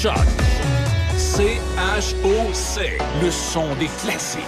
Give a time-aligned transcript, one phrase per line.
[0.00, 0.14] Choc.
[1.16, 2.98] C-H-O-C.
[3.20, 4.42] Le son des classiques.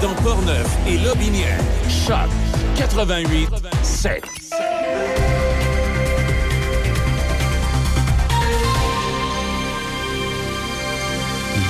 [0.00, 1.60] Dans Portneuf et Lobinière.
[1.90, 2.30] Choc
[2.76, 3.50] 88
[3.82, 4.24] 7.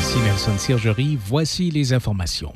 [0.01, 2.53] Ici Nelson Sirgerie, voici les informations.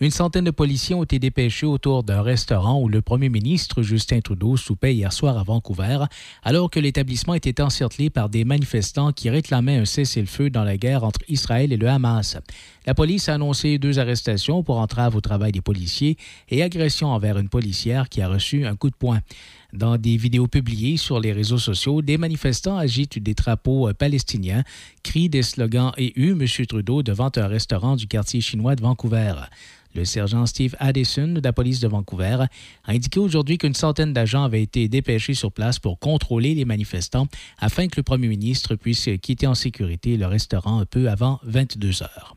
[0.00, 4.20] Une centaine de policiers ont été dépêchés autour d'un restaurant où le premier ministre Justin
[4.20, 5.98] Trudeau soupait hier soir à Vancouver,
[6.42, 11.04] alors que l'établissement était encerclé par des manifestants qui réclamaient un cessez-le-feu dans la guerre
[11.04, 12.38] entre Israël et le Hamas.
[12.86, 16.16] La police a annoncé deux arrestations pour entrave au travail des policiers
[16.48, 19.20] et agression envers une policière qui a reçu un coup de poing.
[19.72, 24.62] Dans des vidéos publiées sur les réseaux sociaux, des manifestants agitent des drapeaux palestiniens,
[25.02, 26.66] crient des slogans et huent M.
[26.66, 29.34] Trudeau devant un restaurant du quartier chinois de Vancouver.
[29.94, 32.46] Le sergent Steve Addison de la police de Vancouver
[32.84, 37.28] a indiqué aujourd'hui qu'une centaine d'agents avaient été dépêchés sur place pour contrôler les manifestants
[37.58, 42.02] afin que le premier ministre puisse quitter en sécurité le restaurant un peu avant 22
[42.02, 42.36] heures.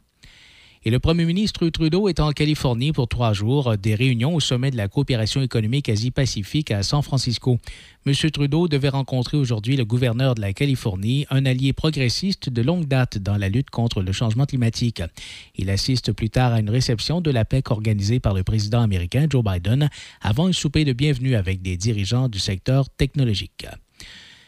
[0.88, 4.72] Et le premier ministre Trudeau est en Californie pour trois jours, des réunions au sommet
[4.72, 7.58] de la coopération économique Asie-Pacifique à San Francisco.
[8.06, 8.14] M.
[8.32, 13.18] Trudeau devait rencontrer aujourd'hui le gouverneur de la Californie, un allié progressiste de longue date
[13.18, 15.04] dans la lutte contre le changement climatique.
[15.58, 19.28] Il assiste plus tard à une réception de la PEC organisée par le président américain
[19.30, 19.90] Joe Biden
[20.22, 23.68] avant un souper de bienvenue avec des dirigeants du secteur technologique.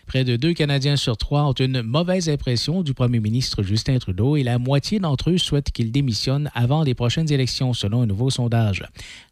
[0.10, 4.38] Près de deux Canadiens sur trois ont une mauvaise impression du premier ministre Justin Trudeau
[4.38, 8.32] et la moitié d'entre eux souhaitent qu'il démissionne avant les prochaines élections, selon un nouveau
[8.32, 8.84] sondage.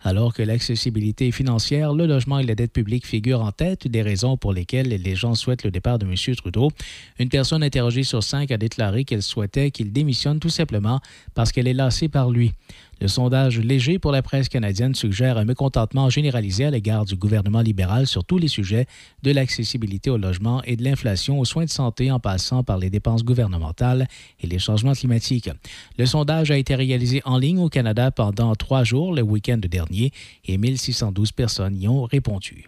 [0.03, 4.38] Alors que l'accessibilité financière, le logement et la dette publique figurent en tête des raisons
[4.38, 6.36] pour lesquelles les gens souhaitent le départ de M.
[6.36, 6.70] Trudeau,
[7.17, 11.00] une personne interrogée sur cinq a déclaré qu'elle souhaitait qu'il démissionne tout simplement
[11.33, 12.52] parce qu'elle est lassée par lui.
[12.99, 17.61] Le sondage léger pour la presse canadienne suggère un mécontentement généralisé à l'égard du gouvernement
[17.61, 18.87] libéral sur tous les sujets,
[19.23, 22.89] de l'accessibilité au logement et de l'inflation aux soins de santé en passant par les
[22.89, 24.07] dépenses gouvernementales
[24.39, 25.49] et les changements climatiques.
[25.97, 30.11] Le sondage a été réalisé en ligne au Canada pendant trois jours le week-end dernier
[30.45, 32.67] et 1612 personnes y ont répondu.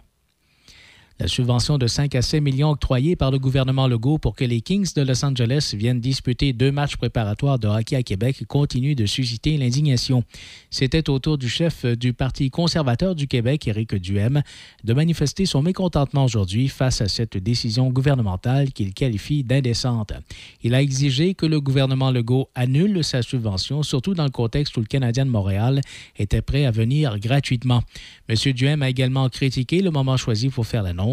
[1.20, 4.62] La subvention de 5 à 6 millions octroyée par le gouvernement Legault pour que les
[4.62, 9.04] Kings de Los Angeles viennent disputer deux matchs préparatoires de hockey à Québec continue de
[9.04, 10.24] susciter l'indignation.
[10.70, 14.40] C'était au tour du chef du Parti conservateur du Québec, Éric Duhem,
[14.82, 20.14] de manifester son mécontentement aujourd'hui face à cette décision gouvernementale qu'il qualifie d'indécente.
[20.62, 24.80] Il a exigé que le gouvernement Legault annule sa subvention, surtout dans le contexte où
[24.80, 25.82] le Canadien de Montréal
[26.18, 27.82] était prêt à venir gratuitement.
[28.26, 28.36] M.
[28.54, 31.09] Duhem a également critiqué le moment choisi pour faire l'annonce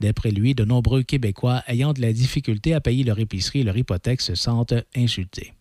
[0.00, 3.76] D'après lui, de nombreux Québécois ayant de la difficulté à payer leur épicerie et leur
[3.76, 5.52] hypothèque se sentent insultés.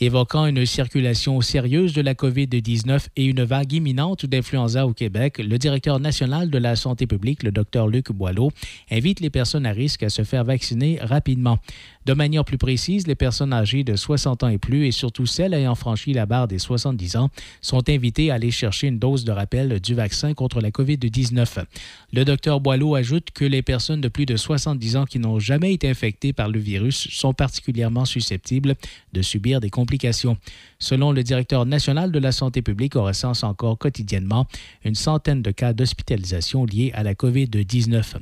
[0.00, 5.56] Évoquant une circulation sérieuse de la COVID-19 et une vague imminente d'influenza au Québec, le
[5.56, 8.50] directeur national de la santé publique, le Dr Luc Boileau,
[8.90, 11.58] invite les personnes à risque à se faire vacciner rapidement.
[12.06, 15.54] De manière plus précise, les personnes âgées de 60 ans et plus, et surtout celles
[15.54, 17.30] ayant franchi la barre des 70 ans,
[17.62, 21.64] sont invitées à aller chercher une dose de rappel du vaccin contre la COVID-19.
[22.12, 25.72] Le Dr Boileau ajoute que les personnes de plus de 70 ans qui n'ont jamais
[25.72, 28.74] été infectées par le virus sont particulièrement susceptibles
[29.12, 30.36] de subir des complications
[30.78, 34.46] Selon le directeur national de la santé publique, on recense encore quotidiennement
[34.84, 38.16] une centaine de cas d'hospitalisation liés à la COVID-19.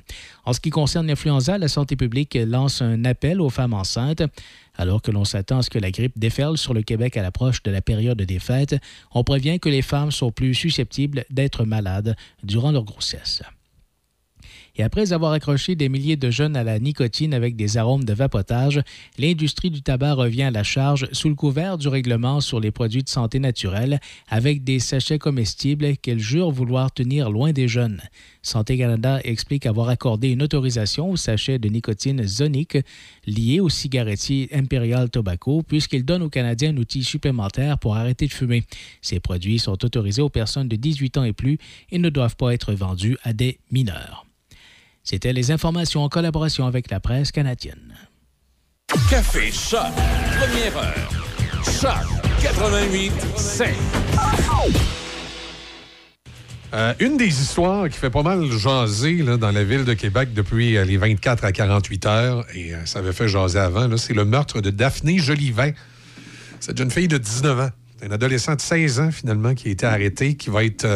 [0.44, 4.22] En ce qui concerne l'influenza, la santé publique lance un appel aux femmes enceintes.
[4.75, 7.62] Alors que l'on s'attend à ce que la grippe déferle sur le Québec à l'approche
[7.62, 8.77] de la période des fêtes,
[9.12, 13.43] on prévient que les femmes sont plus susceptibles d'être malades durant leur grossesse.
[14.77, 18.15] Et après avoir accroché des milliers de jeunes à la nicotine avec des arômes de
[18.15, 18.81] vapotage,
[19.19, 23.03] l'industrie du tabac revient à la charge sous le couvert du règlement sur les produits
[23.03, 28.00] de santé naturelle avec des sachets comestibles qu'elle jure vouloir tenir loin des jeunes.
[28.41, 32.78] Santé Canada explique avoir accordé une autorisation aux sachets de nicotine Zonic
[33.27, 38.33] liés au cigarettier Imperial Tobacco puisqu'il donne aux Canadiens un outil supplémentaire pour arrêter de
[38.33, 38.65] fumer.
[39.03, 41.59] Ces produits sont autorisés aux personnes de 18 ans et plus
[41.91, 44.27] et ne doivent pas être vendus à des mineurs.
[45.04, 47.95] C'était les informations en collaboration avec la presse canadienne.
[49.10, 49.81] Café Choc,
[50.39, 51.10] première heure.
[51.65, 53.69] Choc 88 5.
[56.75, 60.33] Euh, une des histoires qui fait pas mal jaser là, dans la ville de Québec
[60.33, 64.15] depuis euh, les 24 à 48 heures, et euh, ça avait fait jaser avant, c'est
[64.15, 65.75] le meurtre de Daphné Jolivet.
[66.60, 67.71] Cette jeune fille de 19 ans,
[68.03, 70.87] une adolescente de 16 ans finalement qui a été arrêtée, qui va être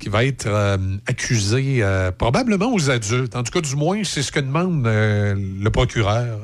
[0.00, 0.76] qui va être euh,
[1.06, 3.36] accusé euh, probablement aux adultes.
[3.36, 6.40] En tout cas, du moins, c'est ce que demande euh, le procureur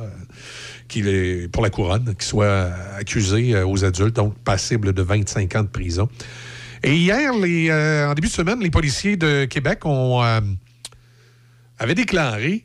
[1.52, 6.08] pour la couronne, qu'il soit accusé aux adultes, donc passible de 25 ans de prison.
[6.84, 10.22] Et hier, en début de semaine, les policiers de Québec ont,
[11.78, 12.64] avaient déclaré,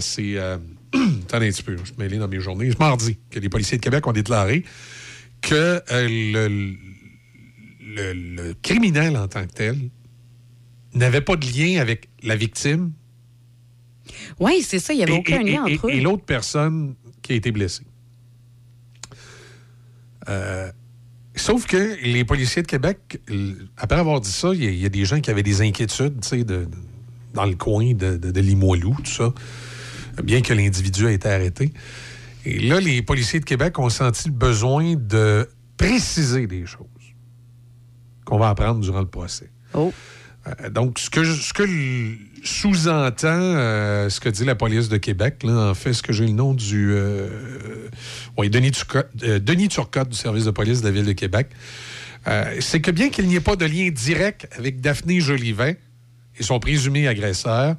[0.00, 0.36] c'est
[1.28, 2.70] attendez un petit peu, je suis mêlé dans mes journées.
[2.80, 4.64] Mardi que les policiers de Québec ont déclaré
[5.40, 6.72] que euh,
[7.88, 9.90] le, le, criminel en tant que tel
[10.94, 12.92] n'avait pas de lien avec la victime.
[14.40, 15.90] Oui, c'est ça, il n'y avait aucun lien entre eux.
[15.90, 17.84] Et l'autre personne qui a été blessée.
[20.28, 20.70] Euh,
[21.34, 23.20] sauf que les policiers de Québec,
[23.76, 26.68] après avoir dit ça, il y, a des gens qui avaient des inquiétudes de,
[27.34, 29.32] dans le coin de, de Limoilou, tout ça,
[30.22, 31.72] bien que l'individu ait été arrêté.
[32.44, 36.86] Et là, les policiers de Québec ont senti le besoin de préciser des choses
[38.28, 39.48] qu'on va apprendre durant le procès.
[39.72, 39.92] Oh.
[40.46, 41.64] Euh, donc, ce que, ce que
[42.44, 46.26] sous-entend euh, ce que dit la police de Québec, là, en fait, ce que j'ai
[46.26, 46.90] le nom du...
[46.92, 47.88] Euh,
[48.36, 51.48] oui, Denis Turcotte, Denis Turcotte, du service de police de la Ville de Québec,
[52.60, 55.78] c'est que bien qu'il n'y ait pas de lien direct avec Daphné Jolivet
[56.38, 57.76] et son présumé agresseur,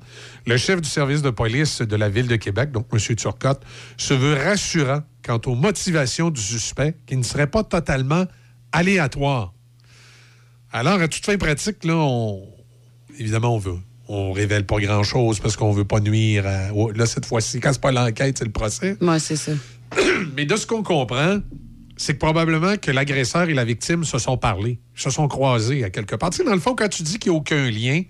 [0.47, 3.15] le chef du service de police de la Ville de Québec, donc M.
[3.15, 3.61] Turcotte,
[3.97, 8.25] se veut rassurant quant aux motivations du suspect qui ne seraient pas totalement
[8.71, 9.53] aléatoires.
[10.71, 12.47] Alors, à toute fin pratique, là, on...
[13.17, 13.77] évidemment, on veut.
[14.07, 16.45] On révèle pas grand-chose parce qu'on veut pas nuire.
[16.45, 16.69] À...
[16.95, 18.97] Là, cette fois-ci, quand c'est pas l'enquête, c'est le procès.
[19.01, 19.51] Moi, c'est ça.
[20.35, 21.39] Mais de ce qu'on comprend,
[21.97, 25.89] c'est que probablement que l'agresseur et la victime se sont parlé, se sont croisés à
[25.89, 26.29] quelque part.
[26.29, 28.03] Tu sais, dans le fond, quand tu dis qu'il n'y a aucun lien,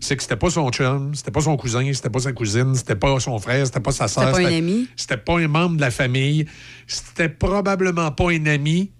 [0.00, 2.94] c'est que c'était pas son chum, c'était pas son cousin, c'était pas sa cousine, c'était
[2.94, 4.34] pas son frère, c'était pas sa sœur.
[4.34, 4.88] C'était pas un ami.
[4.96, 6.46] C'était pas un membre de la famille.
[6.86, 8.92] C'était probablement pas un ami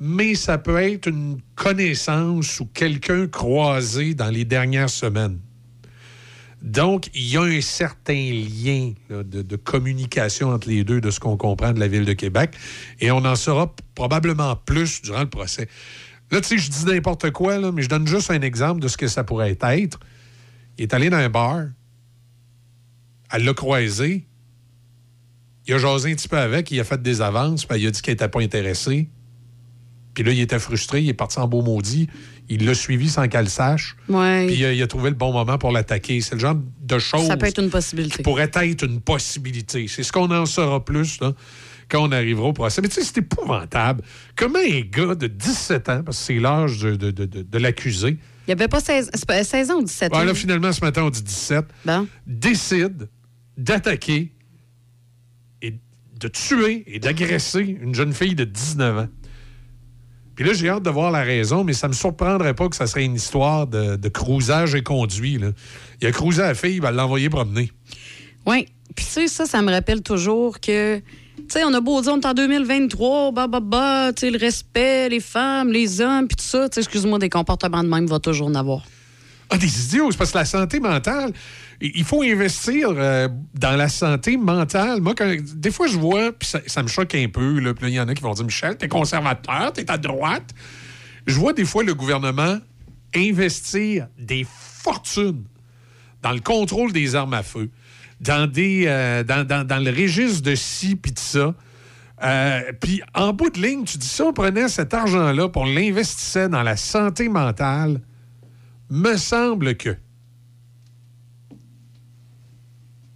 [0.00, 5.38] mais ça peut être une connaissance ou quelqu'un croisé dans les dernières semaines.
[6.62, 11.36] Donc, il y a un certain lien de, communication entre les deux, de ce qu'on
[11.36, 12.54] comprend de la Ville de Québec,
[12.98, 15.68] et on en saura probablement plus durant le procès.
[16.30, 18.96] Là, tu sais, je dis n'importe quoi, mais je donne juste un exemple de ce
[18.96, 20.00] que ça pourrait être.
[20.78, 21.64] Il est allé dans un bar,
[23.32, 24.26] elle l'a croisé,
[25.66, 27.90] il a jasé un petit peu avec, il a fait des avances, puis il a
[27.90, 29.08] dit qu'il n'était pas intéressé.
[30.20, 32.06] Puis là, il était frustré, il est parti en beau maudit.
[32.50, 33.96] Il l'a suivi sans qu'elle sache.
[34.06, 34.48] Ouais.
[34.48, 36.20] Puis euh, il a trouvé le bon moment pour l'attaquer.
[36.20, 37.26] C'est le genre de choses.
[37.26, 38.18] Ça peut être une possibilité.
[38.18, 39.88] Qui pourrait être une possibilité.
[39.88, 41.32] C'est ce qu'on en saura plus là,
[41.88, 42.82] quand on arrivera au procès.
[42.82, 44.02] Mais tu sais, c'est épouvantable.
[44.36, 48.18] Comment un gars de 17 ans, parce que c'est l'âge de, de, de, l'accusé.
[48.46, 50.22] Il n'y avait pas 16, 16 ans ou 17 ans.
[50.22, 51.64] là, finalement, ce matin, on dit 17.
[51.86, 52.06] Bon.
[52.26, 53.08] Décide
[53.56, 54.34] d'attaquer
[55.62, 55.78] et
[56.18, 59.08] de tuer et d'agresser une jeune fille de 19 ans.
[60.40, 62.86] Puis là, j'ai hâte de voir la raison, mais ça me surprendrait pas que ça
[62.86, 65.36] serait une histoire de, de cruisage et conduit.
[65.36, 65.48] Là.
[66.00, 67.70] Il a cruisé la fille, il va l'envoyer promener.
[68.46, 68.66] Oui.
[68.96, 72.14] Puis tu sais, ça, ça me rappelle toujours que tu sais, on a beau dire,
[72.14, 76.26] on est en 2023, bah, bah, bah, tu sais, le respect, les femmes, les hommes,
[76.26, 78.82] puis tout ça, tu sais, excuse-moi, des comportements de même, va toujours en avoir.
[79.50, 81.34] Ah, des idiots, c'est parce que la santé mentale,
[81.80, 85.00] il faut investir euh, dans la santé mentale.
[85.00, 85.14] Moi,
[85.54, 88.14] des fois, je vois, puis ça, me choque un peu, là, il y en a
[88.14, 90.54] qui vont dire Michel, t'es conservateur, t'es à droite.
[91.26, 92.58] Je vois des fois le gouvernement
[93.14, 95.44] investir des fortunes
[96.22, 97.70] dans le contrôle des armes à feu,
[98.20, 101.54] dans, des, euh, dans, le registre de ci puis de ça.
[102.22, 106.50] Euh, puis en bout de ligne, tu dis ça, on prenait cet argent-là, pour l'investissait
[106.50, 108.02] dans la santé mentale,
[108.90, 109.96] me semble que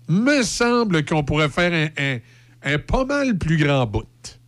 [0.08, 2.18] me semble qu'on pourrait faire un,
[2.62, 4.40] un, pas mal plus grand bout.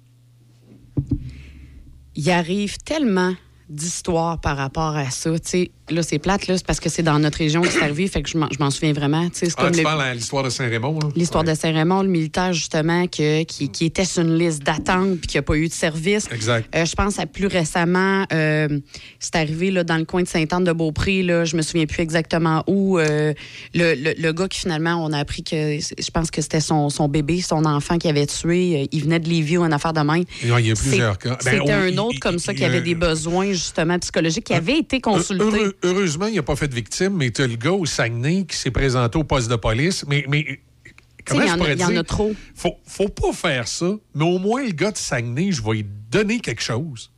[2.14, 3.34] Il arrive tellement
[3.68, 5.30] d'histoires par rapport à ça.
[5.88, 8.22] Là, c'est plate, là, c'est parce que c'est dans notre région que c'est arrivé, fait
[8.22, 9.28] que je m'en souviens vraiment.
[9.30, 10.98] Tu, ah, tu parles de l'histoire de Saint-Raymond?
[11.14, 15.28] L'histoire de Saint-Raymond, le militaire, justement, que, qui, qui, était sur une liste d'attente puis
[15.28, 16.26] qui n'a pas eu de service.
[16.32, 16.68] Exact.
[16.74, 18.80] Euh, je pense à plus récemment, euh,
[19.20, 22.98] c'est arrivé là, dans le coin de Sainte-Anne-de-Beaupré, là, je me souviens plus exactement où.
[22.98, 23.32] Euh,
[23.74, 27.08] le, le, gars qui, finalement, on a appris que, je pense que c'était son, son
[27.08, 28.88] bébé, son enfant qui avait tué.
[28.90, 30.22] Il venait de Lévis ou une affaire de main.
[30.42, 31.38] il y a plusieurs cas.
[31.44, 35.00] Ben, c'était un autre comme ça qui avait des besoins, justement, psychologiques, qui avait été
[35.00, 38.44] consulté heureusement, il n'a pas fait de victime, mais tu as le gars au Saguenay
[38.44, 40.04] qui s'est présenté au poste de police.
[40.06, 40.60] Mais, mais
[41.24, 41.90] comment je pourrais dire?
[41.90, 42.34] Il y en a trop.
[42.54, 45.86] Faut, faut pas faire ça, mais au moins, le gars de Saguenay, je vais lui
[46.10, 47.12] donner quelque chose.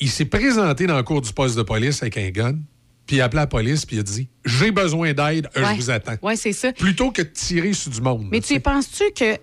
[0.00, 2.58] Il s'est présenté dans le cours du poste de police avec un gun,
[3.06, 5.90] puis il a appelé la police, puis il a dit J'ai besoin d'aide, je vous
[5.90, 6.16] attends.
[6.22, 6.72] Oui, c'est ça.
[6.72, 8.28] Plutôt que de tirer sur du monde.
[8.30, 9.38] Mais tu penses-tu que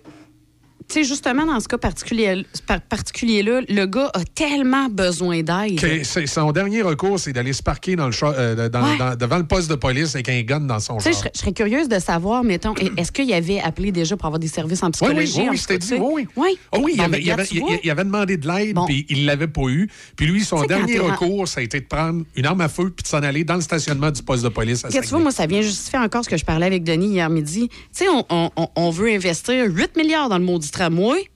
[0.92, 6.04] tu sais, justement, dans ce cas particulier, par- particulier-là, le gars a tellement besoin d'aide.
[6.26, 8.98] Son dernier recours, c'est d'aller se parquer dans le char- euh, dans- Ouais.
[8.98, 11.12] dans- devant le poste de police avec un gun dans son char.
[11.12, 14.82] je serais- curieuse de savoir, mettons, est-ce qu'il avait appelé déjà pour avoir des services
[14.82, 15.40] en Oui, oui, psychologie?
[15.40, 15.94] oui, en oui, c'était dit.
[15.94, 16.26] Oui, oui.
[16.36, 16.58] Oui.
[16.72, 18.86] Ah oui, il, avait, il, avait, il- il demandé de l'aide, Bon.
[18.86, 19.88] puis il l'avait pas eu.
[20.16, 23.02] Puis lui, son dernier recours, ça a été de prendre une arme à feu puis
[23.02, 25.46] de s'en aller dans le stationnement du poste de police à tu vois, moi, ça
[25.46, 27.68] vient justifier encore ce que je parlais avec Denis hier midi.
[27.68, 31.28] Tu sais, on, on- on- on veut investir 8 milliards dans le maudit tramway,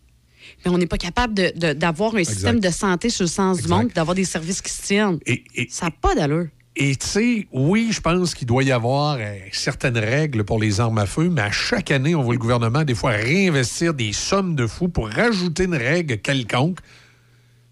[0.64, 3.88] mais on n'est pas capable d'avoir un système de santé sur le sens du monde,
[3.94, 5.18] d'avoir des services qui se tiennent.
[5.26, 6.46] Et, et- Ça n'a pas d'allure.
[6.76, 10.80] et tu sais, oui, je pense qu'il doit y avoir euh, certaines règles pour les
[10.80, 14.12] armes à feu, mais à chaque année, on voit le gouvernement des fois réinvestir des
[14.12, 16.78] sommes de fous pour rajouter une règle quelconque.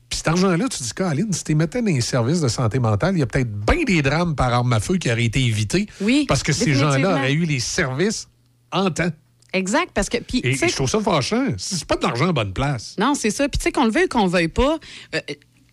[0.09, 3.15] Puis cet argent-là, tu dis, Caroline, si tu mettais dans les services de santé mentale,
[3.17, 5.87] il y a peut-être bien des drames par arme à feu qui auraient été évités.
[6.01, 8.29] Oui, Parce que ces gens-là auraient eu les services
[8.71, 9.11] en temps.
[9.55, 10.19] Exact, parce que.
[10.19, 11.47] Et, et je trouve ça fâchant.
[11.57, 12.97] C'est pas de l'argent en bonne place.
[12.99, 13.49] Non, c'est ça.
[13.49, 14.79] Puis tu sais, qu'on le veuille ou qu'on le veuille pas,
[15.15, 15.21] euh,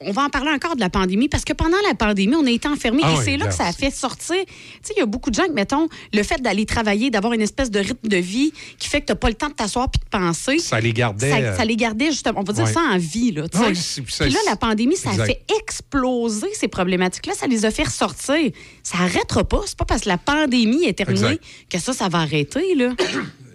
[0.04, 2.50] on va en parler encore de la pandémie parce que pendant la pandémie, on a
[2.50, 4.36] été enfermés Ah et oui, c'est là que ça a fait sortir.
[4.48, 7.34] Tu sais, il y a beaucoup de gens que, mettons, le fait d'aller travailler, d'avoir
[7.34, 9.54] une espèce de rythme de vie qui fait que tu n'as pas le temps de
[9.54, 10.58] t'asseoir puis de penser.
[10.58, 11.30] Ça les gardait.
[11.30, 12.74] Ça, euh, ça les gardait justement, on va dire Ouais.
[12.74, 13.32] ça en vie.
[13.32, 15.24] Là, ça- Puis là, la pandémie, ça Exact.
[15.24, 17.34] a fait exploser ces problématiques-là.
[17.36, 18.52] Ça les a fait ressortir.
[18.82, 19.62] Ça n'arrêtera pas.
[19.68, 21.44] C'est pas parce que la pandémie est terminée Exact.
[21.70, 22.74] que ça, ça va arrêter.
[22.76, 22.94] Là.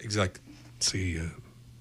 [0.06, 0.40] Exact.
[0.78, 1.16] C'est.
[1.16, 1.26] euh,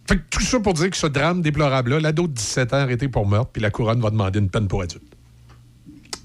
[0.07, 3.07] Fait que tout ça pour dire que ce drame déplorable-là, l'ado de 17 ans arrêté
[3.07, 5.03] pour meurtre, puis la couronne va demander une peine pour adulte.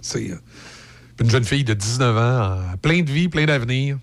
[0.00, 0.30] C'est.
[0.30, 0.36] euh,
[1.20, 3.98] une jeune fille de 19 ans, plein de vie, plein d'avenir.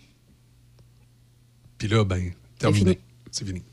[1.79, 2.99] Puis là, ben, terminé.
[3.31, 3.63] C'est fini.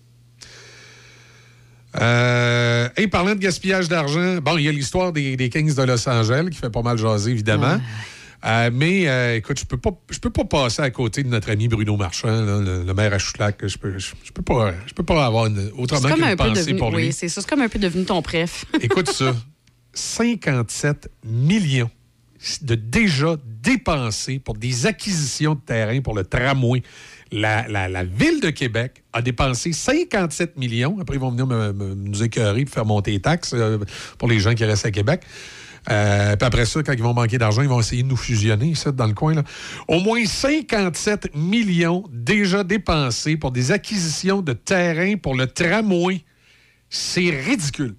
[2.01, 5.83] Euh, et parlant de gaspillage d'argent, bon, il y a l'histoire des, des Kings de
[5.83, 7.79] Los Angeles qui fait pas mal jaser, évidemment.
[8.47, 11.51] Euh, mais euh, écoute, je peux pas, je peux pas passer à côté de notre
[11.51, 13.67] ami Bruno Marchand, là, le, le maire à Choulac.
[13.67, 16.61] Je peux, je, je peux pas, je peux pas avoir une, autrement qu'une un pensée
[16.67, 16.79] devenu.
[16.79, 17.07] pour lui.
[17.07, 17.41] Oui, c'est ça.
[17.41, 18.67] C'est comme un peu devenu ton préf.
[18.83, 19.35] Écoute ça.
[19.95, 21.91] 57 millions
[22.63, 26.83] de déjà dépensés pour des acquisitions de terrain pour le tramway.
[27.33, 30.99] La, la- la Ville de Québec a dépensé 57 millions.
[31.01, 33.79] Après, ils vont venir me- me- nous écœurer pour faire monter les taxes euh,
[34.19, 35.23] pour les gens qui restent à Québec.
[35.91, 38.75] Euh, puis après ça, quand ils vont manquer d'argent, ils vont essayer de nous fusionner,
[38.75, 39.35] ça, dans le coin.
[39.35, 39.43] Là.
[39.89, 46.23] Au moins 57 millions déjà dépensés pour des acquisitions de terrain pour le tramway.
[46.89, 47.95] C'est ridicule.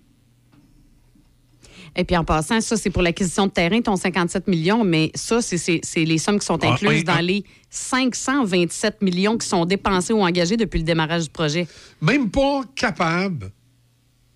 [1.97, 5.41] Et puis en passant, ça, c'est pour l'acquisition de terrain, ton 57 millions, mais ça,
[5.41, 10.21] c'est- les sommes qui sont Ah, incluses dans les 527 millions qui sont dépensés ou
[10.21, 11.67] engagés depuis le démarrage du projet.
[12.01, 13.51] Même pas capable.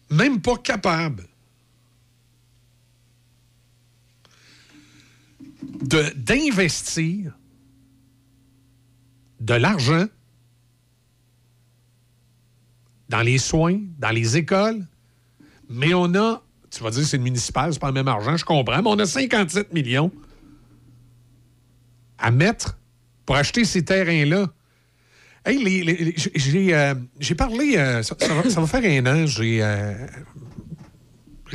[0.10, 1.24] Même pas capable.
[5.81, 7.38] D'investir
[9.39, 10.05] de l'argent
[13.07, 14.86] dans les soins, dans les écoles,
[15.69, 18.45] mais on a, tu vas dire c'est le municipal, c'est pas le même argent, je
[18.45, 20.12] comprends, mais on a 57 millions
[22.17, 22.77] à mettre
[23.25, 24.48] pour acheter ces terrains-là.
[25.45, 26.13] Hey,
[26.74, 29.93] euh, j'ai parlé, euh, ça, ça va, ça va faire un an, j'ai euh,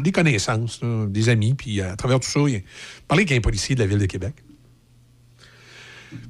[0.03, 2.65] des connaissances, des amis, puis euh, à travers tout ça, j'ai
[3.09, 4.35] parlé avec un policier de la Ville de Québec.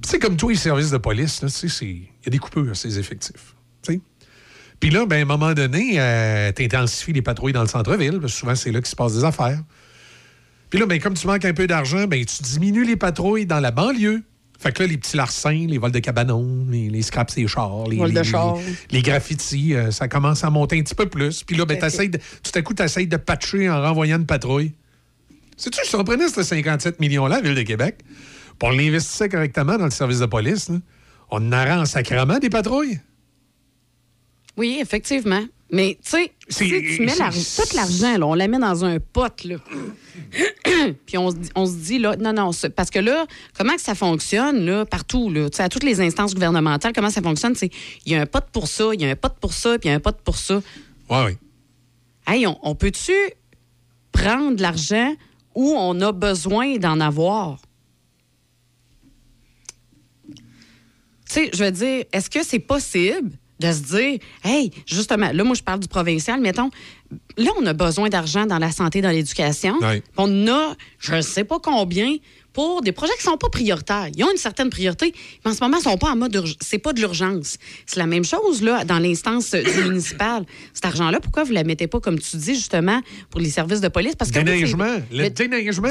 [0.03, 1.43] Puis, comme tous les services de police,
[1.83, 3.55] il y a des coupures à ces effectifs.
[4.81, 5.93] Puis là, ben, à un moment donné,
[6.55, 9.15] tu intensifies les patrouilles dans le centre-ville, parce que souvent, c'est là qu'il se passe
[9.15, 9.63] des affaires.
[10.69, 13.61] Puis là, ben, comme tu manques un peu d'argent, ben, tu diminues les patrouilles dans
[13.61, 14.23] la banlieue.
[14.59, 17.87] Fait que là, les petits larcins, les vols de cabanons, les, les scraps et chars,
[17.89, 18.57] les, les- chars.
[18.57, 21.43] les- les graffitis, euh, ça commence à monter un petit peu plus.
[21.43, 24.73] Puis là, ben, de- tout à coup, tu essayes de patcher en renvoyant une patrouille.
[25.57, 27.99] Sais-tu, je surprenais ce 57 millions-là, Ville de Québec.
[28.07, 30.69] Puis on l'investissait correctement dans le service de police.
[30.71, 30.77] là.
[31.31, 33.01] On en aurait en sacrament des patrouilles.
[34.57, 35.43] Oui, effectivement.
[35.75, 39.43] Mais tu sais, si tu mets l'arg- tout l'argent, on la met dans un pot,
[39.45, 39.57] là.
[41.07, 43.27] Puis on se dit, on se dit, là, non, non, parce que là,
[43.59, 47.11] comment que ça fonctionne, là, partout, là, tu sais, à toutes les instances gouvernementales, comment
[47.11, 47.71] ça fonctionne, c'est,
[48.07, 49.89] il y a un pot pour ça, il y a un pot pour ça, puis
[49.89, 50.63] il y a un pot pour ça.
[51.11, 51.33] Oui, oui.
[52.27, 53.13] Hey, on, on peut-tu
[54.13, 55.13] prendre l'argent
[55.57, 57.59] où on a besoin d'en avoir?
[60.29, 60.37] Tu
[61.27, 65.55] sais, je veux dire, est-ce que c'est possible de se dire, hey, justement, là, moi,
[65.55, 66.71] je parle du provincial, mettons,
[67.37, 69.77] là, on a besoin d'argent dans la santé, dans l'éducation.
[69.81, 70.03] Ouais.
[70.17, 72.17] On a, je ne sais pas combien,
[72.55, 74.09] pour des projets qui ne sont pas prioritaires.
[74.17, 75.13] Ils ont une certaine priorité,
[75.45, 76.43] mais en ce moment, ils ne sont pas en mode.
[76.61, 77.59] C'est pas de l'urgence.
[77.85, 80.47] C'est la même chose, là, dans l'instance euh, du municipal.
[80.73, 83.81] Cet argent-là, pourquoi vous ne la mettez pas, comme tu dis, justement, pour les services
[83.81, 84.15] de police?
[84.17, 84.97] Parce que oui, Déneigement.
[85.11, 85.89] Le déneigement,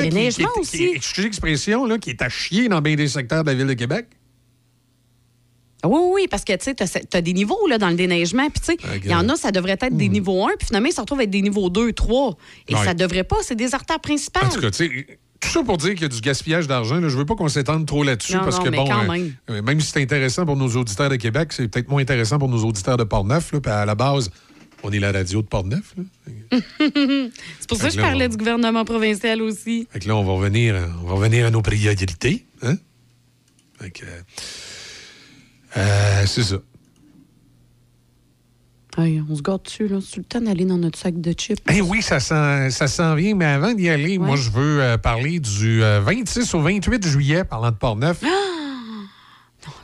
[0.63, 3.67] qui, qui excusez l'expression, qui est à chier dans bien des secteurs de la Ville
[3.67, 4.07] de Québec.
[5.85, 8.49] Oui, oui, parce que tu sais, tu as, des niveaux là, dans le déneigement.
[8.49, 10.89] Puis, tu sais, il y en a, ça devrait être des niveaux 1, puis finalement,
[10.89, 12.37] ça se retrouve être des niveaux 2, 3.
[12.69, 12.83] Et Ouais.
[12.85, 14.45] ça devrait pas, c'est des artères principales.
[14.45, 15.07] En tout cas, tu sais,
[15.39, 17.01] tout ça pour dire qu'il y a du gaspillage d'argent.
[17.01, 19.33] Je veux pas qu'on s'étende trop là-dessus parce non, que, bon, quand euh, même.
[19.49, 22.47] euh, même si c'est intéressant pour nos auditeurs de Québec, c'est peut-être moins intéressant pour
[22.47, 23.51] nos auditeurs de Portneuf.
[23.51, 24.31] Là, à la base,
[24.83, 25.95] on est la radio de Portneuf.
[26.79, 29.87] C'est pour ça que je là, parlais on- du gouvernement provincial aussi.
[29.91, 32.45] Fait que là, on va revenir, on va revenir à nos priorités.
[32.61, 32.75] Hein?
[33.79, 34.21] Fait que, euh,
[35.77, 36.57] euh, c'est ça.
[38.95, 39.97] Hey, on se garde dessus, là.
[40.07, 41.59] C'est le temps d'aller dans notre sac de chips.
[41.73, 44.97] Eh oui, ça s'en ça s'en vient, mais avant d'y aller, moi, je veux euh,
[44.99, 48.21] parler du euh, 26 au 28 juillet, parlant de Portneuf.
[48.21, 48.29] Non,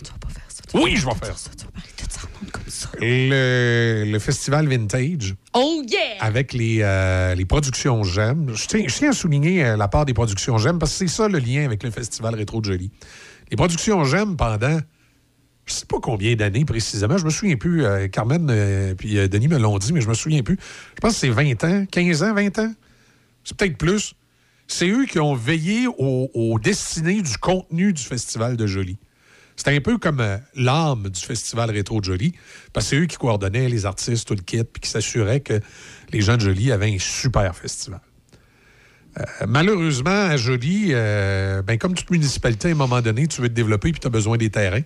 [0.03, 0.62] tu vas pas faire ça.
[0.69, 1.50] Tu Oui, je vais faire ça.
[1.58, 2.89] Tu vas parler de ça en comme ça.
[3.01, 5.34] Le, le festival Vintage.
[5.55, 6.00] Oh yeah!
[6.19, 8.51] avec les, euh, les productions J'aime.
[8.53, 11.08] Je tiens, je tiens à souligner euh, la part des productions J'aime parce que c'est
[11.08, 12.91] ça le lien avec le festival Rétro de Jolie.
[13.50, 14.79] Les productions J'aime pendant
[15.69, 17.85] je sais pas combien d'années précisément, je me souviens plus.
[17.85, 20.57] euh, Carmen euh, puis euh, Denis me l'ont dit, mais je me souviens plus.
[20.95, 22.73] Je pense que c'est 20 ans, 15 ans, 20 ans.
[23.43, 24.15] C'est peut-être plus.
[24.67, 28.97] C'est eux qui ont veillé aux, aux destinées du contenu du festival de Jolie.
[29.55, 32.33] C'était un peu comme euh, l'âme du festival Rétro de Jolie,
[32.73, 35.59] parce que c'est eux qui coordonnaient les artistes, tout le kit, puis qui s'assuraient que
[36.11, 37.99] les gens de Jolie avaient un super festival.
[39.45, 43.91] Malheureusement, à Jolie, ben, comme toute municipalité, à un moment donné, tu veux te développer
[43.91, 44.83] puis tu as besoin des terrains.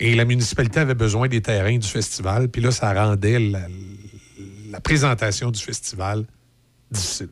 [0.00, 5.50] Et la municipalité avait besoin des terrains du festival, puis là, ça rendait la, présentation
[5.50, 6.24] du festival
[6.90, 7.30] difficile.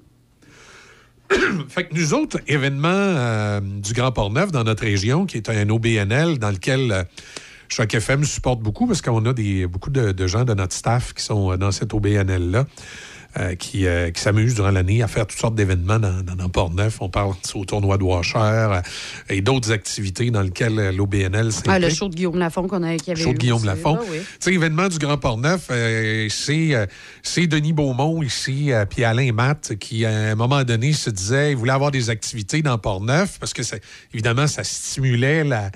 [1.68, 5.68] fait que nous autres, événements euh, du Grand Port-Neuf dans notre région, qui est un
[5.68, 7.04] OBNL dans lequel euh,
[7.68, 11.14] Choc FM supporte beaucoup, parce qu'on a des, beaucoup de, de gens de notre staff
[11.14, 12.66] qui sont euh, dans cet OBNL-là,
[13.38, 16.48] euh, qui, euh, qui s'amusent durant l'année à faire toutes sortes d'événements dans, dans, dans
[16.48, 16.98] Port-Neuf.
[17.00, 18.80] On parle au tournoi de Washer euh,
[19.28, 21.72] et d'autres activités dans lesquelles euh, l'OBNL s'implique.
[21.72, 23.64] Ah, le show de Guillaume Lafont qu'on a, qui avait Show de Guillaume.
[23.64, 23.98] Lafont.
[24.00, 24.18] Ah oui.
[24.40, 26.86] Tu événement du Grand Port-Neuf, euh, c'est, euh,
[27.22, 31.52] c'est Denis Beaumont ici, euh, puis Alain Matt, qui, à un moment donné, se disait
[31.52, 33.76] il voulait avoir des activités dans Port-Neuf, parce que, ça,
[34.12, 35.70] évidemment, ça stimulait la,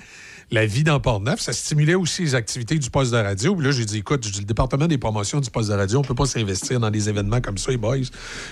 [0.51, 1.39] la vie dans Port-Neuf.
[1.39, 3.55] Ça stimulait aussi les activités du poste de radio.
[3.55, 6.15] Puis là, j'ai dit, écoute, le département des promotions du poste de radio, on peut
[6.15, 7.97] pas s'investir dans des événements comme ça, les boys.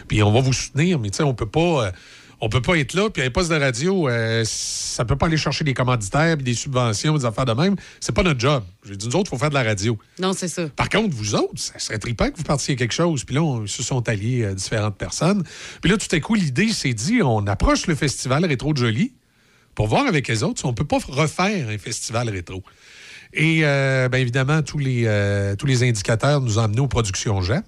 [0.08, 1.88] Puis on va vous soutenir, mais tu sais, on peut pas...
[1.88, 1.92] euh,
[2.42, 5.38] on peut pas être là, puis un poste de radio, euh, ça peut pas aller
[5.38, 7.76] chercher des commanditaires, puis des subventions, des affaires de même.
[8.00, 8.64] C'est pas notre job.
[8.88, 9.98] J'ai dit, nous autres, il faut faire de la radio.
[10.20, 10.70] Non, c'est ça.
[10.70, 13.26] Par contre, vous autres, ça serait trippant que vous partiez quelque chose.
[13.26, 15.44] Puis là, on, se sont alliés euh, différentes personnes.
[15.82, 19.12] Puis là, tout à coup, l'idée s'est dit, on approche le festival Rétro de Jolie
[19.80, 22.62] pour voir avec les autres si on peut pas refaire un festival rétro.
[23.32, 27.42] Et euh, bien évidemment, tous les, euh, tous les indicateurs nous ont amenés aux productions
[27.42, 27.64] GEM.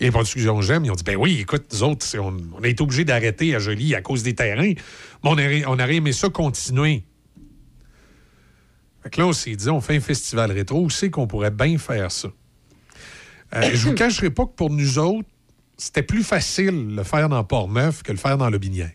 [0.00, 2.66] Et les productions GEM, ils ont dit, ben oui, écoute, nous autres, on, on a
[2.66, 4.72] été obligés d'arrêter à Jolie à cause des terrains.
[4.72, 4.76] Mais
[5.22, 7.04] on aurait, on aurait aimé ça continuer.
[9.04, 10.82] Fait que là, on s'est dit, on fait un festival rétro.
[10.82, 12.26] Où c'est qu'on pourrait bien faire ça?
[13.54, 15.28] Euh, je vous cacherai pas que pour nous autres,
[15.76, 18.90] c'était plus facile le faire dans Port-Neuf que le faire dans le Binière.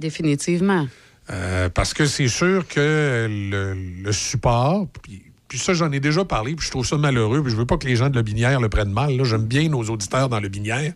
[0.00, 0.88] Définitivement.
[1.32, 6.24] Euh, parce que c'est sûr que le, le support, puis, puis ça, j'en ai déjà
[6.24, 8.60] parlé, puis je trouve ça malheureux, puis je veux pas que les gens de Binière
[8.60, 9.16] le prennent mal.
[9.16, 9.24] là.
[9.24, 10.92] J'aime bien nos auditeurs dans Le Binière.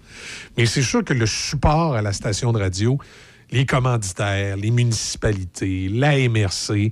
[0.56, 2.98] Mais c'est sûr que le support à la station de radio,
[3.50, 6.90] les commanditaires, les municipalités, la MRC,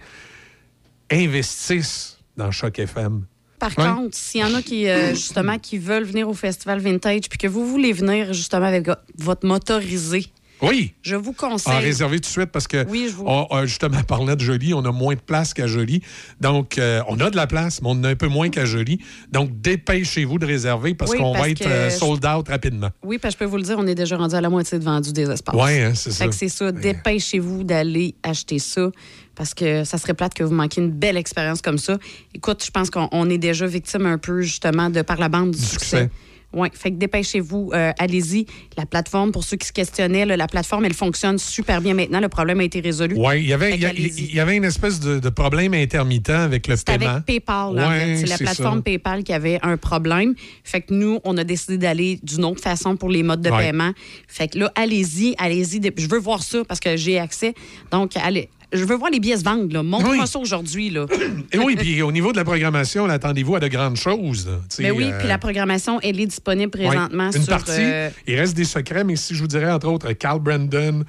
[1.10, 3.24] investissent dans Choc FM.
[3.58, 7.28] Par contre, s'il y en a qui, euh, justement, qui veulent venir au Festival Vintage,
[7.30, 10.26] puis que vous voulez venir, justement, avec vo- votre motorisé,
[10.68, 11.78] Oui, je vous en conseille.
[11.80, 14.74] réserver tout de suite parce que, Oui, je vous- on- on- justement, parlant de Jolie,
[14.74, 16.02] on a moins de place qu'à Jolie.
[16.40, 18.64] Donc, euh, on a de la place, mais on en a un peu moins qu'à
[18.64, 18.98] Jolie.
[19.32, 22.90] Donc, dépêchez-vous de réserver parce Oui, qu'on va être euh, sold out rapidement.
[23.02, 24.78] Oui, parce que je peux vous le dire, on est déjà rendu à la moitié
[24.78, 25.54] de vendu des espaces.
[25.54, 26.30] Oui, hein, c'est ça.
[26.32, 28.90] c'est ça, dépêchez-vous d'aller acheter ça
[29.34, 31.98] parce que ça serait plate que vous manquiez une belle expérience comme ça.
[32.34, 35.50] Écoute, je pense qu'on on est déjà victime un peu justement de par la bande
[35.50, 36.02] du, Du succès.
[36.02, 36.10] succès.
[36.54, 38.46] Oui, fait que dépêchez-vous, euh, allez-y.
[38.76, 42.20] La plateforme, pour ceux qui se questionnaient, là, la plateforme, elle fonctionne super bien maintenant.
[42.20, 43.14] Le problème a été résolu.
[43.18, 47.10] Oui, il y avait- une espèce de, de problème intermittent avec le C'est paiement.
[47.10, 47.74] avec PayPal.
[47.74, 48.16] là, en Ouais, fait.
[48.18, 48.82] C'est la plateforme ça.
[48.82, 50.34] PayPal qui avait un problème.
[50.62, 53.58] Fait que nous, on a décidé d'aller d'une autre façon pour les modes de Ouais.
[53.70, 53.92] paiement.
[54.28, 55.80] Fait que là, allez-y, allez-y.
[55.96, 57.54] Je veux voir ça parce que j'ai accès.
[57.90, 58.48] Donc, allez.
[58.74, 59.82] Je veux voir les billets se vendre.
[59.82, 60.26] Montre-moi Oui.
[60.26, 60.90] ça aujourd'hui.
[60.90, 61.06] là.
[61.52, 64.48] Et oui, puis au niveau de la programmation, attendez-vous à de grandes choses.
[64.80, 67.46] Mais oui, euh, puis la programmation, elle est disponible présentement Une sur.
[67.48, 71.04] partie, euh, il reste des secrets, mais si je vous dirais, entre autres, Carl Brandon,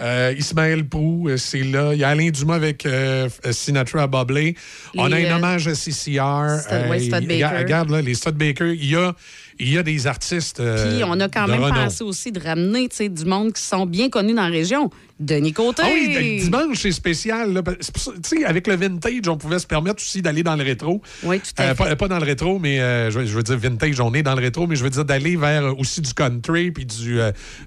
[0.00, 1.92] euh, Ismaël Prou, euh, c'est là.
[1.92, 4.56] Il y a Alain Dumas avec euh, Sinatra Boblé.
[4.96, 6.62] On a un euh, hommage à CCR.
[6.70, 7.58] Regarde- Baker.
[7.58, 8.72] Regarde, là, les Stud Baker.
[8.74, 9.14] Il y a,
[9.58, 10.60] il y a des artistes.
[10.60, 14.08] Euh, Puis on a quand même pensé aussi de ramener du monde qui sont bien
[14.08, 14.90] connus dans la région.
[15.20, 15.82] Denis Côté.
[15.84, 17.52] Ah oui, dimanche, c'est spécial.
[17.52, 17.62] Là.
[18.46, 21.00] avec le vintage, on pouvait se permettre aussi d'aller dans le rétro.
[21.22, 21.96] Oui, tout à euh, fait.
[21.96, 24.66] Pas, dans le rétro, mais euh, je, veux dire vintage, on est dans le rétro,
[24.66, 27.20] mais je veux dire d'aller vers aussi du country puis du,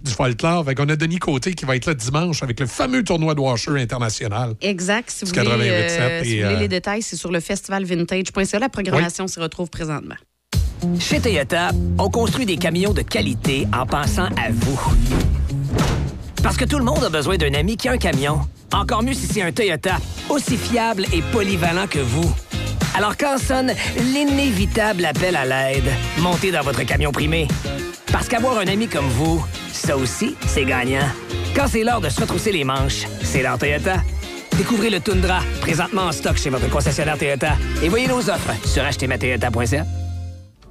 [0.04, 0.66] du folklore.
[0.66, 3.40] Fait qu'on a Denis Côté qui va être là dimanche avec le fameux tournoi de
[3.40, 4.56] Washer international.
[4.62, 5.10] Exact.
[5.10, 8.60] Si vous voulez, si vous voulez les détails, c'est sur le festivalvintage.ca.
[8.60, 10.16] La programmation se retrouve présentement.
[11.00, 14.80] Chez Toyota, on construit des camions de qualité en pensant à vous.
[16.44, 18.42] Parce que tout le monde a besoin d'un ami qui a un camion.
[18.72, 19.98] Encore mieux si c'est un Toyota,
[20.30, 22.32] aussi fiable et polyvalent que vous.
[22.96, 23.74] Alors quand sonne
[24.14, 27.48] l'inévitable appel à l'aide, montez dans votre camion primé.
[28.12, 31.08] Parce qu'avoir un ami comme vous, ça aussi, c'est gagnant.
[31.56, 33.98] Quand c'est l'heure de se retrousser les manches, c'est l'heure Toyota.
[34.58, 37.54] Découvrez le Tundra, présentement en stock chez votre concessionnaire Toyota.
[37.84, 39.86] Et voyez nos offres sur achetezmatoyota.ca.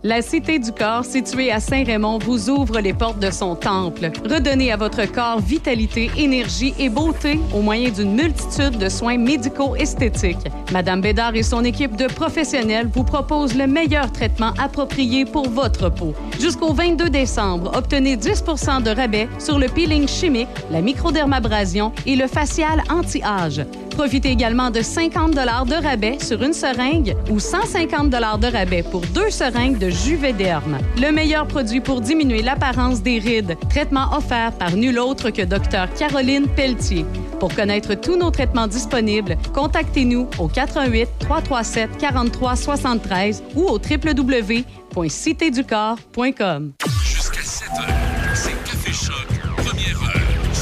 [0.07, 4.11] La Cité du Corps, située à Saint-Raymond, vous ouvre les portes de son temple.
[4.29, 9.75] Redonnez à votre corps vitalité, énergie et beauté au moyen d'une multitude de soins médicaux
[9.77, 10.47] esthétiques.
[10.75, 15.89] Madame Bédard et son équipe de professionnels vous proposent le meilleur traitement approprié pour votre
[15.89, 16.13] peau.
[16.39, 22.27] Jusqu'au 22 décembre, obtenez 10% de rabais sur le peeling chimique, la microdermabrasion et le
[22.27, 23.65] facial anti-âge.
[23.97, 29.31] Profitez également de 50 de rabais sur une seringue ou 150 de rabais pour deux
[29.31, 30.79] seringues de Juvederm.
[31.01, 33.57] Le meilleur produit pour diminuer l'apparence des rides.
[33.71, 37.07] Traitement offert par nul autre que Dr Caroline Pelletier.
[37.39, 46.73] Pour connaître tous nos traitements disponibles, contactez-nous au 88 337 43 73 ou au www.citéducorps.com.
[47.05, 47.87] Jusqu'à 7 heures,
[48.35, 50.21] c'est Café Choc, première heure.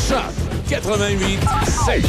[0.08, 0.32] Choc
[0.68, 1.38] 88
[1.86, 2.04] 7.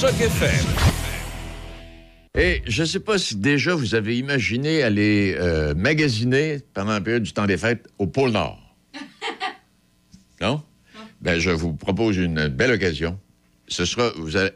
[0.00, 0.66] Choc FM.
[2.38, 7.00] Et je ne sais pas si déjà vous avez imaginé aller euh, magasiner pendant la
[7.00, 8.60] période du temps des fêtes au pôle Nord.
[10.40, 10.62] non?
[11.20, 13.18] Ben, je vous propose une belle occasion.
[13.66, 14.12] Ce sera.
[14.16, 14.52] Vous allez,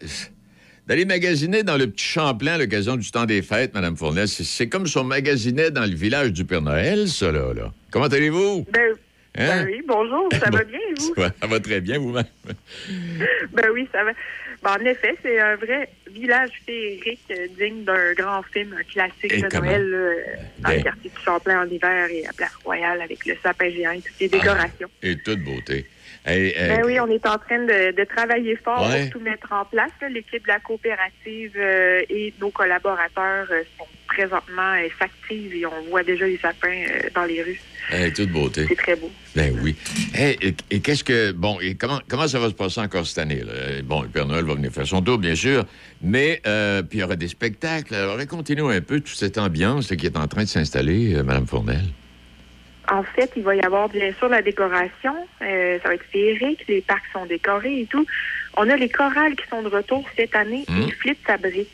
[0.87, 4.29] d'aller magasiner dans le petit Champlain à l'occasion du temps des fêtes, Mme Fournel.
[4.29, 7.53] C'est comme si on magasinait dans le village du Père Noël, ça, là.
[7.53, 7.73] là.
[7.91, 8.65] Comment allez-vous?
[8.73, 8.93] Ben,
[9.35, 9.65] Hein?
[9.65, 11.15] ben oui, bonjour, ça va bien, et vous?
[11.15, 12.27] Ça va, ça va très bien, vous-même?
[13.63, 14.13] Ben oui, ça va.
[14.63, 19.33] Ben, en effet, c'est un vrai village féerique euh, digne d'un grand film, un classique
[19.33, 19.57] Et de?
[19.57, 20.15] Noël euh,
[20.61, 20.77] dans Ben.
[20.79, 24.01] le quartier du Champlain en hiver et à Place Royale avec le sapin géant et
[24.01, 24.89] toutes les décorations.
[25.03, 25.87] Et toute beauté.
[26.25, 29.03] Hey, hey, Ben oui, on est en train de, de travailler fort Ouais.
[29.11, 29.91] pour tout mettre en place.
[30.09, 36.03] L'équipe de la coopérative euh, et nos collaborateurs euh, sont présentement s'activent et on voit
[36.05, 36.85] déjà les sapins
[37.15, 37.61] dans les rues.
[37.91, 38.67] Hey, toute beauté.
[38.69, 39.11] C'est très beau.
[39.35, 39.75] Ben oui.
[40.15, 41.33] Hey, et et qu'est-ce que.
[41.33, 43.41] Bon, et comment, comment ça va se passer encore cette année?
[43.41, 43.53] Là?
[43.53, 45.65] Euh, Bon, le Père Noël va venir faire son tour, bien sûr,
[46.03, 47.95] mais euh, puis il y aura des spectacles.
[47.95, 51.23] Alors, racontez-nous un peu toute cette ambiance là, qui est en train de s'installer, euh,
[51.23, 51.85] Mme Fournel.
[52.91, 55.15] En fait, il va y avoir bien sûr la décoration.
[55.41, 56.65] Euh, ça va être féerique.
[56.69, 58.05] Les parcs sont décorés et tout.
[58.57, 60.83] On a les chorales qui sont de retour cette année Mm.
[60.83, 61.71] et Flip Fabrique.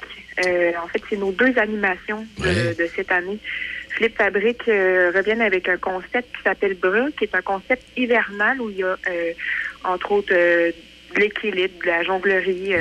[0.47, 2.75] Euh, en fait, c'est nos deux animations de, Ouais.
[2.75, 3.39] de cette année.
[3.99, 8.61] Flip Fabrique euh, reviennent avec un concept qui s'appelle Bras, qui est un concept hivernal
[8.61, 9.33] où il y a, euh,
[9.83, 10.71] entre autres, euh,
[11.17, 12.75] de l'équilibre, de la jonglerie,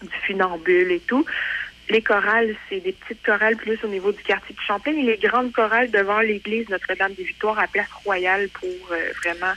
[0.00, 1.26] du funambule et tout.
[1.90, 5.16] Les chorales, c'est des petites chorales plus au niveau du quartier de Champlain et les
[5.16, 9.54] grandes chorales devant l'église Notre-Dame des Victoires à Place Royale pour euh, vraiment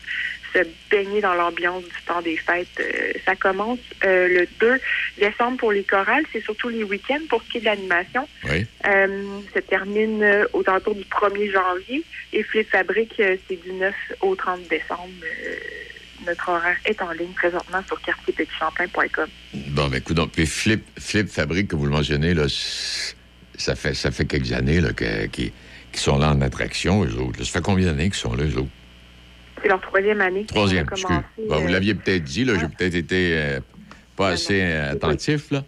[0.55, 2.67] se baigner dans l'ambiance du temps des fêtes.
[2.79, 4.79] Euh, ça commence euh, le 2
[5.19, 6.23] décembre pour les chorales.
[6.31, 8.27] C'est surtout les week-ends pour ce qui est de l'animation.
[8.45, 8.65] Oui.
[8.87, 14.35] Euh, se termine aux alentours du 1er janvier et Flip Fabrique, c'est du 9 au
[14.35, 15.09] 30 décembre.
[16.25, 19.27] Notre horaire est en ligne présentement sur quartierpetitchamplain.com.
[19.53, 22.45] Bon, ben, écoute, donc, puis Flip, Flip Fabrique, que vous le mentionnez, là,
[23.57, 25.51] ça fait, ça fait quelques années là, que- qui,
[25.91, 27.39] qui sont là en attraction, eux autres.
[27.39, 27.45] là.
[27.45, 28.69] Ça fait combien d'années qu'ils sont là, eux autres?
[29.65, 30.45] C'est leur troisième année.
[30.45, 31.07] Troisième, excuse.
[31.39, 33.59] vous euh, l'aviez peut-être dit, là, j'ai peut-être été euh,
[34.15, 35.63] pas Non, assez non, euh, attentif, là.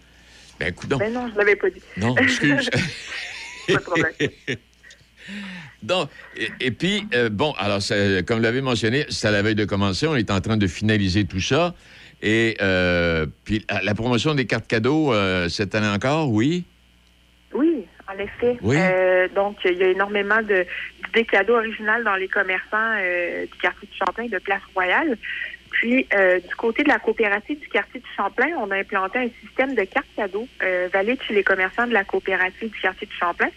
[0.59, 0.99] Ben, écoute, donc.
[0.99, 1.81] Ben non, je l'avais pas dit.
[1.97, 2.69] Non, excuse.
[3.67, 4.13] Pas de problème.
[5.81, 7.79] Donc, et, et puis, euh, bon, alors,
[8.27, 10.05] comme vous l'avez mentionné, c'est à la veille de commencer.
[10.05, 11.73] On est en train de finaliser tout ça.
[12.21, 16.65] Et euh, puis, la, promotion des cartes cadeaux, euh, cette année encore, oui?
[17.51, 18.59] Oui, en effet.
[18.61, 18.77] Oui.
[19.33, 20.67] Donc, il y a énormément de
[21.07, 25.17] d'idées cadeaux originales dans les commerçants euh, du quartier du Champlain de Place Royale.
[25.69, 29.29] Puis, euh, du côté de la coopérative du quartier du Champlain, on a implanté un
[29.45, 33.13] système de cartes cadeaux euh, valide chez les commerçants de la coopérative du quartier du
[33.15, 33.49] Champlain.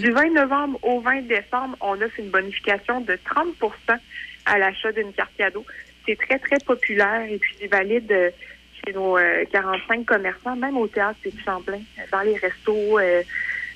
[0.00, 3.98] Du 20 novembre au 20 décembre, on offre une bonification de 30%
[4.46, 5.64] à l'achat d'une carte cadeau.
[6.06, 8.30] C'est très, très populaire et puis c'est valide euh,
[8.84, 13.22] chez nos euh, 45 commerçants, même au théâtre du Champlain, euh, dans les restos, euh,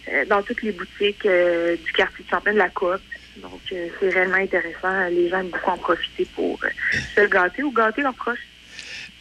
[0.08, 3.00] euh, dans toutes les boutiques euh, du quartier de Champlain, de la coop.
[3.36, 5.08] Donc, euh, c'est réellement intéressant.
[5.10, 6.68] Les gens aiment beaucoup en profiter pour euh,
[7.14, 8.38] se le gâter ou gâter leurs proches.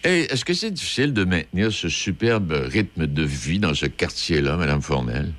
[0.03, 4.55] Hey, Est-ce que c'est difficile de maintenir ce superbe rythme de vie dans ce quartier-là,
[4.57, 5.31] Mme Fournel?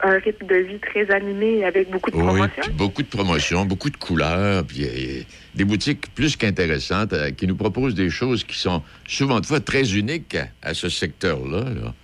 [0.00, 2.62] Un rythme de vie très animé avec beaucoup de Oui, promotions.
[2.62, 5.22] puis beaucoup de promotions, beaucoup de couleurs, puis euh,
[5.54, 9.94] des boutiques plus qu'intéressantes qui nous proposent des choses qui sont souvent de fois très
[9.96, 11.60] uniques à, à ce secteur-là.
[11.70, 11.94] là.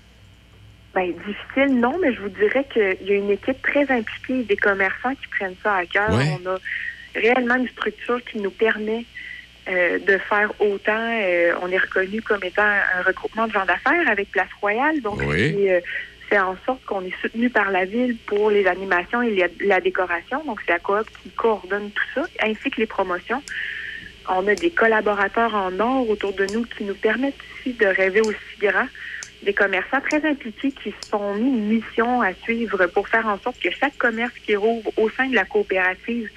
[0.94, 4.57] Ben, difficile, non, mais je vous dirais qu'il y a une équipe très impliquée des
[4.57, 6.12] commerçants qui prennent ça à cœur.
[6.12, 6.26] Ouais.
[6.42, 6.59] On a
[7.14, 9.05] réellement une structure qui nous permet
[9.68, 11.20] euh, de faire autant.
[11.22, 15.20] Euh, on est reconnu comme étant un regroupement de gens d'affaires avec Place Royale, donc
[15.24, 15.55] Oui.
[15.55, 15.81] qui euh,
[16.29, 20.42] fait en sorte qu'on est soutenu par la ville pour les animations et la décoration.
[20.44, 23.42] Donc, c'est la coop qui coordonne tout ça, ainsi que les promotions.
[24.29, 28.20] On a des collaborateurs en or autour de nous qui nous permettent aussi de rêver
[28.20, 28.87] aussi grand
[29.42, 33.38] des commerçants très impliqués qui se sont mis une mission à suivre pour faire en
[33.40, 36.29] sorte que chaque commerce qui rouvre au sein de la coopérative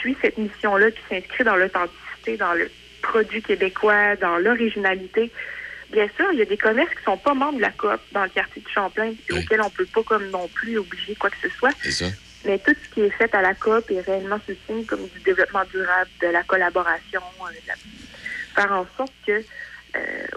[0.00, 2.70] suit cette mission-là qui s'inscrit dans l'authenticité, dans le
[3.02, 5.30] produit québécois, dans l'originalité.
[5.90, 8.22] Bien sûr, il y a des commerces qui sont pas membres de la coop dans
[8.22, 9.40] le quartier de Champlain et Oui.
[9.40, 11.72] auxquels on peut pas comme non plus obliger quoi que ce soit.
[11.82, 12.06] Ça?
[12.44, 15.64] Mais tout ce qui est fait à la COP est réellement signe comme du développement
[15.72, 17.74] durable, de la collaboration, euh, de la-
[18.54, 19.42] faire en sorte que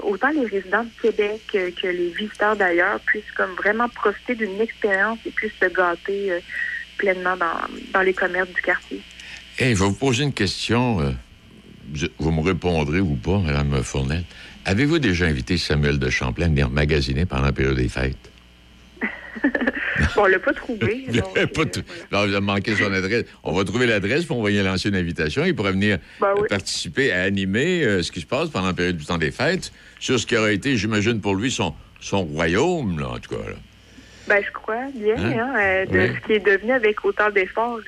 [0.03, 4.59] autant les résidents du Québec euh, que les visiteurs d'ailleurs puissent comme vraiment profiter d'une
[4.61, 6.39] expérience et puissent se gâter euh,
[6.97, 7.59] pleinement dans,
[7.93, 9.01] dans les commerces du quartier.
[9.57, 11.01] Hey, je vais vous poser une question.
[11.01, 11.11] euh,
[11.93, 14.23] vous, vous me répondrez ou pas, Mme Fournel.
[14.65, 18.32] Avez-vous déjà invité Samuel de Champlain à venir magasiner pendant la période des fêtes?
[20.17, 21.05] On l'a pas trouvé.
[21.11, 22.27] Donc, pas euh, voilà.
[22.27, 23.25] Non, manqué son adresse.
[23.43, 25.43] On va trouver l'adresse, puis on va y lancer une invitation.
[25.45, 26.47] Il pourrait venir Ben oui.
[26.49, 29.71] participer à animer euh, ce qui se passe pendant la période du temps des fêtes
[29.99, 33.41] sur ce qui aurait été, j'imagine, pour lui, son, son royaume, là, en tout cas.
[33.49, 33.55] là.
[34.27, 35.33] Ben, je crois bien, Hein?
[35.37, 36.11] hein, euh, de Oui.
[36.21, 37.79] ce qui est devenu avec autant d'efforts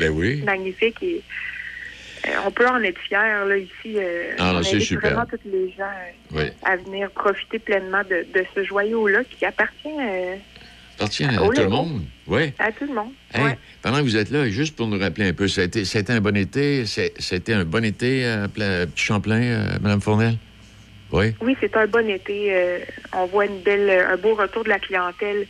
[0.00, 0.42] Ben oui.
[0.42, 1.02] magnifique.
[1.02, 1.22] Et,
[2.46, 3.96] on peut en être fiers, là, ici.
[3.98, 5.10] euh, Ah, c'est super.
[5.10, 6.44] vraiment tous les gens euh, Oui.
[6.64, 10.34] à venir profiter pleinement de, de ce joyau-là qui appartient euh,
[10.96, 12.02] Appartient à Au tout le monde.
[12.26, 12.52] Oui.
[12.58, 13.12] à tout le monde.
[13.32, 13.58] Hey, Ouais.
[13.82, 15.98] Pendant que vous êtes là, juste pour nous rappeler un peu, ça a été, ça
[15.98, 16.84] a été un bon été.
[16.86, 20.36] C'était un bon été à Petit Champlain, euh, Mme Fournel?
[21.12, 21.34] Oui.
[21.40, 22.54] Oui, c'est un bon été.
[22.54, 22.78] euh,
[23.12, 25.46] on voit une belle, un beau retour de la clientèle.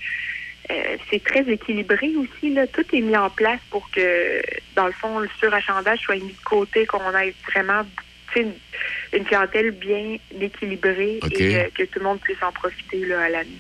[0.71, 0.75] Euh,
[1.11, 2.53] c'est très équilibré aussi.
[2.53, 2.67] Là.
[2.67, 4.43] Tout est mis en place pour que,
[4.77, 7.83] dans le fond, le surachandage soit mis de côté, qu'on ait vraiment
[8.37, 8.53] une,
[9.13, 13.51] une clientèle bien équilibrée et que tout le monde puisse en profiter là, à l'année.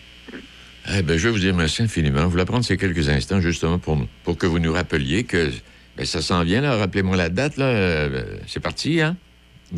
[0.92, 2.26] Eh ben, je vais vous dire merci infiniment.
[2.26, 5.50] Vous la prendre ces quelques instants, justement, pour, pour que vous nous rappeliez que
[5.96, 6.60] ben, ça s'en vient.
[6.60, 6.76] là.
[6.76, 7.56] Rappelez-moi la date.
[7.56, 7.66] là.
[7.66, 9.16] Euh, c'est parti, hein?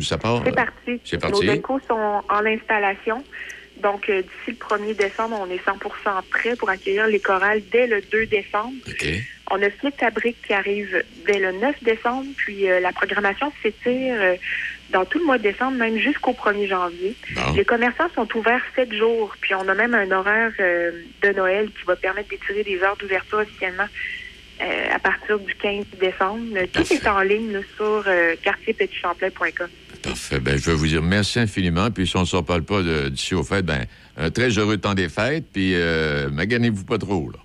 [0.01, 0.41] Ça part?
[0.45, 1.01] C'est parti.
[1.05, 1.45] C'est parti.
[1.45, 3.23] Nos décos sont en installation.
[3.81, 7.87] Donc, euh, d'ici le 1er décembre, on est 100% prêt pour accueillir les chorales dès
[7.87, 8.73] le 2 décembre.
[8.87, 9.07] OK.
[9.51, 14.37] On a Flic Fabrique qui arrive dès le 9 décembre, puis euh, la programmation s'étire
[14.91, 17.15] dans tout le mois de décembre, même jusqu'au 1er janvier.
[17.35, 17.53] Bon.
[17.55, 20.91] Les commerçants sont ouverts 7 jours, puis on a même un horaire euh,
[21.23, 23.87] de Noël qui va permettre d'étirer des heures d'ouverture officiellement
[24.61, 26.41] euh, à partir du 15 décembre.
[26.71, 26.95] Tout Parfait.
[26.95, 29.67] est en ligne là, sur euh, quartierpetitchamplain.com.
[30.03, 30.39] Parfait.
[30.39, 31.91] Ben, je vais vous dire merci infiniment.
[31.91, 33.85] Puis si on ne s'en parle pas de- d'ici aux fêtes, ben,
[34.17, 35.45] un très heureux temps des fêtes.
[35.51, 37.39] Puis euh, maganez-vous pas trop, là.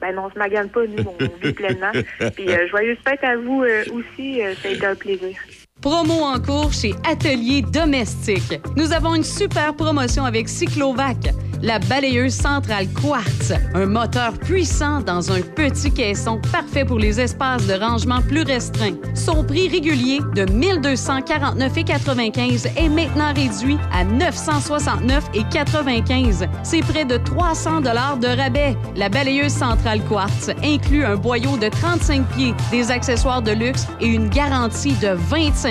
[0.00, 1.90] Ben non, on se magane pas, nous, on vit pleinement.
[2.36, 5.36] Puis euh, joyeuse fête à vous euh, aussi, euh, ça a été un plaisir.
[5.80, 8.60] Promo en cours chez Atelier Domestique.
[8.76, 15.30] Nous avons une super promotion avec Cyclovac, la balayeuse centrale Quartz, un moteur puissant dans
[15.30, 18.96] un petit caisson parfait pour les espaces de rangement plus restreints.
[19.14, 26.48] Son prix régulier de 1249,95 est maintenant réduit à 969,95.
[26.64, 28.76] C'est près de 300 dollars de rabais.
[28.96, 34.06] La balayeuse centrale Quartz inclut un boyau de 35 pieds, des accessoires de luxe et
[34.06, 35.67] une garantie de 25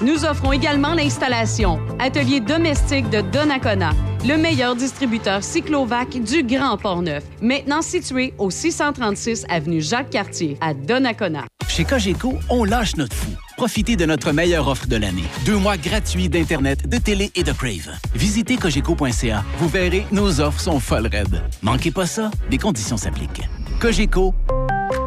[0.00, 1.80] Nous offrons également l'installation.
[1.98, 3.90] Atelier domestique de Donnacona,
[4.24, 7.24] le meilleur distributeur cyclovac du Grand Port-Neuf.
[7.42, 11.46] Maintenant situé au 636 avenue Jacques-Cartier à Donnacona.
[11.68, 13.30] Chez Cogeco, on lâche notre fou.
[13.56, 15.24] Profitez de notre meilleure offre de l'année.
[15.44, 17.90] Deux mois gratuits d'Internet, de télé et de Crave.
[18.14, 19.44] Visitez cogeco.ca.
[19.58, 21.42] Vous verrez, nos offres sont folles raides.
[21.62, 23.42] Manquez pas ça, des conditions s'appliquent.
[23.80, 24.32] Cogeco,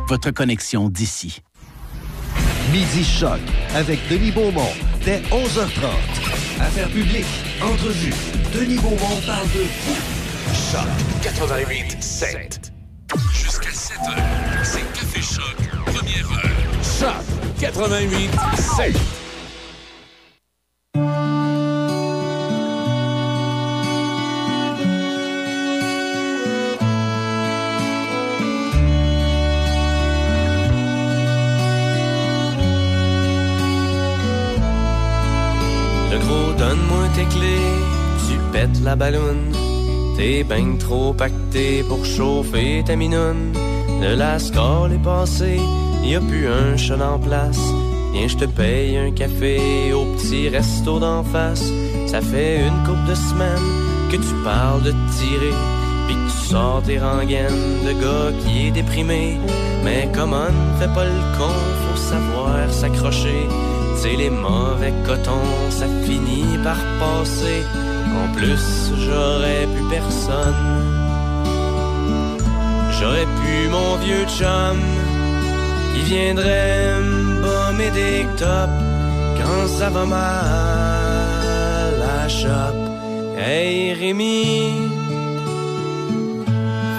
[0.09, 1.41] votre connexion d'ici.
[2.71, 3.39] Midi Choc
[3.75, 6.61] avec Denis Beaumont dès 11h30.
[6.61, 7.25] Affaires publiques,
[7.61, 8.13] entrevues.
[8.53, 9.65] Denis Beaumont parle de.
[10.53, 10.87] Choc
[11.23, 12.71] 88 7.
[13.33, 15.55] Jusqu'à 7 heures, c'est Café Choc,
[15.85, 16.51] première heure.
[16.99, 17.23] Choc
[17.59, 18.29] 88
[18.77, 18.95] 7.
[36.73, 37.71] Donne-moi tes clés,
[38.27, 39.51] tu pètes la balloune.
[40.17, 43.53] T'es ben trop pacté pour chauffer ta minoune.
[44.01, 45.59] Le lascar est passé,
[46.03, 47.63] y a plus un chat en place.
[48.13, 51.71] Viens, je te paye un café au petit resto d'en face.
[52.07, 53.69] Ça fait une couple de semaines
[54.11, 55.55] que tu parles de tirer.
[56.07, 59.37] Pis que tu sors tes rengaines de gars qui est déprimé.
[59.83, 61.53] Mais comment fais pas le con,
[61.83, 63.47] faut savoir s'accrocher.
[64.03, 67.63] C'est les mauvais cotons, ça finit par passer.
[68.21, 70.61] En plus, j'aurais plus personne.
[72.99, 74.77] J'aurais pu mon vieux chum
[75.93, 76.99] qui viendrait
[77.77, 78.81] me des tops
[79.37, 82.75] quand ça va mal à la shop.
[83.37, 84.73] Hey Rémi,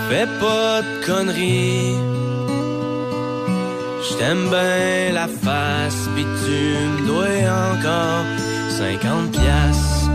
[0.09, 2.14] fais pas de conneries.
[4.11, 7.25] J't'aime bien la face, pis tu me dois
[7.73, 8.25] encore
[8.69, 10.11] 50 piastres.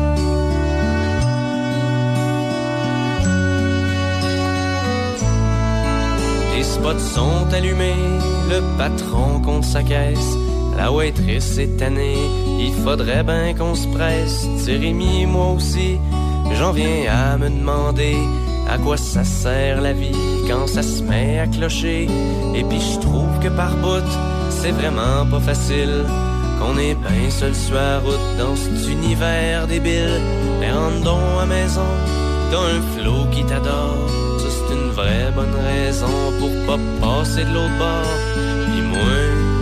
[6.55, 7.95] Les spots sont allumés,
[8.49, 10.37] le patron compte sa caisse.
[10.77, 12.17] La waitress est tannée,
[12.59, 14.45] il faudrait bien qu'on se presse.
[14.67, 15.97] Rémi, moi aussi,
[16.53, 18.17] j'en viens à me demander
[18.69, 22.07] à quoi ça sert la vie quand ça se met à clocher.
[22.55, 24.09] Et puis je trouve que par bout,
[24.49, 26.05] c'est vraiment pas facile.
[26.59, 30.19] Qu'on est bien seul sur la route dans cet univers débile.
[30.59, 31.89] Mais rentre donc à maison,
[32.51, 34.09] t'as un flot qui t'adore.
[34.39, 38.17] C'est une vraie bonne raison pour pas passer de l'autre bord.
[38.67, 39.19] Puis moi,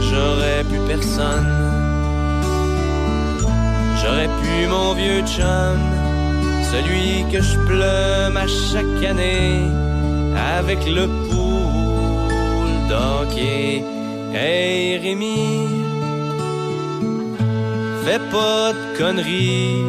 [0.09, 1.47] j'aurais pu personne.
[3.99, 5.79] J'aurais pu mon vieux chum,
[6.71, 9.86] celui que je plume à chaque année
[10.57, 13.83] avec le pool d'hockey.
[14.33, 15.67] Hey Rémi,
[18.03, 19.83] fais pas de conneries.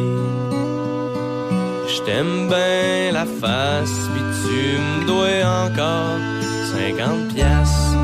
[1.91, 6.19] Je t'aime bien la face, puis tu me dois encore
[6.71, 7.97] 50 piastres.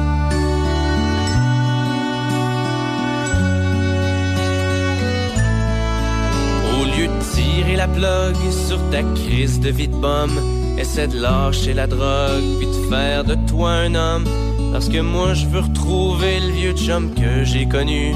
[6.73, 8.35] Au lieu de tirer la plug
[8.67, 10.39] sur ta crise de vie de pomme,
[10.77, 14.25] essaie de lâcher la drogue, puis de faire de toi un homme.
[14.71, 18.13] Parce que moi je veux retrouver le vieux chum que j'ai connu.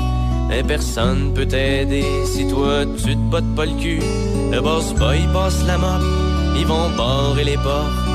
[0.50, 4.02] Mais personne peut t'aider si toi tu te bottes pas le cul.
[4.52, 6.02] Le boss boy passe la mop,
[6.58, 8.10] ils vont barrer les portes.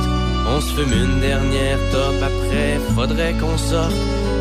[0.47, 3.95] On se fume une dernière top, après faudrait qu'on sorte.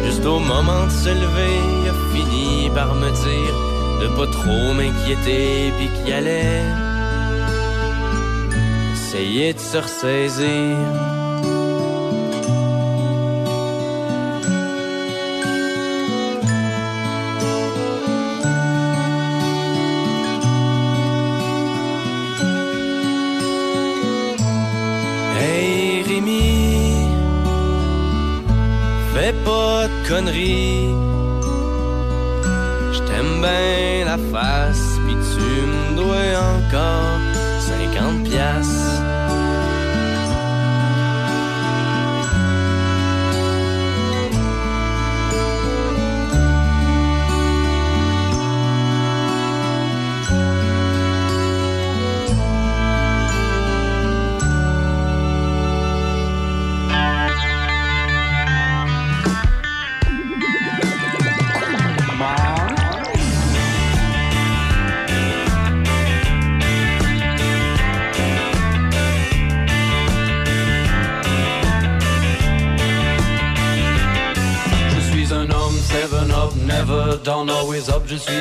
[0.06, 3.56] Juste au moment de se lever, il a fini par me dire
[4.02, 6.62] de pas trop m'inquiéter pis qu'il allait
[9.14, 10.78] essayer de se ressaisir.
[25.40, 27.08] Hey Rémi,
[29.14, 31.13] fais pas de conneries.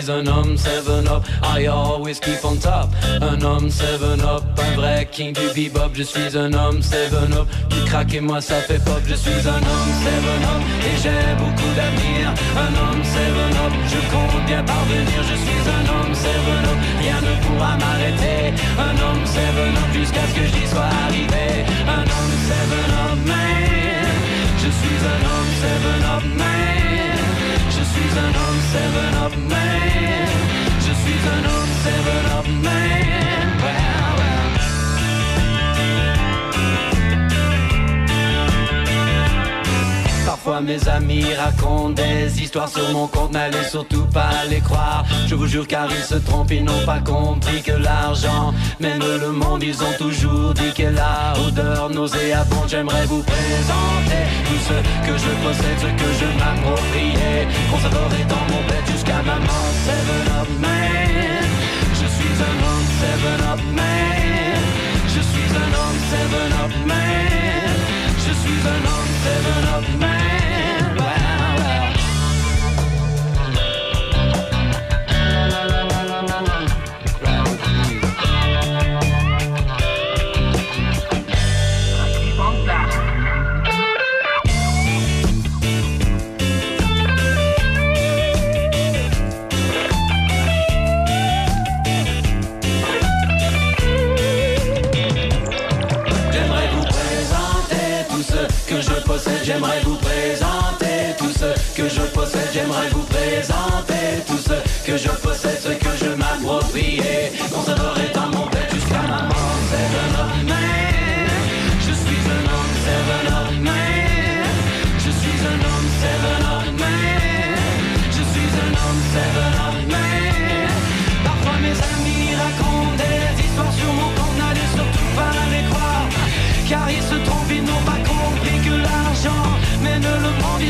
[0.03, 2.89] Suis un homme, seven up, I always keep on top.
[3.21, 5.95] Un homme, seven up, un vrai king du bebop.
[5.95, 9.01] Je suis un homme, seven up, du crack et moi ça fait pop.
[9.07, 12.35] Je suis un homme, seven up, et j'ai beaucoup d'avenir.
[12.57, 15.23] Un homme, seven up, je compte bien parvenir.
[15.31, 18.55] Je suis un homme, seven up, rien ne pourra m'arrêter.
[18.79, 21.65] Un homme, seven up, jusqu'à ce que j'y sois arrivé.
[21.87, 24.09] Un homme, seven up, man.
[24.59, 26.82] Je suis un homme, seven up, man.
[28.03, 30.29] Suis un homme, seven up, man.
[30.81, 33.42] Je suis un homme, seven up, man.
[40.45, 45.05] Parfois mes amis racontent des histoires sur mon compte, n'allez surtout pas les croire.
[45.29, 49.31] Je vous jure car ils se trompent, ils n'ont pas compris que l'argent mène le
[49.31, 49.63] monde.
[49.63, 52.69] Ils ont toujours dit que la odeur nauséabonde.
[52.69, 57.47] J'aimerais vous présenter tout ce que je possède, ce que je m'appropriais.
[57.71, 59.73] Conserverai dans mon bête jusqu'à ma mort.
[59.87, 61.47] Seven up man,
[61.95, 62.89] je suis un homme.
[63.01, 64.59] Seven up man,
[65.07, 65.99] je suis un homme.
[66.11, 67.92] Seven up man,
[68.33, 69.11] je suis un homme.
[69.23, 70.62] Seven up man.
[99.45, 102.49] J'aimerais vous présenter tout ce que je possède.
[102.55, 107.01] J'aimerais vous présenter tout ce que je possède, ce que je m'approprie.
[107.35, 108.23] Jusqu'à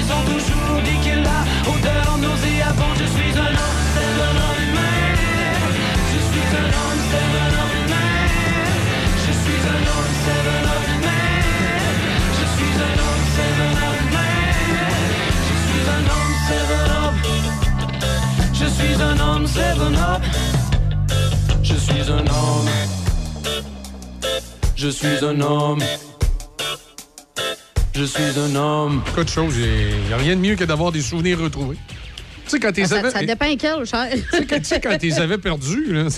[0.04, 1.38] Ils ont toujours dit que la
[1.70, 2.98] odeur nauséabonde.
[2.98, 5.14] Je suis un up man.
[6.12, 8.30] Je suis un up man.
[9.24, 11.44] Je suis un up man.
[12.36, 12.98] Je suis un
[13.90, 14.52] up man.
[15.48, 17.14] Je suis un homme, seven up.
[18.52, 20.22] Je suis un homme, seven up.
[21.62, 22.70] Je suis un homme.
[24.74, 25.82] Je suis un homme.
[28.02, 29.00] Je suis un homme.
[29.16, 31.76] De chose, il n'y a rien de mieux que d'avoir des souvenirs retrouvés.
[32.44, 34.08] Tu sais, quand tu Ah, ça, avais, ça dépend quel, cher.
[34.12, 36.08] tu sais, quand- les avais perdus, là,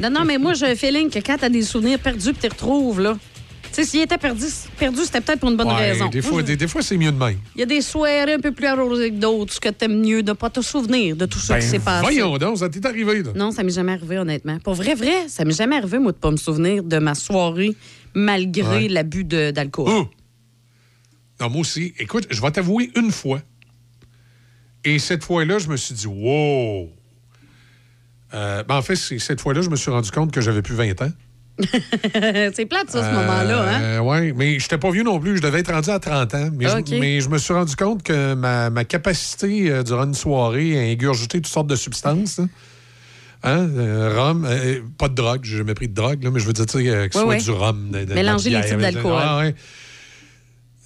[0.00, 2.42] non, non, mais moi, j'ai un feeling que quand t'as des souvenirs perdus puis tu
[2.44, 3.18] les retrouves, là.
[3.70, 4.46] Tu sais, s'il était perdu,
[4.78, 6.08] perdu c'était peut-être pour une bonne ouais, raison.
[6.08, 7.36] des fois, je- des, des fois c'est mieux de même.
[7.54, 10.22] Il y a des soirées un peu plus arrosées que d'autres, ce que t'aimes mieux
[10.22, 12.00] de pas te souvenir de tout ça Ben, qui s'est passé.
[12.00, 13.30] voyons donc, ça t'est arrivé, là.
[13.34, 14.58] Non, ça m'est jamais arrivé, honnêtement.
[14.64, 17.74] Pour vrai, vrai, ça m'est jamais arrivé, moi, de pas me souvenir de ma soirée
[18.14, 18.88] malgré Ouais.
[18.88, 19.84] l'abus de- d'alcool.
[19.88, 20.08] Oh!
[21.40, 21.94] Non, moi aussi.
[21.98, 23.40] Écoute, je vais t'avouer une fois.
[24.84, 26.88] Et cette fois-là, je me suis dit, wow!
[28.34, 31.00] Euh, ben, en fait, cette fois-là, je me suis rendu compte que j'avais plus 20
[31.02, 31.10] ans.
[32.54, 34.00] c'est plate, ça, ce moment-là, hein?
[34.00, 35.36] Oui, mais je n'étais pas vieux non plus.
[35.38, 36.50] Je devais être rendu à 30 ans.
[36.52, 40.14] Mais, je, mais je me suis rendu compte que ma, ma capacité euh, durant une
[40.14, 42.38] soirée à ingurgiter toutes sortes de substances,
[43.42, 46.46] hein, euh, rhum, euh, pas de drogue, j'ai jamais pris de drogue, là, mais je
[46.46, 47.38] veux dire euh, que ce Ouais, soit ouais.
[47.38, 47.90] du rhum.
[48.14, 49.14] Mélanger les types d'alcool.
[49.16, 49.54] Ah, ouais.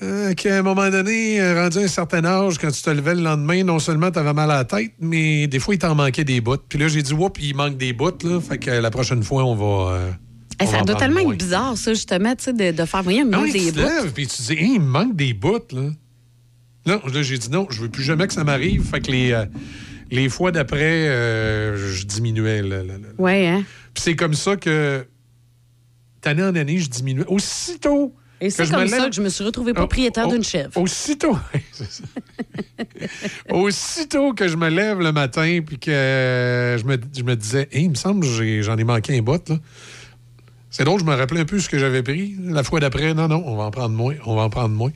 [0.03, 3.15] Euh, qu'à un moment donné, euh, rendu à un certain âge, quand tu te levais
[3.15, 5.95] le lendemain, non seulement tu avais mal à la tête, mais des fois, il t'en
[5.95, 6.57] manquait des bouts.
[6.69, 8.41] Puis là, j'ai dit, oups, il manque des bouts, là.
[8.41, 9.93] Fait que la prochaine fois, on va.
[9.95, 10.11] euh,
[10.61, 11.33] on ça va doit tellement moins.
[11.35, 13.71] être bizarre, ça, justement, tu sais, de, de faire, voyons, il me Ah manque oui,
[13.71, 13.89] des bouts.
[14.13, 15.91] puis tu dis, Hey, il me manque des bouts, là.
[16.85, 18.83] Non, là, j'ai dit non, je veux plus jamais que ça m'arrive.
[18.85, 19.45] Fait que les, euh,
[20.11, 22.61] les fois d'après, euh, je diminuais.
[22.61, 22.85] le-
[23.19, 23.63] Ouais, hein?
[23.95, 25.07] Puis c'est comme ça que,
[26.23, 27.25] d'année en année, je diminuais.
[27.29, 28.17] Aussitôt.
[28.43, 30.77] Et c'est comme ça que je me suis retrouvée Oh, propriétaire d'une chèvre.
[30.77, 31.39] Aussitôt.
[33.51, 37.85] Aussitôt que je me lève le matin, puis que je me, je me disais, Hey,
[37.85, 39.57] il me semble que j'en ai manqué un bout, là.
[40.71, 42.35] C'est drôle, je me rappelais un peu ce que j'avais pris.
[42.43, 44.91] La fois d'après, non, non, on va en prendre moins, on va en prendre moins.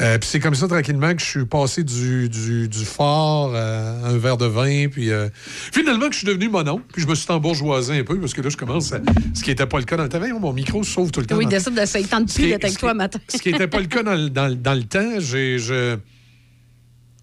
[0.00, 3.90] Euh, puis c'est comme ça, tranquillement, que je suis passé du, du, du fort à
[4.08, 7.14] un verre de vin, puis euh, finalement que je suis devenu monon, puis je me
[7.14, 9.00] suis embourgeoisé un peu, parce que là, je commence à...
[9.34, 10.20] Ce qui n'était pas le cas dans le temps.
[10.40, 11.36] Mon micro se sauve tout le temps.
[11.36, 12.00] Oui, dans- décide de ça.
[12.00, 13.18] Il tente plus d'être avec toi matin.
[13.28, 15.58] Ce qui n'était pas le cas dans, le- dans dans le temps, j'ai...
[15.58, 15.98] Je,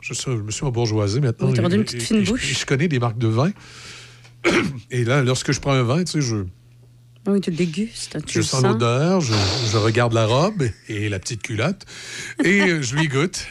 [0.02, 1.50] je, sais, je me suis embourgeoisé maintenant.
[1.52, 2.52] Oui, rendu une Et- petite et- fine et bouche.
[2.52, 3.52] et Je, connais des marques de vin.
[4.92, 6.36] Et là, lorsque je prends un vin, tu sais, je,
[7.30, 8.18] Oui, tu le dégustes.
[8.26, 8.72] Tu je le sens sens.
[8.74, 9.34] l'odeur, je,
[9.72, 11.86] je regarde la robe et la petite culotte,
[12.44, 13.46] et je lui goûte.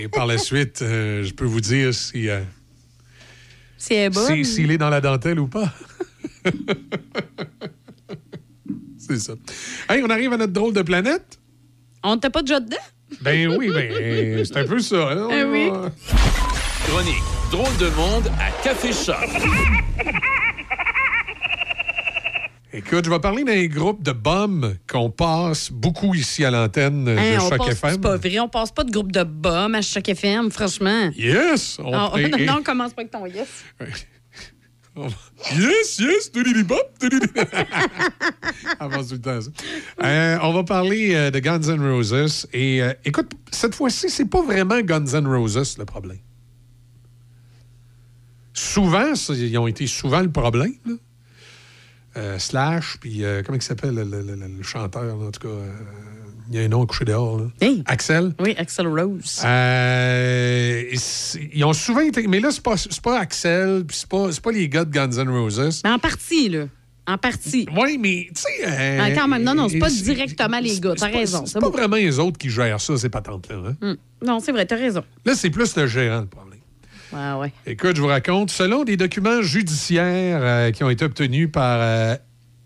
[0.00, 2.42] Et par la suite, euh, je peux vous dire si, euh,
[3.78, 4.26] Si elle est bonne.
[4.44, 5.72] si- s'il est dans la dentelle ou pas.
[8.98, 9.34] C'est ça.
[9.88, 11.38] Hey, on arrive à notre drôle de planète.
[12.02, 12.76] On t'a pas déjà dedans?
[13.20, 15.10] Ben oui, ben c'est un peu ça.
[15.12, 15.28] hein?
[15.50, 15.70] Oui.
[16.86, 19.16] Chronique Drôle de monde à Café Choc.
[22.74, 27.10] Écoute, je vais parler d'un groupe de bums qu'on passe beaucoup ici à l'antenne de
[27.10, 27.90] Hein, on Choc passe, FM.
[27.92, 31.10] c'est pas vrai, on passe pas de groupe de bums à chaque FM, franchement.
[31.16, 31.78] Yes!
[31.84, 33.48] On, Ah, et- non, et- non, on commence pas avec ton yes.
[35.56, 36.30] Yes, yes.
[38.78, 39.50] Avance tout le temps, ça.
[40.04, 42.46] Euh, on va parler euh, de Guns N' Roses.
[42.52, 46.18] Et euh, écoute, cette fois-ci, c'est pas vraiment Guns N' Roses le problème.
[48.52, 50.74] Souvent, ça, ils ont été souvent le problème.
[50.84, 50.94] là.
[52.16, 55.40] Euh, Slash, puis euh, comment il s'appelle le, le- le- le chanteur, là, en tout
[55.40, 55.48] cas.
[55.48, 55.70] euh,
[56.50, 57.38] il y a un nom couché dehors.
[57.38, 57.68] là.
[57.86, 58.34] Axel?
[58.38, 59.40] Oui, Axel Rose.
[59.44, 60.82] Euh,
[61.54, 62.26] ils ont souvent été.
[62.26, 65.28] Mais là, c'est pas, pas Axel, puis c'est pas, pas les gars de Guns N'
[65.30, 65.80] Roses.
[65.84, 66.64] Mais en partie, là.
[67.06, 67.66] En partie.
[67.76, 68.66] Oui, mais tu sais.
[68.68, 69.42] euh, Ah, quand même.
[69.42, 70.94] Non, non, c'est pas directement les gars.
[70.96, 71.44] T'as raison.
[71.46, 71.70] C'est pas bon.
[71.70, 73.56] vraiment les autres qui gèrent ça, ces patentes-là.
[73.70, 73.74] hein.
[73.82, 73.96] Hum.
[74.24, 75.02] Non, c'est vrai, t'as raison.
[75.24, 76.51] Là, c'est plus le gérant, le problème.
[77.12, 77.52] Ouais.
[77.66, 82.16] Écoute, je vous raconte, selon des documents judiciaires euh, qui ont été obtenus par, euh,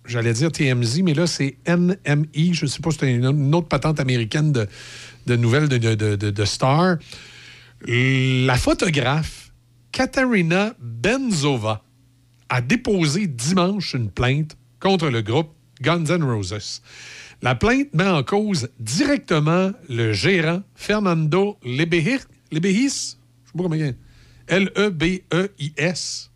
[0.06, 3.98] j'allais dire TMZ, mais là, c'est NMI, je ne sais pas, c'est une, autre patente
[3.98, 6.98] américaine de, nouvelles de, Star.
[7.86, 9.50] La photographe
[9.90, 11.82] Katarina Benzova
[12.48, 16.82] a déposé dimanche une plainte contre le groupe Guns N' Roses.
[17.42, 22.20] La plainte met en cause directement le gérant Fernando Lebehir,
[22.52, 23.96] Lebehis, je sais pas comment il
[24.48, 26.30] L-E-B-E-I-S.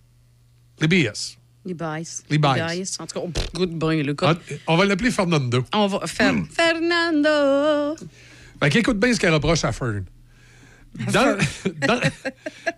[0.81, 1.37] Lebehis.
[1.65, 2.25] Les Bice.
[2.31, 2.99] Les Bice.
[3.01, 4.35] En tout cas, oh, pff, good bain, le Ah,
[4.67, 5.63] On va l'appeler Fernando.
[5.75, 6.47] On va faire Hmm.
[6.47, 7.97] Fernando.
[8.63, 10.05] Fait qu'écoute bien ce qu'elle reproche à Fern.
[11.13, 11.37] Dans,
[11.87, 12.01] dans-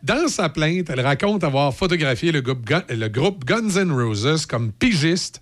[0.02, 4.46] dans sa plainte, elle raconte avoir photographié le groupe, Gun- le groupe Guns N' Roses
[4.46, 5.40] comme pigiste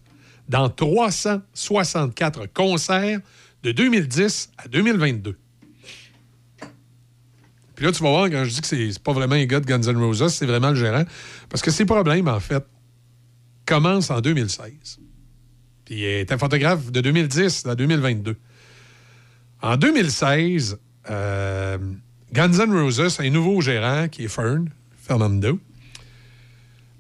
[0.49, 3.21] dans 364 concerts
[3.63, 5.37] de 2010 à 2022.
[7.81, 9.65] Puis là, tu vas voir, quand je dis que c'est pas vraiment un gars de
[9.65, 11.05] Guns N' Roses, c'est vraiment le gérant.
[11.49, 12.63] Parce que ces problèmes, en fait,
[13.65, 14.99] commencent en 2016.
[15.87, 18.37] Puis il était photographe de 2010 à 2022.
[19.63, 20.79] En 2016,
[21.09, 21.79] euh,
[22.35, 24.69] Guns N' Roses a un nouveau gérant qui est Fern,
[25.03, 25.59] Fernando.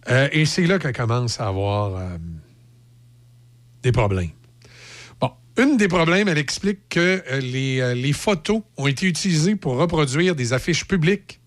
[0.08, 2.16] Euh, et c'est là qu'elle commence à avoir euh,
[3.82, 4.30] des problèmes.
[5.61, 9.76] Une des problèmes, elle explique que euh, les, euh, les photos ont été utilisées pour
[9.76, 11.38] reproduire des affiches publiques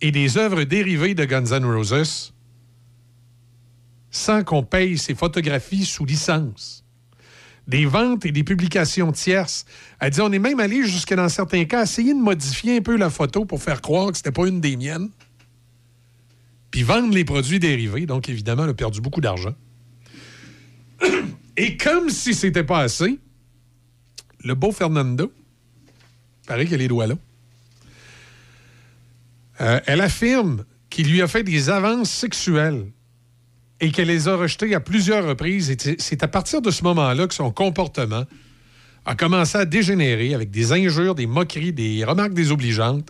[0.00, 2.32] et des œuvres dérivées de Guns N' Roses
[4.12, 6.84] sans qu'on paye ces photographies sous licence.
[7.66, 9.66] Des ventes et des publications tierces.
[9.98, 12.96] Elle dit on est même allé jusqu'à dans certains cas essayer de modifier un peu
[12.96, 15.10] la photo pour faire croire que c'était pas une des miennes.
[16.70, 18.06] Puis vendre les produits dérivés.
[18.06, 19.56] Donc évidemment, elle a perdu beaucoup d'argent.
[21.60, 23.18] Et comme si c'était pas assez,
[24.44, 25.32] le beau Fernando,
[26.46, 27.14] paraît qu'il a les doigts là,
[29.60, 32.86] euh, elle affirme qu'il lui a fait des avances sexuelles
[33.80, 35.70] et qu'elle les a rejetées à plusieurs reprises.
[35.70, 38.24] Et c'est- à partir de ce moment-là que son comportement
[39.04, 43.08] a commencé à dégénérer avec des injures, des moqueries, des remarques désobligeantes,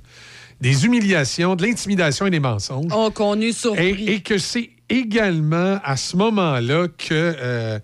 [0.60, 2.90] des humiliations, de l'intimidation et des mensonges.
[2.94, 4.04] Oh, qu'on est surpris.
[4.06, 7.78] Et, et que c'est également à ce moment-là que euh,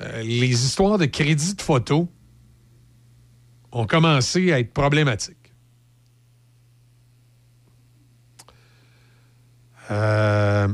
[0.00, 2.08] euh, les histoires de crédit de photo
[3.72, 5.36] ont commencé à être problématiques.
[9.90, 10.68] Euh,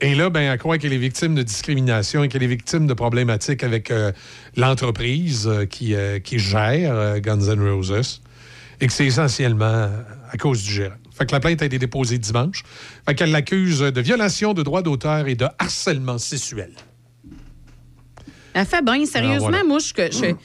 [0.00, 3.64] et là, ben, croit qu'elle est victime de discrimination et qu'elle est victime de problématiques
[3.64, 4.12] avec euh,
[4.56, 5.94] l'entreprise qui,
[6.38, 8.20] gère Guns N' Roses
[8.80, 9.88] et que c'est essentiellement
[10.30, 10.96] à cause du gérant.
[11.12, 12.64] Fait que la plainte a été déposée dimanche.
[13.06, 16.72] Fait qu'elle l'accuse de violation de droits d'auteur et de harcèlement sexuel.
[18.54, 19.64] Elle fait bien, sérieusement, voilà.
[19.64, 19.94] moi, je suis.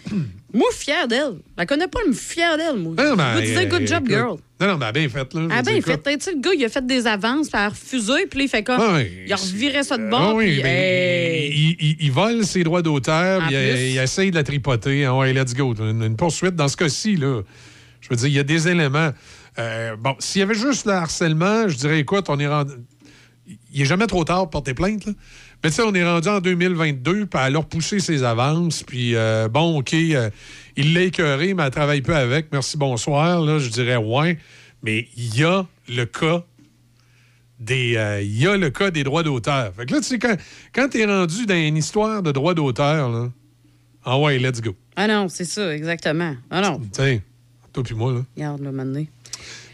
[0.10, 0.16] je-
[0.52, 1.36] Moi, fière d'elle.
[1.60, 2.96] Elle connaît pas le fière d'elle, moi.
[2.98, 4.10] Non, je ben, veux dire, good euh, job, écoute.
[4.10, 4.38] girl.
[4.60, 5.42] Non, non, ben, bien fait, là.
[5.42, 6.04] Je Ah veux ben, dire, fait, écoute.
[6.18, 8.46] tu sais, le gars, il a fait des avances, puis elle a refusé, puis là,
[8.46, 8.80] il fait comme.
[8.82, 9.12] Ah oui.
[9.28, 11.52] il a reviré ça de Ah bord, oui, puis mais hey.
[11.80, 15.06] il, il- il vole ses droits d'auteur, il, il essaye de la tripoter.
[15.06, 15.76] Ah ouais, let's go.
[15.76, 17.44] Une, une poursuite dans ce cas-ci, là.
[18.02, 19.12] Je veux dire, il y a des éléments.
[19.60, 22.74] Euh, bon, s'il y avait juste le harcèlement, je dirais, écoute, on est rendu.
[23.72, 25.14] Il est jamais trop tard pour porter plainte, là.
[25.64, 29.16] Mais tu sais, on est rendu en 2022, puis elle a repoussé ses avances, puis
[29.16, 30.30] euh, bon, OK, euh,
[30.78, 32.48] il l'a écœuré, mais elle travaille peu avec.
[32.54, 33.42] Merci, bonsoir.
[33.42, 34.38] Là, je dirais, ouais.
[34.84, 36.44] Mais il y a le cas
[37.60, 37.98] des.
[37.98, 39.74] euh, Il y a le cas des droits d'auteur.
[39.76, 40.38] Fait que là, tu sais, quand,
[40.74, 43.30] quand t'es rendu dans une histoire de droits d'auteur, là,
[44.06, 44.74] ah ouais, let's go.
[44.96, 46.36] Ah non, c'est ça, exactement.
[46.50, 47.22] Ah non, sais,
[47.74, 48.22] toi puis moi, là.
[48.38, 49.06] regarde, là, maintenant.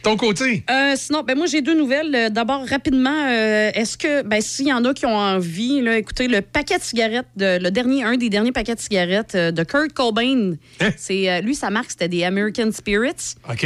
[0.05, 0.63] Ton côté?
[0.69, 2.13] Euh, sinon, ben moi j'ai deux nouvelles.
[2.15, 5.97] Euh, D'abord, rapidement, euh, est-ce que, ben s'il y en a qui ont envie, là,
[5.97, 9.49] écoutez, le paquet de cigarettes, de, le dernier, un des derniers paquets de cigarettes euh,
[9.51, 10.53] de Kurt Cobain,
[10.95, 13.65] c'est euh, lui sa marque c'était des American Spirits OK.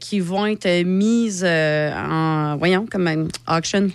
[0.00, 3.88] qui vont être mises en, voyons, comme une auction.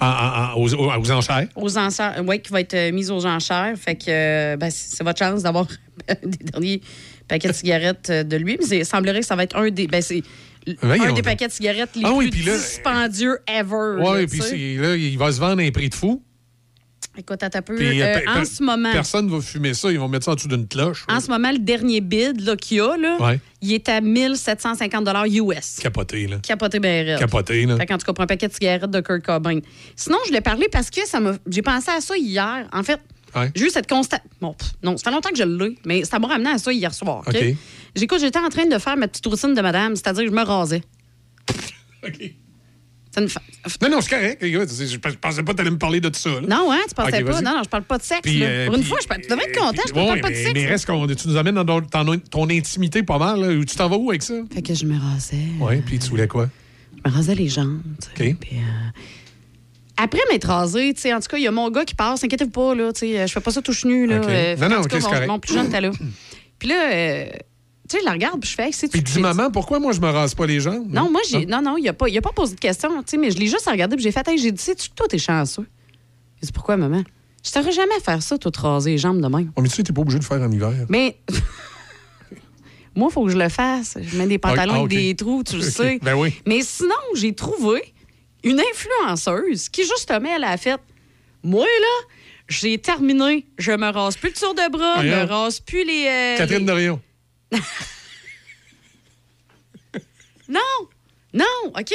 [0.00, 1.46] En- en- en- aux, enchères?
[1.54, 3.74] Aux enchères, oui, qui va être mise aux enchères.
[3.76, 5.66] Fait que ben, c'est c'est votre chance d'avoir
[6.24, 6.80] des derniers
[7.28, 8.56] paquets de cigarettes de lui.
[8.58, 9.86] Mais c'est- il semblerait que ça va être un des.
[9.86, 10.22] Ben, c'est
[10.82, 13.96] Voyons un des paquets de cigarettes les Ah oui, plus là- dispendieux ever.
[14.00, 16.22] Ouais, là, puis tu là, il va se vendre à un prix de fou.
[17.18, 17.74] Écoute, attends un peu.
[17.78, 19.92] Euh, euh, en ce moment, Personne va fumer ça.
[19.92, 21.04] Ils vont mettre ça en dessous d'une cloche.
[21.10, 23.38] en ce moment, le dernier bid qu'il y a, là, Ouais.
[23.60, 25.78] il est à 1750 US.
[25.82, 26.36] Capoté, là.
[26.42, 27.18] Capoté ben.
[27.18, 27.76] Capoté, là.
[27.76, 29.58] Fait tout cas, pour un paquet de cigarettes de Kurt Cobain.
[29.94, 31.32] Sinon, je l'ai parlé parce que ça m'a.
[31.50, 32.66] J'ai pensé à ça hier.
[32.72, 32.98] En fait,
[33.34, 33.50] Ouais.
[33.54, 34.20] j'ai eu cette constat.
[34.40, 36.72] Bon, pff, non, ça fait longtemps que je l'ai, mais ça m'a ramené à ça
[36.72, 37.22] hier soir.
[37.26, 37.34] OK?
[37.34, 37.54] OK.
[37.96, 40.42] J'écoute, j'étais en train de faire ma petite routine de madame, c'est-à-dire que je me
[40.42, 40.82] rasais.
[42.06, 42.32] OK.
[43.14, 43.40] Ça me fait-
[43.82, 44.38] Non, non, c'est correct.
[44.42, 46.30] Je pensais pas que tu allais me parler de ça.
[46.30, 46.40] là.
[46.40, 47.40] Non, hein, tu pensais pas.
[47.42, 48.22] Non, non, je parle pas de sexe.
[48.22, 50.20] Puis, euh, Pour une puis- fois, je, parle- tu devrais être content, je Ouais, parle
[50.22, 50.50] pas de sexe.
[50.54, 53.40] mais reste qu'on tu nous amènes dans ton, intimité pas mal.
[53.40, 53.64] là.
[53.66, 54.34] Tu t'en vas où avec ça?
[54.52, 55.36] Fait que je me rasais.
[55.60, 56.48] Oui, puis tu voulais quoi?
[57.04, 57.82] Je me rasais les jambes.
[58.18, 58.36] OK.
[58.40, 58.90] puis, euh,
[59.96, 62.24] Après m'être rasé, tu sais, en tout cas, il y a mon gars qui passe,
[62.24, 64.16] inquiétez-vous pas, là, tu sais, euh, je fais pas ça touche nu, là.
[64.16, 65.90] Euh, Non, non, tout cas, OK, c'est mon- plus jeune était là.
[66.58, 67.24] Puis là, euh,
[67.88, 70.00] tu sais, je la regarde, puis je fais, c'est Puis dis, maman, pourquoi moi je
[70.00, 70.86] me rase pas les jambes?
[70.90, 71.44] Non, moi, j'ai.
[71.46, 73.36] Non, non, il a pas, il a pas posé de question, tu sais, mais je
[73.38, 75.66] l'ai juste regardé, puis j'ai fait, hey, j'ai dit, sais-tu que toi, t'es chanceux?
[76.40, 77.02] J'ai dit, pourquoi, maman?
[77.44, 79.50] Je t'aurais jamais faire ça, toi, te raser les jambes de même.
[79.56, 80.72] Oh, mais tu sais, t'es pas obligé de le faire en hiver.
[80.88, 81.18] Mais.
[82.94, 83.96] Moi, il faut que je le fasse.
[84.00, 85.98] Je mets des pantalons Ah, avec des trous, tu le sais.
[86.02, 86.34] Ben oui.
[86.46, 87.91] Mais sinon, j'ai trouvé
[88.44, 90.80] une influenceuse qui, justement, elle a fait
[91.42, 92.06] Moi, là,
[92.48, 93.46] j'ai terminé.
[93.58, 96.06] Je me rase plus le tour de bras, je me rase plus les.
[96.06, 97.00] euh, Catherine les- Dorion.
[100.48, 100.60] Non!
[101.32, 101.44] Non,
[101.78, 101.92] OK.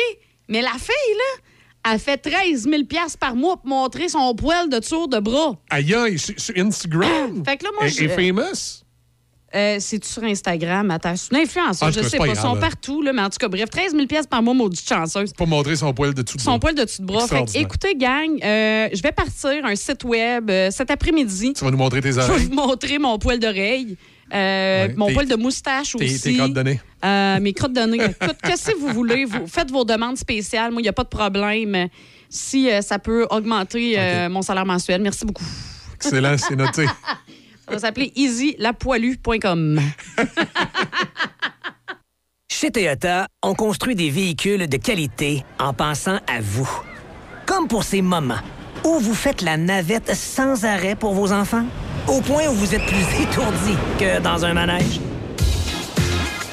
[0.47, 2.83] Mais la fille, là, elle fait 13 000
[3.19, 5.55] par mois pour montrer son poil de tour de bras.
[5.69, 7.43] Aïe, aïe, sur, Instagram.
[7.45, 8.83] Fait que là, moi, Elle je- est famous.
[9.57, 12.49] Euh, c'est sur Instagram, attends, c'est une influenceuse, En tout je sais pas, ils sont
[12.51, 12.59] grave.
[12.59, 15.33] partout, là, mais en tout cas, bref, 13 000 par mois, maudite chanceuse.
[15.33, 17.27] Pour montrer son poil de tout Son poil de dessus de bras.
[17.27, 21.53] Fait écoutez, gang, euh, je vais partir un site web euh, cet après-midi.
[21.53, 22.45] Tu vas nous montrer tes Je vais oreilles?
[22.45, 23.97] vous montrer mon poil d'oreille,
[24.31, 26.21] euh, Ouais, mon poil de moustache aussi.
[26.21, 26.79] tes crottes de nez.
[27.03, 28.03] Euh, mes crottes de nez.
[28.03, 29.25] Écoute, qu'est-ce que vous voulez?
[29.25, 30.71] Vous faites vos demandes spéciales.
[30.71, 31.87] Moi, il n'y a pas de problème.
[32.29, 33.97] Si euh, ça peut augmenter
[34.29, 35.45] mon salaire mensuel, merci beaucoup.
[35.95, 36.85] Excellent, c'est noté.
[37.67, 39.81] Ça va s'appeler easylapoilu.com.
[42.49, 46.69] Chez Toyota, on construit des véhicules de qualité en pensant à vous.
[47.45, 48.39] Comme pour ces moments
[48.85, 51.65] où vous faites la navette sans arrêt pour vos enfants,
[52.07, 55.01] au point où vous êtes plus étourdi que dans un manège.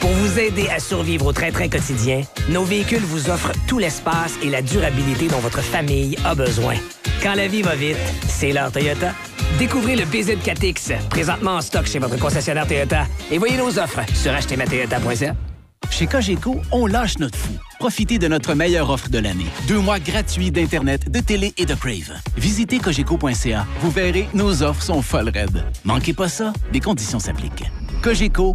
[0.04, 4.50] Pour vous aider à survivre au train-train quotidien, nos véhicules vous offrent tout l'espace et
[4.50, 6.74] la durabilité dont votre famille a besoin.
[7.22, 7.96] Quand la vie va vite,
[8.28, 9.14] c'est l'heure Toyota.
[9.58, 13.06] Découvrez le BZ4X, présentement en stock chez votre concessionnaire Toyota.
[13.30, 15.36] Et voyez nos offres sur achetezmatoyota.ca.
[15.90, 17.52] Chez Cogeco, on lâche notre fou.
[17.78, 19.46] Profitez de notre meilleure offre de l'année.
[19.68, 22.12] Deux mois gratuits d'Internet, de télé et de Crave.
[22.36, 23.66] Visitez cogeco.ca.
[23.80, 25.64] Vous verrez, nos offres sont folles raides.
[25.86, 27.64] Manquez pas ça, des conditions s'appliquent.
[28.02, 28.54] Cogeco,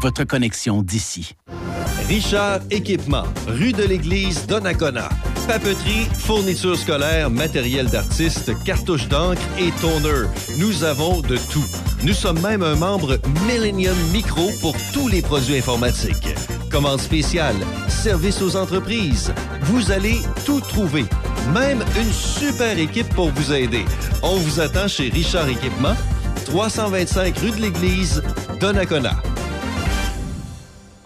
[0.00, 1.34] votre connexion d'ici.
[2.08, 5.08] Richard Équipement, rue de l'Église, Donnacona.
[5.46, 10.26] Papeterie, fournitures scolaires, matériel d'artiste, cartouches d'encre et toner.
[10.58, 11.64] Nous avons de tout.
[12.02, 16.34] Nous sommes même un membre Millennium Micro pour tous les produits informatiques.
[16.70, 17.56] Commande spéciale,
[17.88, 19.32] service aux entreprises.
[19.62, 21.06] Vous allez tout trouver.
[21.52, 23.84] Même une super équipe pour vous aider.
[24.22, 25.96] On vous attend chez Richard Équipement,
[26.44, 28.22] 325 rue de l'Église,
[28.60, 29.16] Donnacona.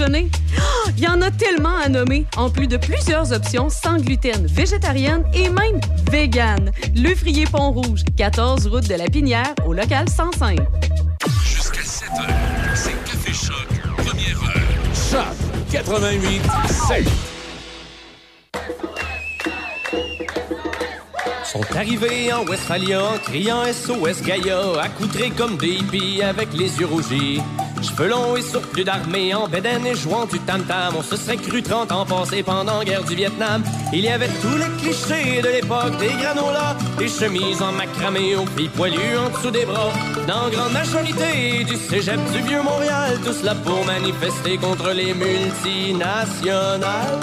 [0.00, 4.46] Ah, Il y en a tellement à nommer, en plus de plusieurs options sans gluten,
[4.46, 5.80] végétarienne et même
[6.10, 6.70] vegan.
[6.96, 10.58] Le Frier Pont-Rouge, 14 route de la Pinière, au local 105.
[11.44, 12.26] Jusqu'à 7 heures,
[12.74, 13.66] c'est Café Choc,
[13.98, 14.62] première heure.
[15.10, 15.36] Choc
[15.70, 16.40] 88
[16.88, 17.06] 7.
[21.52, 27.42] Sont arrivés en Westphalia criant SOS Gaïa, accoutrés comme des hippies avec les yeux rougis.
[27.82, 30.94] Cheveux longs et surplus d'armée en bédaine et jouant du tam-tam.
[30.96, 33.62] On se serait cru 30 ans passés pendant la guerre du Vietnam.
[33.92, 38.46] Il y avait tous les clichés de l'époque, des granolas, des chemises en macramé aux
[38.56, 39.92] filles poilues en dessous des bras.
[40.26, 47.20] Dans grande majorité du cégep du vieux Montréal, tous là pour manifester contre les multinationales.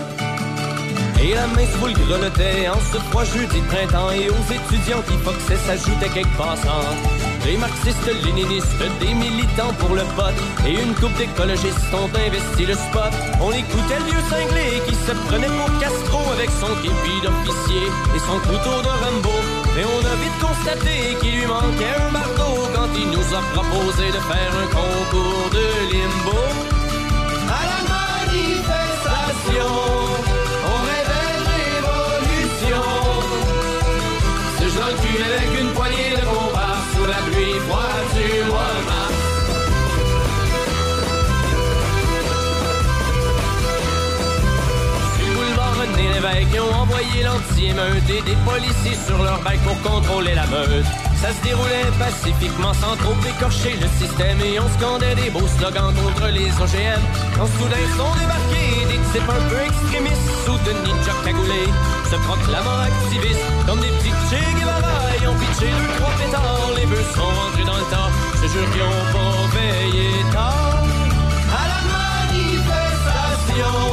[1.22, 5.18] Et la main sous le grelottait en ce froid jeudi printemps Et aux étudiants qui
[5.18, 6.96] foxaient s'ajoutaient quelques passants.
[7.44, 12.74] Des marxistes, léninistes, des militants pour le vote Et une coupe d'écologistes ont investi le
[12.74, 13.12] spot.
[13.42, 18.20] On écoutait le vieux cinglé qui se prenait pour Castro Avec son képi d'officier et
[18.20, 19.36] son couteau de Rambo.
[19.76, 24.08] Mais on a vite constaté qu'il lui manquait un marteau Quand il nous a proposé
[24.08, 26.40] de faire un concours de limbo.
[27.52, 29.68] À la manifestation
[36.22, 39.14] sous la pluie froide du mois de mars.
[45.16, 50.36] Sur le boulevard René ont envoyé l'anti-émeute et des policiers sur leur bike pour contrôler
[50.36, 50.86] la meute.
[51.22, 55.94] Ça se déroulait pacifiquement sans trop écorcher le système et on scandait des beaux slogans
[55.94, 57.02] contre les OGM.
[57.36, 61.70] Quand soudain sont débarqués des types un peu extrémistes sous de ninja cagoulés,
[62.10, 64.98] se proclamant activistes comme des petits Che Guevara.
[65.30, 68.10] Ont pitché deux, trois pétards, les bœufs sont rentrés dans le tas.
[68.42, 70.84] Je jure qu'ils ont pas veillé tard.
[71.62, 73.89] À la manifestation,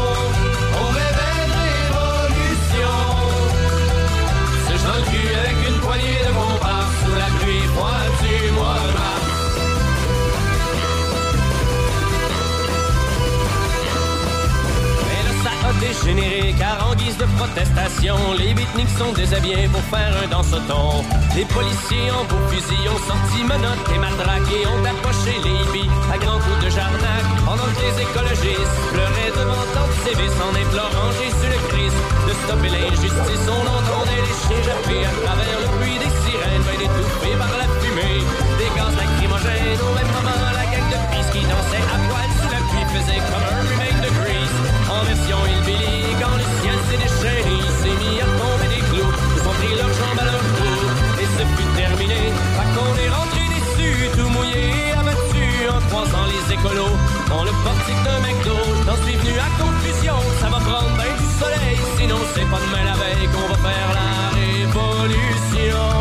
[15.87, 21.05] dégénéré, car en guise de protestation, les beatniks sont déshabillés pour faire un danse-ton.
[21.37, 25.91] Les policiers en beaux fusils ont sorti menottes et matraques et ont approché les hippies
[26.13, 27.25] à grands coups de jarnac.
[27.47, 32.33] Pendant que les écologistes pleuraient devant tant de sévices en implorant Jésus le Christ de
[32.43, 33.45] stopper l'injustice.
[33.47, 38.23] On entendait les chiens à travers le bruit des sirènes, bien étouffés par la fumée.
[38.59, 42.51] Des gaz lacrymogènes, au même moment, la gang de pisse qui dansait à poil sous
[42.51, 43.96] la pluie faisait comme un remake.
[45.27, 49.13] En version hillbilly, quand le ciel s'est déchaîné, il s'est mis à tomber des clous.
[49.35, 50.73] Ils ont pris leurs jambes à leur cou,
[51.21, 52.31] et ce fut terminé.
[52.57, 56.97] Pas qu'on est rentré déçu, tout mouillé, abattu, en croisant les écolos.
[57.29, 58.57] Dans le portique d'un McDo,
[58.87, 62.85] j'en suis venu à conclusion, ça va prendre bien du soleil, sinon c'est pas demain
[62.85, 65.96] la veille qu'on va faire la révolution.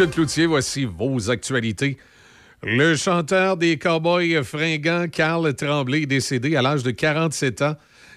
[0.00, 1.98] Michel Cloutier, voici vos actualités.
[2.62, 7.76] Le chanteur des Cowboys fringants, Carl Tremblay, est décédé à l'âge de 47 ans.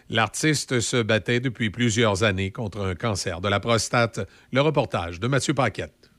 [0.10, 4.22] L'artiste se battait depuis plusieurs années contre un cancer de la prostate.
[4.54, 6.10] Le reportage de Mathieu Paquette.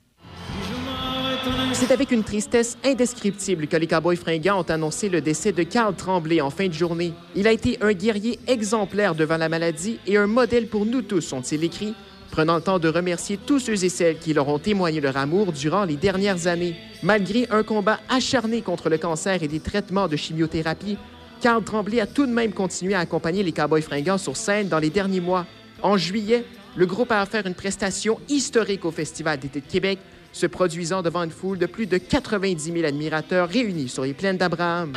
[1.73, 5.97] C'est avec une tristesse indescriptible que les Cowboys fringants ont annoncé le décès de Carl
[5.97, 7.15] Tremblay en fin de journée.
[7.35, 11.33] Il a été un guerrier exemplaire devant la maladie et un modèle pour nous tous,
[11.33, 11.95] ont-ils écrit
[12.35, 15.53] prenant le temps de remercier tous ceux et celles qui leur ont témoigné leur amour
[15.53, 16.75] durant les dernières années.
[17.05, 20.99] Malgré un combat acharné contre le cancer et des traitements de chimiothérapie,
[21.41, 24.81] Carl Tremblay a tout de même continué à accompagner les Cowboys fringants sur scène dans
[24.81, 25.47] les derniers mois.
[25.81, 30.01] En juillet, le groupe a offert une prestation historique au Festival d'été de Québec,
[30.33, 34.39] se produisant devant une foule de plus de 90 000 admirateurs réunis sur les plaines
[34.39, 34.93] d'Abraham.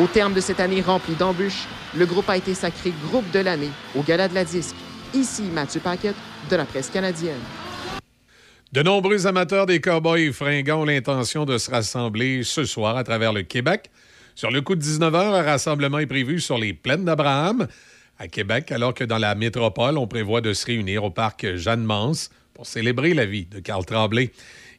[0.00, 3.70] Au terme de cette année remplie d'embûches, le groupe a été sacré groupe de l'année
[3.96, 4.74] au Gala de la Disque.
[5.14, 6.16] Ici Mathieu Paquette
[6.50, 7.40] de la presse canadienne.
[8.72, 13.32] De nombreux amateurs des Cowboys fringants ont l'intention de se rassembler ce soir à travers
[13.32, 13.90] le Québec.
[14.34, 17.68] Sur le coup de 19h, un rassemblement est prévu sur les plaines d'Abraham
[18.18, 22.30] à Québec, alors que dans la métropole, on prévoit de se réunir au parc Jeanne-Mance
[22.52, 24.32] pour célébrer la vie de Carl Tremblay.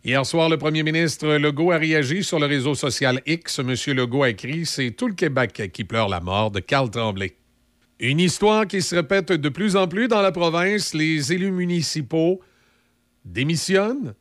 [0.06, 3.58] Hier soir, le premier ministre Legault a réagi sur le réseau social X.
[3.58, 7.36] Monsieur Legault a écrit C'est tout le Québec qui pleure la mort de Carl Tremblay.
[8.00, 10.94] Une histoire qui se répète de plus en plus dans la province.
[10.94, 12.40] Les élus municipaux
[13.26, 14.14] démissionnent,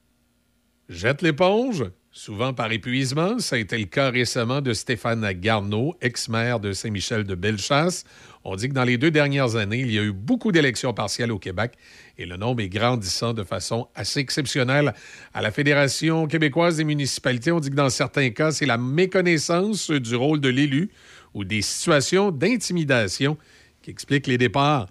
[0.89, 3.41] jettent l'éponge, souvent par épuisement.
[3.41, 8.05] Ça a été le cas récemment de Stéphane Garneau, ex-maire de Saint-Michel de Bellechasse.
[8.45, 11.33] On dit que dans les deux dernières années, il y a eu beaucoup d'élections partielles
[11.33, 11.73] au Québec
[12.17, 14.95] et le nombre est grandissant de façon assez exceptionnelle.
[15.35, 19.91] À la Fédération québécoise des municipalités, on dit que dans certains cas, c'est la méconnaissance
[19.91, 20.91] du rôle de l'élu
[21.35, 23.37] ou des situations d'intimidation
[23.83, 24.89] qui expliquent les départs.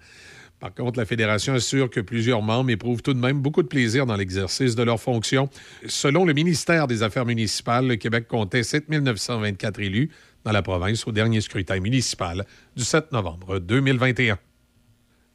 [0.64, 4.06] Par contre, la Fédération assure que plusieurs membres éprouvent tout de même beaucoup de plaisir
[4.06, 5.50] dans l'exercice de leurs fonctions.
[5.86, 10.08] Selon le ministère des Affaires municipales, le Québec comptait 7 924 élus
[10.42, 14.38] dans la province au dernier scrutin municipal du 7 novembre 2021.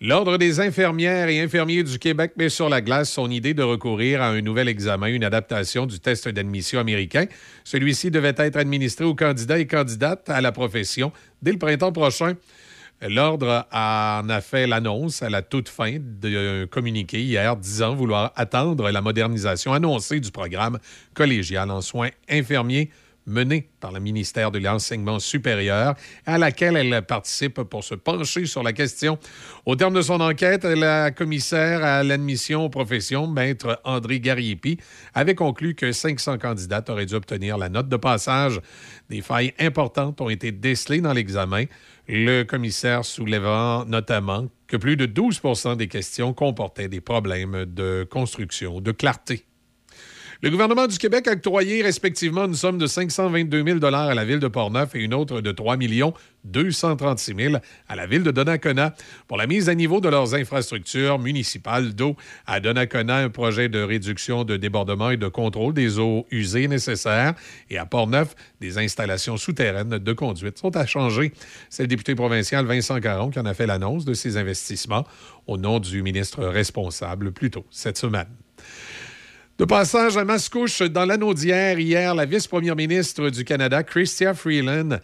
[0.01, 4.23] L'Ordre des infirmières et infirmiers du Québec met sur la glace son idée de recourir
[4.23, 7.25] à un nouvel examen, une adaptation du test d'admission américain.
[7.65, 11.11] Celui-ci devait être administré aux candidats et candidates à la profession
[11.43, 12.33] dès le printemps prochain.
[13.01, 18.91] L'Ordre en a fait l'annonce à la toute fin d'un communiqué hier disant vouloir attendre
[18.91, 20.79] la modernisation annoncée du programme
[21.13, 22.89] collégial en soins infirmiers
[23.29, 25.95] menée par le ministère de l'Enseignement supérieur,
[26.25, 29.17] à laquelle elle participe pour se pencher sur la question.
[29.65, 34.77] Au terme de son enquête, la commissaire à l'admission aux professions, maître André Gariepi,
[35.13, 38.59] avait conclu que 500 candidats auraient dû obtenir la note de passage.
[39.09, 41.65] Des failles importantes ont été décelées dans l'examen,
[42.09, 45.41] le commissaire soulevant notamment que plus de 12
[45.77, 49.45] des questions comportaient des problèmes de construction, de clarté.
[50.41, 54.39] Le gouvernement du Québec a octroyé respectivement une somme de 522 000 à la ville
[54.39, 55.75] de Portneuf et une autre de 3
[56.45, 57.55] 236 000
[57.89, 58.95] à la ville de Donnacona
[59.27, 62.15] pour la mise à niveau de leurs infrastructures municipales d'eau.
[62.47, 67.33] À Donnacona, un projet de réduction de débordement et de contrôle des eaux usées nécessaires.
[67.69, 71.33] Et à Portneuf, des installations souterraines de conduite sont à changer.
[71.69, 75.05] C'est le député provincial Vincent Caron qui en a fait l'annonce de ces investissements
[75.47, 78.38] au nom du ministre responsable plus tôt cette semaine.
[79.59, 84.99] De passage à Mascouche, dans l'anneau d'hier, hier, la vice-première ministre du Canada, Chrystia Freeland,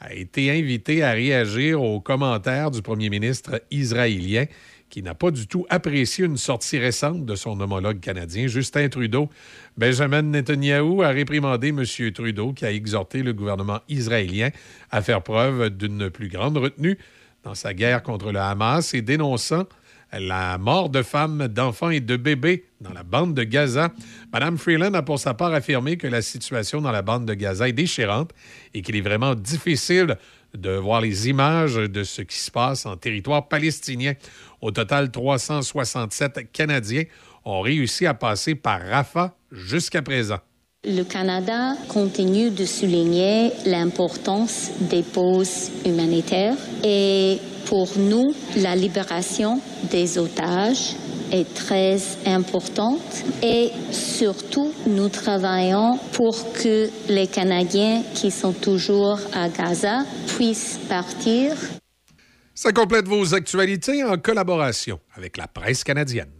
[0.00, 4.46] a été invitée à réagir aux commentaires du premier ministre israélien
[4.88, 9.30] qui n'a pas du tout apprécié une sortie récente de son homologue canadien, Justin Trudeau.
[9.76, 11.84] Benjamin Netanyahu a réprimandé M.
[12.12, 14.50] Trudeau qui a exhorté le gouvernement israélien
[14.90, 16.98] à faire preuve d'une plus grande retenue
[17.44, 19.66] dans sa guerre contre le Hamas et dénonçant
[20.12, 23.92] la mort de femmes, d'enfants et de bébés dans la bande de Gaza.
[24.32, 27.68] Mme Freeland a pour sa part affirmé que la situation dans la bande de Gaza
[27.68, 28.32] est déchirante
[28.74, 30.16] et qu'il est vraiment difficile
[30.54, 34.14] de voir les images de ce qui se passe en territoire palestinien.
[34.60, 37.04] Au total, 367 Canadiens
[37.44, 40.38] ont réussi à passer par Rafah jusqu'à présent.
[40.82, 49.60] Le Canada continue de souligner l'importance des pauses humanitaires et pour nous, la libération
[49.90, 50.96] des otages
[51.32, 59.50] est très importante et surtout, nous travaillons pour que les Canadiens qui sont toujours à
[59.50, 61.56] Gaza puissent partir.
[62.54, 66.39] Ça complète vos actualités en collaboration avec la presse canadienne.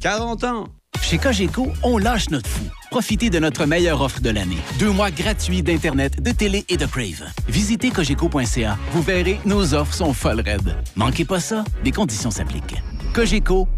[0.00, 0.64] 40 ans.
[1.02, 2.64] Chez Cogeco, on lâche notre fou.
[2.90, 4.58] Profitez de notre meilleure offre de l'année.
[4.78, 7.24] Deux mois gratuits d'Internet, de télé et de Crave.
[7.48, 8.78] Visitez cogeco.ca.
[8.92, 10.76] Vous verrez, nos offres sont folles raides.
[10.96, 12.76] Manquez pas ça, des conditions s'appliquent.
[13.14, 13.68] Cogeco,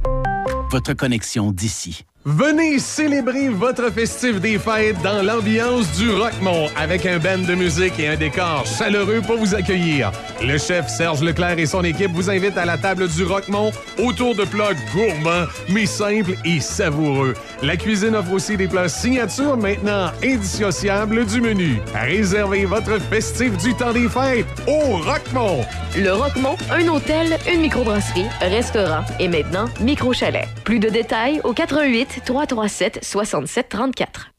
[0.70, 2.04] votre connexion d'ici.
[2.24, 7.98] Venez célébrer votre festif des fêtes dans l'ambiance du Rockmont avec un band de musique
[7.98, 10.12] et un décor chaleureux pour vous accueillir.
[10.40, 14.36] Le chef Serge Leclerc et son équipe vous invitent à la table du Rockmont autour
[14.36, 17.34] de plats gourmands mais simples et savoureux.
[17.60, 21.80] La cuisine offre aussi des plats signature maintenant indissociables du menu.
[21.92, 25.64] Réservez votre festif du temps des fêtes au Rockmont.
[25.96, 30.48] Le Roquemont, un hôtel, une microbrasserie, restaurant et maintenant micro-chalet.
[30.64, 34.32] Plus de détails au 88 337 67 34.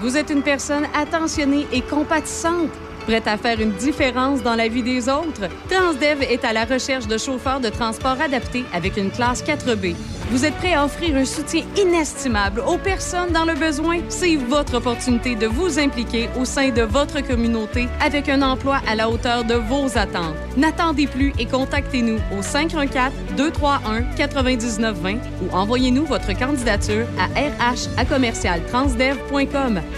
[0.00, 2.70] Vous êtes une personne attentionnée et compatissante,
[3.06, 5.48] prête à faire une différence dans la vie des autres?
[5.68, 9.94] Transdev est à la recherche de chauffeurs de transport adaptés avec une classe 4B.
[10.30, 13.98] Vous êtes prêt à offrir un soutien inestimable aux personnes dans le besoin?
[14.08, 18.94] C'est votre opportunité de vous impliquer au sein de votre communauté avec un emploi à
[18.94, 20.36] la hauteur de vos attentes.
[20.56, 28.04] N'attendez plus et contactez-nous au 514-231-9920 ou envoyez-nous votre candidature à RH à.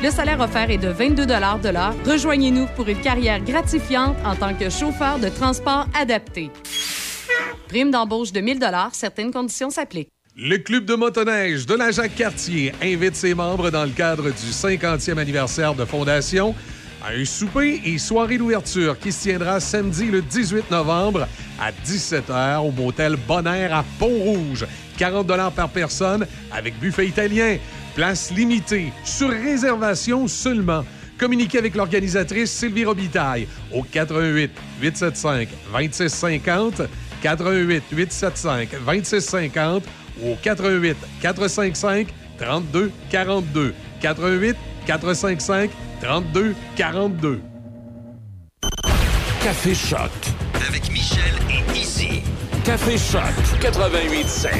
[0.02, 1.94] Le salaire offert est de 22 de l'heure.
[2.06, 6.50] Rejoignez-nous pour une carrière gratifiante en tant que chauffeur de transport adapté.
[7.68, 8.58] Prime d'embauche de 1000
[8.92, 10.10] certaines conditions s'appliquent.
[10.36, 15.18] Le club de motoneige de la Jacques-Cartier invite ses membres dans le cadre du 50e
[15.18, 16.54] anniversaire de fondation
[17.02, 21.26] à un souper et soirée d'ouverture qui se tiendra samedi le 18 novembre
[21.60, 24.66] à 17h au motel Bonaire à Pont-Rouge.
[24.98, 27.56] 40 par personne avec buffet italien.
[27.94, 30.84] Place limitée, sur réservation seulement.
[31.18, 34.50] Communiquez avec l'organisatrice Sylvie Robitaille au 88
[34.82, 36.82] 875 2650
[37.22, 39.84] 88 875 2650
[40.22, 44.56] ou au 88 455 32 42 88
[44.86, 45.70] 455
[46.02, 47.40] 32 42
[49.42, 50.10] Café Choc.
[50.68, 52.22] Avec Michel et Izzy.
[52.64, 53.22] Café Choc
[53.60, 54.50] 88.7.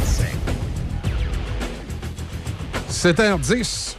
[2.88, 3.96] 7h10.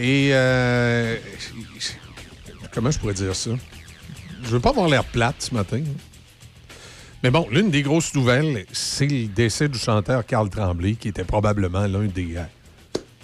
[0.00, 1.16] Et euh,
[2.72, 3.50] comment je pourrais dire ça?
[4.42, 5.82] Je veux pas avoir l'air plate ce matin.
[7.22, 11.24] Mais bon, l'une des grosses nouvelles, c'est le décès du chanteur Carl Tremblay, qui était
[11.24, 12.44] probablement l'un des, euh,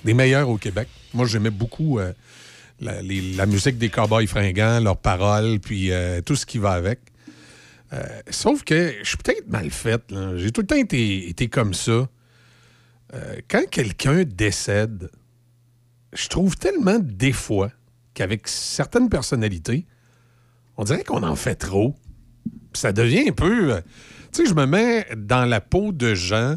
[0.05, 0.89] des meilleurs au Québec.
[1.15, 2.13] Moi, j'aimais beaucoup euh,
[2.81, 5.91] la, musique des Cowboys fringants, leurs paroles, puis
[6.27, 6.99] tout ce qui va avec.
[8.29, 10.13] Sauf que je suis peut-être mal faite.
[10.37, 12.07] J'ai tout le temps été, comme ça.
[13.49, 15.09] Quand quelqu'un décède,
[16.17, 17.71] je trouve tellement des fois
[18.15, 19.87] qu'avec certaines personnalités,
[20.77, 21.95] on dirait qu'on en fait trop.
[22.73, 23.75] Ça devient un peu.
[23.75, 23.81] euh,
[24.33, 26.57] Tu sais, je me mets dans la peau de gens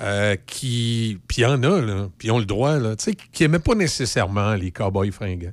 [0.00, 1.18] euh, qui.
[1.28, 3.42] Puis il y en a, là, puis ils ont le droit, là, tu sais, qui
[3.42, 5.52] n'aimaient pas nécessairement les cowboys fringants.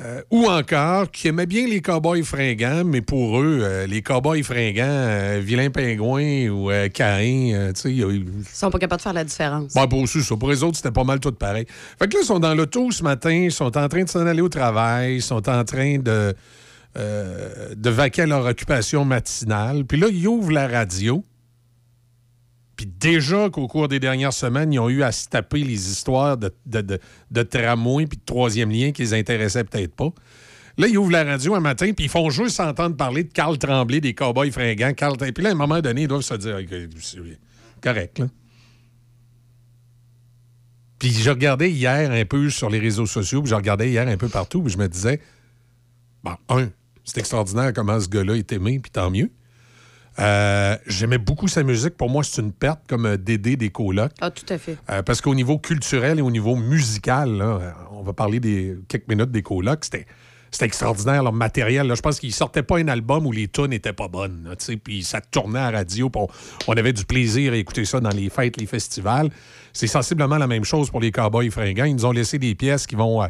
[0.00, 4.42] Euh, ou encore qui aimaient bien les cowboys fringants, mais pour eux, euh, les cowboys
[4.42, 9.12] fringants, euh, vilain pingouin ou euh, Caïn, tu sais, ils- sont pas capables de faire
[9.14, 9.72] la différence.
[9.74, 10.36] Bon, pour aussi, ça.
[10.36, 11.66] Pour les autres, c'était pas mal tout pareil.
[11.98, 14.26] Fait que là, ils sont dans l'auto ce matin, ils sont en train de s'en
[14.26, 16.34] aller au travail, ils sont en train de,
[16.96, 19.84] de vaquer à leur occupation matinale.
[19.84, 21.24] Puis là, ils ouvrent la radio.
[22.80, 26.38] Puis déjà qu'au cours des dernières semaines, ils ont eu à se taper les histoires
[26.38, 26.98] de, de,
[27.30, 30.08] de, tramway puis de troisième lien qui les intéressaient peut-être pas.
[30.78, 33.58] Là, ils ouvrent la radio un matin, puis ils font juste s'entendre parler de Carl
[33.58, 34.94] Tremblay, des Cowboys fringants.
[34.94, 35.18] Carl...
[35.18, 36.56] Puis là, à un moment donné, ils doivent se dire,
[37.82, 38.28] correct, là.
[40.98, 44.16] Puis je regardais hier un peu sur les réseaux sociaux, puis je regardais hier un
[44.16, 45.20] peu partout, puis je me disais,
[46.24, 46.70] bon, un,
[47.04, 49.30] c'est extraordinaire comment ce gars-là est aimé, puis tant mieux.
[50.20, 51.96] Euh, J'aimais beaucoup sa musique.
[51.96, 54.12] Pour moi, c'est une perte comme euh, Dédé des colocs.
[54.20, 54.76] Ah, tout à fait.
[54.90, 59.08] Euh, parce qu'au niveau culturel et au niveau musical, là, on va parler des quelques
[59.08, 60.06] minutes des colocs, c'était.
[60.52, 61.86] C'était extraordinaire, leur matériel.
[61.86, 61.94] là.
[61.94, 64.52] Je pense qu'ils sortaient pas un album où les tunes n'étaient pas bonnes.
[64.82, 66.10] Puis ça tournait à la radio.
[66.16, 66.26] on,
[66.66, 69.30] on avait du plaisir à écouter ça dans les fêtes, les festivals.
[69.72, 71.84] C'est sensiblement la même chose pour les Cowboys fringants.
[71.84, 73.28] Ils nous ont laissé des pièces qui vont, euh,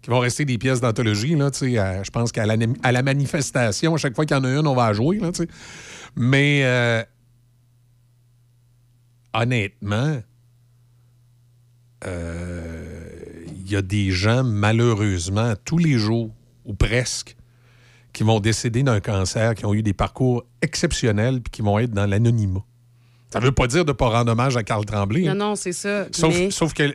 [0.00, 1.34] qui vont rester des pièces d'anthologie.
[1.36, 4.48] là, je pense qu'à la, à la manifestation, à chaque fois qu'il y en a
[4.48, 5.18] une, on va la jouer.
[5.18, 5.30] Là.
[6.16, 7.02] Mais euh,
[9.32, 10.20] honnêtement,
[12.04, 16.30] euh, il y a des gens, malheureusement, tous les jours,
[16.64, 17.36] ou presque,
[18.12, 21.92] qui vont décéder d'un cancer, qui ont eu des parcours exceptionnels, puis qui vont être
[21.92, 22.64] dans l'anonymat.
[23.32, 25.22] Ça ne veut pas dire de ne pas rendre hommage à Carl Tremblay.
[25.22, 25.34] Non, hein.
[25.34, 26.06] non, c'est ça.
[26.12, 26.94] Sauf, mais sauf que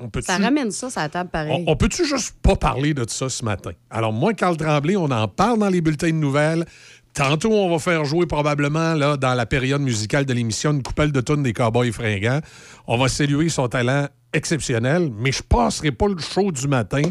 [0.00, 1.64] on peut ça ramène ça sur la table pareil.
[1.66, 3.72] on, on peut-tu juste pas parler de ça ce matin?
[3.90, 6.66] Alors, moi, Carl Tremblay, on en parle dans les bulletins de nouvelles.
[7.14, 11.20] Tantôt, on va faire jouer probablement dans la période musicale de l'émission une coupelle de
[11.20, 12.40] tonnes des Cowboys fringants.
[12.88, 17.02] On va saluer son talent exceptionnel, mais je passerai pas le show du matin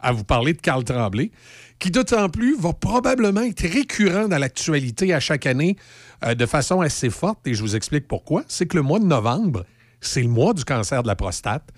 [0.00, 1.30] à vous parler de Carl Tremblay,
[1.78, 5.76] qui d'autant plus va probablement être récurrent dans l'actualité à chaque année
[6.24, 8.44] euh, de façon assez forte, et je vous explique pourquoi.
[8.48, 9.66] C'est que le mois de novembre,
[10.00, 11.68] c'est le mois du cancer de la prostate.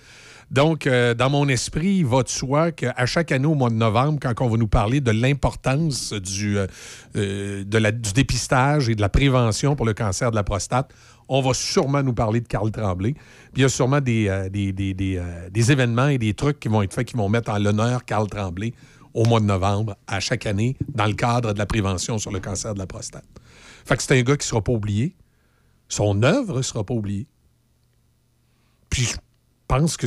[0.51, 3.75] Donc, euh, dans mon esprit, il va de soi qu'à chaque année au mois de
[3.75, 6.67] novembre, quand on va nous parler de l'importance du, euh,
[7.17, 10.93] euh, du dépistage et de la prévention pour le cancer de la prostate,
[11.29, 13.13] on va sûrement nous parler de Carl Tremblay.
[13.15, 13.23] Puis
[13.57, 16.83] il y a sûrement des, des, des- des, des événements et des trucs qui vont
[16.83, 18.75] être faits qui vont mettre en l'honneur Carl Tremblay
[19.15, 22.41] au mois de novembre, à chaque année, dans le cadre de la prévention sur le
[22.41, 23.25] cancer de la prostate.
[23.87, 25.15] Fait que c'est un gars qui ne sera pas oublié.
[25.89, 27.27] Son œuvre ne sera pas oubliée.
[28.91, 29.17] Puis je
[29.69, 30.07] pense que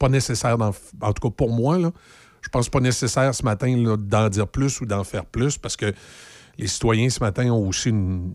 [0.00, 1.92] pas nécessaire, d'en f- en tout cas pour moi, là,
[2.42, 5.92] je pense pas nécessaire ce matin d'en dire plus ou d'en faire plus parce que
[6.58, 8.32] les citoyens ce matin ont aussi une-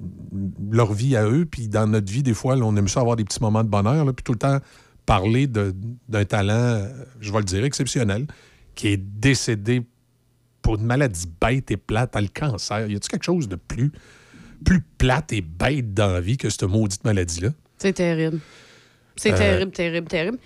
[0.72, 1.46] leur vie à eux.
[1.46, 3.70] Puis dans notre vie, des fois, là, on aime ça avoir des petits moments de
[3.70, 4.06] bonheur.
[4.06, 4.60] là, puis tout le temps
[5.06, 6.88] parler d'un talent, euh,
[7.20, 8.26] je vais le dire, exceptionnel,
[8.76, 9.84] qui est décédé
[10.62, 12.80] pour une maladie bête et plate, à le cancer.
[12.90, 13.92] Y a-t-il quelque chose de plus,
[14.64, 17.50] plus plate et bête dans la vie que cette maudite maladie-là?
[17.78, 18.40] C'est terrible.
[19.16, 20.38] C'est Euh, terrible, terrible, terrible.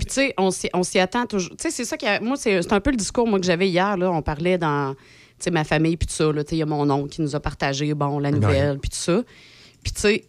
[0.00, 1.50] Puis, tu sais, on s'y on s'y attend toujours.
[1.50, 2.06] Tu sais, c'est ça qui.
[2.06, 3.98] a- Moi, c'est c'est un peu le discours moi, que j'avais hier.
[3.98, 4.10] Là.
[4.10, 4.98] On parlait dans tu
[5.44, 6.30] sais, ma famille, puis tout ça.
[6.50, 9.22] Il y a mon oncle qui nous a partagé bon, la nouvelle, puis tout ça.
[9.82, 10.24] Puis, tu sais,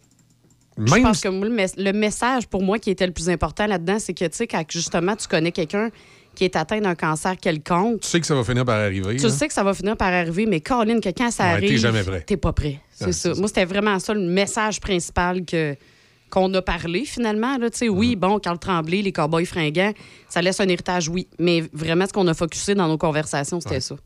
[0.78, 3.66] je pense que moi, le, mes- le message pour moi qui était le plus important
[3.66, 5.90] là-dedans, c'est que, tu sais, quand justement tu connais quelqu'un
[6.34, 9.16] qui est atteint d'un cancer quelconque, Tu sais que ça va finir par arriver.
[9.16, 9.28] tu là.
[9.28, 11.76] sais que ça va finir par arriver, mais Caroline, que quand ça Ouais, arrive, t'es
[11.76, 12.22] jamais prêt.
[12.22, 12.80] t'es pas prêt.
[12.90, 13.34] C'est ça.
[13.34, 15.76] c'est Moi, c'était vraiment ça le message principal que
[16.32, 17.58] qu'on a parlé finalement.
[17.58, 17.68] Là.
[17.68, 17.88] Tu sais.
[17.90, 19.92] Oui, bon, Carl Tremblay, les cowboys fringants,
[20.28, 21.28] ça laisse un héritage, oui.
[21.38, 23.96] Mais vraiment, ce qu'on a focusé dans nos conversations, c'était ça.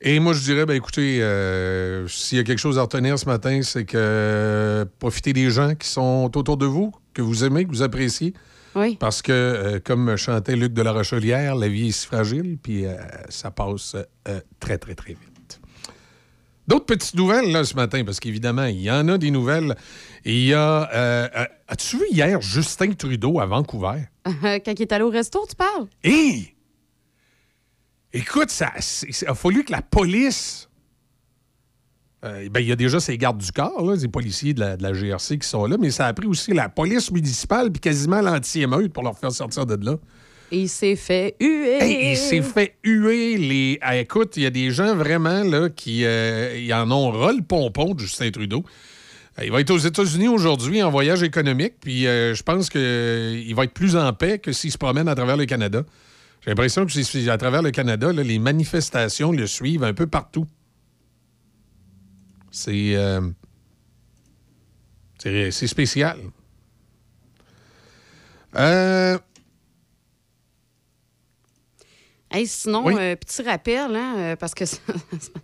[0.00, 3.26] Et moi, je dirais, ben, écoutez, euh, s'il y a quelque chose à retenir ce
[3.26, 7.64] matin, c'est que euh, profitez des gens qui sont autour de vous, que vous aimez,
[7.64, 8.32] que vous appréciez.
[8.76, 8.96] Oui.
[9.00, 12.84] Parce que, euh, comme chantait Luc de la Rochelière, la vie est si fragile, puis
[13.28, 13.96] ça passe
[14.60, 15.29] très, très, très vite.
[16.70, 19.74] D'autres petites nouvelles, là, ce matin, parce qu'évidemment, il y en a des nouvelles.
[20.24, 20.88] Et il y a.
[20.94, 24.04] euh, euh, As-tu vu hier Justin Trudeau à Vancouver?
[24.24, 25.88] quand il est allé au resto, tu parles?
[26.04, 26.54] Hé!
[28.12, 28.70] Écoute, ça,
[29.02, 30.68] il a fallu que la police.
[32.24, 34.76] Euh, ben, il y a déjà ces gardes du corps, là, des policiers de la,
[34.76, 37.80] de la GRC qui sont là, mais ça a pris aussi la police municipale puis
[37.80, 39.96] quasiment l'anti-émeute pour leur faire sortir de là.
[40.52, 42.10] Il s'est fait huer.
[42.10, 43.36] Il s'est fait huer.
[43.36, 43.78] Les...
[43.80, 47.42] Ah, écoute, il y a des gens vraiment là, qui euh, en ont ras le
[47.42, 48.64] pompon de Justin Trudeau.
[49.38, 53.54] Euh, Il va être aux États-Unis aujourd'hui en voyage économique, puis euh, je pense qu'il
[53.54, 55.84] va être plus en paix que s'il se promène à travers le Canada.
[56.42, 60.46] J'ai l'impression que à travers le Canada, les manifestations le suivent un peu partout.
[62.50, 62.96] C'est
[65.18, 66.16] c'est c'est spécial.
[68.56, 69.18] Euh,
[72.32, 72.94] Hey, sinon, Oui.
[72.96, 74.78] euh, petit rappel, hein, euh, parce que ça,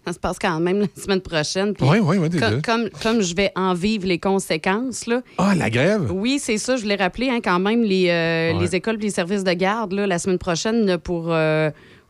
[0.06, 1.74] ça se passe quand même la semaine prochaine.
[1.80, 2.28] Oui, oui, oui,
[2.64, 5.22] comme, comme, je vais en vivre les conséquences, là.
[5.38, 6.12] Ah, la grève?
[6.12, 8.60] Oui, c'est ça, je l'ai rappelé, hein, quand même, les, euh, Ouais.
[8.60, 11.34] les écoles et les services de garde, là, la semaine prochaine, pour,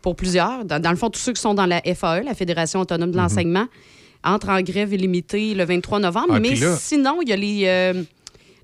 [0.03, 0.65] pour plusieurs.
[0.67, 3.15] Dans, dans le fond, tous ceux qui sont dans la FAE, la Fédération autonome Mhm.
[3.15, 3.67] de l'enseignement,
[4.25, 6.35] entrent en grève illimitée le 23 novembre.
[6.35, 8.05] Ah, Mais là- sinon, il y a les.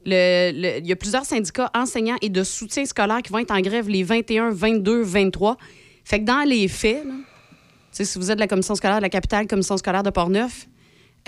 [0.05, 3.53] le- le- il y a plusieurs syndicats enseignants et de soutien scolaire qui vont être
[3.53, 5.57] en grève les 21, 22, 23.
[6.05, 7.15] Fait que dans les faits, là,
[7.93, 10.67] si vous êtes de la commission scolaire de la capitale, commission scolaire de Portneuf,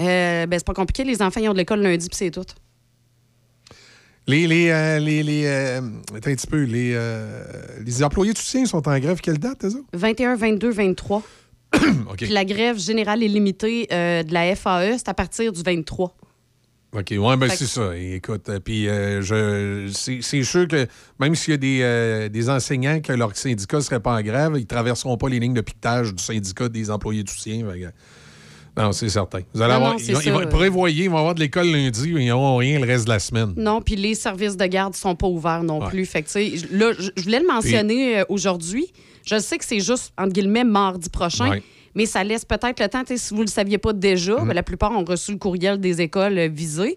[0.01, 1.05] euh, ben, c'est pas compliqué.
[1.05, 2.45] Les enfants, ils ont de l'école lundi, puis c'est tout.
[4.27, 7.45] Les, les, euh, les, les, euh, un petit peu, les, euh,
[7.85, 9.77] les employés de soutien sont en grève quelle date, autres?
[9.93, 11.23] 21, 22, 23.
[12.11, 12.17] OK.
[12.17, 16.17] Puis la grève générale et limitée de la FAE, c'est à partir du 23.
[16.97, 17.91] OK, ouais, ben c'est ça.
[17.97, 20.87] Écoute, euh, puis euh, je, c'est, sûr que
[21.19, 24.23] même s'il y a des, euh, des enseignants que leur syndicat ne serait pas en
[24.23, 27.25] grève, ils ne traverseront pas les lignes de piquetage du syndicat des employés.
[27.27, 29.41] Fait que- non, c'est certain.
[29.53, 30.47] Vous allez Non, avoir, non, ils ils vont- ça.
[30.47, 33.19] prévoyez, ils vont avoir de l'école lundi, mais ils n'auront rien le reste de la
[33.19, 33.55] semaine.
[33.57, 35.89] Non, puis les services de garde sont pas ouverts non Ouais.
[35.89, 36.07] plus.
[36.07, 38.87] Fait que, tu sais, j- là, je voulais le mentionner aujourd'hui.
[39.27, 41.51] Je sais que c'est juste, entre guillemets, mardi prochain.
[41.51, 41.63] Ouais.
[41.95, 44.49] Mais ça laisse peut-être le temps, si vous ne le saviez pas déjà, Mhm.
[44.49, 46.97] ben, la plupart ont reçu le courriel des écoles euh, visées.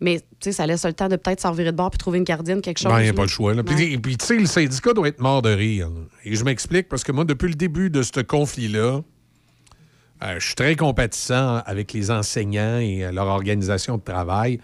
[0.00, 2.60] Mais ça laisse le temps de peut-être s'en virer de bord puis trouver une gardienne,
[2.62, 2.92] quelque chose.
[2.92, 3.52] Ben, il n'y a pas le choix.
[3.52, 3.64] là.
[3.64, 5.88] Puis, tu sais, le syndicat doit être mort de rire.
[6.24, 9.00] Et je m'explique parce que moi, depuis le début de ce conflit-là,
[10.22, 14.60] euh, je suis très compatissant avec les enseignants et euh, leur organisation de travail.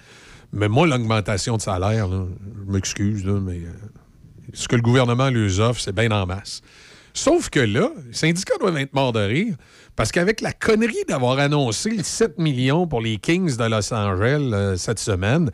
[0.53, 2.27] Mais moi, l'augmentation de salaire, là,
[2.67, 3.73] je m'excuse, mais euh,
[4.53, 6.63] ce que le gouvernement leur offre, c'est bien en masse.
[7.17, 9.55] Sauf que là, les syndicats doivent être morts de rire
[9.95, 14.51] parce qu'avec la connerie d'avoir annoncé le 7 millions pour les Kings de Los Angeles
[14.53, 15.51] euh, cette semaine,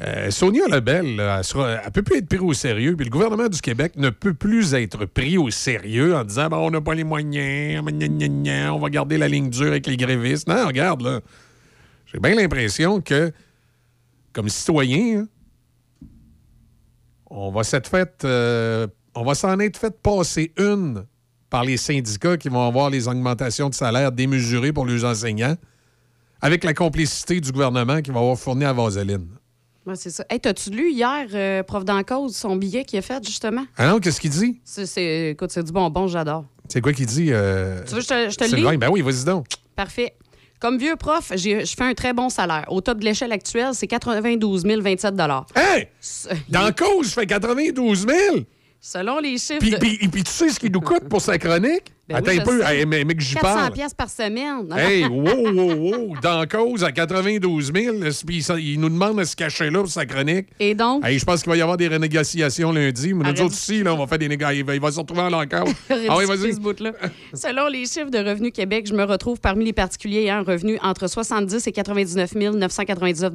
[0.00, 3.48] euh, Sonia Lebel, là, elle, sera- peut plus être prise au sérieux, puis le gouvernement
[3.48, 6.94] du Québec ne peut plus être pris au sérieux en disant bon, on n'a pas
[6.94, 10.48] les moyens, on va garder la ligne dure avec les grévistes.
[10.48, 11.20] Non, regarde, là.
[12.12, 13.32] J'ai bien l'impression que,
[14.34, 15.26] comme citoyen,
[17.30, 18.22] on va s'être fait.
[18.24, 21.04] euh, on va s'en être fait passer une
[21.50, 25.56] par les syndicats qui vont avoir les augmentations de salaire démesurées pour les enseignants,
[26.40, 29.28] avec la complicité du gouvernement qui va avoir fourni à Vaseline.
[29.86, 30.24] Ouais, c'est ça.
[30.30, 33.64] Hey, t'as-tu lu hier, euh, prof d'en cause, son billet qu'il a fait, justement?
[33.76, 34.60] Ah non, qu'est-ce qu'il dit?
[34.64, 36.46] C'est, écoute, c'est du bonbon, j'adore.
[36.68, 37.28] C'est quoi qu'il dit?
[37.30, 38.76] euh, Tu veux que je te, je te le lis?
[38.78, 39.46] Ben oui, vas-y donc.
[39.76, 40.14] Parfait.
[40.58, 42.64] Comme vieux prof, j'ai- je fais un très bon salaire.
[42.68, 45.14] Au top de l'échelle actuelle, c'est 92 027
[45.54, 45.88] Hey!
[46.48, 48.36] Dans cause, je fais 92 000!
[48.86, 49.60] Selon les chiffres.
[49.60, 51.84] Puis, de- puis- puis tu sais ce qu'il nous coûte pour sa chronique?
[52.06, 53.72] Ben Attends oui, un peu, hey, mais, mais que j'y 400 parle.
[53.72, 54.68] pièces par semaine.
[54.76, 56.16] Hey, wow, wow, wow!
[56.20, 57.96] Dans cause à 92 000,
[58.26, 60.48] puis il nous demande de se cacher là pour sa chronique.
[60.60, 61.02] Et donc?
[61.02, 63.14] Hey, je pense qu'il va y avoir des renégociations lundi.
[63.14, 64.70] Mais nous autres ici, là, on va faire des négociations.
[64.70, 65.66] Il va, se retrouver en encore.
[65.90, 66.52] ah oui, vas-y.
[67.32, 70.78] Selon les chiffres de Revenu Québec, je me retrouve parmi les particuliers ayant un revenu
[70.82, 73.32] entre 70 et 99 999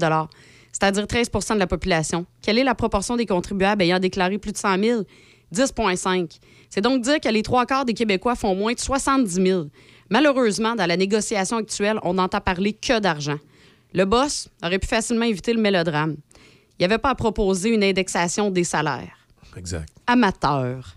[0.71, 2.25] c'est-à-dire 13% de la population.
[2.41, 5.01] Quelle est la proportion des contribuables ayant déclaré plus de 100 000?
[5.53, 6.39] 10,5.
[6.69, 9.63] C'est donc dire que les trois quarts des Québécois font moins de 70 000.
[10.09, 13.37] Malheureusement, dans la négociation actuelle, on n'entend parler que d'argent.
[13.93, 16.15] Le boss aurait pu facilement éviter le mélodrame.
[16.79, 19.17] Il n'y avait pas à proposer une indexation des salaires
[19.57, 19.89] Exact.
[20.07, 20.95] amateur.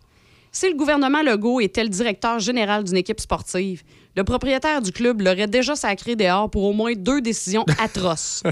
[0.55, 3.83] Si le gouvernement Legault était le directeur général d'une équipe sportive,
[4.15, 8.43] le propriétaire du club l'aurait déjà sacré dehors pour au moins deux décisions atroces.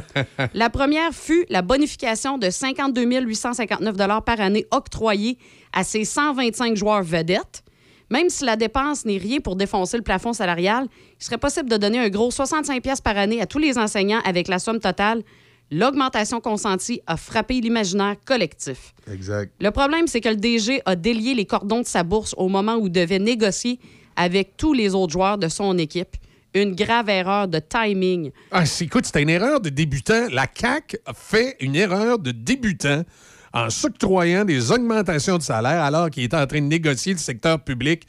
[0.55, 3.94] La première fut la bonification de 52 859
[4.24, 5.36] par année octroyée
[5.72, 7.62] à ses 125 joueurs vedettes.
[8.10, 10.86] Même si la dépense n'est rien pour défoncer le plafond salarial,
[11.20, 14.20] il serait possible de donner un gros 65 pièces par année à tous les enseignants
[14.24, 15.22] avec la somme totale.
[15.70, 18.92] L'augmentation consentie a frappé l'imaginaire collectif.
[19.10, 19.52] Exact.
[19.60, 22.74] Le problème, c'est que le DG a délié les cordons de sa bourse au moment
[22.74, 23.78] où il devait négocier
[24.16, 26.16] avec tous les autres joueurs de son équipe.
[26.52, 28.32] Une grave erreur de timing.
[28.51, 30.26] Ah, c'est- écoute, c'était une erreur de débutant.
[30.32, 33.05] La CAQ a fait une erreur de débutant
[33.52, 37.60] en s'octroyant des augmentations de salaire alors qu'il était en train de négocier le secteur
[37.60, 38.06] public.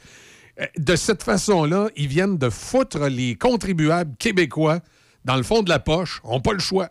[0.60, 4.80] Euh, De cette façon-là, ils viennent de foutre les contribuables québécois
[5.24, 6.20] dans le fond de la poche.
[6.24, 6.88] On n'a pas le choix.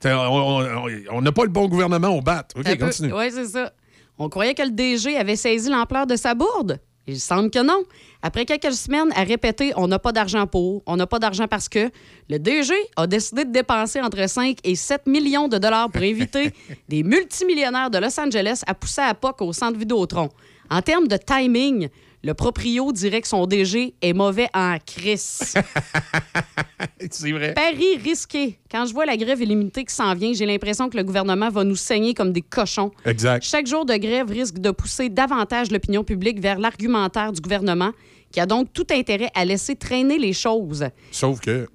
[0.00, 2.46] T'as- on- on on n'a pas le bon gouvernement au bat.
[2.56, 3.12] OK, continue.
[3.14, 3.72] Oui, c'est ça.
[4.18, 6.80] On croyait que le DG avait saisi l'ampleur de sa bourde.
[7.06, 7.84] Il semble que non.
[8.22, 11.68] Après quelques semaines à répéter on n'a pas d'argent pour, on n'a pas d'argent parce
[11.68, 11.90] que,
[12.28, 16.52] le DG a décidé de dépenser entre 5 et 7 millions de dollars pour inviter
[16.88, 20.28] des multimillionnaires de Los Angeles à pousser à POC au centre Vidéotron.
[20.68, 21.88] En termes de timing,
[22.26, 25.54] le proprio dirait que son DG est mauvais en crise.
[27.10, 27.54] c'est vrai.
[27.54, 28.58] Paris risqué.
[28.68, 31.62] Quand je vois la grève illimitée qui s'en vient, j'ai l'impression que le gouvernement va
[31.62, 32.90] nous saigner comme des cochons.
[33.04, 33.44] Exact.
[33.44, 37.92] Chaque jour de grève risque de pousser davantage l'opinion publique vers l'argumentaire du gouvernement,
[38.32, 40.84] qui a donc tout intérêt à laisser traîner les choses.
[41.12, 41.68] Sauf que.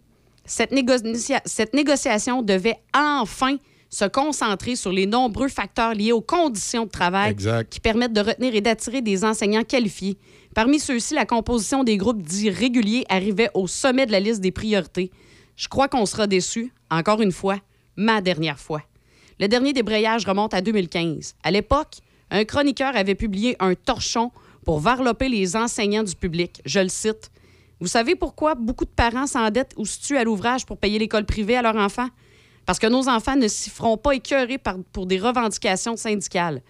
[0.44, 3.56] Cette, négocia- cette négociation devait enfin
[3.90, 7.72] se concentrer sur les nombreux facteurs liés aux conditions de travail Exact.
[7.72, 10.18] qui permettent de retenir et d'attirer des enseignants qualifiés.
[10.54, 14.52] Parmi ceux-ci, la composition des groupes dits réguliers arrivait au sommet de la liste des
[14.52, 15.12] priorités.
[15.56, 17.58] Je crois qu'on sera déçus, encore une fois,
[17.96, 18.82] ma dernière fois.
[19.40, 21.36] Le dernier débrayage remonte à 2015.
[21.44, 21.98] À l'époque,
[22.30, 24.32] un chroniqueur avait publié un torchon
[24.66, 26.62] pour varloper les enseignants du public.
[26.66, 27.32] Je le cite.
[27.80, 31.26] Vous savez pourquoi beaucoup de parents s'endettent ou se tuent à l'ouvrage pour payer l'école
[31.26, 32.10] privée à leurs enfants?
[32.66, 36.62] Parce que nos enfants ne s'y feront pas écœurer par- pour des revendications syndicales.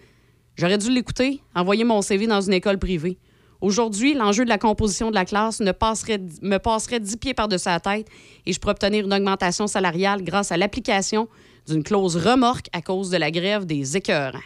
[0.56, 3.18] J'aurais dû l'écouter, envoyer mon CV dans une école privée.
[3.62, 7.68] Aujourd'hui, l'enjeu de la composition de la classe ne passerait, me passerait dix pieds par-dessus
[7.68, 8.08] la tête
[8.44, 11.28] et je pourrais obtenir une augmentation salariale grâce à l'application
[11.68, 14.40] d'une clause remorque à cause de la grève des écœurants.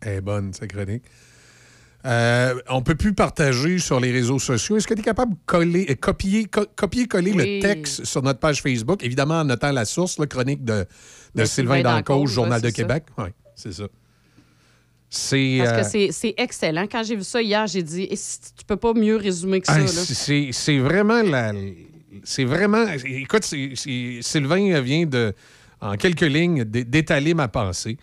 [0.00, 1.04] Est bonne, sa chronique.
[2.04, 4.76] Euh, on peut plus partager sur les réseaux sociaux.
[4.76, 7.60] Est-ce que tu es capable de coller, euh, copier, co- copier-coller Oui.
[7.60, 10.84] le texte sur notre page Facebook, évidemment en notant la source, la chronique de,
[11.36, 13.04] de Sylvain Dancause, Journal de Québec?
[13.18, 13.84] Oui, c'est ça.
[15.14, 15.58] C'est.
[15.58, 16.86] Parce euh, que c'est- c'est excellent.
[16.90, 19.66] Quand j'ai vu ça hier, j'ai dit Eh, si tu peux pas mieux résumer que
[19.66, 19.86] ça.
[20.52, 21.52] c'est- vraiment la.
[22.24, 22.86] C'est vraiment.
[23.04, 25.34] Écoute, Sylvain vient de,
[25.82, 27.98] en quelques lignes, d'étaler ma pensée.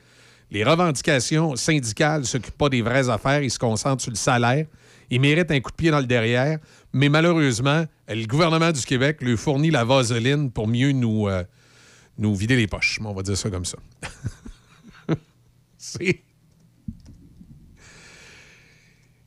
[0.52, 4.68] Les revendications syndicales ne s'occupent pas des vraies affaires, ils se concentrent sur le salaire.
[5.10, 6.60] Ils méritent un coup de pied dans le derrière,
[6.94, 11.44] mais malheureusement, le gouvernement du Québec lui fournit la vaseline pour mieux nous, euh,
[12.19, 12.99] nous vider les poches.
[13.03, 13.77] On va dire ça comme ça.
[15.77, 16.22] c'est.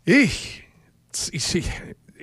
[0.07, 0.27] Et
[1.13, 1.63] c'est-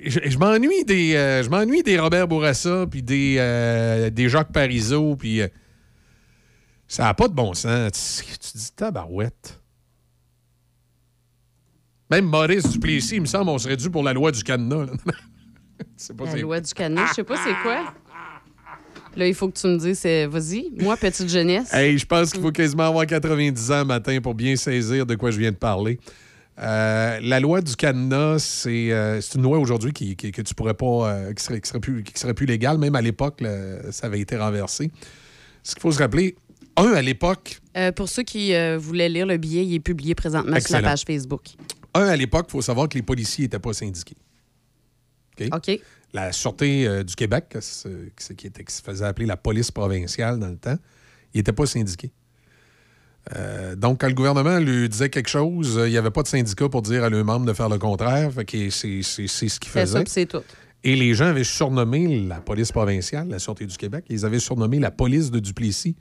[0.02, 4.52] je, je m'ennuie des euh, je m'ennuie des Robert Bourassa puis des euh, des Jacques
[4.52, 5.48] Parizeau puis euh,
[6.88, 8.22] ça n'a pas de bon sens.
[8.26, 9.60] Tu, tu dis tabarouette.
[12.10, 14.86] Même Maurice Duplessis, il me semble, on serait dû pour la loi du cadenas.
[16.16, 17.94] pas La loi du cadenas, je sais pas c'est quoi.
[19.16, 21.72] Là, il faut que tu me dises, c'est- vas-y, moi, petite jeunesse.
[21.72, 25.30] Hey, je pense qu'il faut quasiment avoir 90 ans matin pour bien saisir de quoi
[25.30, 25.98] je viens de parler.
[26.58, 30.74] Euh, la loi du cadenas, c'est euh, une loi aujourd'hui qui, qui- que tu pourrais
[30.74, 32.76] pas, euh, qui, serait, qui serait plus, qui serait plus légale.
[32.78, 33.42] Même à l'époque,
[33.90, 34.90] ça avait été renversé.
[35.62, 36.36] Ce qu'il faut se rappeler,
[36.76, 37.60] un, à l'époque,
[37.96, 41.42] pour ceux qui voulaient lire le billet, il est publié présentement sur la page Facebook.
[41.94, 44.16] un, à l'époque, il faut savoir que les policiers n'étaient pas syndiqués.
[45.40, 45.48] OK?
[45.54, 45.80] OK.
[46.12, 47.56] La Sûreté du Québec,
[48.36, 50.76] qui, était- qui se faisait appeler la police provinciale dans le temps,
[51.32, 52.10] il n'était pas syndiqué.
[53.36, 56.28] Euh, donc, quand le gouvernement lui disait quelque chose, euh, il n'y avait pas de
[56.28, 58.30] syndicat pour dire à leurs membres de faire le contraire.
[58.34, 59.70] C'est ce qu'ils
[60.02, 60.42] puis c'est tout.
[60.82, 64.78] Et les gens avaient surnommé la police provinciale, la Sûreté du Québec, ils avaient surnommé
[64.78, 65.94] la police de Duplessis.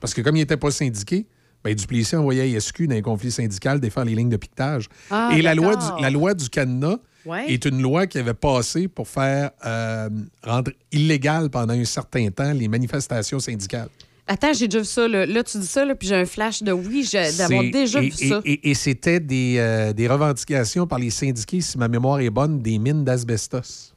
[0.00, 1.26] Parce que comme il n'était pas syndiqué,
[1.64, 4.88] ben, Duplessis envoyait ISQ dans un conflit syndical défendre les lignes de piquetage.
[5.10, 7.52] Ah, Et la loi, du, la loi du cadenas Ouais.
[7.52, 10.10] est une loi qui avait passé pour faire euh,
[10.42, 13.88] rendre illégal pendant un certain temps les manifestations syndicales.
[14.32, 15.06] Attends, j'ai déjà vu ça.
[15.06, 18.02] Là, Là, tu dis ça, là, puis j'ai un flash de oui, j'ai- d'avoir déjà
[18.02, 18.40] et, vu ça.
[18.46, 22.78] Et, c'était des, euh, des revendications par les syndiqués, si ma mémoire est bonne, des
[22.78, 23.92] mines d'asbestos.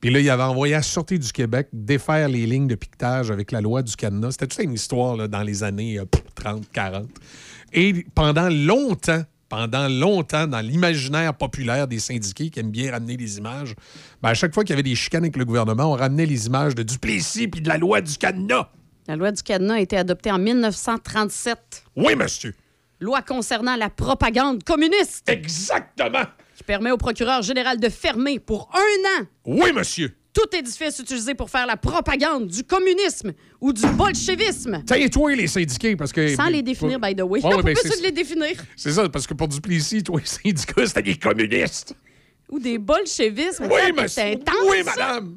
[0.00, 3.30] Puis là, il avait envoyé à la Sûreté du Québec défaire les lignes de piquetage
[3.30, 4.30] avec la loi du cadenas.
[4.30, 7.08] C'était toute une histoire là, dans les années euh, pff, 30, 40.
[7.74, 13.36] Et pendant longtemps, pendant longtemps, dans l'imaginaire populaire des syndiqués qui aiment bien ramener les
[13.36, 13.74] images,
[14.22, 16.46] ben, à chaque fois qu'il y avait des chicanes avec le gouvernement, on ramenait les
[16.46, 18.70] images de Duplessis puis de la loi du cadenas.
[19.08, 21.84] La loi du cadenas a été adoptée en 1937.
[21.96, 22.54] Oui, monsieur.
[23.00, 25.26] Loi concernant la propagande communiste.
[25.28, 26.24] Exactement.
[26.54, 30.14] Qui permet au procureur général de fermer pour un an Oui, monsieur.
[30.34, 33.32] tout édifice utilisé pour faire la propagande du communisme
[33.62, 34.82] ou du bolchevisme.
[34.86, 36.34] Tiens, toi, les syndiqués, parce que.
[36.36, 37.26] Sans les définir, by the way.
[37.26, 38.52] Ouais, ouais, Pourquoi ben, c'est- de les définir?
[38.76, 41.94] C'est ça, parce que pour Duplessis, toi, les syndicats, c'était des communistes.
[42.50, 43.68] Ou des bolchevismes.
[43.70, 44.22] Oui, monsieur.
[44.22, 45.36] intense, Oui, madame.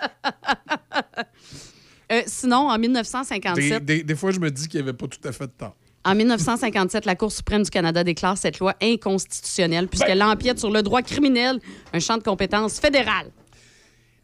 [2.12, 5.06] Euh, sinon, en Des, 1957, des- des fois, je me dis qu'il n'y avait pas
[5.06, 5.74] tout à fait de temps.
[6.04, 10.70] en 1957, la Cour suprême du Canada déclare cette loi inconstitutionnelle puisqu'elle Ben empiète sur
[10.70, 11.58] le droit criminel,
[11.92, 13.30] un champ de compétences fédéral.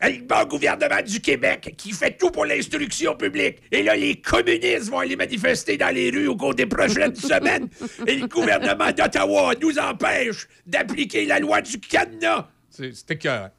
[0.01, 3.59] Le bon gouvernement du Québec qui fait tout pour l'instruction publique.
[3.73, 7.69] Et là, les communistes vont aller manifester dans les rues au cours des prochaines semaines.
[8.07, 12.47] Et le gouvernement d'Ottawa nous empêche d'appliquer la loi du cadenas.
[12.71, 13.51] C'est- C'était cœur.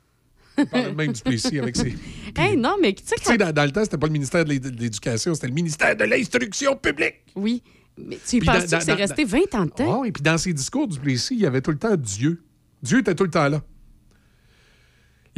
[0.65, 1.95] Parle même du Plessis avec ses.
[2.37, 4.49] Hey, non, mais tu sais, sais, dans, dans le temps, c'était pas le ministère de
[4.49, 7.15] l'É- de l'Éducation, c'était le ministère de l'Instruction publique.
[7.35, 7.61] Oui.
[7.97, 10.01] Mais tu dans- dans- que c'est resté 20 ans de temps?
[10.03, 12.41] Ah, et puis dans ses discours du Plessis, il y avait tout le temps Dieu.
[12.81, 13.61] Dieu était tout le temps là.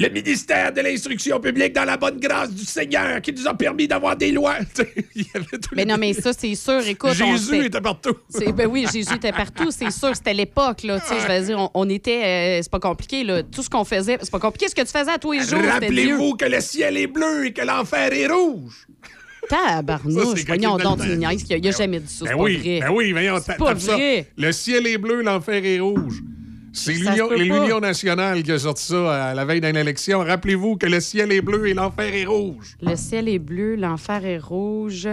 [0.01, 3.87] Le ministère de l'Instruction publique dans la bonne grâce du Seigneur qui nous a permis
[3.87, 4.55] d'avoir des lois.
[5.15, 6.81] il y avait tout Mais non, mais ça, c'est sûr.
[6.87, 8.15] Écoute, Jésus était partout.
[8.55, 10.15] Ben oui, Jésus était partout, c'est sûr.
[10.15, 10.99] C'était l'époque, là.
[10.99, 12.23] Tu sais, je veux dire, on, on était.
[12.23, 13.43] euh, c'est pas compliqué, là.
[13.43, 14.67] Tout ce qu'on faisait, c'est pas compliqué.
[14.69, 15.61] Ce que tu faisais à tous les jours.
[15.61, 18.87] Rappelez-vous que le ciel est bleu et que l'enfer est rouge.
[19.49, 22.25] Tabarnouche, voyons il donc, niaises qu'il a, il jamais dit ça.
[22.25, 22.79] Ben oui, vrai.
[22.79, 24.27] ben oui, voyons, pas vrai.
[24.37, 26.21] Le ciel est bleu, l'enfer est rouge.
[26.73, 30.19] C'est l'Union nationale qui a sorti ça à la veille d'une élection.
[30.19, 32.77] Rappelez-vous que le ciel est bleu et l'enfer est rouge.
[32.81, 35.07] Le ciel est bleu, l'enfer est rouge.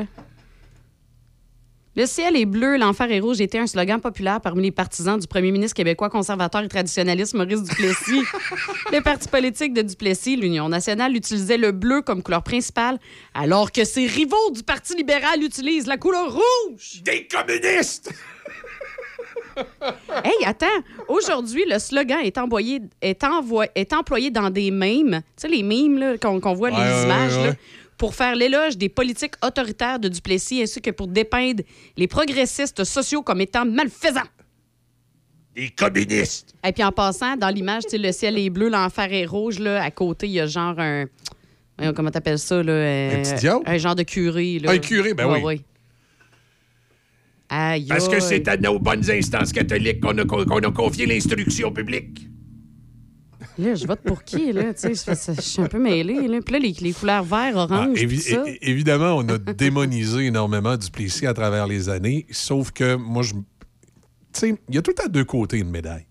[1.98, 5.26] Le ciel est bleu, l'enfer est rouge était un slogan populaire parmi les partisans du
[5.26, 8.22] premier ministre québécois conservateur et traditionnaliste Maurice Duplessis.
[8.92, 13.00] le parti politique de Duplessis, l'Union nationale, utilisait le bleu comme couleur principale,
[13.34, 17.02] alors que ses rivaux du Parti libéral utilisent la couleur rouge.
[17.02, 18.14] Des communistes!
[20.24, 20.66] Hey, attends,
[21.08, 25.62] aujourd'hui, le slogan est, envoyé, est, envoi- est employé dans des mèmes, tu sais, les
[25.62, 27.54] mèmes qu'on voit, Ouais, les ouais, images, ouais, là,
[27.96, 31.62] pour faire l'éloge des politiques autoritaires de Duplessis ainsi que pour dépeindre
[31.96, 34.20] les progressistes sociaux comme étant malfaisants.
[35.54, 36.54] Des communistes!
[36.64, 39.58] Et puis en passant, dans l'image, tu sais, le ciel est bleu, l'enfer est rouge,
[39.58, 41.06] là, à côté, il y a genre un.
[41.94, 42.72] Comment t'appelles ça, là?
[42.72, 43.62] euh, Un petit diable?
[43.66, 44.72] Un genre de curé, là.
[44.72, 45.42] Un curé, ben Ouais, oui.
[45.44, 45.60] ouais.
[47.50, 51.72] Aïe, Parce que c'est à nos bonnes instances catholiques qu'on a, qu'on a confié l'instruction
[51.72, 52.28] publique?
[53.58, 54.72] Là, je vote pour qui, là?
[54.74, 56.40] Tu sais, je suis un peu mêlée, là.
[56.44, 58.44] Puis là, les, les couleurs vert, Ah, orange, évi- tout ça.
[58.60, 63.32] évidemment, on a démonisé énormément Duplessis à travers les années, sauf que moi, je.
[63.32, 63.40] Tu
[64.32, 66.04] sais, il y a tout temps deux côtés une médaille.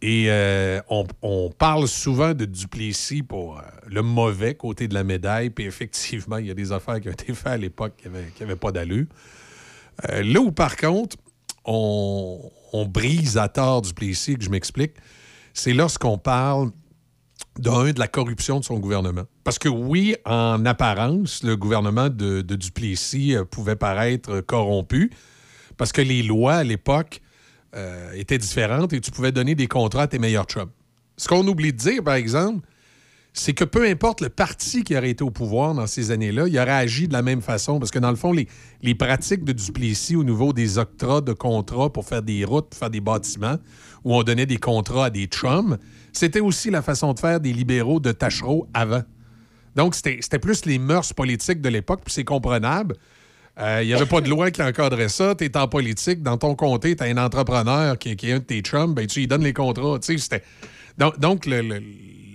[0.00, 5.02] Et euh, on, on parle souvent de Duplessis pour euh, le mauvais côté de la
[5.04, 8.08] médaille, puis effectivement, il y a des affaires qui ont été faites à l'époque qui
[8.42, 9.06] n'avaient pas d'allure.
[10.10, 11.16] Euh, là où, par contre,
[11.64, 12.50] on,
[12.88, 14.92] brise à tort du Plessis, que je m'explique,
[15.52, 16.70] c'est lorsqu'on parle
[17.58, 19.24] d'un, de la corruption de son gouvernement.
[19.44, 25.10] Parce que oui, en apparence, le gouvernement de, de Duplessis euh, pouvait paraître corrompu,
[25.76, 27.20] parce que les lois à l'époque
[27.74, 30.70] euh, étaient différentes et tu pouvais donner des contrats à tes meilleurs chums.
[31.16, 32.66] Ce qu'on oublie de dire, par exemple,
[33.36, 36.56] c'est que peu importe le parti qui aurait été au pouvoir dans ces années-là, il
[36.56, 37.80] aurait agi de la même façon.
[37.80, 41.92] Parce que dans le fond, les, pratiques de Duplessis au niveau des octrois de contrats
[41.92, 43.56] pour faire des routes, pour faire des bâtiments,
[44.04, 45.78] où on donnait des contrats à des chums,
[46.12, 49.02] c'était aussi la façon de faire des libéraux de Tachereau avant.
[49.74, 52.94] Donc, c'était plus les mœurs politiques de l'époque, puis c'est comprenable.
[53.58, 55.34] Euh, Il n'y avait pas de loi qui encadrait ça.
[55.34, 58.44] Tu es en politique, dans ton comté, tu as un entrepreneur qui, est un de
[58.44, 59.98] tes chums, ben, tu lui donnes les contrats.
[61.18, 61.82] Donc, le-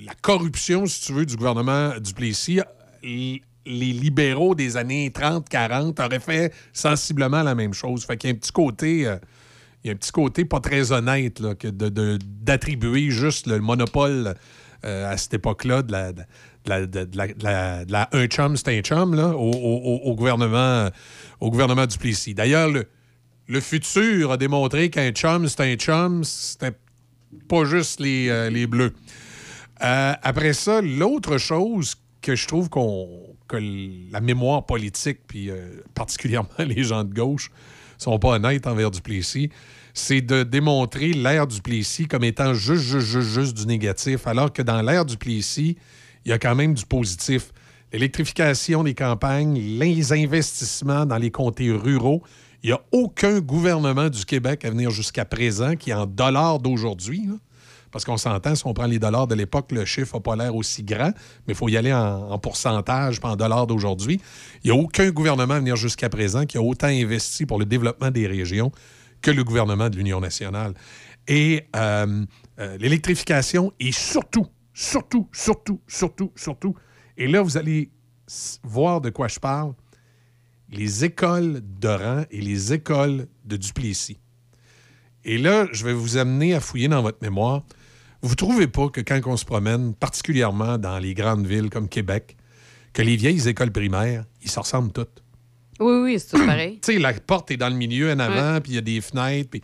[0.09, 2.59] la corruption, si tu veux, du gouvernement du Plessis,
[3.03, 8.05] l- les libéraux des années 30-40 auraient fait sensiblement la même chose.
[8.05, 9.05] Fait qu'il y a un petit côté...
[9.07, 9.17] euh,
[9.83, 13.47] il y a un petit côté pas très honnête là, que de- de- d'attribuer juste
[13.47, 14.33] le monopole
[14.83, 19.51] euh, à cette époque-là de la, de la- un chum, c'est un chum là, au,
[19.51, 20.89] au- gouvernement,
[21.39, 22.33] au gouvernement du Plessis.
[22.33, 22.85] D'ailleurs, le,
[23.47, 26.75] le futur a démontré qu'un chum, c'est un chum, c'était
[27.47, 28.93] pas juste les, euh, les bleus.
[29.81, 33.57] Euh, après ça, l'autre chose que je trouve qu'on que
[34.11, 37.51] la mémoire politique, puis euh, particulièrement les gens de gauche,
[37.97, 39.49] sont pas honnêtes envers Duplessis,
[39.93, 44.61] c'est de démontrer l'ère Duplessis comme étant juste, juste, juste, juste du négatif, alors que
[44.61, 45.77] dans l'ère Duplessis,
[46.23, 47.51] il y a quand même du positif.
[47.91, 52.21] L'électrification des campagnes, les investissements dans les comtés ruraux,
[52.61, 57.27] il n'y a aucun gouvernement du Québec à venir jusqu'à présent qui, en dollars d'aujourd'hui,
[57.91, 60.55] parce qu'on s'entend, si on prend les dollars de l'époque, le chiffre n'a pas l'air
[60.55, 61.11] aussi grand,
[61.47, 64.21] mais il faut y aller en, en pourcentage, pas en dollars d'aujourd'hui.
[64.63, 67.65] Il n'y a aucun gouvernement à venir jusqu'à présent qui a autant investi pour le
[67.65, 68.71] développement des régions
[69.21, 70.73] que le gouvernement de l'Union nationale.
[71.27, 72.25] Et euh,
[72.59, 76.75] euh, l'électrification et surtout, surtout, surtout, surtout, surtout,
[77.17, 77.91] et là, vous allez
[78.63, 79.73] voir de quoi je parle,
[80.69, 84.19] les écoles de rang et les écoles de Duplessis.
[85.25, 87.63] Et là, je vais vous amener à fouiller dans votre mémoire.
[88.21, 92.35] Vous trouvez pas que quand on se promène, particulièrement dans les grandes villes comme Québec,
[92.93, 95.23] que les vieilles écoles primaires, ils se ressemblent toutes?
[95.79, 96.79] Oui, oui, c'est tout pareil.
[96.83, 98.99] Tu sais, la porte est dans le milieu en avant, puis il y a des
[98.99, 99.63] fenêtres, puis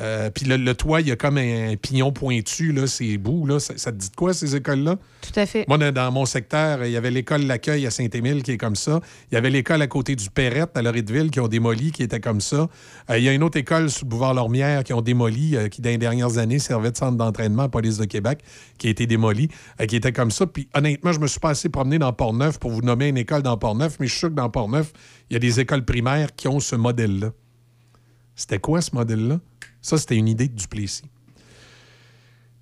[0.00, 3.46] euh, puis le, le toit, il y a comme un, pignon pointu, là, c'est beau,
[3.46, 3.58] là.
[3.58, 4.96] Ça, ça te dit de quoi, ces écoles-là?
[5.20, 5.66] Tout à fait.
[5.68, 9.00] Moi, dans- mon secteur, il y avait l'école L'accueil à Saint-Émile qui est comme ça.
[9.30, 12.20] Il y avait l'école à côté du Perrette à Loretteville qui ont démoli, qui était
[12.20, 12.68] comme ça.
[13.10, 15.68] Euh, il y a une autre école sur le boulevard Lormière qui ont démoli, euh,
[15.68, 18.40] qui dans les dernières années servait de centre d'entraînement à la police de Québec,
[18.78, 19.48] qui a été démolie,
[19.80, 20.46] euh, qui était comme ça.
[20.46, 23.42] Puis honnêtement, je me suis pas assez promené dans Port-Neuf pour vous nommer une école
[23.42, 24.92] dans Port-Neuf, mais je suis sûr que dans Port-Neuf,
[25.28, 27.32] il y a des écoles primaires qui ont ce modèle-là.
[28.36, 29.40] C'était quoi ce modèle-là?
[29.80, 31.04] Ça, c'était une idée de Duplessis.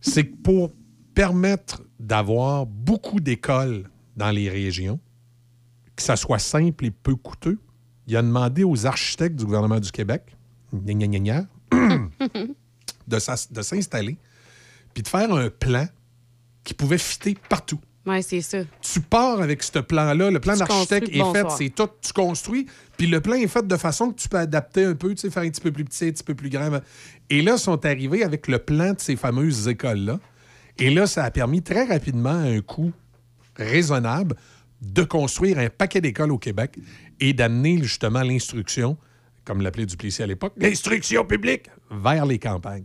[0.00, 0.72] C'est que pour
[1.14, 5.00] permettre d'avoir beaucoup d'écoles dans les régions,
[5.94, 7.58] que ça soit simple et peu coûteux,
[8.06, 10.36] il a demandé aux architectes du gouvernement du Québec
[13.08, 14.18] de s'installer
[14.94, 15.86] puis de faire un plan
[16.64, 17.80] qui pouvait fitter partout.
[18.06, 18.58] Oui, c'est ça.
[18.80, 20.30] Tu pars avec ce plan-là.
[20.30, 21.88] Le plan d'architecte est fait, c'est tout.
[22.00, 22.66] Tu construis,
[22.96, 25.30] puis le plan est fait de façon que tu peux adapter un peu, tu sais,
[25.30, 26.70] faire un petit peu plus petit, un petit peu plus grand.
[27.28, 30.20] Et là, ils sont arrivés avec le plan de ces fameuses écoles-là.
[30.78, 32.92] Et là, ça a permis très rapidement, à un coût
[33.56, 34.36] raisonnable,
[34.82, 36.78] de construire un paquet d'écoles au Québec
[37.18, 38.96] et d'amener justement l'instruction,
[39.44, 42.84] comme l'appelait Duplessis à l'époque, l'instruction publique vers les campagnes.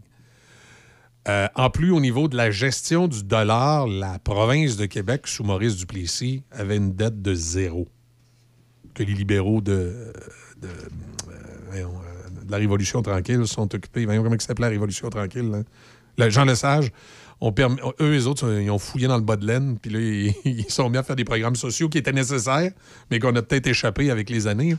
[1.28, 5.44] Euh, en plus, au niveau de la gestion du dollar, la province de Québec, sous
[5.44, 7.88] Maurice Duplessis, avait une dette de zéro.
[8.96, 10.14] Que les libéraux de, euh,
[10.64, 11.86] euh,
[12.50, 14.06] la Révolution tranquille sont occupés.
[14.06, 15.52] Voyons comment s'appelait la Révolution tranquille.
[15.54, 15.64] hein?
[16.18, 16.92] Le Jean Lesage,
[17.42, 20.00] eux et autres, ils ont fouillé dans le bas de laine, puis là,
[20.46, 22.72] ils, sont mis à faire des programmes sociaux qui étaient nécessaires,
[23.10, 24.76] mais qu'on a peut-être échappé avec les années.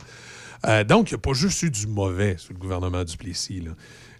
[0.87, 3.63] Donc, il n'y a pas juste eu du mauvais sous le gouvernement Duplessis.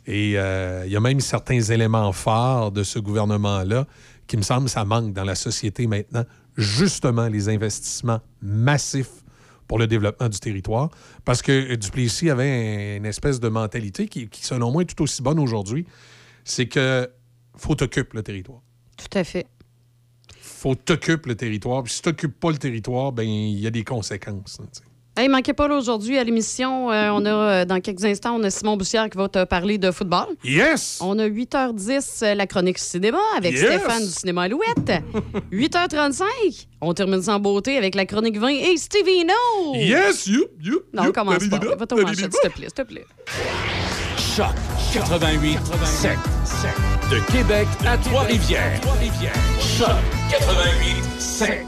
[0.06, 3.88] Et euh, il y a même certains éléments forts de ce gouvernement-là
[4.28, 6.24] qui me semble ça manque dans la société maintenant.
[6.58, 9.24] Justement, les investissements massifs
[9.68, 10.90] pour le développement du territoire.
[11.26, 15.02] Parce que Duplessis avait un- une espèce de mentalité qui, qui, selon moi, est tout
[15.04, 15.86] aussi bonne aujourd'hui.
[16.44, 17.10] C'est que
[17.56, 18.62] faut t'occuper le territoire.
[18.98, 19.48] Tout à fait.
[20.42, 21.84] faut t'occuper le territoire.
[21.84, 24.60] Puis si t'occupes pas le territoire, ben il y a des conséquences.
[24.62, 24.68] hein.
[25.16, 26.90] Hey, manquez pas là aujourd'hui à l'émission.
[26.92, 29.78] euh, on a, euh, dans quelques instants, on a Simon Boussière qui va te parler
[29.78, 30.26] de football.
[30.44, 30.98] Yes!
[31.02, 33.62] On a 8h10, euh, la chronique cinéma avec Yes!
[33.64, 34.92] Stéphane du cinéma Alouette.
[35.52, 36.24] 8h35,
[36.82, 39.76] on termine sans beauté avec la chronique 20 et Stevie No!
[39.76, 40.82] Yes, you, you.
[40.92, 41.60] Non, you, commence pas.
[41.60, 42.40] Va ton manchette, da-di-di-da.
[42.42, 43.06] s'il te plaît, s'il te plaît.
[44.18, 44.56] Choc
[44.94, 46.12] 88 7.
[47.12, 48.82] De Québec à Trois-Rivières.
[49.78, 49.90] Choc
[50.32, 51.66] 88 7.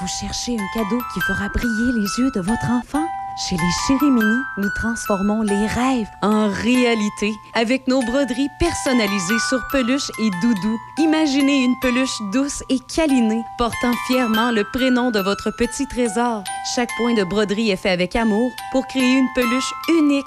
[0.00, 3.04] Vous cherchez un cadeau qui fera briller les yeux de votre enfant?
[3.48, 9.60] Chez les Chéris Mini, nous transformons les rêves en réalité avec nos broderies personnalisées sur
[9.72, 10.78] peluche et doudou.
[10.98, 16.44] Imaginez une peluche douce et câlinée portant fièrement le prénom de votre petit trésor.
[16.74, 20.26] Chaque point de broderie est fait avec amour pour créer une peluche unique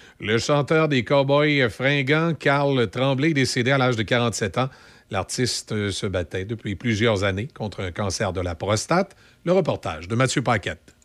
[0.23, 4.69] Le chanteur des Cowboys fringants, Carl Tremblay, décédé à l'âge de 47 ans.
[5.09, 9.15] L'artiste se battait depuis plusieurs années contre un cancer de la prostate.
[9.45, 10.95] Le reportage de Mathieu Paquette.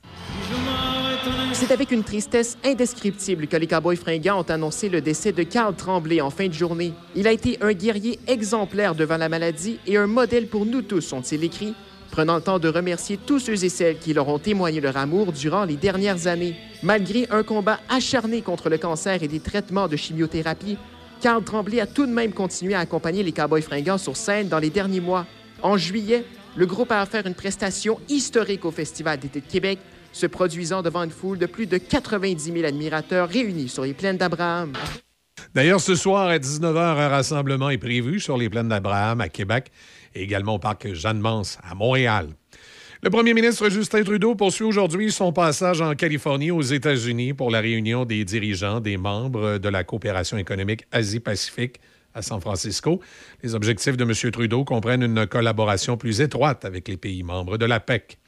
[1.54, 5.74] C'est avec une tristesse indescriptible que les Cowboys fringants ont annoncé le décès de Carl
[5.74, 6.92] Tremblay en fin de journée.
[7.14, 11.14] Il a été un guerrier exemplaire devant la maladie et un modèle pour nous tous,
[11.14, 11.74] ont-ils écrit,
[12.16, 15.32] prenant le temps de remercier tous ceux et celles qui leur ont témoigné leur amour
[15.32, 16.56] durant les dernières années.
[16.82, 20.78] Malgré un combat acharné contre le cancer et des traitements de chimiothérapie,
[21.20, 24.58] Carl Tremblay a tout de même continué à accompagner les Cowboys fringants sur scène dans
[24.58, 25.26] les derniers mois.
[25.60, 26.24] En juillet,
[26.56, 29.78] le groupe a offert une prestation historique au Festival d'été de Québec,
[30.14, 34.16] se produisant devant une foule de plus de 90 000 admirateurs réunis sur les plaines
[34.16, 34.72] d'Abraham.
[35.54, 39.70] D'ailleurs, ce soir à 19h, un rassemblement est prévu sur les plaines d'Abraham à Québec
[40.16, 42.28] et également au parc Jeanne-Mance à Montréal.
[43.02, 47.60] Le premier ministre Justin Trudeau poursuit aujourd'hui son passage en Californie aux États-Unis pour la
[47.60, 51.78] réunion des dirigeants des membres de la coopération économique Asie-Pacifique
[52.14, 53.00] à San Francisco.
[53.42, 54.32] Les objectifs de M.
[54.32, 58.18] Trudeau comprennent une collaboration plus étroite avec les pays membres de la PEC.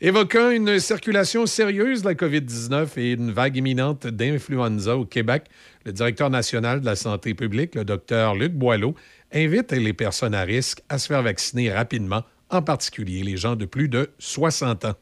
[0.00, 5.46] Évoquant une circulation sérieuse de la COVID-19 et une vague imminente d'influenza au Québec,
[5.84, 8.94] le directeur national de la santé publique, le docteur Luc Boileau,
[9.32, 13.66] invite les personnes à risque à se faire vacciner rapidement, en particulier les gens de
[13.66, 14.94] plus de 60 ans.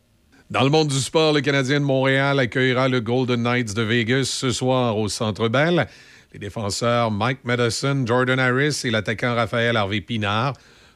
[0.50, 4.24] Dans le monde du sport, le Canadien de Montréal accueillera le Golden Knights de Vegas
[4.24, 5.88] ce soir au Centre Bell.
[6.32, 10.54] Les défenseurs Mike Madison, Jordan Harris et l'attaquant Raphaël Harvey Pinard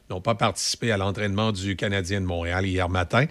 [0.09, 3.25] n'ont pas participé à l'entraînement du Canadien de Montréal hier matin.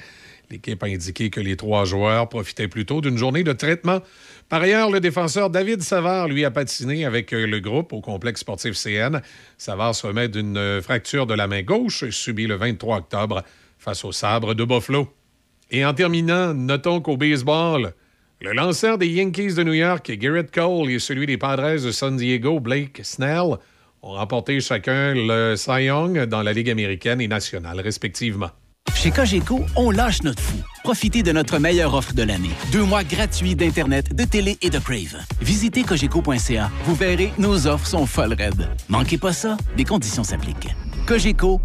[0.50, 4.00] L'équipe a indiqué que les trois joueurs profitaient plutôt d'une journée de traitement.
[4.48, 8.74] Par ailleurs, le défenseur David Savard, lui, a patiné avec le groupe au complexe sportif
[8.74, 9.20] CN.
[9.58, 13.44] Savard se remet d'une fracture de la main gauche subie le 23 octobre
[13.78, 15.08] face au sabre de Buffalo.
[15.70, 17.94] Et en terminant, notons qu'au baseball,
[18.40, 22.16] le lanceur des Yankees de New York, Garrett Cole, et celui des Padres de San
[22.16, 23.56] Diego, Blake Snell,
[24.02, 28.50] ont remporté chacun le Cy Young dans la Ligue américaine et nationale, respectivement.
[28.94, 30.56] Chez Cogeco, on lâche notre fou.
[30.82, 32.50] Profitez de notre meilleure offre de l'année.
[32.72, 35.18] Deux mois gratuits d'Internet, de télé et de Crave.
[35.40, 36.70] Visitez cogeco.ca.
[36.84, 38.68] Vous verrez, nos offres sont folles raides.
[38.88, 40.74] Manquez pas ça, des conditions s'appliquent.
[41.06, 41.60] Cogeco,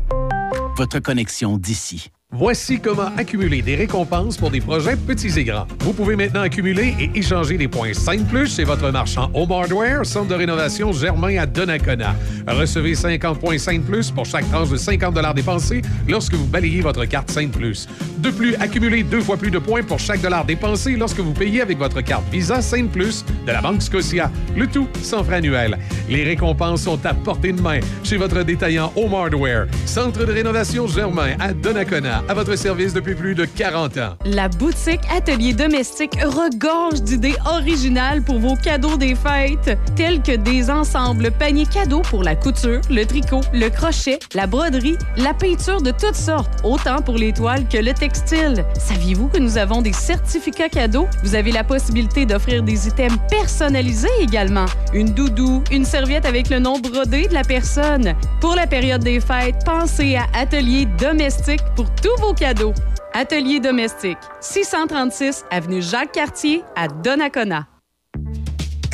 [0.78, 2.10] votre connexion d'ici.
[2.38, 5.68] Voici comment accumuler des récompenses pour des projets petits et grands.
[5.80, 10.06] Vous pouvez maintenant accumuler et échanger des points 5 plus chez votre marchand Home Hardware,
[10.06, 12.14] centre de rénovation Germain à Donnacona.
[12.45, 17.06] Recevez 50 points 5 plus pour chaque tranche de 50 dépensés lorsque vous balayez votre
[17.06, 17.88] carte 5 plus.
[18.18, 21.62] De plus, accumulez deux fois plus de points pour chaque dollar dépensé lorsque vous payez
[21.62, 24.30] avec votre carte Visa 5 plus de la Banque Scotia.
[24.57, 25.78] Le tout sans frais annuel.
[26.10, 30.86] Les récompenses sont à portée de main chez votre détaillant Home Hardware, centre de rénovation
[30.86, 34.18] Germain à Donnacona à votre service depuis plus de 40 ans.
[34.26, 40.70] La boutique Atelier Domestique regorge d'idées originales pour vos cadeaux des fêtes, tels que des
[40.70, 45.92] ensembles paniers cadeaux pour la couture, le tricot, le crochet, la broderie, la peinture de
[45.92, 48.66] toutes sortes, autant pour les toiles que le textile.
[48.78, 51.08] Saviez-vous que nous avons des certificats cadeaux?
[51.24, 54.66] Vous avez la possibilité d'offrir des items personnalisés également.
[54.94, 58.16] Une doudou, une serviette avec le nom brodé de la personne.
[58.42, 62.73] Pour la période des fêtes, pensez à Atelier Domestique pour tous vos cadeaux.
[63.14, 67.68] Atelier domestique, 636 avenue Jacques-Cartier à Donnacona.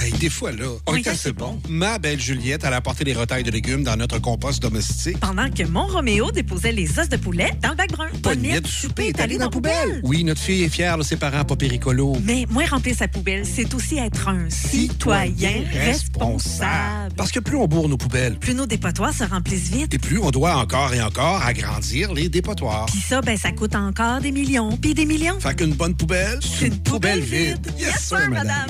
[0.03, 1.59] Hey des fois, là, OK, c'est bon.
[1.69, 5.19] Ma belle Juliette, elle a apporté les retailles de légumes dans notre compost domestique.
[5.19, 8.07] Pendant que mon Roméo déposait les os de poulet dans le bac brun.
[8.35, 10.01] Du souper est allée dans la poubelle?
[10.03, 12.17] Oui, notre fille est fière de ses parents pas péricolos.
[12.23, 17.13] Mais moi, remplir sa poubelle, c'est aussi être un citoyen responsable.
[17.15, 19.93] Parce que plus on bourre nos poubelles, Plus nos dépotoirs se remplissent vite.
[19.93, 22.87] et plus on doit encore et encore agrandir les dépotoirs.
[22.87, 25.39] Puis ça, ben, ça coûte encore des millions, puis des millions.
[25.39, 27.59] Fait qu'une bonne poubelle, c'est une poubelle vide.
[27.79, 28.67] Yes, sir, madame.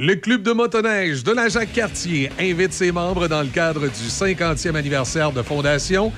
[0.00, 4.76] Le Club de motoneige de la Jacques-Cartier invite ses membres dans le cadre du 50e
[4.76, 6.12] anniversaire de fondation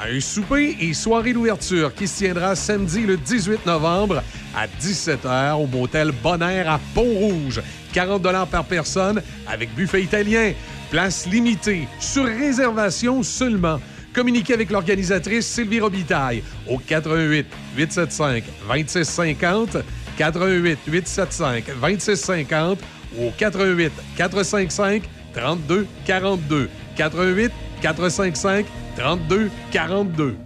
[0.00, 4.22] à un souper et soirée d'ouverture qui se tiendra samedi le 18 novembre
[4.56, 7.60] à 17h au motel Bonaire à Pont-Rouge.
[7.92, 10.54] 40 par personne avec buffet italien.
[10.90, 13.82] Place limitée, sur réservation seulement.
[14.14, 17.46] Communiquez avec l'organisatrice Sylvie Robitaille au 88
[17.76, 19.76] 875 2650
[20.16, 22.78] 88 875 2650
[23.18, 25.02] au 88 455
[25.34, 27.52] 32 42 88
[27.82, 28.66] 455
[28.96, 30.36] 32 42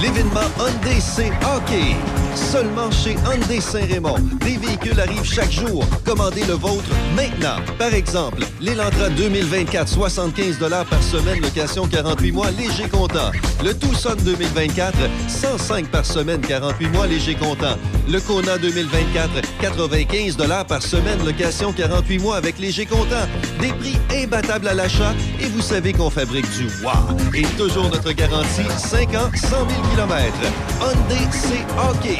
[0.00, 2.19] L'événement Hyundai C Hockey.
[2.34, 4.18] Seulement chez Hyundai Saint-Raymond.
[4.40, 5.84] Des véhicules arrivent chaque jour.
[6.04, 7.56] Commandez le vôtre maintenant.
[7.78, 13.30] Par exemple, l'Elantra 2024, 75 par semaine, location 48 mois, léger comptant.
[13.64, 14.96] Le Tucson 2024,
[15.28, 17.76] 105 par semaine, 48 mois, léger comptant.
[18.08, 19.30] Le Kona 2024,
[19.60, 20.36] 95
[20.68, 23.26] par semaine, location 48 mois avec léger comptant.
[23.60, 27.16] Des prix imbattables à l'achat et vous savez qu'on fabrique du wow.
[27.34, 30.34] Et toujours notre garantie, 5 ans, 100 000 km.
[30.80, 32.19] Hyundai C Hockey.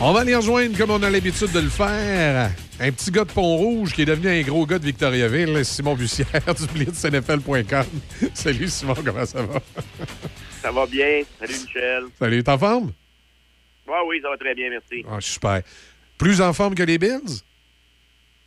[0.00, 2.50] On va les rejoindre comme on a l'habitude de le faire.
[2.80, 6.26] Un petit gars de Pont-Rouge qui est devenu un gros gars de Victoriaville, Simon Bussière
[6.58, 7.86] du blitznfl.com.
[8.34, 9.60] Salut Simon, comment ça va?
[10.60, 11.22] Ça va bien.
[11.38, 12.04] Salut, Michel.
[12.18, 12.92] Salut, t'es en forme?
[13.86, 15.04] Ouais, oui, ça va très bien, merci.
[15.08, 15.62] Ah, super.
[16.18, 17.42] Plus en forme que les Bills?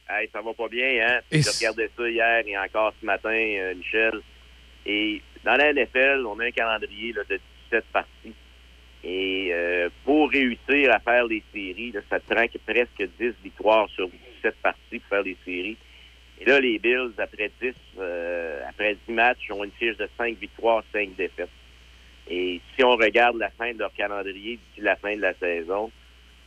[0.09, 1.19] Hey, ça va pas bien, hein?
[1.31, 4.21] Et J'ai regardé ça hier et encore ce matin, euh, Michel.
[4.85, 7.39] Et dans la NFL, on a un calendrier là, de
[7.71, 8.33] 17 parties.
[9.09, 13.87] Et euh, pour réussir à faire les séries, là, ça prend que presque 10 victoires
[13.95, 15.77] sur 17 parties pour faire les séries.
[16.41, 20.37] Et là, les Bills, après 10, euh, après 10 matchs, ont une fiche de 5
[20.37, 21.47] victoires, 5 défaites.
[22.29, 25.89] Et si on regarde la fin de leur calendrier d'ici la fin de la saison,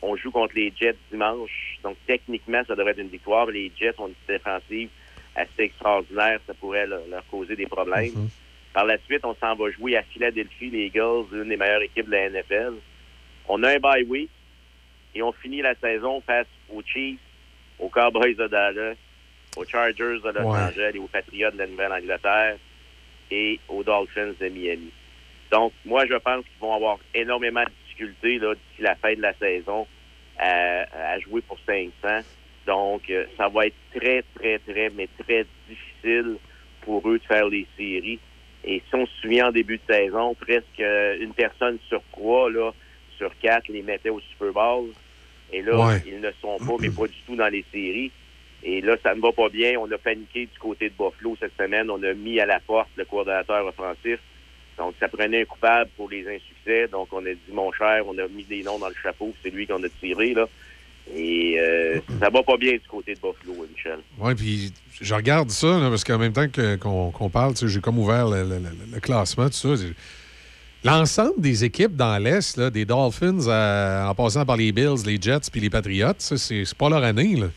[0.03, 1.79] on joue contre les Jets dimanche.
[1.83, 3.47] Donc, techniquement, ça devrait être une victoire.
[3.47, 4.89] Les Jets ont une défensive
[5.35, 6.39] assez extraordinaire.
[6.45, 8.29] Ça pourrait leur, leur causer des problèmes.
[8.73, 12.05] Par la suite, on s'en va jouer à Philadelphie, les Eagles, l'une des meilleures équipes
[12.07, 12.73] de la NFL.
[13.47, 14.29] On a un bye week
[15.13, 17.19] et on finit la saison face aux Chiefs,
[17.79, 18.95] aux Cowboys de Dallas,
[19.57, 20.59] aux Chargers de Los Ouais.
[20.59, 22.57] Angeles et aux Patriots de la Nouvelle-Angleterre
[23.29, 24.91] et aux Dolphins de Miami.
[25.51, 29.33] Donc, moi, je pense qu'ils vont avoir énormément de difficultés d'ici la fin de la
[29.33, 29.85] saison
[30.37, 31.91] à, à jouer pour 500.
[32.65, 36.37] Donc, euh, ça va être très, très, très, mais très difficile
[36.81, 38.19] pour eux de faire les séries.
[38.65, 42.49] Et si on se souvient en début de saison, presque euh, une personne sur trois,
[42.51, 42.71] là,
[43.17, 44.89] sur quatre, les mettait au Super Bowl.
[45.51, 46.01] Et là, Ouais.
[46.05, 48.11] ils ne sont pas, mais pas du tout dans les séries.
[48.63, 49.73] Et là, ça ne va pas bien.
[49.79, 51.89] On a paniqué du côté de Buffalo cette semaine.
[51.89, 54.19] On a mis à la porte le coordonnateur offensif.
[54.77, 56.87] Donc, ça prenait un coupable pour les insuccès.
[56.87, 59.33] Donc, on a dit, mon cher, on a mis des noms dans le chapeau.
[59.43, 60.47] C'est lui qu'on a tiré, là.
[61.15, 63.99] Et euh, ça va pas bien du côté de Buffalo, Michel.
[64.19, 64.71] Oui, puis
[65.01, 66.47] je regarde ça, là, parce qu'en même temps
[66.79, 69.83] qu'on parle, j'ai comme ouvert le, le- le- le classement, tout ça.
[70.83, 75.49] L'ensemble des équipes dans l'Est, des Dolphins, euh, en passant par les Bills, les Jets
[75.51, 77.35] puis les Patriots, c'est c'est pas leur année.
[77.35, 77.47] Là.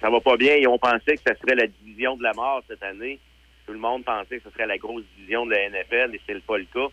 [0.00, 0.54] ça va pas bien.
[0.54, 3.18] Et on pensait que ça serait la division de la mort cette année.
[3.66, 6.40] Tout le monde pensait que ce serait la grosse division de la NFL et c'est
[6.44, 6.86] pas le cas.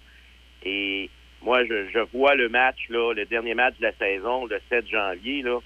[0.65, 1.09] Et
[1.43, 4.87] moi, je, je vois le match, là, le dernier match de la saison, le 7
[4.87, 5.59] janvier, là,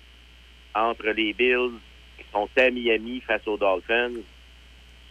[0.74, 1.74] entre les Bills
[2.18, 4.12] qui sont à Miami face aux Dolphins.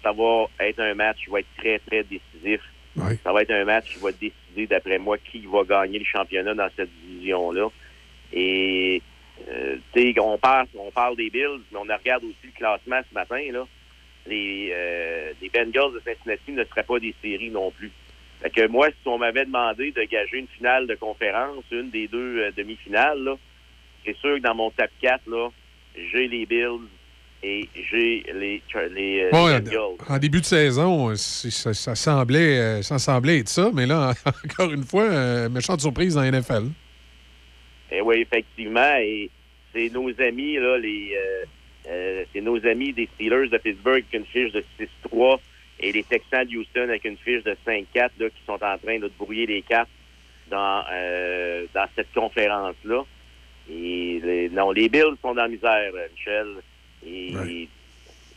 [0.02, 2.60] Ça va être un match qui va être très, très décisif.
[3.24, 6.54] Ça va être un match qui va décider, d'après moi, qui va gagner le championnat
[6.54, 7.68] dans cette division-là.
[8.32, 9.02] Et
[9.48, 13.00] euh, tu sais, on parle, on parle des Bills, mais on regarde aussi le classement
[13.08, 13.42] ce matin.
[13.50, 13.66] Là.
[14.26, 17.90] Les, euh, les Bengals de Cincinnati ne seraient pas des séries non plus.
[18.44, 22.06] Fait que moi, si on m'avait demandé de gager une finale de conférence, une des
[22.08, 23.36] deux euh, demi-finales,
[24.04, 25.48] c'est sûr que dans mon top 4, là,
[26.12, 26.86] j'ai les Bills
[27.42, 29.76] et j'ai les, les, euh, les
[30.08, 34.12] en début de saison, euh, ça, ça semblait, ça semblait être ça, mais là,
[34.44, 36.68] encore une fois, méchante surprise dans la NFL.
[37.90, 38.96] Eh oui, effectivement.
[38.98, 39.30] Et
[39.74, 41.44] c'est nos amis, là, les, euh,
[41.88, 44.64] euh, c'est nos amis des Steelers de Pittsburgh avec une fiche de
[45.10, 45.38] 6-3
[45.80, 48.98] et les Texans de Houston avec une fiche de 5-4 là, qui sont en train
[48.98, 49.90] là, de brouiller les cartes
[50.50, 53.04] dans, euh, dans cette conférence-là.
[53.70, 56.46] Et les, non, les Bills sont dans la misère, Michel.
[57.06, 57.68] Et,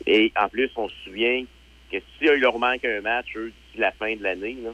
[0.05, 1.43] et en plus, on se souvient
[1.91, 4.71] que si il leur manque un match, eux, d'ici la fin de l'année, là,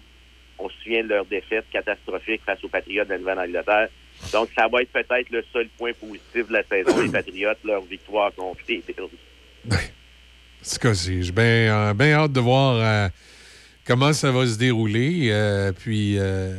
[0.59, 3.89] on se souvient de leur défaite catastrophique face aux Patriotes de la Nouvelle-Angleterre.
[4.31, 7.81] Donc, ça va être peut-être le seul point positif de la saison des Patriotes, leur
[7.81, 9.75] victoire contre les Bills.
[10.65, 13.09] En tout cas, j'ai bien bien hâte de voir euh,
[13.85, 15.27] comment ça va se dérouler.
[15.29, 16.53] euh, puis, euh,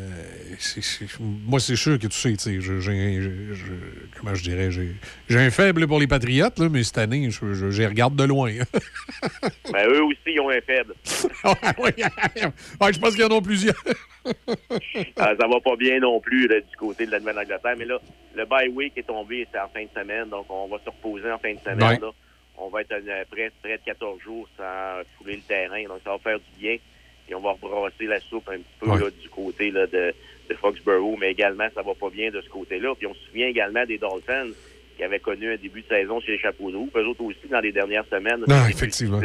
[1.18, 2.78] moi, c'est sûr que tu sais, tu sais,
[4.18, 7.70] comment je dirais, j'ai un faible pour les Patriotes, là, mais cette année, je, je,
[7.70, 8.52] je les regarde de loin.
[9.72, 10.94] Ben, eux aussi, ils ont un faible.
[11.78, 13.74] Ouais, je pense qu'il y en a plusieurs.
[15.16, 17.74] Ah, ça va pas bien non plus là, du côté de la Nouvelle-Angleterre.
[17.78, 17.98] Mais là,
[18.35, 21.31] le bye week est tombé, c'est en fin de semaine, donc on va se reposer
[21.31, 21.89] en fin de semaine.
[21.89, 21.98] Ouais.
[22.01, 22.10] là.
[22.59, 26.10] On va être euh, près, près de 14 jours sans fouler le terrain, donc ça
[26.10, 26.76] va faire du bien.
[27.28, 29.01] Et on va rebrasser la soupe un petit peu Ouais.
[29.01, 30.14] là, du côté là, de,
[30.51, 32.94] de Foxborough, mais également, ça va pas bien de ce côté-là.
[32.94, 34.51] Puis on se souvient également des Dolphins
[34.97, 36.90] qui avaient connu un début de saison chez les Chapeaux de roue.
[36.94, 38.44] Eux autres aussi, dans les dernières semaines.
[38.47, 39.20] Non, plus effectivement.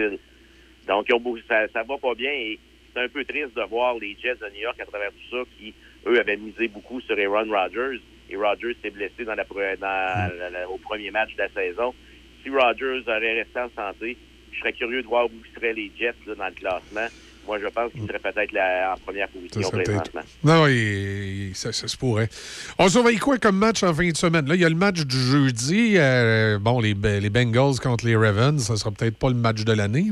[0.87, 2.57] Donc, ils ont ça, ça va pas bien et
[2.93, 5.43] c'est un peu triste de voir les Jets de New York à travers tout ça
[5.57, 5.73] qui,
[6.07, 7.99] eux, avaient misé beaucoup sur Aaron Rodgers.
[8.31, 11.93] Et Rodgers s'est blessé dans la, dans la- la- au premier match de la saison.
[12.43, 14.17] Si Rodgers aurait resté en santé,
[14.51, 17.07] je serais curieux de voir où seraient les Jets là, dans le classement.
[17.47, 20.21] Moi, je pense qu'ils seraient peut-être la- en première position serait présentement.
[20.43, 22.29] Non, oui, ça, ça se pourrait.
[22.77, 24.47] On surveille quoi comme match en fin de semaine?
[24.47, 25.95] Là, il y a le match du jeudi.
[25.97, 29.63] euh, bon, les, Be- les Bengals contre les Ravens, ça sera peut-être pas le match
[29.63, 30.05] de l'année.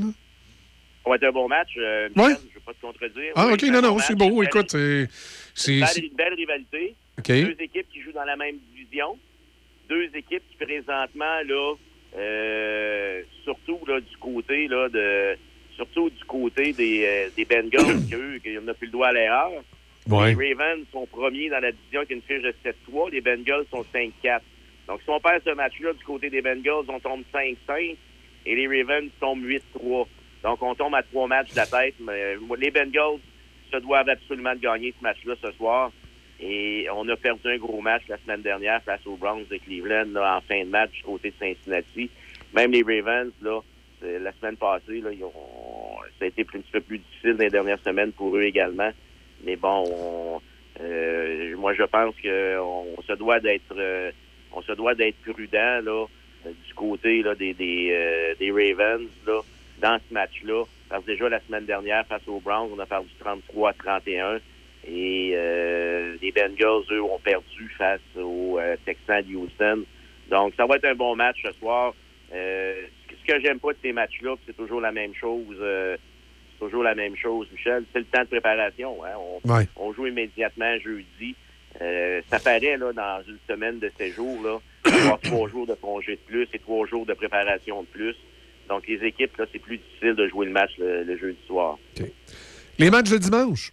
[1.04, 1.70] Ça va être un bon match.
[1.78, 2.38] Euh, Michel.
[2.42, 3.32] Je ne veux pas te contredire.
[3.36, 4.42] Ah, OK, non, non, c'est beau.
[4.44, 5.08] Écoute, c'est.
[5.54, 6.96] c'est- Une belle, rivalité.
[7.28, 9.18] Deux équipes qui jouent dans la même division.
[9.90, 11.76] Deux équipes qui présentement, là,
[12.18, 15.38] euh, surtout là, du côté là, de
[15.76, 19.52] surtout du côté des, euh, des Bengals, qu'eux, qui n'ont plus le doigt à l'erreur.
[20.10, 20.34] Ouais.
[20.34, 23.12] Les Ravens sont premiers dans la division avec une fiche de 7-3.
[23.12, 24.42] Les Bengals sont 5-4.
[24.88, 27.98] Donc, si on perd ce match-là du côté des Bengals, on tombe 5-5
[28.46, 30.08] et les Ravens tombent 8-3.
[30.44, 31.96] Donc, on tombe à trois matchs de la tête.
[32.00, 33.20] Mais euh, les Bengals
[33.72, 35.92] se doivent absolument de gagner ce match-là ce soir.
[36.40, 40.12] Et on a perdu un gros match la semaine dernière face aux Browns de Cleveland
[40.14, 42.10] là, en fin de match du côté de Cincinnati.
[42.54, 43.60] Même les Ravens, là,
[44.00, 45.32] c'est- la semaine passée, là, ils ont,
[46.20, 48.92] ça a été un petit peu plus difficile dans les dernières semaines pour eux également.
[49.44, 50.42] Mais bon, on-
[50.82, 54.12] euh, moi je pense que on se doit d'être euh,
[54.54, 56.06] on se doit d'être prudent là
[56.46, 59.42] euh, du côté là, des, des, euh, des Ravens là,
[59.82, 60.64] dans ce match-là.
[60.90, 64.40] Parce que déjà la semaine dernière, face aux Browns, on a perdu 33 à 31.
[64.90, 69.84] Et euh, les Bengals, eux, ont perdu face aux euh, Texans de Houston.
[70.32, 71.94] Donc, ça va être un bon match ce soir.
[72.34, 72.74] Euh,
[73.10, 75.56] ce que- j'aime pas de ces matchs-là, c'est toujours la même chose.
[75.60, 75.98] euh,
[76.60, 77.84] c'est toujours la même chose, Michel.
[77.94, 79.04] C'est le temps de préparation.
[79.04, 79.16] Hein?
[79.18, 79.68] On, Ouais.
[79.76, 81.36] on joue immédiatement jeudi.
[81.82, 84.60] Euh, ça paraît là, dans une semaine de séjour, là,
[84.92, 88.16] avoir trois jours de congé de plus et trois jours de préparation de plus.
[88.70, 91.78] Donc, les équipes, là, c'est plus difficile de jouer le match le, le jeudi soir.
[92.80, 93.72] Les matchs de dimanche?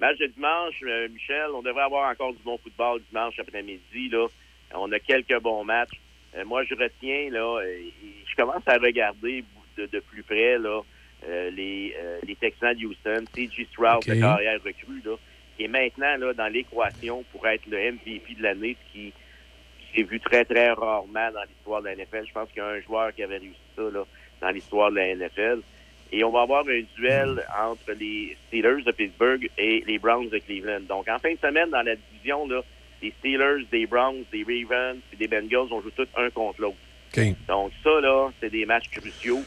[0.00, 4.08] Match de dimanche, euh, Michel, on devrait avoir encore du bon football dimanche après-midi.
[4.10, 4.26] Là.
[4.74, 6.00] On a quelques bons matchs.
[6.36, 7.92] Euh, moi, je retiens, là, euh, et
[8.26, 9.44] je commence à regarder
[9.76, 10.80] de, de plus près là,
[11.26, 11.94] euh, les,
[12.26, 13.66] les Texans de Houston, C.J.
[13.70, 14.08] Stroud, OK.
[14.08, 15.16] de carrière recrue, là,
[15.56, 19.12] qui est maintenant là, dans l'équation pour être le MVP de l'année, ce qui,
[19.94, 22.24] s'est vu très, très rarement dans l'histoire de la NFL.
[22.26, 24.04] Je pense qu'il y a un joueur qui avait réussi ça là,
[24.40, 25.60] dans l'histoire de la NFL.
[26.16, 30.38] Et on va avoir un duel entre les Steelers de Pittsburgh et les Browns de
[30.38, 30.82] Cleveland.
[30.88, 32.60] Donc, en fin de semaine, dans la division, là,
[33.02, 36.76] les Steelers, des Browns, des Ravens et des Bengals, on joue tous un contre l'autre.
[37.48, 39.40] Donc, ça, là, c'est des matchs cruciaux.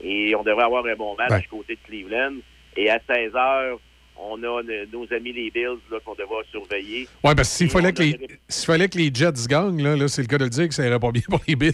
[0.00, 1.40] Et on devrait avoir un bon match Ben.
[1.40, 2.34] du côté de Cleveland.
[2.76, 3.80] Et à 16 heures,
[4.16, 7.08] on a ne- nos amis les Bills qu'on devra surveiller.
[7.24, 8.18] Ouais, parce que s'il fallait, les-
[8.48, 10.86] fallait que les Jets gagnent, là, là, c'est le cas de le dire que ça
[10.86, 11.72] irait pas bien pour les Bills.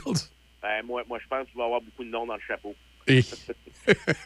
[0.63, 2.75] Ben, moi, moi, je pense qu'il va y avoir beaucoup de noms dans le chapeau.
[3.07, 3.21] Et-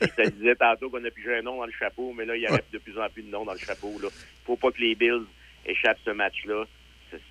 [0.01, 2.43] Je te disais tantôt qu'on a plus un nom dans le chapeau, mais là, il
[2.43, 3.93] y aurait de plus en plus de noms dans le chapeau.
[4.03, 4.09] Il
[4.45, 5.25] faut pas que les Bills
[5.67, 6.65] échappent ce match-là.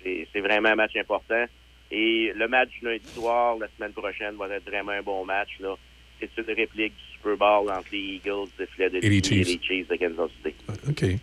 [0.02, 1.44] C'est- vraiment un match important.
[1.90, 5.50] Et le match lundi soir, la semaine prochaine, va être vraiment un bon match.
[5.60, 5.74] là.
[6.20, 9.48] C'est une réplique du Super Bowl entre les Eagles de Philadelphie Et les et Chiefs.
[9.48, 10.54] les Chiefs de Kansas City.
[10.88, 11.18] OK.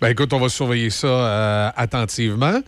[0.00, 2.60] Ben écoute, on va surveiller ça euh, attentivement.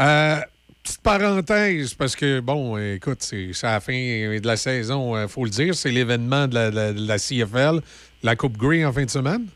[0.00, 0.36] Euh,
[0.82, 5.44] petite parenthèse, parce que, bon, écoute, c'est à la fin de la saison, il faut
[5.44, 7.80] le dire, c'est l'événement de la, CFL,
[8.22, 9.46] la Coupe Grey en fin de semaine.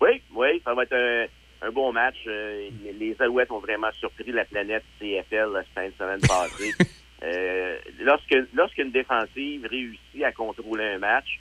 [0.00, 1.26] Oui, oui, ça va être un,
[1.62, 2.16] un bon match.
[2.26, 2.68] Euh,
[2.98, 6.74] les, Alouettes ont vraiment surpris la planète CFL la fin de semaine passée.
[7.20, 7.76] Euh,
[8.54, 11.40] lorsqu'une défensive réussit à contrôler un match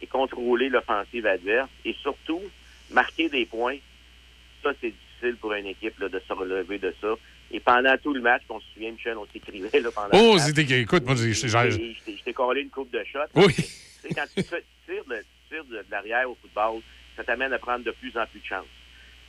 [0.00, 2.40] et contrôler l'offensive adverse et surtout
[2.90, 3.76] marquer des points,
[4.62, 7.08] ça c'est difficile pour une équipe là, de se relever de ça.
[7.52, 10.38] Et pendant tout le match, on se souvient, Michel, on s'écrivait là, pendant Oh, le
[10.38, 10.46] match.
[10.54, 10.80] c'était.
[10.80, 11.34] Écoute, moi, j'ai-
[12.24, 13.18] t'ai collé une coupe de shots.
[13.34, 13.52] Oui.
[13.54, 16.80] Tu sais, quand tu tires, de, tires de, de l'arrière au football,
[17.16, 18.64] ça t'amène à prendre de plus en plus de chances.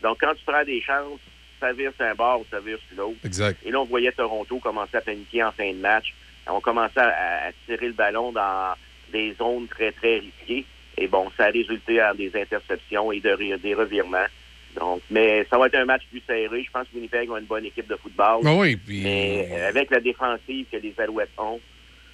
[0.01, 1.19] Donc, quand tu prends des chances,
[1.59, 3.17] ça vire sur un bord ou ça vire sur l'autre.
[3.25, 3.59] Exact.
[3.65, 6.13] Et là, on voyait Toronto commencer à paniquer en fin de match.
[6.47, 8.73] On commençait à, à tirer le ballon dans
[9.11, 10.65] des zones très, très risquées.
[10.97, 14.25] Et bon, ça a résulté en des interceptions et de, des revirements.
[14.79, 16.63] Donc, mais ça va être un match plus serré.
[16.63, 18.43] Je pense que Winnipeg a une bonne équipe de football.
[18.43, 21.59] Ben oui, puis- Mais avec la défensive que les Alouettes ont,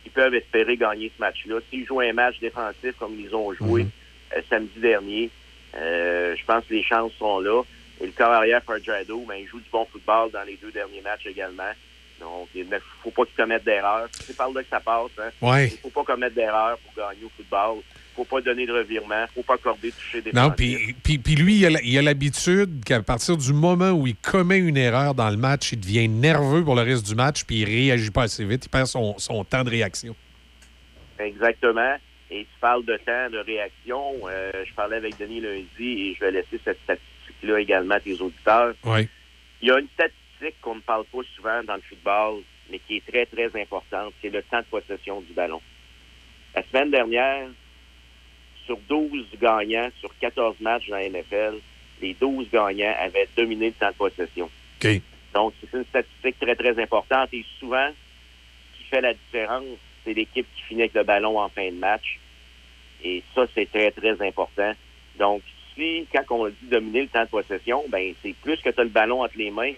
[0.06, 1.60] ils peuvent espérer gagner ce match-là.
[1.70, 3.90] S'ils jouent un match défensif comme ils ont joué Mhm.
[4.38, 5.30] euh, samedi dernier,
[5.76, 7.62] euh, je pense que les chances sont là.
[8.02, 11.02] Et le corps arrière Fajardo, ben, il joue du bon football dans les deux derniers
[11.02, 11.72] matchs également.
[12.20, 14.08] Donc, il ne faut pas qu'il commette d'erreurs.
[14.12, 15.12] C'est par là que ça passe.
[15.18, 15.30] Hein.
[15.42, 15.68] Ouais.
[15.68, 17.78] Il ne faut pas commettre d'erreurs pour gagner au football.
[17.78, 19.16] Il ne faut pas donner de revirement.
[19.16, 23.38] Il ne faut pas accorder toucher des Non, puis, lui, il a, l'habitude qu'à partir
[23.38, 26.82] du moment où il commet une erreur dans le match, il devient nerveux pour le
[26.82, 28.66] reste du match, puis il réagit pas assez vite.
[28.66, 30.16] Il perd son, son temps de réaction.
[31.20, 31.96] Exactement.
[32.32, 34.14] Et tu parles de temps de réaction.
[34.28, 38.20] Euh, je parlais avec Denis lundi et je vais laisser cette statistique-là également à tes
[38.22, 38.74] auditeurs.
[38.84, 39.08] Oui.
[39.62, 40.29] Il y a une statistique
[40.62, 44.14] qu'on ne parle pas souvent dans le football, mais qui est très, très importante.
[44.22, 45.62] C'est le temps de possession du ballon.
[46.56, 47.48] La semaine dernière,
[48.66, 51.60] sur 12 gagnants, sur 14 matchs dans la NFL,
[52.02, 54.50] les 12 gagnants avaient dominé le temps de possession.
[55.34, 57.30] Donc, c'est une statistique très, très importante.
[57.34, 57.90] Et souvent,
[58.74, 59.66] ce qui fait la différence,
[60.04, 62.20] c'est l'équipe qui finit avec le ballon en fin de match.
[63.04, 64.74] Et ça, c'est très, très important.
[65.18, 65.42] Donc,
[65.76, 68.84] si, quand on dit dominer le temps de possession, ben c'est plus que tu as
[68.84, 69.74] le ballon entre les mains,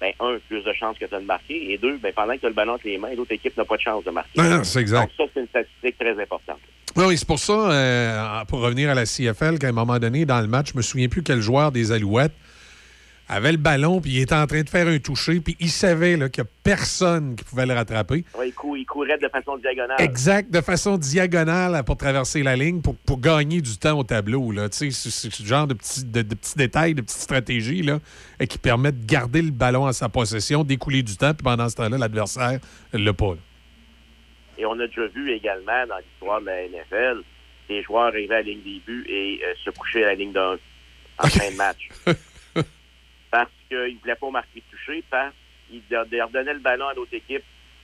[0.00, 1.72] ben un, plus de chances que tu as de marquer.
[1.72, 3.64] Et deux, ben pendant que tu as le ballon entre les mains, l'autre équipe n'a
[3.64, 4.40] pas de chance de marquer.
[4.64, 5.00] C'est exact.
[5.00, 6.58] Donc, ça, c'est une statistique très importante.
[6.96, 10.40] Oui, c'est pour ça, euh, pour revenir à la CFL, qu'à un moment donné, dans
[10.40, 12.32] le match, je me souviens plus quel joueur des Alouettes
[13.28, 16.12] avait le ballon, puis il était en train de faire un toucher, puis il savait
[16.30, 18.24] qu'il n'y a personne qui pouvait le rattraper.
[18.38, 19.96] Ouais, il, cou- il courait de façon diagonale.
[20.00, 24.52] Exact, de façon diagonale pour traverser la ligne, pour, pour gagner du temps au tableau.
[24.52, 24.68] Là.
[24.68, 27.98] Tu sais, C'est ce genre de petits, de, de petits détails, de petites stratégies là,
[28.48, 31.74] qui permettent de garder le ballon à sa possession, d'écouler du temps, puis pendant ce
[31.76, 32.60] temps-là, l'adversaire
[32.92, 33.34] ne l'a pas.
[33.34, 33.40] là.
[34.58, 37.22] Et on a déjà vu également dans l'histoire de la NFL
[37.68, 40.32] des joueurs arriver à la ligne des buts et euh, se coucher à la ligne
[40.32, 40.56] d'un
[41.18, 41.88] en fin de match.
[43.68, 45.32] qu'ils ne voulaient pas marquer de toucher, parce
[45.68, 47.42] qu'ils leur leur donnaient le ballon à l'autre équipe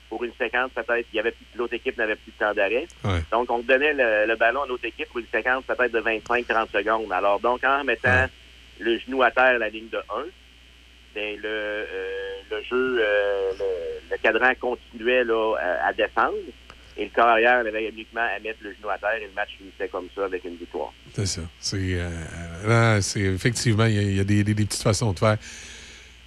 [0.09, 2.87] pour une séquence peut-être, il y avait l'autre équipe n'avait plus de temps d'arrêt.
[3.05, 3.21] Ouais.
[3.31, 6.71] Donc, on donnait le, le ballon à l'autre équipe pour une séquence peut-être de 25-30
[6.71, 7.11] secondes.
[7.13, 8.27] Alors, donc, en mettant
[8.79, 10.03] le genou à terre à la ligne de 1,
[11.15, 12.15] ben, le, euh,
[12.51, 16.35] le jeu, euh, le, le cadran continuait là, à, à descendre
[16.99, 19.51] et le corps arrière avait uniquement à mettre le genou à terre et le match
[19.57, 20.93] finissait comme ça avec une victoire.
[21.15, 21.41] C'est ça.
[21.59, 22.99] C'est, euh,
[23.35, 25.37] effectivement, il y a, il y a des, des- des petites façons de faire.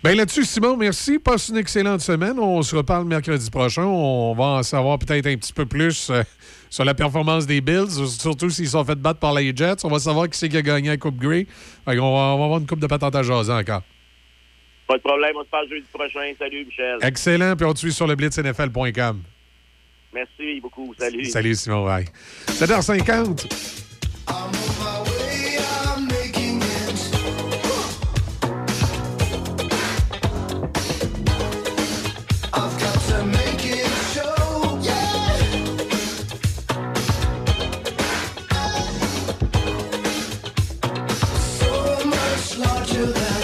[0.06, 1.18] Bien là-dessus, Simon, merci.
[1.18, 2.38] Passe une excellente semaine.
[2.38, 3.86] On se reparle mercredi prochain.
[3.86, 6.22] On va en savoir peut-être un petit peu plus euh,
[6.70, 9.84] sur la performance des Bills, surtout s'ils sont fait battre par les Jets.
[9.84, 11.48] On va savoir qui c'est qui a gagné la Coupe Grey.
[11.88, 13.82] Va, on va avoir une coupe de patente à jaser encore.
[14.88, 16.32] Pas de problème, on se parle jeudi prochain.
[16.38, 17.00] Salut, Michel.
[17.02, 17.56] Excellent.
[17.56, 19.24] Puis on te suit sur le blitznfl.com.
[20.14, 20.94] Merci beaucoup.
[21.00, 21.26] Salut.
[21.26, 21.84] Salut, Simon.
[21.84, 22.06] Bye.
[22.50, 23.48] 7h50.
[42.96, 43.35] sugar.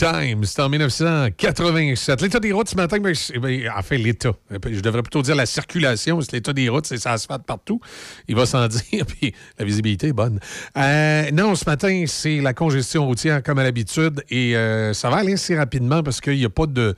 [0.00, 0.44] Time.
[0.44, 2.22] C'est en 1987.
[2.22, 4.32] L'état des routes ce matin, ben, ben, en fait, l'état.
[4.50, 6.20] Je devrais plutôt dire la circulation.
[6.22, 7.80] C'est l'état des routes, c'est ça asphalte partout.
[8.26, 10.40] Il va s'en dire, puis la visibilité est bonne.
[10.78, 15.16] Euh, non, ce matin, c'est la congestion routière comme à l'habitude et euh, ça va
[15.16, 16.94] aller assez rapidement parce qu'il n'y a pas de.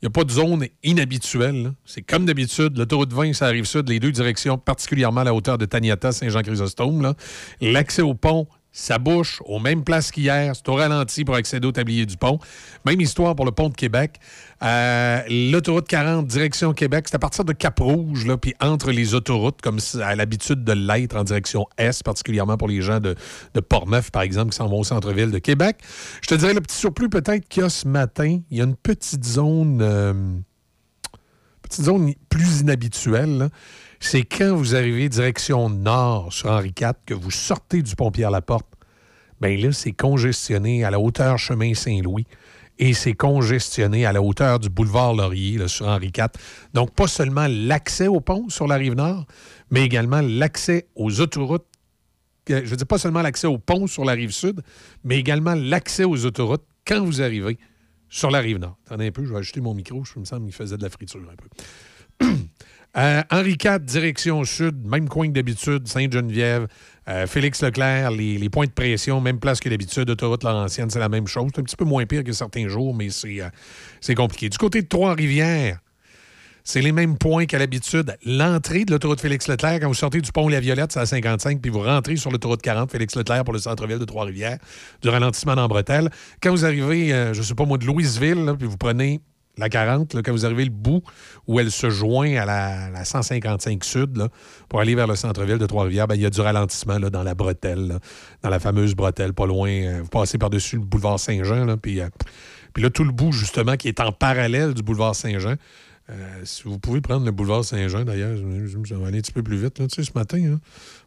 [0.00, 1.72] Il a pas de zone inhabituelle.
[1.84, 2.78] C'est comme d'habitude.
[2.78, 7.14] L'autoroute 20, ça arrive sud, les deux directions, particulièrement à la hauteur de Taniata, Saint-Jean-Chrysostome.
[7.60, 10.54] L'accès au pont, ça bouche aux mêmes places qu'hier.
[10.54, 12.38] C'est au ralenti pour accéder au tablier du pont.
[12.84, 14.20] Même histoire pour le pont de Québec.
[14.62, 19.78] Euh, L'autoroute 40, direction Québec, c'est à partir de Cap-Rouge, puis entre les autoroutes, comme
[20.02, 23.14] à l'habitude de l'être en direction Est, particulièrement pour les gens de,
[23.54, 25.78] de Portneuf, par exemple, qui s'en vont au centre-ville de Québec.
[26.22, 28.40] Je te dirais le petit surplus peut-être qu'il y a ce matin.
[28.50, 29.80] Il y a une petite zone...
[29.82, 30.12] euh,
[31.62, 33.48] petite zone plus inhabituelle, là,
[34.00, 38.66] c'est quand vous arrivez direction nord sur Henri IV, que vous sortez du pont Pierre-Laporte,
[39.40, 42.26] bien là, c'est congestionné à la hauteur chemin Saint-Louis
[42.78, 46.28] et c'est congestionné à la hauteur du boulevard Laurier sur Henri IV.
[46.74, 49.26] Donc, pas seulement l'accès au pont sur la rive nord,
[49.70, 51.66] mais également l'accès aux autoroutes.
[52.50, 54.62] Euh, Je veux dire, pas seulement l'accès au pont sur la rive sud,
[55.02, 57.58] mais également l'accès aux autoroutes quand vous arrivez
[58.08, 58.78] sur la rive nord.
[58.86, 60.90] Attendez un peu, je vais ajouter mon micro, je me semble qu'il faisait de la
[60.90, 62.26] friture un peu.
[62.96, 66.66] Euh, Henri IV, direction sud, même coin que d'habitude, Sainte-Geneviève,
[67.08, 71.08] euh, Félix Leclerc, les, points de pression, même place que d'habitude, autoroute Laurentienne, c'est la
[71.08, 71.50] même chose.
[71.54, 73.48] C'est un petit peu moins pire que certains jours, mais c'est euh,
[74.00, 74.48] c'est compliqué.
[74.48, 75.78] Du côté de Trois-Rivières,
[76.64, 78.16] c'est les mêmes points qu'à l'habitude.
[78.24, 81.70] L'entrée de l'autoroute Félix-Leclerc, quand vous sortez du pont La Violette, c'est à 55, puis
[81.70, 84.58] vous rentrez sur l'autoroute 40, Félix-Leclerc pour le centre-ville de Trois-Rivières,
[85.02, 86.10] du ralentissement dans Bretelle.
[86.42, 89.20] Quand vous arrivez, je sais pas moi, de Louisville, puis vous prenez
[89.58, 91.02] la 40, là, quand vous arrivez le bout
[91.46, 94.26] où elle se joint à la, la 155 Sud,
[94.68, 97.34] pour aller vers le centre-ville de Trois-Rivières, ben, il y a du ralentissement dans la
[97.34, 97.98] bretelle,
[98.42, 99.68] dans la fameuse bretelle, pas loin.
[99.70, 103.88] euh, vous passez par-dessus le boulevard Saint-Jean, euh, puis là, tout le bout, justement, qui
[103.88, 105.54] est en parallèle du boulevard Saint-Jean.
[106.10, 109.20] Euh, si vous pouvez prendre le boulevard Saint-Jean, d'ailleurs, je- je- ça va aller un
[109.20, 110.38] petit peu plus vite, là, tu ce matin.
[110.54, 110.60] hein.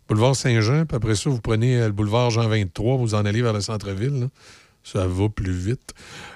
[0.07, 3.53] Boulevard Saint-Jean, puis après ça, vous prenez le boulevard Jean 23, vous en allez vers
[3.53, 4.27] le centre-ville.
[4.83, 5.93] Ça va plus vite.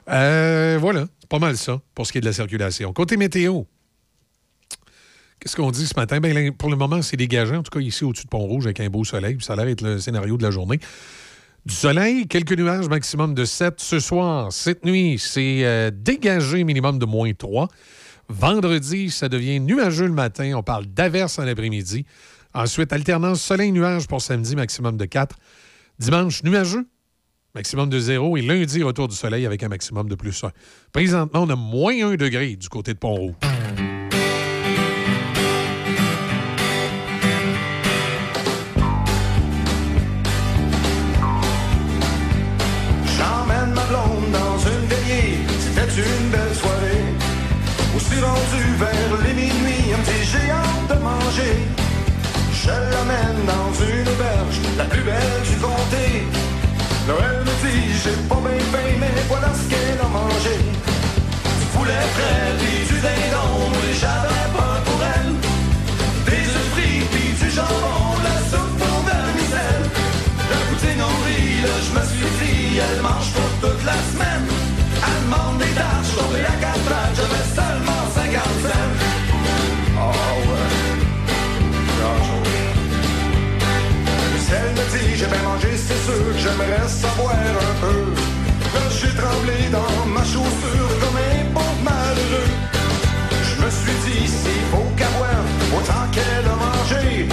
[0.09, 2.93] Euh, voilà, c'est pas mal ça pour ce qui est de la circulation.
[2.93, 3.63] Côté météo,
[5.39, 6.19] qu'est-ce qu'on dit ce matin?
[6.19, 8.89] Ben, pour le moment, c'est dégagé, en tout cas ici au-dessus de Pont-Rouge, avec un
[8.89, 9.35] beau soleil.
[9.35, 10.79] puis Ça a l'air d'être le scénario de la journée.
[11.65, 14.53] Du soleil, quelques nuages, maximum de 7 ce soir.
[14.53, 17.67] Cette nuit, c'est euh, dégagé, minimum de moins 3.
[18.29, 20.53] Vendredi, ça devient nuageux le matin.
[20.55, 22.05] On parle d'averse en après-midi.
[22.53, 25.35] Ensuite, alternance soleil-nuage pour samedi, maximum de 4.
[25.97, 26.87] Dimanche, nuageux,
[27.55, 28.37] maximum de 0.
[28.37, 30.51] Et lundi, retour du soleil avec un maximum de plus 1.
[30.91, 33.33] Présentement, on a moins 1 degré du côté de Pont-Rouge.
[43.17, 47.05] J'emmène ma blonde dans une veillée, c'était une belle soirée.
[47.95, 51.55] Aussi rendu vers les minuit, un petit géant de manger.
[52.53, 56.54] Je l'amène dans une auberge, la plus belle du comté.
[57.07, 60.57] Noël me dit, j'ai pas bien faim, mais voilà ce qu'elle a mangé.
[61.59, 65.33] Du poulet frais, puis du dindon, et j'avais pas pour elle.
[66.25, 69.85] Des œufs frits, puis du jambon, la soupe pour vermicelle.
[70.49, 74.45] La poutine en riz, là, je me suis elle mange pour toute la semaine.
[75.05, 76.75] Elle demande des tâches, je tombais à quatre
[77.15, 77.54] j'avais seulement
[86.37, 88.13] j'aimerais savoir un peu.
[88.97, 92.51] J'ai tremblé dans ma chaussure comme un pauvre malheureux.
[93.31, 97.27] Je me suis dit, s'il faut qu'elle boive autant qu'elle a mangé,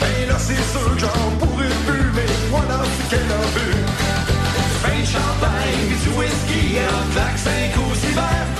[0.00, 3.42] ben là, c'est sûr que j'en pourrais plus, mais voilà ce qu'elle a.
[3.52, 8.50] Du vin de champagne, puis du whisky, en claque 5 ou 6 verres.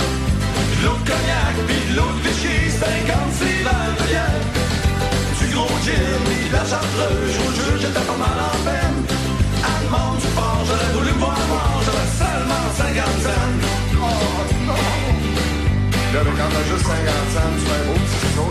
[0.71, 4.43] De l'eau de cognac, puis de Vichy, 56 verres de bière.
[5.39, 8.50] Du gros gin, puis la chartreuse, je vous jure, j'étais pas mal
[12.51, 13.31] 55 cents.
[13.95, 14.07] Oh,
[14.67, 14.75] non.
[16.13, 16.99] Là, mais quand t'as juste 50
[17.35, 18.51] cents, tu fais beau, c'est chaud,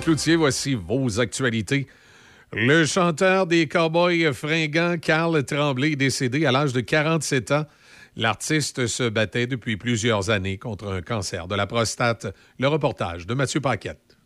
[0.00, 1.86] Cloutier, voici vos actualités.
[2.52, 7.64] Le chanteur des Cowboys fringants, Carl Tremblay, est décédé à l'âge de 47 ans.
[8.16, 12.26] L'artiste se battait depuis plusieurs années contre un cancer de la prostate.
[12.58, 14.16] Le reportage de Mathieu Paquette.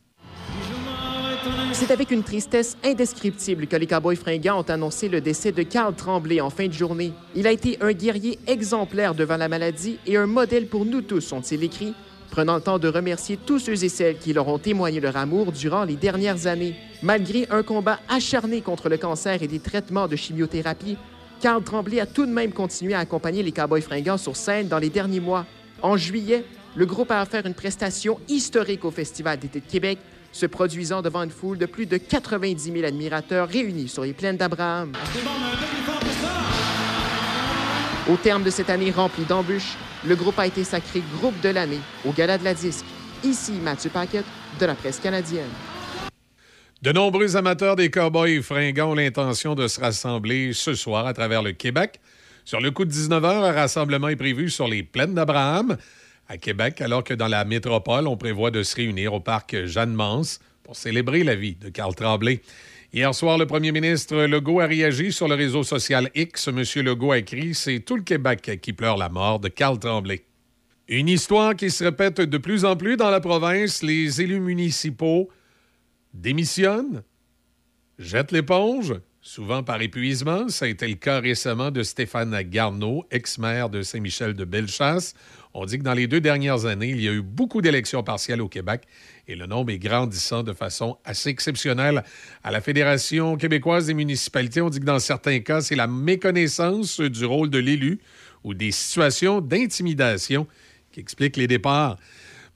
[1.72, 5.94] C'est avec une tristesse indescriptible que les Cowboys fringants ont annoncé le décès de Carl
[5.94, 7.12] Tremblay en fin de journée.
[7.34, 11.32] Il a été un guerrier exemplaire devant la maladie et un modèle pour nous tous,
[11.32, 11.94] ont-ils écrit,
[12.30, 15.52] prenant le temps de remercier tous ceux et celles qui leur ont témoigné leur amour
[15.52, 16.76] durant les dernières années.
[17.02, 20.96] Malgré un combat acharné contre le cancer et des traitements de chimiothérapie,
[21.40, 24.78] Carl Tremblay a tout de même continué à accompagner les Cowboys fringants sur scène dans
[24.78, 25.46] les derniers mois.
[25.82, 26.44] En juillet,
[26.74, 29.98] le groupe a offert une prestation historique au Festival d'été de Québec,
[30.32, 34.36] se produisant devant une foule de plus de 90 000 admirateurs réunis sur les plaines
[34.36, 34.92] d'Abraham.
[38.08, 39.76] Au terme de cette année remplie d'embûches,
[40.06, 42.86] le groupe a été sacré groupe de l'année au Gala de la Disque.
[43.22, 44.24] Ici Mathieu Paquette
[44.58, 45.50] de la presse canadienne.
[46.80, 51.42] De nombreux amateurs des Cowboys fringants ont l'intention de se rassembler ce soir à travers
[51.42, 52.00] le Québec.
[52.46, 55.76] Sur le coup de 19h, un rassemblement est prévu sur les plaines d'Abraham
[56.28, 60.40] à Québec, alors que dans la métropole, on prévoit de se réunir au parc Jeanne-Mance
[60.62, 62.40] pour célébrer la vie de Carl Tremblay.
[62.90, 66.48] Hier soir, le premier ministre Legault a réagi sur le réseau social X.
[66.48, 70.24] Monsieur Legault a écrit C'est tout le Québec qui pleure la mort de Carl Tremblay.
[70.88, 73.82] Une histoire qui se répète de plus en plus dans la province.
[73.82, 75.28] Les élus municipaux
[76.14, 77.02] démissionnent,
[77.98, 80.48] jettent l'éponge, souvent par épuisement.
[80.48, 85.12] Ça a été le cas récemment de Stéphane Garneau, ex-maire de Saint-Michel de Bellechasse.
[85.52, 88.40] On dit que dans les deux dernières années, il y a eu beaucoup d'élections partielles
[88.40, 88.84] au Québec
[89.28, 92.02] et le nombre est grandissant de façon assez exceptionnelle.
[92.42, 97.00] À la Fédération québécoise des municipalités, on dit que dans certains cas, c'est la méconnaissance
[97.00, 98.00] du rôle de l'élu
[98.42, 100.46] ou des situations d'intimidation
[100.90, 101.98] qui expliquent les départs.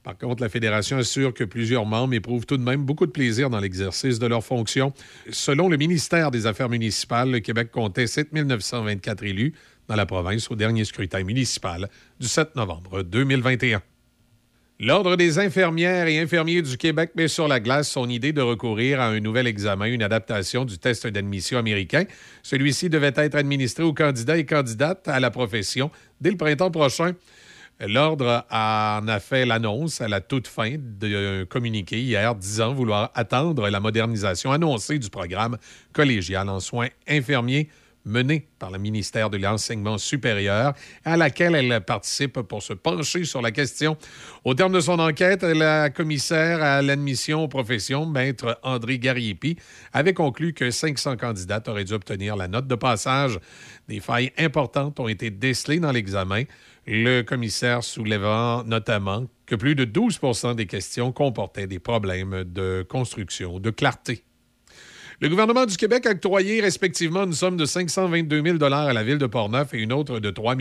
[0.03, 3.51] Par contre, la Fédération assure que plusieurs membres éprouvent tout de même beaucoup de plaisir
[3.51, 4.93] dans l'exercice de leurs fonctions.
[5.31, 9.53] Selon le ministère des Affaires municipales, le Québec comptait 7 924 élus
[9.89, 11.89] dans la province au dernier scrutin municipal
[12.19, 13.82] du 7 novembre 2021.
[14.84, 19.00] L'Ordre des infirmières et infirmiers du Québec met sur la glace son idée de recourir
[19.00, 22.02] à un nouvel examen, une adaptation du test d'admission américain.
[22.42, 27.12] Celui-ci devait être administré aux candidats et candidates à la profession dès le printemps prochain.
[27.78, 33.68] L'Ordre en a fait l'annonce à la toute fin d'un communiqué hier disant vouloir attendre
[33.68, 35.59] la modernisation annoncée du programme
[35.92, 37.68] collégial en soins infirmiers
[38.05, 40.74] menée par le ministère de l'Enseignement supérieur,
[41.05, 43.97] à laquelle elle participe pour se pencher sur la question.
[44.45, 49.57] Au terme de son enquête, la commissaire à l'admission aux professions, maître André Gariepi,
[49.93, 53.39] avait conclu que 500 candidats auraient dû obtenir la note de passage.
[53.89, 56.45] Des failles importantes ont été décelées dans l'examen,
[56.87, 63.61] le commissaire soulevant notamment que plus de 12 des questions comportaient des problèmes de construction,
[63.61, 64.24] de clarté.
[65.23, 69.19] Le gouvernement du Québec a octroyé respectivement une somme de 522 000 à la ville
[69.19, 70.57] de Portneuf et une autre de 3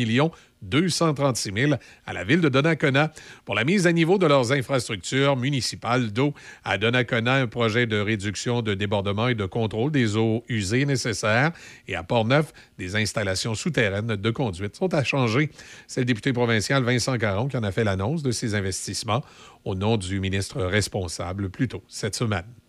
[0.61, 1.73] 236 000
[2.05, 3.11] à la ville de Donnacona
[3.43, 6.35] pour la mise à niveau de leurs infrastructures municipales d'eau.
[6.63, 11.53] À Donnacona, un projet de réduction de débordement et de contrôle des eaux usées nécessaires.
[11.87, 15.49] Et à Portneuf, des installations souterraines de conduite sont à changer.
[15.87, 19.23] C'est le député provincial Vincent Caron qui en a fait l'annonce de ces investissements
[19.65, 22.60] au nom du ministre responsable plus tôt cette semaine.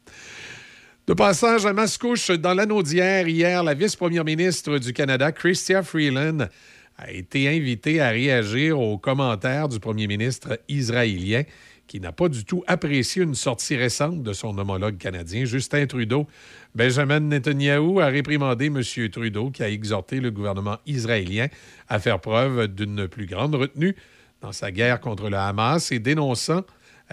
[1.08, 6.46] De passage à Mascouche, dans l'anneau d'hier, hier, la vice-première ministre du Canada, Chrystia Freeland,
[6.96, 11.42] a été invitée à réagir aux commentaires du premier ministre israélien
[11.88, 16.28] qui n'a pas du tout apprécié une sortie récente de son homologue canadien, Justin Trudeau.
[16.76, 18.80] Benjamin Netanyahu a réprimandé M.
[19.10, 21.48] Trudeau qui a exhorté le gouvernement israélien
[21.88, 23.96] à faire preuve d'une plus grande retenue
[24.40, 26.62] dans sa guerre contre le Hamas et dénonçant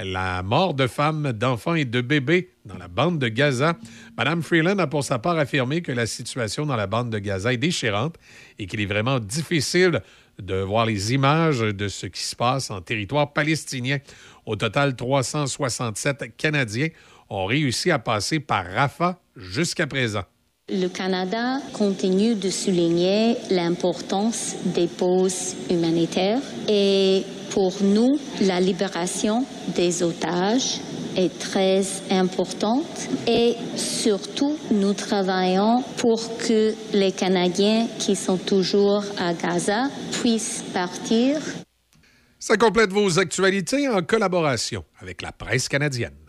[0.03, 3.77] la mort de femmes, d'enfants et de bébés dans la bande de Gaza.
[4.17, 7.53] Mme Freeland a pour sa part affirmé que la situation dans la bande de Gaza
[7.53, 8.15] est déchirante
[8.57, 10.01] et qu'il est vraiment difficile
[10.41, 13.97] de voir les images de ce qui se passe en territoire palestinien.
[14.45, 16.89] Au total, 367 Canadiens
[17.29, 20.23] ont réussi à passer par Rafah jusqu'à présent.
[20.71, 30.03] Le Canada continue de souligner l'importance des pauses humanitaires et pour nous, la libération des
[30.03, 30.79] otages
[31.17, 31.81] est très
[32.11, 39.89] importante et surtout, nous travaillons pour que les Canadiens qui sont toujours à Gaza
[40.21, 41.41] puissent partir.
[42.37, 46.28] Ça complète vos actualités en collaboration avec la presse canadienne.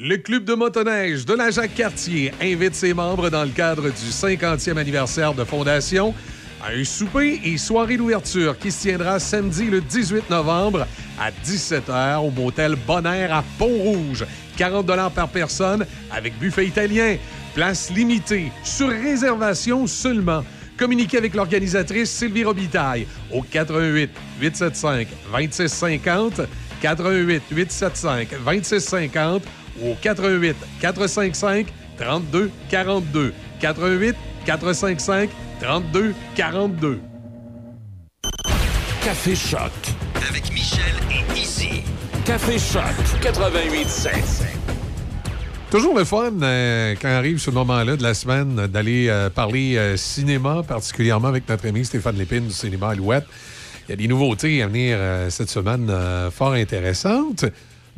[0.00, 4.76] Le Club de motoneige de la Jacques-Cartier invite ses membres dans le cadre du 50e
[4.76, 6.14] anniversaire de fondation
[6.64, 10.86] Un souper et soirée d'ouverture qui se tiendra samedi le 18 novembre
[11.18, 14.24] à 17h au motel Bonaire à Pont-Rouge.
[14.56, 17.16] 40 par personne avec buffet italien.
[17.56, 20.44] Place limitée, sur réservation seulement.
[20.78, 24.10] Communiquez avec l'organisatrice Sylvie Robitaille au 88
[24.40, 26.42] 875 2650,
[26.80, 29.42] 88 875 2650
[29.82, 31.66] ou au 88 455
[31.98, 35.30] 32 42, 88 455
[35.60, 37.00] 32 42.
[39.04, 39.72] Café Choc.
[40.28, 41.82] Avec Michel et Izzy.
[42.24, 42.82] Café Choc
[43.22, 44.10] 88.7.
[45.70, 49.96] Toujours le fun euh, quand arrive ce moment-là de la semaine d'aller euh, parler euh,
[49.96, 53.26] cinéma, particulièrement avec notre ami Stéphane Lépine du cinéma Alouette.
[53.88, 57.46] Il y a des nouveautés à venir euh, cette semaine euh, fort intéressantes,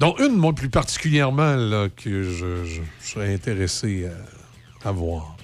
[0.01, 4.09] dont une, moi, plus particulièrement, là, que je, je- je serais intéressé
[4.85, 5.37] à voir.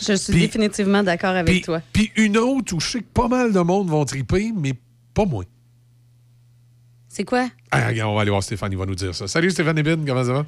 [0.00, 1.80] Je suis définitivement d'accord avec toi.
[1.92, 4.74] puis une autre où je sais que pas mal de monde vont triper, mais
[5.14, 5.44] pas moi.
[7.08, 7.48] C'est quoi?
[7.70, 9.26] Ah, regarde, on va aller voir Stéphane, il va nous dire ça.
[9.28, 10.46] Salut Stéphane Lépine, comment ça va?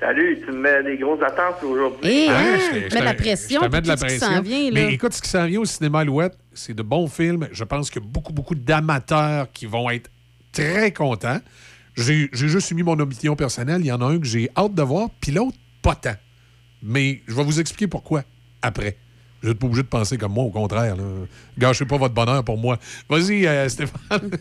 [0.00, 2.00] Salut, tu me mets des grosses attentes aujourd'hui.
[2.08, 4.26] Eh, Ouais, hein, je te- mets je de la pression je mets de la pression.
[4.28, 4.70] s'en vient, là?
[4.72, 7.48] Mais écoute, ce qui s'en vient au cinéma Alouette, c'est de bons films.
[7.52, 10.08] Je pense qu'il y a beaucoup, beaucoup d'amateurs qui vont être
[10.52, 11.40] très contents.
[11.98, 13.80] J'ai j'ai juste mis mon opinion personnelle.
[13.80, 16.14] Il y en a un que j'ai hâte de voir, puis l'autre, pas tant.
[16.82, 18.22] Mais je vais vous expliquer pourquoi
[18.62, 18.96] après.
[19.42, 20.96] Vous n'êtes pas obligé de penser comme moi, au contraire.
[20.96, 21.02] Là.
[21.58, 22.78] Gâchez pas votre bonheur pour moi.
[23.08, 24.30] Vas-y, euh, Stéphane.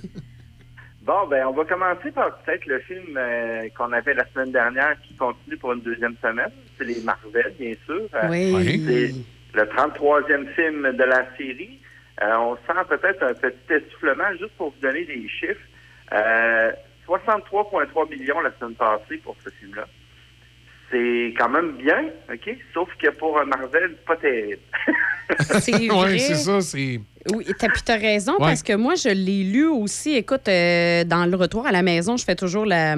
[1.07, 4.97] Bon, ben, on va commencer par peut-être le film euh, qu'on avait la semaine dernière
[5.07, 6.51] qui continue pour une deuxième semaine.
[6.77, 8.01] C'est les Marvel, bien sûr.
[8.13, 8.83] Euh, Oui.
[8.85, 11.79] C'est le 33e film de la série.
[12.21, 15.61] Euh, on sent peut-être un petit essoufflement, juste pour vous donner des chiffres.
[17.09, 19.85] Euh, 63,3 millions la semaine passée pour ce film-là.
[20.89, 22.57] C'est quand même bien, OK?
[22.73, 24.61] Sauf que pour un Marvel, pas terrible.
[25.59, 25.89] C'est vrai.
[26.13, 26.61] Oui, c'est ça.
[26.61, 27.01] C'est.
[27.33, 28.37] Oui, t'as, puis t'as raison, Ouais.
[28.39, 30.13] parce que moi, je l'ai lu aussi.
[30.15, 32.95] Écoute, euh, dans le retour à la maison, je fais toujours la,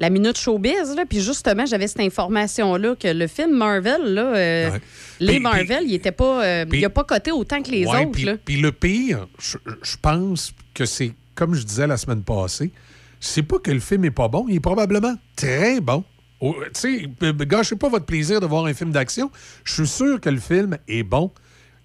[0.00, 4.70] la minute showbiz, là, puis justement, j'avais cette information-là que le film Marvel, là, euh,
[5.20, 7.86] les Puis- Marvel, il était pas, euh, puis- il a pas coté autant que les
[7.86, 8.10] Ouais, autres.
[8.10, 8.34] puis- là.
[8.44, 12.72] Puis le pire, je, je pense que c'est, comme je disais la semaine passée,
[13.20, 16.04] c'est pas que le film est pas bon, il est probablement très bon.
[16.40, 19.30] Oh, Tu sais, b- b- gâchez pas votre plaisir de voir un film d'action.
[19.64, 21.32] Je suis sûr que le film est bon,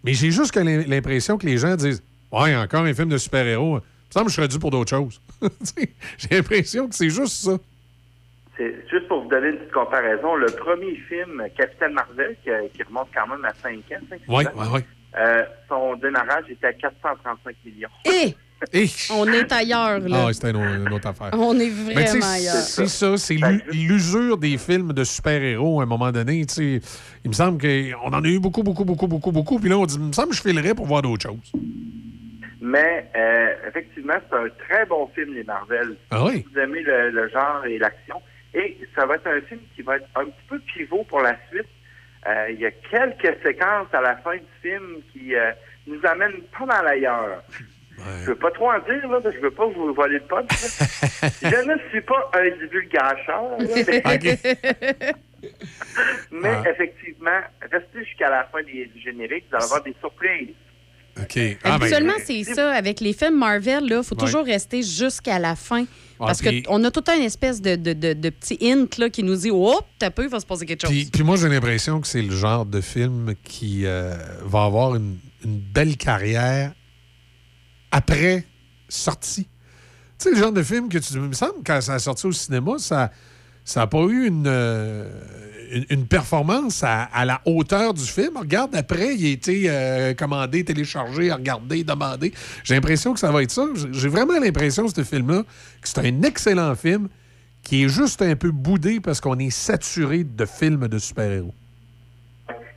[0.03, 3.78] mais j'ai juste l'impression que les gens disent Ouais, encore un film de super-héros.
[3.80, 5.22] Il me semble que je serais dû pour d'autres choses.
[6.18, 7.58] J'ai l'impression que c'est juste ça.
[8.58, 12.84] C'est juste pour vous donner une petite comparaison, le premier film, Capitaine Marvel, qui, qui
[12.84, 14.80] remonte quand même à 5 ans, 5 Oui, ans, oui, oui.
[15.18, 17.90] euh, son démarrage était à 435 millions.
[18.06, 18.36] Et Et...
[19.14, 20.26] on est ailleurs, là.
[20.28, 20.58] Ah, c'était une,
[20.88, 21.30] une autre affaire.
[21.34, 22.54] On est vraiment ailleurs.
[22.56, 26.46] C'est ça, c'est l'u- l'usure des films de super-héros à un moment donné.
[26.46, 26.82] tu sais.
[27.24, 29.60] Il me semble qu'on en a eu beaucoup, beaucoup, beaucoup, beaucoup, beaucoup.
[29.60, 31.52] Puis là, on dit, il me semble que je filerais pour voir d'autres choses.
[32.62, 35.96] Mais euh, effectivement, c'est un très bon film, les Marvel.
[36.12, 36.46] Ah oui?
[36.54, 38.22] Vous aimez le, le genre et l'action.
[38.54, 41.36] Et ça va être un film qui va être un petit peu pivot pour la
[41.50, 41.66] suite.
[42.28, 45.52] Euh, Il y a quelques séquences à la fin du film qui euh,
[45.88, 47.42] nous amènent pas mal ailleurs.
[47.98, 50.26] Je veux pas trop en dire, là, parce que je veux pas vous voler le
[50.26, 50.50] punch.
[50.50, 51.30] là.
[51.42, 53.58] je ne suis pas un divulgateur.
[53.60, 55.14] mais-
[56.32, 56.70] Mais Ah.
[56.70, 60.56] effectivement, restez jusqu'à la fin des, du générique, vous allez avoir des surprises.
[61.20, 61.58] OK.
[61.64, 62.72] Ah, ben, Habituellement, c'est ça.
[62.72, 64.26] Avec les films Marvel, il faut Ouais.
[64.26, 65.84] toujours rester jusqu'à la fin.
[66.20, 69.10] Ah, parce puis- qu'on a tout un espèce de, de, de, de petit hint là,
[69.10, 70.92] qui nous dit Oh, t'as peu, il va se passer quelque chose.
[70.92, 74.14] Puis, puis moi, j'ai l'impression que c'est le genre de film qui euh,
[74.44, 76.72] va avoir une, une belle carrière
[77.92, 78.46] après
[78.90, 79.48] sortie.
[80.20, 81.18] Tu sais, le genre de film que tu.
[81.20, 83.10] Me semble quand ça a sorti au cinéma, ça
[83.76, 85.10] n'a pas eu une, euh,
[85.90, 88.38] une, performance à, la hauteur du film.
[88.38, 92.34] Regarde, après, il a été euh, commandé, téléchargé, regardé, demandé.
[92.64, 93.66] J'ai l'impression que ça va être ça.
[93.76, 95.44] J'ai- J'ai vraiment l'impression, ce film-là,
[95.82, 97.08] que c'est un excellent film
[97.64, 101.54] qui est juste un peu boudé parce qu'on est saturé de films de super-héros.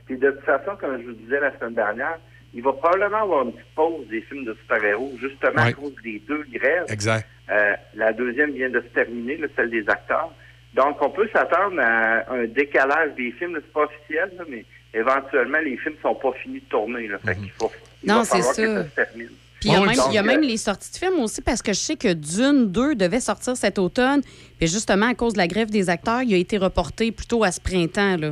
[0.05, 2.19] Puis de toute façon, comme je vous disais la semaine dernière,
[2.55, 6.21] il va probablement avoir une petite pause des films de super-héros, justement à cause des
[6.27, 6.85] deux grèves.
[6.87, 7.27] Exact.
[7.51, 10.31] Euh, la deuxième vient de se terminer, là, celle des acteurs.
[10.73, 13.55] Donc, on peut s'attendre à un décalage des films.
[13.55, 17.07] C'est pas officiel, là, mais éventuellement, les films sont pas finis de tourner.
[17.07, 17.71] Là, fait qu'il faut,
[18.03, 18.61] il Non, c'est falloir ça.
[18.61, 19.29] que ça se termine.
[19.59, 21.19] Puis il y a, Donc, même, il y a euh, même les sorties de films
[21.19, 24.21] aussi, parce que je sais que Dune 2 devait sortir cet automne.
[24.59, 27.51] Puis justement, à cause de la grève des acteurs, il a été reporté plutôt à
[27.51, 28.17] ce printemps.
[28.17, 28.31] Là.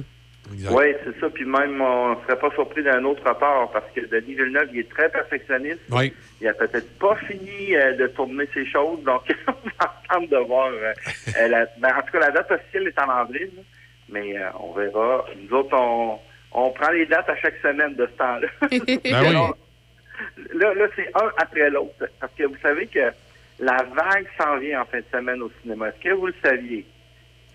[0.72, 1.30] Oui, c'est ça.
[1.30, 4.80] Puis même, on ne serait pas surpris d'un autre report parce que Denis Villeneuve, il
[4.80, 5.80] est très perfectionniste.
[5.92, 6.14] Oui.
[6.42, 9.02] Il a peut-être pas fini euh, de tourner ses choses.
[9.04, 10.68] Donc, on va attendre de voir.
[10.72, 10.94] euh,
[11.40, 13.50] euh, la- ben, en tout cas, la date officielle est en avril.
[13.56, 13.62] là.
[14.10, 15.26] Mais euh, on verra.
[15.42, 16.20] Nous autres, on,
[16.52, 18.48] on prend les dates à chaque semaine de ce temps-là.
[18.70, 19.34] Ben oui.
[20.54, 22.06] là, là c'est un après l'autre.
[22.20, 23.12] Parce que vous savez que
[23.60, 25.88] la vague s'en vient en fin de semaine au cinéma.
[25.90, 26.86] Est-ce que vous le saviez?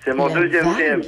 [0.05, 0.77] C'est mon La deuxième vague?
[0.77, 1.03] film.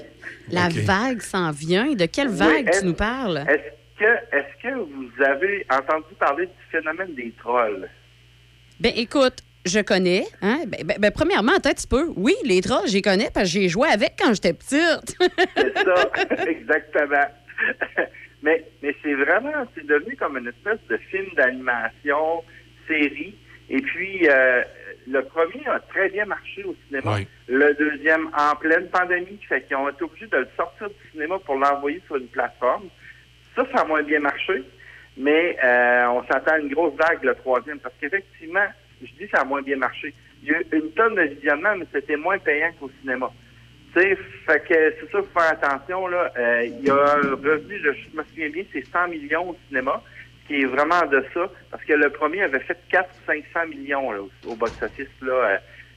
[0.50, 1.92] La vague s'en vient.
[1.94, 3.44] De quelle Oui, vague tu nous parles?
[3.48, 7.88] Est-ce que, est-ce que vous avez entendu parler du phénomène des trolls?
[8.80, 10.24] Ben écoute, je connais.
[10.40, 10.60] Hein?
[10.66, 12.08] Ben, ben- ben, premièrement, un petit peu.
[12.16, 15.16] Oui, les trolls, j'y connais parce que j'ai joué avec quand j'étais petite.
[15.56, 16.10] C'est ça,
[16.48, 17.26] exactement.
[18.42, 22.42] mais mais c'est vraiment, c'est devenu comme une espèce de film d'animation,
[22.88, 23.34] série.
[23.68, 24.62] Et puis, euh,
[25.10, 27.16] le premier a très bien marché au cinéma.
[27.16, 27.26] Oui.
[27.48, 31.38] Le deuxième, en pleine pandémie, fait qu'ils ont été obligés de le sortir du cinéma
[31.40, 32.88] pour l'envoyer sur une plateforme.
[33.56, 34.62] Ça, ça a moins bien marché.
[35.16, 38.66] Mais euh, on s'attend à une grosse vague, le troisième, parce qu'effectivement,
[39.02, 40.14] je dis que ça a moins bien marché.
[40.42, 43.30] Il y a eu une tonne de visionnement, mais c'était moins payant qu'au cinéma.
[43.92, 44.16] Tu sais,
[44.46, 46.32] fait que c'est ça, faut faire attention, là.
[46.38, 49.56] Euh, il y a un revenu, je, je me souviens bien, c'est 100 millions au
[49.66, 50.00] cinéma,
[50.50, 53.08] qui est vraiment de ça, parce que le premier avait fait 400
[53.54, 55.56] 500 millions, là, au, au box-office, là, euh,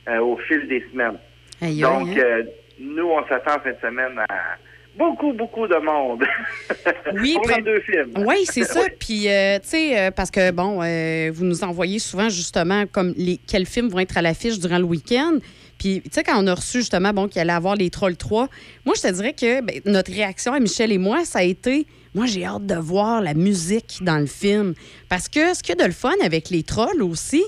[0.09, 1.17] euh, au fil des semaines.
[1.59, 2.15] Aïe, Donc, hein?
[2.17, 2.43] euh,
[2.79, 4.57] nous, on s'attend en fin de semaine à
[4.95, 6.23] beaucoup, beaucoup de monde.
[7.15, 8.11] Oui, Pour les deux films.
[8.25, 8.81] Oui, c'est ça.
[8.99, 13.13] Puis, euh, tu sais, euh, parce que, bon, euh, vous nous envoyez souvent, justement, comme
[13.17, 15.37] les, quels films vont être à l'affiche durant le week-end.
[15.79, 18.47] Puis, tu sais, quand on a reçu, justement, bon, qu'il allait avoir les Trolls 3,
[18.85, 21.85] moi, je te dirais que ben, notre réaction à Michel et moi, ça a été,
[22.15, 24.73] moi, j'ai hâte de voir la musique dans le film.
[25.09, 27.43] Parce que ce qu'il y a de le fun avec les Trolls aussi,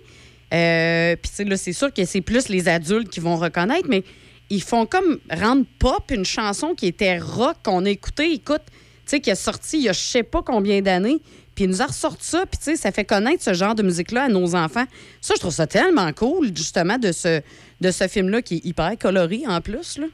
[0.53, 4.03] euh, puis, là, c'est sûr que c'est plus les adultes qui vont reconnaître, mais
[4.49, 8.73] ils font comme rendre pop une chanson qui était rock qu'on a écouté, écoute, tu
[9.05, 11.19] sais, qui est sorti il y a je sais pas combien d'années,
[11.55, 13.83] puis il nous a ressorti ça, puis tu sais, ça fait connaître ce genre de
[13.83, 14.85] musique-là à nos enfants.
[15.21, 17.41] Ça, je trouve ça tellement cool, justement, de ce,
[17.81, 20.07] de ce film-là qui est hyper coloré en plus, là.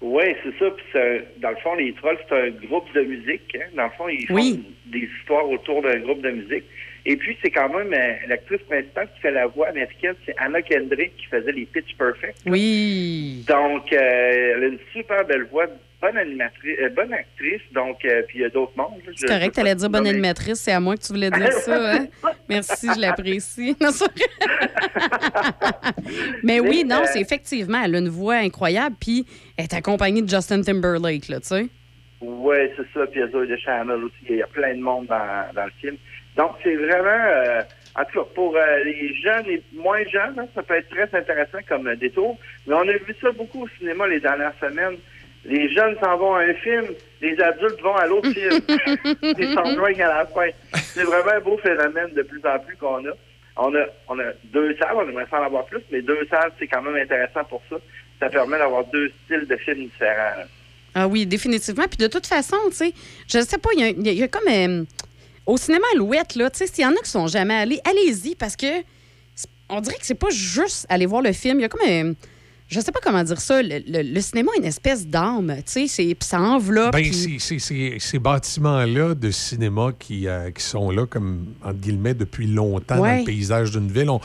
[0.00, 0.70] Oui, c'est ça.
[0.70, 3.56] Puis c'est un- dans le fond, les trolls, c'est un groupe de musique.
[3.56, 3.66] hein.
[3.74, 4.36] Dans le fond, ils font
[4.86, 6.64] des histoires autour d'un groupe de musique.
[7.06, 10.60] Et puis, c'est quand même euh, l'actrice principale qui fait la voix américaine, c'est Anna
[10.62, 12.36] Kendrick qui faisait les Pitch Perfect.
[12.46, 13.44] Oui.
[13.48, 15.66] Donc, euh, elle a une super belle voix,
[16.02, 17.62] bonne animatrice, euh, bonne actrice.
[17.72, 19.00] Donc, euh, puis il y a d'autres mondes.
[19.16, 22.06] C'est correct, t'allais dire bonne animatrice, c'est à moi que tu voulais dire ça, hein?
[22.48, 23.74] Merci, je l'apprécie.
[26.42, 30.22] Mais oui, non, euh, c'est effectivement, elle a une voix incroyable, puis elle est accompagnée
[30.22, 31.66] de Justin Timberlake, là, tu sais.
[32.20, 33.06] Oui, c'est ça.
[33.06, 34.16] Puis il y a de Chanel aussi.
[34.28, 35.96] Il y a plein de monde dans, dans le film.
[36.36, 37.06] Donc, c'est vraiment...
[37.08, 37.62] euh,
[37.98, 41.18] en tout cas, pour euh, les jeunes et moins jeunes, hein, ça peut être très
[41.18, 42.38] intéressant comme détour.
[42.66, 44.98] Mais on a vu ça beaucoup au cinéma les dernières semaines.
[45.44, 46.84] Les jeunes s'en vont à un film,
[47.20, 48.52] les adultes vont à l'autre film.
[49.38, 50.48] Ils s'en à la fin.
[50.74, 53.12] C'est vraiment un beau phénomène de plus en plus qu'on a.
[53.60, 56.68] On a, on a deux salles, on aimerait s'en avoir plus, mais deux salles, c'est
[56.68, 57.76] quand même intéressant pour ça.
[58.20, 60.44] Ça permet d'avoir deux styles de films différents.
[60.94, 61.84] Ah oui, définitivement.
[61.88, 62.92] Puis de toute façon, tu sais,
[63.28, 64.48] je sais pas, il y a- comme.
[64.48, 64.84] euh,
[65.46, 68.34] au cinéma Alouette, là, tu sais, s'il y en a qui sont jamais allés, allez-y
[68.34, 68.66] parce que
[69.68, 71.58] on dirait que c'est pas juste aller voir le film.
[71.58, 71.88] Il y a comme.
[71.88, 72.14] euh,
[72.68, 73.62] je sais pas comment dire ça.
[73.62, 76.92] Le, le- le cinéma a une espèce d'âme, tu sais, ça enveloppe.
[76.92, 82.46] Ben, c'est- ces bâtiments-là de cinéma qui, euh, qui sont là, comme, entre guillemets, depuis
[82.46, 84.20] longtemps dans le paysage d'une ville, on-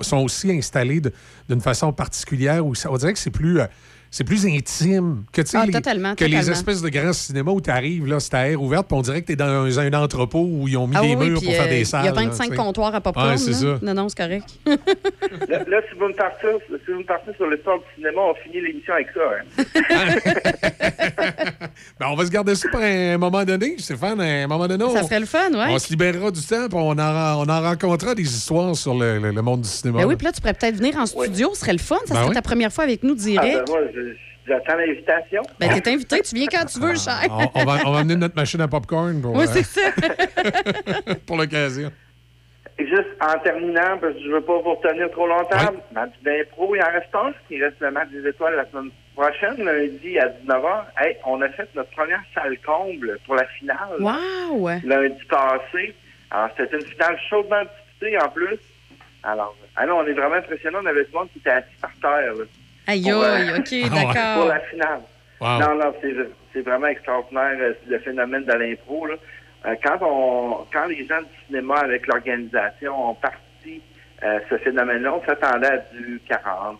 [0.00, 1.00] sont aussi installés
[1.48, 3.60] d'une façon particulière où ça, on dirait que c'est plus.
[3.60, 3.66] euh,
[4.12, 7.70] c'est plus intime que, Ah, les, totalement, que les espèces de grands cinémas où tu
[7.70, 9.92] arrives, là, c'est à air ouverte, puis on dirait que tu es dans un, un
[9.94, 12.02] entrepôt où ils ont mis Ah des oui, murs pour faire euh, des salles.
[12.04, 12.56] Il y a là, 25 tu sais.
[12.56, 13.30] comptoirs à popcorn.
[13.30, 13.78] Ouais, c'est ça.
[13.82, 14.46] Non, non, c'est correct.
[15.48, 18.34] Là, là, si vous me partez, si vous me partez sur l'histoire du cinéma, on
[18.44, 19.20] finit l'émission avec ça.
[19.34, 20.06] hein.
[22.00, 24.20] Ben, on va se garder ça pour un moment donné, Stéphane.
[24.20, 25.66] Un moment donné, Ça serait le fun, ouais.
[25.70, 29.18] On se libérera du temps, puis on en, on en rencontrera des histoires sur le,
[29.18, 30.00] le- le monde du cinéma.
[30.00, 31.96] Ben oui, puis là, tu pourrais peut-être venir en studio, ce serait le fun.
[32.06, 32.34] Ça Ben serait oui.
[32.34, 33.66] ta première fois avec nous Ah, direct.
[33.66, 34.14] ben, moi, je-
[34.48, 35.42] j'attends l'invitation.
[35.60, 37.20] Ben, t'es invité, tu viens quand tu veux, cher.
[37.30, 39.80] on, on va, on va amener notre machine à popcorn pour, Oui, euh, c'est ça.
[41.26, 41.90] pour l'occasion.
[42.78, 46.12] Et juste en terminant, parce que je ne veux pas vous retenir trop longtemps, match
[46.24, 47.32] d'impro, il en reste un.
[47.50, 50.84] Il reste le match des étoiles la semaine prochaine, lundi à 19h.
[50.98, 53.78] Hey, on a fait notre première salle comble pour la finale.
[54.00, 54.68] Wow!
[54.84, 55.94] Lundi passé.
[56.30, 58.58] Alors, c'était une finale chaudement disputée en plus.
[59.22, 60.80] Alors, alors, on est vraiment impressionnant.
[60.82, 62.34] On avait du monde qui était assis par terre.
[62.34, 62.44] là.
[62.88, 64.46] Aïe, Pour, euh, aïe, OK, Pour d'accord.
[64.48, 65.00] la finale.
[65.40, 65.58] Wow.
[65.60, 66.14] Non, non, c'est,
[66.52, 69.06] c'est vraiment extraordinaire euh, le phénomène de l'impro.
[69.08, 73.80] Euh, quand, on, quand les gens du cinéma avec l'organisation ont parti
[74.24, 76.78] euh, ce phénomène-là, on s'attendait à du 40,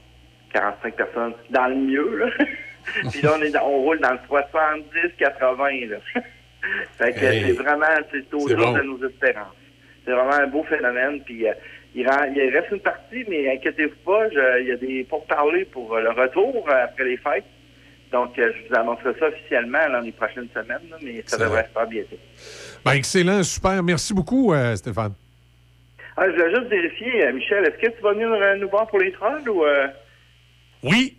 [0.53, 2.17] 45 personnes, dans le mieux.
[2.19, 2.27] Là.
[3.11, 4.85] Puis là, on, est dans- on roule dans le 70,
[5.19, 5.57] 80.
[5.89, 5.97] Là.
[6.99, 7.45] fait que Hey.
[7.47, 8.73] c'est vraiment, c'est au jour bon.
[8.73, 9.55] de nos espérances.
[10.05, 11.21] C'est vraiment un beau phénomène.
[11.25, 11.53] Puis euh,
[11.95, 15.65] il, rend- il reste une partie, mais inquiétez-vous pas, je- il y a des pourparlers
[15.67, 17.45] pour euh, le retour euh, après les fêtes.
[18.11, 21.69] Donc, je vous annoncerai ça officiellement dans les prochaines semaines, là, mais ça devrait vrai.
[21.69, 22.17] se faire bientôt.
[22.85, 23.83] Ben, excellent, super.
[23.83, 25.15] Merci beaucoup, euh, Stéphane.
[26.19, 29.13] Ah, je voulais juste vérifier, Michel, est-ce que tu vas venir nous voir pour les
[29.13, 29.65] trolls ou...
[29.65, 29.87] euh,
[30.83, 31.17] Oui.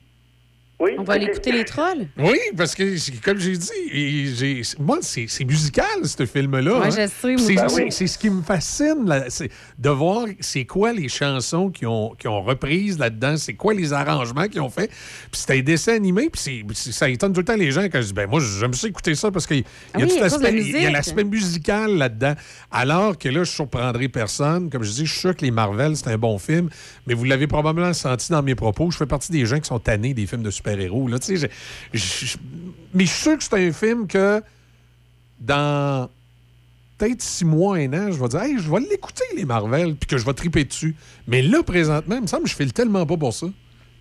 [0.79, 0.91] Oui?
[0.97, 2.07] On va aller écouter les trolls?
[2.17, 2.83] Oui, parce que,
[3.23, 6.79] comme j'ai dit, moi, c'est musical, ce film-là.
[6.79, 6.89] Ouais, hein.
[6.89, 10.91] je moi C'est- c'est- C'est ce qui me fascine, là, c'est de voir c'est quoi
[10.91, 14.87] les chansons qui ont, qui ont reprises là-dedans, c'est quoi les arrangements qu'ils ont fait.
[15.31, 18.07] Puis c'est un dessin animé, puis ça étonne tout le temps les gens quand je
[18.07, 20.21] dis, ben moi, j'aime ça écouter ça parce qu'il y Ah a oui, tout la
[20.23, 20.91] l'aspect il y a musique.
[20.91, 22.33] l'aspect musical là-dedans.
[22.71, 24.69] Alors que là, je surprendrai personne.
[24.69, 26.69] Comme je dis, je suis sûr que les Marvel, c'est un bon film,
[27.07, 28.89] mais vous l'avez probablement senti dans mes propos.
[28.91, 31.07] Je fais partie des gens qui sont tannés des films de super-héros.
[31.07, 31.17] là.
[31.31, 31.49] Mais
[31.91, 34.41] je suis sûr que c'est un film que
[35.39, 36.09] dans
[36.97, 40.07] peut-être six mois, un an, je vais dire, hey, je vais l'écouter, les Marvel, puis
[40.07, 40.95] que je vais triper dessus.
[41.27, 43.47] Mais là, présentement, il me semble que je file tellement pas pour ça.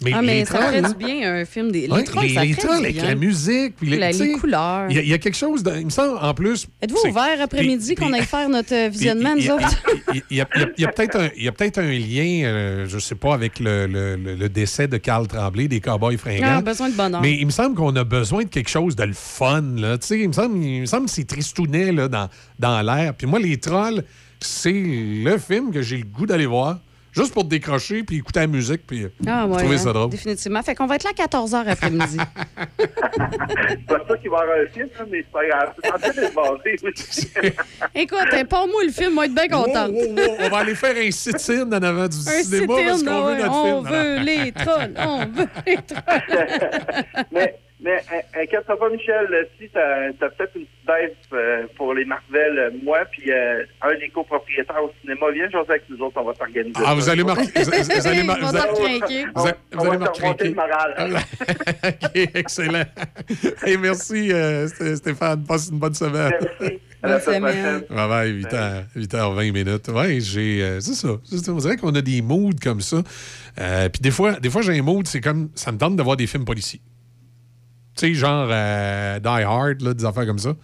[0.05, 0.95] Mais, ah, mais les ça trolls, ferait hein?
[0.99, 1.89] du bien, un film des.
[1.89, 3.05] Ouais, trolls, les, ça les trolls avec bien.
[3.05, 3.77] la musique.
[3.77, 4.87] puis les, La- couleurs.
[4.91, 6.67] Il y, a- il y a quelque chose, de, il me semble, en plus.
[6.81, 9.83] Êtes-vous ouvert après-midi qu'on aille faire notre euh, visionnement, il y nous a- autres?
[10.31, 14.49] il y a, peut-être un, lien, euh, je sais pas, avec le, le- le- le
[14.49, 16.57] décès de Carl Tremblay, des Cowboys fringants.
[16.59, 17.21] Ah, besoin de bonheur.
[17.23, 19.63] Mais il me semble qu'on a besoin de quelque chose de le fun.
[19.77, 19.99] Là.
[19.99, 23.15] Tu sais, Il me semble, il me semble que c'est tristounet là, dans, dans l'air.
[23.15, 24.03] Puis moi, Les Trolls,
[24.41, 26.79] c'est le film que j'ai le goût d'aller voir.
[27.13, 30.09] Juste pour décrocher, puis écouter la musique, puis Ah, ouais, trouver hein, ça drôle.
[30.11, 30.63] Définitivement.
[30.63, 32.17] Fait qu'on va être là à 14h après-midi.
[33.69, 35.73] C'est pas ça qu'il va y avoir un film, mais c'est pas grave.
[35.85, 36.11] En train
[36.89, 37.29] aussi.
[37.95, 39.91] Écoute, hein, pas moi le film, moi être bien contente.
[39.93, 43.03] Wow, wow, wow, On va aller faire un sit-in en avant du Un cinéma parce
[43.03, 43.95] qu'on veut ouais, notre on film.
[43.95, 47.25] veut les trolls, on veut les trolls.
[47.31, 51.67] mais mais euh, inquiète-toi pas, Michel, euh, si t'as as, peut-être une petite baisse euh,
[51.77, 55.85] pour les Marvel, euh, moi, puis euh, un des copropriétaires au cinéma, viens jaser avec
[55.91, 56.73] nous autres, on va s'organiser.
[56.77, 56.95] Ah, ça.
[56.95, 57.43] vous allez marquer.
[57.57, 58.53] Vous, vous- vous allez mar- Ils vous vous
[59.73, 61.19] vous allez va moral.
[61.85, 62.85] OK, excellent.
[63.67, 65.45] Et merci, euh, Sté- Stéphane.
[65.45, 66.33] Passe une bonne semaine.
[66.61, 66.79] Merci.
[67.03, 67.83] À la semaine.
[67.91, 69.89] Bye bye, 8 h 8h20 minutes.
[69.89, 70.63] Ouais, j'ai.
[70.63, 71.09] euh, c'est ça.
[71.25, 71.53] C'est ça.
[71.53, 72.99] On dirait qu'on a des moods comme ça.
[73.61, 75.49] Euh, Puis des fois, des fois j'ai un mood, c'est comme.
[75.57, 76.81] Ça me tente de voir des films policiers.
[77.97, 80.55] Tu sais, genre euh, Die Hard, là, des affaires comme ça.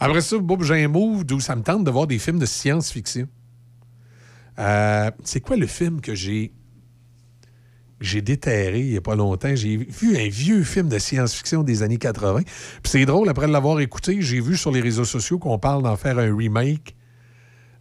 [0.00, 2.46] Après ça, boum, j'ai un mood où ça me tente de voir des films de
[2.46, 3.28] science-fiction.
[4.58, 6.52] Euh, c'est quoi le film que j'ai
[8.00, 9.54] j'ai déterré il n'y a pas longtemps?
[9.54, 12.42] J'ai vu un vieux film de science-fiction des années 80.
[12.42, 12.52] Puis
[12.84, 16.18] c'est drôle, après l'avoir écouté, j'ai vu sur les réseaux sociaux qu'on parle d'en faire
[16.18, 16.94] un remake.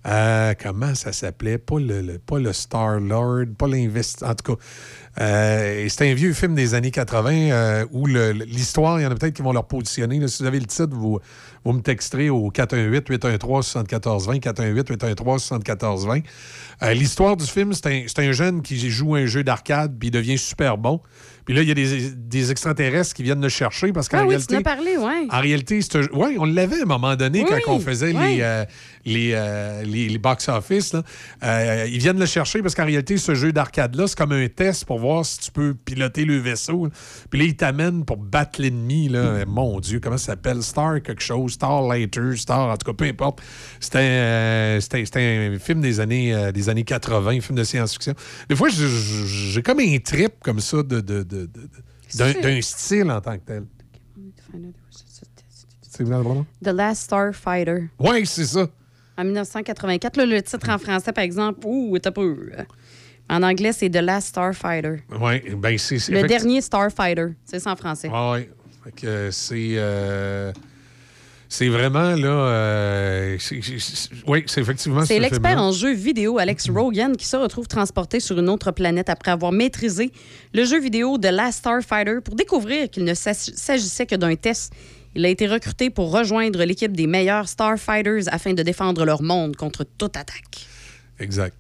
[0.06, 1.58] Euh, comment ça s'appelait?
[1.58, 4.22] Pas le, le- pas le Star-Lord, pas l'invest...
[4.24, 4.62] En tout cas,
[5.22, 9.16] euh, c'était un vieux film des années 80 euh, où l'histoire, il y en a
[9.16, 10.28] peut-être qui vont leur positionner.
[10.28, 11.20] si vous avez le titre, vous,
[11.64, 16.24] vous me texterez au 418-813-7420, 418-813-7420.
[16.82, 20.12] Euh, l'histoire du film, c'est un, c'est un jeune qui joue un jeu d'arcade puis
[20.12, 21.00] devient super bon.
[21.46, 24.22] Puis là, il y a des, des extraterrestres qui viennent le chercher parce qu'en Ah
[24.26, 24.56] oui, tu réalité...
[24.56, 25.28] en as parlé, ouais.
[25.30, 25.80] En réalité,
[26.14, 28.36] oui, on l'avait à un moment donné Oui, quand on faisait oui.
[28.38, 28.66] les, euh,
[29.06, 30.96] les, euh, les, les box-office.
[31.44, 34.86] Euh, ils viennent le chercher parce qu'en réalité, ce jeu d'arcade-là, c'est comme un test
[34.86, 36.88] pour voir si tu peux piloter le vaisseau.
[37.30, 39.10] Puis là, ils t'amènent pour battre l'ennemi.
[39.10, 39.46] là.
[39.46, 40.64] Mon Dieu, comment ça s'appelle?
[40.64, 43.42] Star quelque chose, Star Later, Star, en tout cas, peu importe.
[43.80, 48.14] C'était c'était- un film des années, des années 80, un film de science-fiction.
[48.50, 48.88] Des fois, j'ai-
[49.52, 53.20] j'ai comme un trip comme ça de, de- de- de- de- d'un d'un style en
[53.22, 53.64] tant que tel.
[55.90, 56.46] C'est bien, pardon?
[56.64, 57.90] The Last Starfighter.
[58.00, 58.68] Oui, c'est ça.
[59.18, 62.50] En 1984, là, le titre en français, par exemple, ouh, t'as peu.
[63.30, 65.04] En anglais, c'est The Last Starfighter.
[65.20, 66.00] Oui, ben c'est.
[66.00, 67.28] c'est Le dernier Starfighter.
[67.46, 68.10] C'est ça en français.
[68.84, 69.76] Fait que euh, c'est.
[69.78, 70.52] euh,
[71.56, 72.28] c'est vraiment, là.
[72.28, 77.16] euh, c'est- c'est- c'est- oui, c'est effectivement C'est ce l'expert en jeux vidéo Alex Rogan
[77.16, 80.12] qui se retrouve transporté sur une autre planète après avoir maîtrisé
[80.54, 84.74] le jeu vidéo de Last Starfighter pour découvrir qu'il ne s'ag- s'agissait que d'un test.
[85.16, 89.56] Il a été recruté pour rejoindre l'équipe des meilleurs Starfighters afin de défendre leur monde
[89.56, 90.66] contre toute attaque.
[91.20, 91.56] Exact.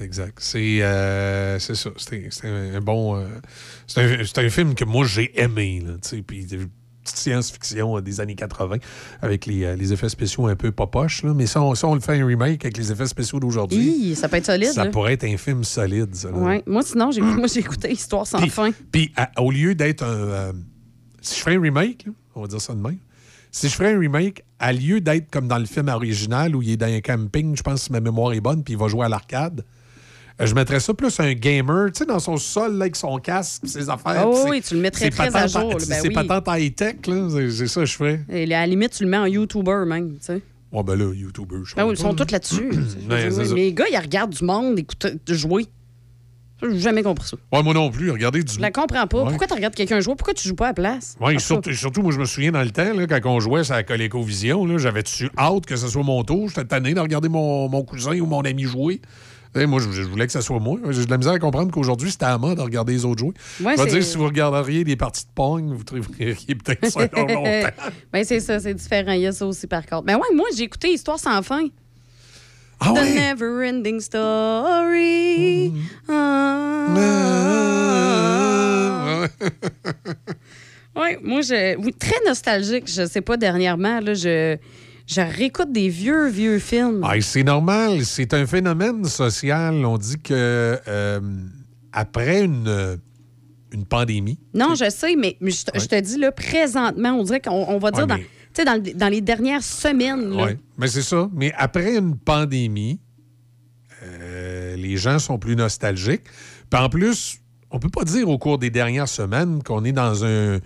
[0.00, 0.38] Exact.
[0.40, 1.90] C'est euh, c'est ça.
[1.96, 3.16] C'était c'était un, un bon.
[3.20, 3.26] euh,
[3.86, 5.80] c'est un, c'est un film que moi, j'ai aimé.
[5.86, 5.92] Là,
[6.26, 6.44] puis
[7.04, 8.76] science-fiction euh, des années 80
[9.20, 11.22] avec les, euh, les effets spéciaux un peu popoches.
[11.22, 14.14] Là, mais ça on, le fait un remake avec les effets spéciaux d'aujourd'hui.
[14.14, 14.72] Ça peut être solide.
[14.72, 14.90] Ça là.
[14.90, 16.30] pourrait être un film solide, ça.
[16.30, 16.62] Ouais.
[16.66, 18.70] Moi, sinon, j'ai moi, j'ai écouté Histoire sans fin.
[18.90, 20.06] Puis, au lieu d'être un.
[20.06, 20.52] euh,
[21.20, 22.98] si je ferais un remake, là, on va dire ça de même.
[23.50, 26.70] Si je ferais un remake, à lieu d'être comme dans le film original où il
[26.70, 29.04] est dans un camping, je pense que ma mémoire est bonne, puis il va jouer
[29.04, 29.64] à l'arcade,
[30.40, 33.62] je mettrais ça plus un gamer, tu sais, dans son sol, là, avec son casque,
[33.66, 34.26] ses affaires.
[34.26, 36.14] Ah puis oui, tu le mettrais très à jour, là, ben oui.
[36.14, 38.20] patentes high-tech, là, c'est- c'est ça que je ferais.
[38.28, 40.42] Et à la limite, tu le mets en YouTuber même, tu sais.
[40.72, 42.70] Bon, ben là, YouTuber, je Ben ils sont tous là-dessus.
[43.10, 45.66] Ouais, c'est mais les gars, ils regardent du monde écoute, jouer.
[46.60, 47.36] Ça, J'ai jamais compris ça.
[47.52, 48.54] Ouais, moi non plus, regardez du.
[48.54, 49.22] Je la comprends pas.
[49.24, 49.28] Ouais.
[49.30, 50.14] Pourquoi tu regardes quelqu'un jouer?
[50.16, 51.16] Pourquoi tu joues pas à la place?
[51.20, 53.62] Oui, tout surtout, surtout, moi, je me souviens dans le temps, là, quand on jouait
[53.68, 56.48] la ColecoVision, j'avais-tu hâte que ce soit mon tour?
[56.48, 59.00] J'étais tanné de regarder mon, mon cousin ou mon ami jouer.
[59.54, 60.78] Moi, je, je voulais que ça soit moi.
[60.90, 63.32] J'ai de la misère à comprendre qu'aujourd'hui, c'était à mode de regarder les autres jouer.
[63.62, 67.00] Ouais, je vais dire, si vous regarderiez des parties de Pong, vous trouveriez peut-être ça
[67.00, 67.44] long- longtemps.
[68.12, 69.12] ben, c'est ça, c'est différent.
[69.12, 70.04] Il y a ça aussi, par contre.
[70.06, 71.66] Mais ouais, moi, j'ai écouté Histoire sans fin.
[72.80, 73.14] Ah The ouais?
[73.14, 75.68] Never Ending Story.
[75.70, 75.82] Mm.
[76.08, 76.86] Ah.
[80.94, 82.84] Ouais, moi, je, oui, très nostalgique.
[82.86, 84.56] Je sais pas, dernièrement, là, je,
[85.06, 87.02] je réécoute des vieux, vieux films.
[87.04, 88.04] Ah, c'est normal.
[88.04, 89.74] C'est un phénomène social.
[89.84, 91.20] On dit que euh,
[91.92, 92.98] après une,
[93.72, 97.40] une pandémie, Non, je sais, mais je, te- je te dis, là, présentement, on dirait
[97.40, 100.32] qu'on on va dire Ouais, dans, mais- dans, le- dans les dernières semaines.
[100.34, 101.28] Oui, mais c'est ça.
[101.34, 103.00] Mais après une pandémie,
[104.02, 106.24] euh, les gens sont plus nostalgiques.
[106.70, 107.38] Puis en plus,
[107.70, 110.58] on peut pas dire au cours des dernières semaines qu'on est dans un,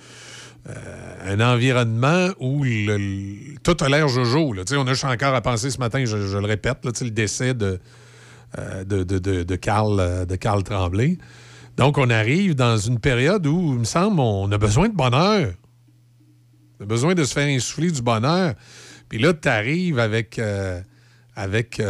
[0.69, 2.65] euh, un environnement où
[3.63, 4.53] tout a l'air jojo.
[4.53, 4.63] Là.
[4.73, 7.79] On a encore à penser ce matin, je, le répète, le décès de,
[8.59, 11.19] euh, de, de, de, Carl, euh, de Tremblay.
[11.77, 15.53] Donc, on arrive dans une période où, il me semble, on a besoin de bonheur.
[16.79, 18.55] On a besoin de se faire insuffler du bonheur.
[19.09, 20.81] Puis là, tu arrives avec, euh,
[21.35, 21.83] avec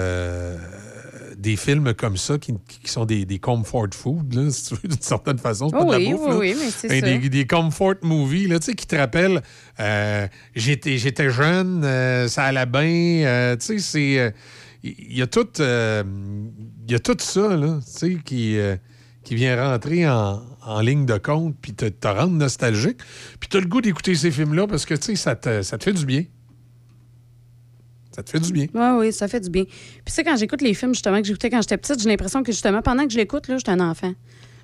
[1.37, 4.89] des films comme ça qui, qui sont des, des comfort food, là, si tu veux,
[4.89, 5.69] d'une certaine façon.
[5.69, 6.37] C'est pas de la oui, bouffe, oui, là.
[6.39, 7.01] oui, mais c'est ça.
[7.01, 9.43] Des, des comfort movies, là, tu sais, qui te rappellent
[9.81, 13.27] euh, j'étais, j'étais jeune, euh, ça allait bien.
[13.27, 14.35] euh, tu sais, c'est.
[14.83, 15.49] Il y a tout.
[15.59, 18.57] y a tout ça, là, tu sais, qui.
[19.25, 22.99] qui vient rentrer en, en ligne de compte puis te, te rendre nostalgique.
[23.41, 25.79] Puis tu as le goût d'écouter ces films-là parce que, tu sais, ça te, ça
[25.79, 26.23] te fait du bien.
[28.17, 28.67] Ça te fait du bien.
[28.73, 29.65] Oui, oui, ça fait du bien.
[29.65, 29.75] Puis,
[30.07, 32.51] tu sais, quand j'écoute les films, justement, que j'écoutais quand j'étais petite, j'ai l'impression que,
[32.51, 34.15] justement, pendant que je l'écoute, là, j'étais un enfant.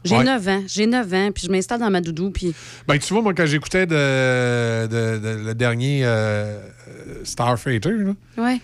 [0.05, 0.25] J'ai Ouais.
[0.25, 0.63] 9 ans.
[0.67, 2.55] J'ai 9 ans, puis je m'installe dans ma doudou, puis.
[2.89, 6.61] Ben, tu vois, moi, quand j'écoutais de, de- de- le dernier euh,
[7.25, 8.59] Starfighter, là, Ouais.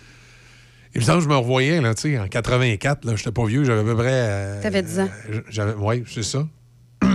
[0.95, 3.45] il me semble que je me revoyais, là, tu sais, en 84, là, j'étais pas
[3.45, 4.07] vieux, j'avais à peu près...
[4.11, 5.09] euh, T'avais 10 ans.
[5.31, 6.49] euh, j'avais, oui, c'est ça.
[7.03, 7.09] en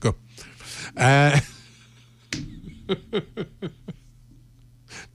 [0.00, 0.12] tout
[0.96, 0.96] cas.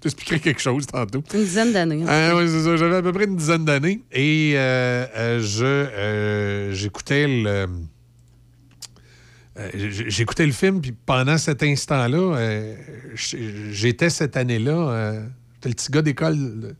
[0.01, 0.09] Euh...
[0.09, 1.23] T'expliquerais quelque chose tantôt.
[1.33, 2.03] Une dizaine d'années.
[2.03, 2.75] oui, c'est ça.
[2.77, 7.67] J'avais à peu près une dizaine d'années et euh, euh, je euh, j'écoutais le.
[9.57, 9.67] euh,
[10.07, 12.75] J'écoutais le film, puis pendant cet instant-là, euh,
[13.13, 16.75] j'étais cette année-là, euh, j'étais le petit gars d'école.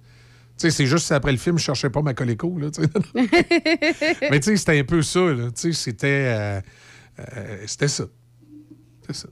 [0.58, 2.70] Tu sais, c'est juste après le film, je cherchais pas ma coléco, là.
[3.16, 5.48] Mais tu sais, c'était un peu ça, là.
[5.52, 6.08] Tu sais, c'était...
[6.08, 6.62] euh,
[7.20, 8.06] euh, c'était ça.
[9.02, 9.28] C'était ça.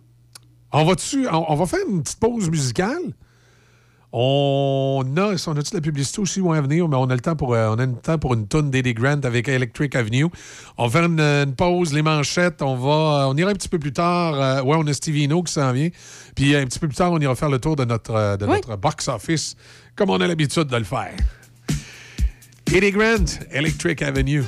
[0.71, 0.95] On va,
[1.31, 3.13] on va faire une petite pause musicale?
[4.11, 7.19] On a, on a-tu de la publicité aussi ou à venir, mais on a le
[7.21, 10.25] temps pour, euh, on a le temps pour une tonne d'Eddie Grant avec Electric Avenue.
[10.79, 12.61] On va faire une, une pause, les manchettes.
[12.63, 14.33] On va, on ira un petit peu plus tard.
[14.33, 15.89] euh, ouais, on a Stevie No qui s'en vient.
[16.35, 18.45] Puis un petit peu plus tard, on ira faire le tour de notre, euh, de
[18.47, 18.53] Oui.
[18.55, 19.55] notre box-office,
[19.95, 21.13] comme on a l'habitude de le faire.
[22.73, 24.43] Eddie Grant, Electric Avenue.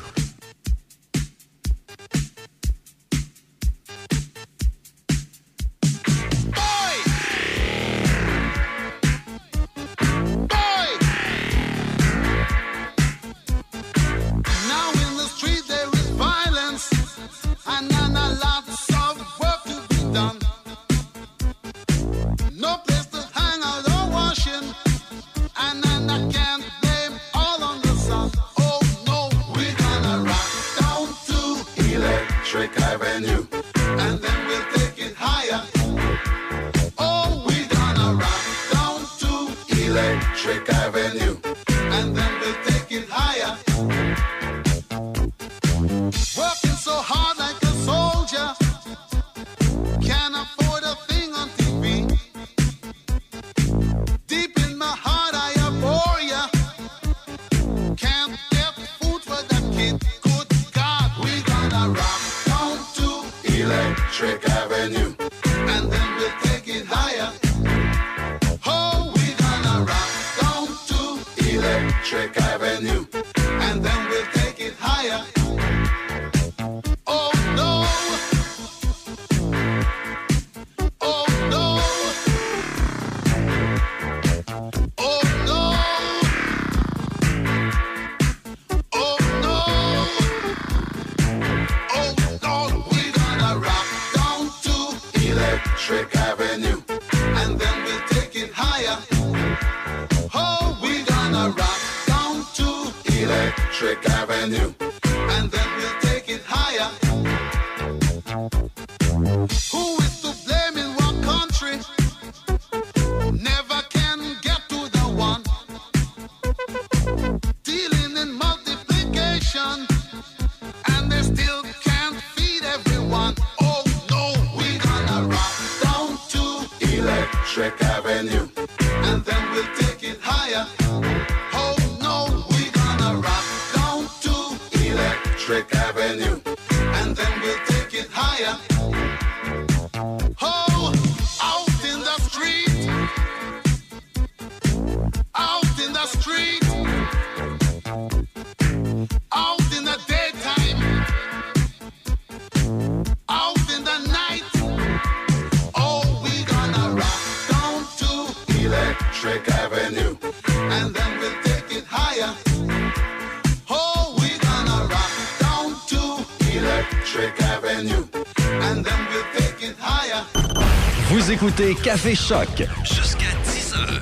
[171.52, 172.48] Écoutez Café Choc.
[172.84, 174.00] Jusqu'à 10h.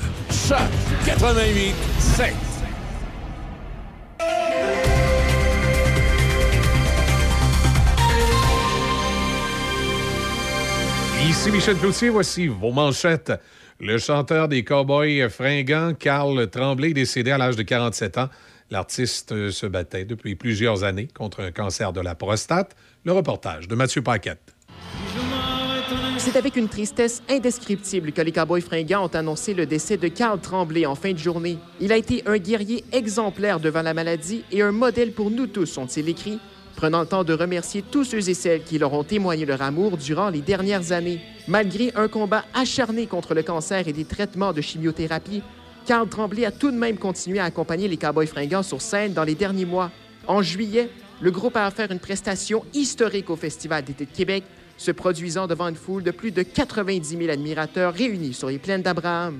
[0.47, 0.57] Choc
[1.05, 2.33] 88 7.
[11.27, 13.33] Ici Michel Cloutier, voici vos manchettes.
[13.79, 18.29] Le chanteur des Cowboys fringants, Carl Tremblay, décédé à l'âge de 47 ans.
[18.69, 22.75] L'artiste euh, se battait depuis plusieurs années contre un cancer de la prostate.
[23.05, 24.53] Le reportage de Mathieu Paquette.
[26.31, 30.39] C'est avec une tristesse indescriptible que les Cowboys fringants ont annoncé le décès de Carl
[30.39, 31.57] Tremblay en fin de journée.
[31.81, 35.75] Il a été un guerrier exemplaire devant la maladie et un modèle pour nous tous,
[35.79, 36.37] ont-ils écrit,
[36.75, 39.97] prenant le temps de remercier tous ceux et celles qui leur ont témoigné leur amour
[39.97, 41.19] durant les dernières années.
[41.47, 45.41] Malgré un combat acharné contre le cancer et des traitements de chimiothérapie,
[45.87, 49.23] Carl Tremblay a tout de même continué à accompagner les Cowboys fringants sur scène dans
[49.23, 49.89] les derniers mois.
[50.27, 50.91] En juillet,
[51.21, 54.43] le groupe a offert une prestation historique au Festival d'été de Québec,
[54.79, 58.81] se produisant devant une foule de plus de 90 000 admirateurs réunis sur les plaines
[58.81, 59.37] d'Abraham.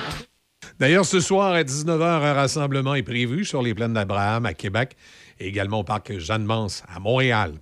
[0.79, 4.95] D'ailleurs, ce soir à 19h, un rassemblement est prévu sur les plaines d'Abraham à Québec
[5.39, 7.53] et également au parc Jeanne-Mance à Montréal.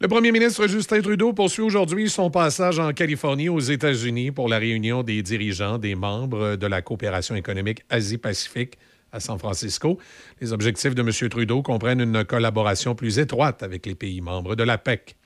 [0.00, 4.58] Le premier ministre Justin Trudeau poursuit aujourd'hui son passage en Californie aux États-Unis pour la
[4.58, 8.78] réunion des dirigeants des membres de la coopération économique Asie-Pacifique
[9.12, 9.98] à San Francisco.
[10.40, 11.28] Les objectifs de M.
[11.28, 15.16] Trudeau comprennent une collaboration plus étroite avec les pays membres de la PEC.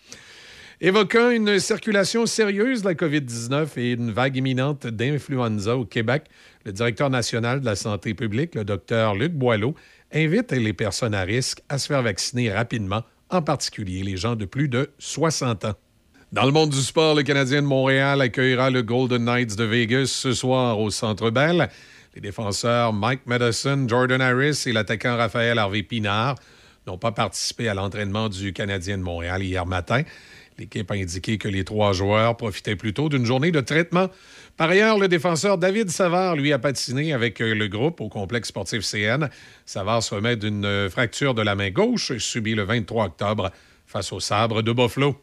[0.79, 6.25] Évoquant une circulation sérieuse de la COVID-19 et une vague imminente d'influenza au Québec,
[6.67, 9.75] le directeur national de la santé publique, le docteur Luc Boileau,
[10.13, 14.45] invite les personnes à risque à se faire vacciner rapidement, en particulier les gens de
[14.45, 15.75] plus de 60 ans.
[16.33, 20.09] Dans le monde du sport, le Canadien de Montréal accueillera le Golden Knights de Vegas
[20.09, 21.71] ce soir au Centre Bell.
[22.15, 26.35] Les défenseurs Mike Madison, Jordan Harris et l'attaquant Raphaël Harvey Pinard
[26.87, 30.03] n'ont pas participé à l'entraînement du Canadien de Montréal hier matin.
[30.59, 34.09] L'équipe a indiqué que les trois joueurs profitaient plutôt d'une journée de traitement.
[34.57, 38.49] Par ailleurs, le défenseur David Savard, lui, a patiné avec euh, le groupe au complexe
[38.49, 39.29] sportif CN.
[39.67, 43.51] Savard se remet d'une euh, fracture de la main gauche subie le 23 octobre
[43.87, 45.17] face au sabre de Buffalo.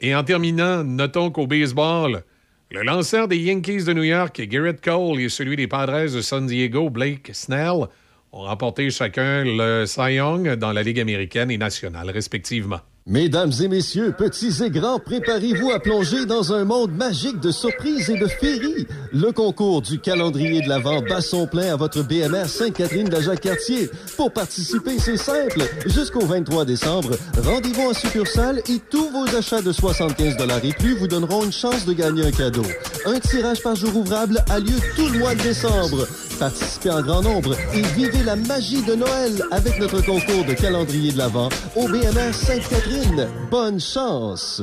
[0.00, 2.22] Et en terminant, notons qu'au baseball,
[2.70, 6.46] le lanceur des Yankees de New York, Garrett Cole, et celui des Padres de San
[6.46, 7.86] Diego, Blake Snell,
[8.30, 12.80] ont remporté chacun le Cy Young dans la Ligue américaine et nationale, respectivement.
[13.08, 18.10] Mesdames et messieurs, petits et grands, préparez-vous à plonger dans un monde magique de surprises
[18.10, 18.86] et de féeries.
[19.14, 23.88] Le concours du calendrier de l'Avent bat son plein à votre BMR Sainte-Catherine d'Ajac-Cartier.
[24.18, 25.62] Pour participer, c'est simple.
[25.86, 31.08] Jusqu'au 23 décembre, rendez-vous en succursale et tous vos achats de 75 et plus vous
[31.08, 32.66] donneront une chance de gagner un cadeau.
[33.06, 36.06] Un tirage par jour ouvrable a lieu tout le mois de décembre.
[36.38, 41.12] Participez en grand nombre et vivez la magie de Noël avec notre concours de calendrier
[41.12, 43.28] de l'Avent au BMR Sainte-Catherine.
[43.50, 44.62] Bonne chance!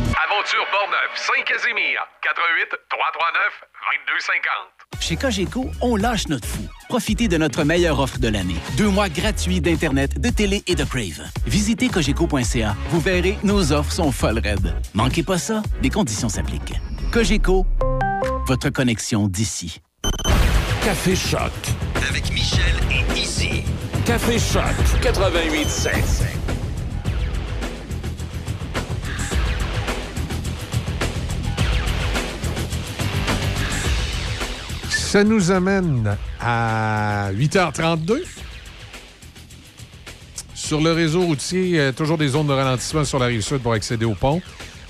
[0.41, 3.63] Aventure Portneuf, Saint-Casimir, 88 339
[4.97, 4.99] 2250.
[4.99, 6.67] Chez Cogeco, on lâche notre fou.
[6.89, 8.55] Profitez de notre meilleure offre de l'année.
[8.75, 11.21] Deux mois gratuits d'Internet, de télé et de Crave.
[11.45, 12.75] Visitez cogeco.ca.
[12.89, 14.75] Vous verrez, nos offres sont folles raides.
[14.95, 16.73] Manquez pas ça, des conditions s'appliquent.
[17.11, 17.67] Cogeco,
[18.47, 19.79] votre connexion d'ici.
[20.83, 21.51] Café Choc.
[22.09, 23.63] Avec Michel et Izzy.
[24.07, 25.93] Café Choc 88 7.
[35.11, 38.21] Ça nous amène à 8h32.
[40.53, 43.73] Sur le réseau routier, euh, toujours des zones de ralentissement sur la rive sud pour
[43.73, 44.41] accéder au pont.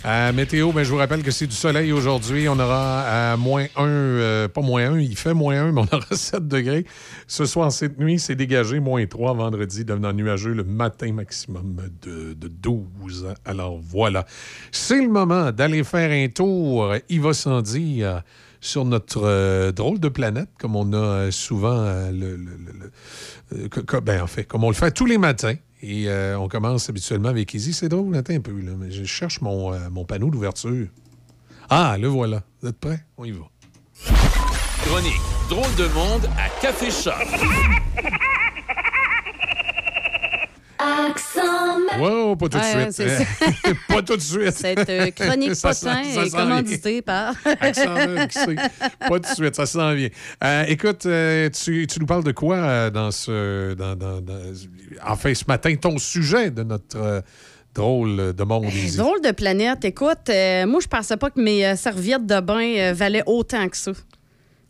[0.05, 2.47] Euh, météo, ben, je vous rappelle que c'est du soleil aujourd'hui.
[2.47, 6.15] On aura à moins 1, pas moins 1, il fait moins 1, mais on aura
[6.15, 6.85] 7 degrés.
[7.25, 12.33] Ce soir, cette nuit, c'est dégagé, moins 3 vendredi, devenant nuageux le matin maximum de,
[12.33, 13.33] de 12.
[13.43, 14.27] Alors voilà.
[14.71, 18.21] C'est le moment d'aller faire un tour, il va sans dire,
[18.61, 22.91] sur notre euh, drôle de planète, comme on a euh, souvent euh, le, le-
[23.57, 25.55] le- ben, en fait, comme on le fait tous les matins.
[25.83, 26.07] Et
[26.37, 27.73] on commence habituellement avec Easy.
[27.73, 30.85] C'est drôle, attends un peu, là, mais je cherche mon, mon panneau d'ouverture.
[31.71, 32.43] Ah, le voilà.
[32.61, 33.03] Vous êtes prêts?
[33.17, 33.45] On y va.
[34.85, 37.15] Chronique Drôle de monde à Café Choc.
[41.99, 43.77] Non, pas tout de Ouais, suite.
[43.87, 44.51] pas tout de suite.
[44.51, 47.35] Cette chronique Ça potin sent- ça est commanditée par.
[47.59, 47.83] Accent.
[48.99, 50.09] Pas tout de suite, ça s'en vient.
[50.43, 53.73] Euh, écoute, euh, tu, tu nous parles de quoi euh, dans ce.
[53.73, 54.41] Dans, dans- dans-
[55.05, 57.21] enfin, ce matin, ton sujet de notre euh,
[57.75, 58.65] drôle de monde.
[58.65, 58.97] Izzy?
[58.97, 59.83] Drôle de planète.
[59.85, 63.67] Écoute, euh, moi, je pensais pas que mes euh, serviettes de bain euh, valaient autant
[63.69, 63.91] que ça.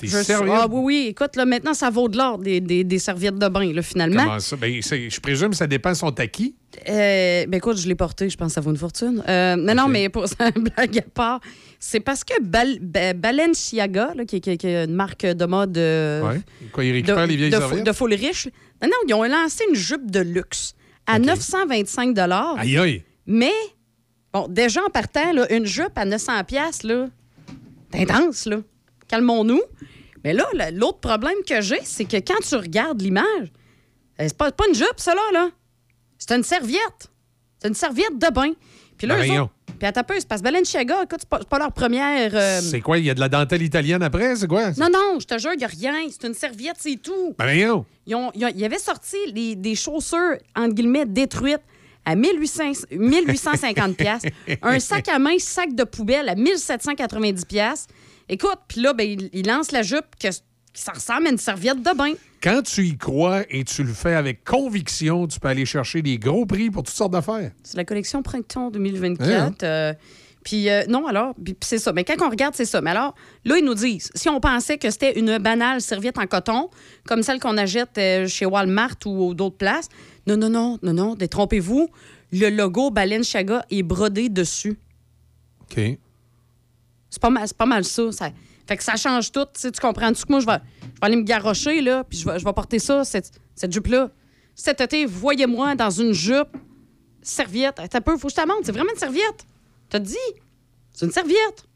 [0.02, 0.54] Tes Je- serviettes?
[0.58, 1.06] Ah oui, oui.
[1.12, 4.24] Écoute, là, maintenant, ça vaut de l'or, des, des- des serviettes de bain, là, finalement.
[4.26, 4.56] Comment ça?
[4.58, 6.56] Ben, c'est- je présume que ça dépend de son taquis.
[6.90, 9.22] Euh, ben écoute, je l'ai porté, je pense que ça vaut une fortune.
[9.28, 11.40] Euh, mais non, mais pour ça, blague à part,
[11.80, 15.78] c'est parce que Bal- Ba- Balenciaga, là, qui, qui- qui est une marque de mode.
[15.78, 16.42] euh, Ouais.
[16.72, 18.48] Quoi, il récupère de, les vieilles de, de foule riche.
[18.82, 20.74] Non, non, ils ont lancé une jupe de luxe
[21.08, 22.18] à 925
[22.58, 23.04] Aïe, aïe.
[23.28, 23.52] Mais,
[24.34, 27.08] bon, déjà en partant, là, une jupe à 900 pièces là,
[27.94, 28.58] c'est intense, là.
[29.12, 29.62] Calmons-nous.
[30.24, 33.52] Mais là, l'autre problème que j'ai, c'est que quand tu regardes l'image,
[34.20, 35.50] euh, c'est pas, pas une jupe, ça, là, là.
[36.18, 37.10] C'est une serviette.
[37.60, 38.52] C'est une serviette de bain.
[38.98, 39.44] Puis là, Ben eux voyons.
[39.44, 42.32] autres- puis à ta peu, c'est parce que Balenciaga, écoute, c'est pas, leur première...
[42.36, 43.00] euh, C'est quoi?
[43.00, 44.36] Il y a de la dentelle italienne après?
[44.36, 44.70] C'est quoi?
[44.78, 45.94] Non, non, je te jure, il n'y a rien.
[46.12, 47.34] C'est une serviette, c'est tout.
[47.40, 47.50] Ben.
[48.06, 51.62] Ils, ont, ils, ont- ils avaient sorti les- des chaussures, entre guillemets, détruites
[52.06, 54.22] à 1800 1850 pièces,
[54.62, 57.88] un sac à main, sac de poubelle à 1790 pièces.
[58.32, 60.30] Écoute, puis là, ben, il, il lance la jupe que,
[60.74, 62.14] ça ressemble à une serviette de bain.
[62.42, 66.18] Quand tu y crois et tu le fais avec conviction, tu peux aller chercher des
[66.18, 67.52] gros prix pour toutes sortes d'affaires.
[67.62, 69.30] C'est la collection Printemps 2024.
[69.30, 69.54] Hein?
[69.64, 69.94] euh,
[70.44, 71.94] puis euh, non, alors, c'est ça.
[71.94, 72.82] Mais quand on regarde, c'est ça.
[72.82, 73.14] Mais alors,
[73.46, 76.70] là, ils nous disent, si on pensait que c'était une banale serviette en coton,
[77.06, 79.90] comme celle qu'on achète euh, chez Walmart ou d'autres places,
[80.26, 81.90] non, non, non, non, non, détrompez-vous.
[82.32, 84.80] Le logo Balenciaga est brodé dessus.
[85.64, 86.00] OK.
[87.12, 88.30] C'est pas mal, c'est pas mal ça, ça.
[88.68, 89.46] Fait que ça change tout.
[89.60, 92.40] Tu, comprends-tu que moi, je vais, je vais aller me garrocher, là, puis je vais,
[92.40, 94.10] je vais porter ça, cette, cette jupe-là.
[94.56, 96.58] Cet été, voyez-moi dans une jupe,
[97.22, 97.82] serviette.
[97.90, 98.62] T'as peu, faut que je te montre.
[98.64, 99.46] C'est vraiment une serviette.
[99.90, 100.16] T'as dit?
[100.94, 101.68] C'est une serviette.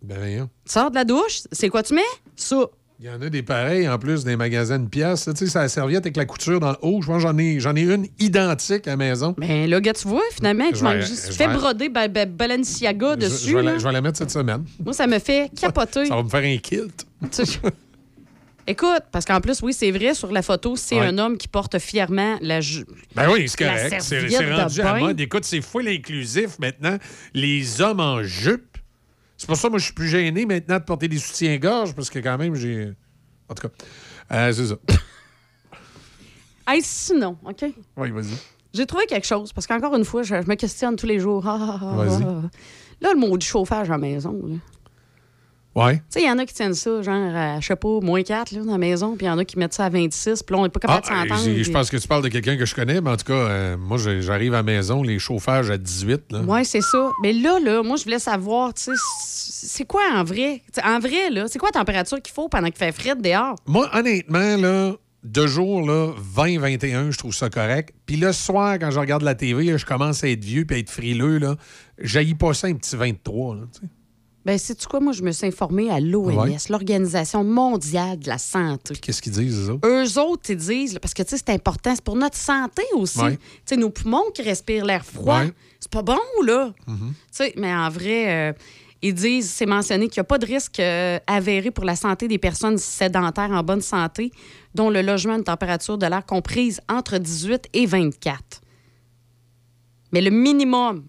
[0.00, 0.50] Ben voyons.
[0.64, 2.00] Tu sors de la douche, c'est quoi tu mets?
[2.36, 2.66] Ça.
[3.04, 5.24] Il y en a des pareils en plus des magasins de pièces.
[5.24, 7.02] Tu sais, c'est la serviette avec la couture dans le haut.
[7.02, 9.34] Je pense que j'en ai, j'en ai une identique à la maison.
[9.38, 13.50] Ben là, gars, tu vois, finalement, tu Je je fais broder ba- ba- Balenciaga dessus.
[13.50, 13.78] je vais la, là.
[13.78, 14.64] je vais la mettre cette semaine.
[14.84, 16.06] Moi, ça me fait capoter.
[16.06, 17.04] Ça va me faire un kilt.
[18.68, 21.06] Écoute, parce qu'en plus, oui, c'est vrai, sur la photo, c'est Ouais.
[21.06, 23.96] un homme qui porte fièrement la ju- Ben oui, c'est correct.
[24.00, 25.20] C'est rendu à mode.
[25.20, 26.96] Écoute, c'est full inclusif maintenant.
[27.34, 28.71] Les hommes en jupe.
[29.42, 32.10] C'est pour ça que moi, je suis plus gêné maintenant de porter des soutiens-gorge parce
[32.10, 32.92] que quand même, j'ai.
[33.48, 33.74] En tout cas,
[34.30, 34.76] euh, c'est ça.
[36.68, 37.64] Hey, sinon, OK?
[37.96, 38.36] Oui, vas-y.
[38.72, 41.44] J'ai trouvé quelque chose, parce qu'encore une fois, je, je me questionne tous les jours.
[41.44, 42.22] Ah, ah, ah, Vas-y.
[42.22, 42.42] ah.
[43.00, 44.54] Là, le mot du chauffage à la maison, là.
[45.74, 45.96] Ouais.
[45.96, 48.22] Tu sais, il y en a qui tiennent ça, genre, à, je sais pas, moins
[48.22, 50.42] 4 là, dans la maison, puis il y en a qui mettent ça à 26,
[50.42, 51.44] puis là, on n'est pas Ah, capable de s'entendre.
[51.44, 53.24] j'ai- je puis- pense que tu parles de quelqu'un que je connais, mais en tout
[53.24, 56.30] cas, euh, moi, j'arrive à la maison, les chauffages à 18.
[56.30, 56.40] Là.
[56.46, 57.08] Oui, c'est ça.
[57.22, 58.90] Mais là, là, moi, je voulais savoir, tu sais,
[59.24, 60.60] c'est quoi en vrai?
[60.70, 63.56] T'sais, en vrai, là, c'est quoi la température qu'il faut pendant qu'il fait frais dehors?
[63.66, 64.92] Moi, honnêtement, là,
[65.24, 67.94] de jour, là, 20-21, je trouve ça correct.
[68.06, 70.76] Puis le soir, quand je regarde la TV, là, je commence à être vieux puis
[70.76, 71.38] à être frileux.
[71.38, 71.54] Là,
[71.98, 73.54] jaillis pas ça un petit 23.
[73.54, 73.86] Là, tu sais.
[74.44, 74.98] Ben, sais-tu quoi?
[74.98, 76.56] Moi, je me suis informée à l'OMS, Ouais.
[76.68, 78.94] l'Organisation mondiale de la santé.
[78.96, 79.88] Qu'est-ce qu'ils disent, eux autres?
[79.88, 82.82] Eux autres, ils disent, là, parce que tu sais, c'est important, c'est pour notre santé
[82.94, 83.20] aussi.
[83.20, 83.36] Ouais.
[83.36, 85.52] Tu sais, nos poumons qui respirent l'air froid, Ouais.
[85.78, 86.72] c'est pas bon, là.
[86.88, 86.96] Mhm.
[87.12, 88.52] Tu sais, mais en vrai, euh,
[89.00, 92.26] ils disent, c'est mentionné qu'il n'y a pas de risque euh, avéré pour la santé
[92.26, 94.32] des personnes sédentaires en bonne santé,
[94.74, 98.60] dont le logement a une température de l'air comprise entre 18 et 24.
[100.12, 101.06] Mais le minimum,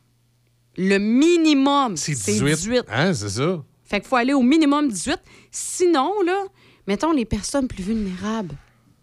[0.78, 2.86] le minimum, c'est 18.
[2.90, 3.64] Hein, c'est ça?
[3.84, 5.18] Fait qu'il faut aller au minimum 18.
[5.52, 6.44] Sinon, là,
[6.88, 8.56] mettons les personnes plus vulnérables.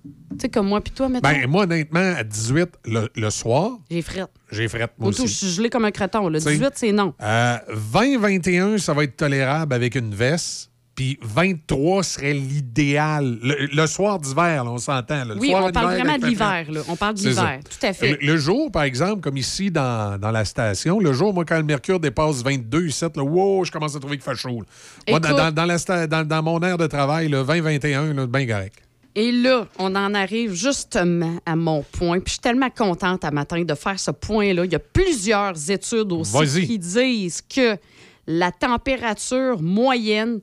[0.02, 1.28] Tu sais, comme moi puis toi, mettons.
[1.28, 4.31] Ben, moi, honnêtement, à 18, le, le soir, J'ai frette.
[4.50, 6.28] j'ai frette, moi Auto, je suis gelé comme un creton.
[6.28, 7.12] Le T'sais, 18, c'est non.
[7.20, 7.58] Euh,
[7.92, 10.69] 20-21, ça va être tolérable avec une veste.
[11.01, 13.39] Puis 23 serait l'idéal.
[13.43, 15.23] Le, le soir d'hiver, on s'entend.
[15.39, 16.67] Oui, soir on parle vraiment de l'hiver.
[16.70, 16.81] là.
[16.89, 17.61] On parle de l'hiver.
[17.65, 18.11] Tout à fait.
[18.20, 21.57] Le, le jour, par exemple, comme ici dans, dans la station, le jour, moi, quand
[21.57, 24.61] le mercure dépasse 22, ici, là, wow, je commence à trouver qu'il fait chaud.
[25.09, 28.75] Moi, dans, dans- dans la dans- dans mon aire de travail, 20-21, là, bien correct.
[29.15, 32.19] Et là, on en arrive justement à mon point.
[32.19, 34.67] Puis je suis tellement contente à matin de faire ce point-là.
[34.67, 37.79] Il y a plusieurs études aussi qui disent que
[38.27, 40.41] la température moyenne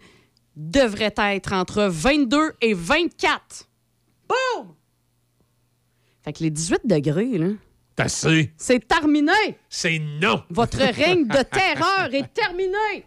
[0.57, 3.67] devrait être entre 22 et 24.
[4.27, 4.73] Boum!
[6.23, 7.49] Fait que les 18 degrés, là,
[7.95, 8.51] T'as assez.
[8.57, 9.31] c'est terminé.
[9.69, 10.43] C'est non.
[10.49, 13.05] Votre règne de terreur est terminé.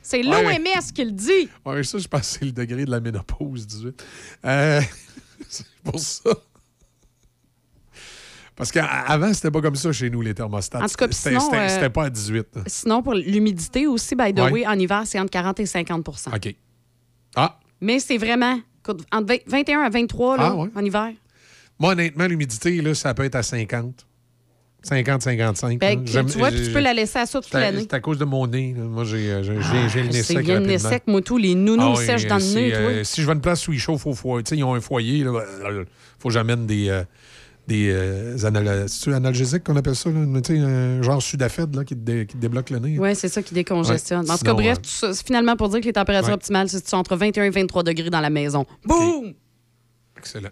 [0.00, 1.48] C'est Ouais, l'OMS qui le dit.
[1.64, 4.04] Ouais, ça, je pense que c'est le degré de la ménopause, 18.
[4.44, 4.80] Euh,
[5.48, 6.30] c'est pour ça.
[8.56, 10.78] Parce qu'avant, c'était pas comme ça chez nous, les thermostats.
[10.82, 12.46] En tout cas, C'était sinon, c'était- euh, pas à 18.
[12.56, 12.62] là.
[12.66, 14.50] Sinon, pour l'humidité aussi, by the Ouais.
[14.50, 16.54] way, en hiver, c'est entre 40 et 50% OK.
[17.36, 18.58] Ah, Mais c'est vraiment
[19.12, 20.68] entre 20 21 à 23 là, Ah, ouais.
[20.74, 21.10] en hiver.
[21.78, 24.06] moi, honnêtement, l'humidité, ça peut être à 50.
[24.82, 25.80] 50, 55.
[25.80, 27.80] Ben, tu vois, puis tu peux la laisser à ça toute l'année.
[27.82, 28.72] C'est à cause de mon nez.
[28.76, 28.84] là.
[28.84, 29.52] Moi, j'ai euh, j'ai
[30.02, 30.46] le nez C'est sec.
[30.46, 33.26] le nez sec, moi, tous les nounous Ah sèchent dans le nez, euh, si je
[33.26, 35.18] vais à une place où il chauffe au foyer, tu sais, ils ont un foyer,
[35.18, 35.26] il
[36.20, 37.02] faut que j'amène des, euh,
[37.66, 40.20] des euh, anal- analgésiques qu'on appelle ça, là?
[40.20, 42.98] Un genre Sudafed là, qui, te dé- qui te débloque le nez.
[42.98, 44.24] Oui, c'est ça qui décongestionne.
[44.24, 44.30] Ouais.
[44.30, 46.34] En tout cas, bref, euh, tout ça, c'est finalement pour dire que les températures Ouais.
[46.34, 48.64] optimales, c'est entre 21 et 23 degrés dans la maison.
[48.84, 49.34] Boum!
[50.16, 50.50] Excellent.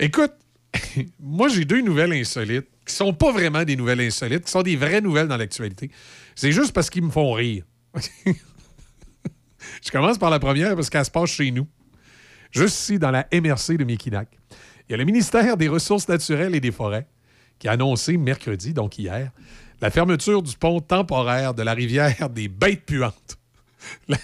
[0.00, 0.32] Écoute,
[1.20, 4.76] moi, j'ai deux nouvelles insolites qui sont pas vraiment des nouvelles insolites, qui sont des
[4.76, 5.90] vraies nouvelles dans l'actualité.
[6.34, 7.64] C'est juste parce qu'ils me font rire.
[9.84, 11.66] Je commence par la première parce qu'elle se passe chez nous.
[12.50, 14.28] Juste ici, dans la MRC de Mekinac.
[14.88, 17.06] Il y a le ministère des Ressources naturelles et des Forêts
[17.58, 19.30] qui a annoncé mercredi, donc hier,
[19.80, 23.38] la fermeture du pont temporaire de la rivière des Bêtes puantes.
[24.08, 24.16] La,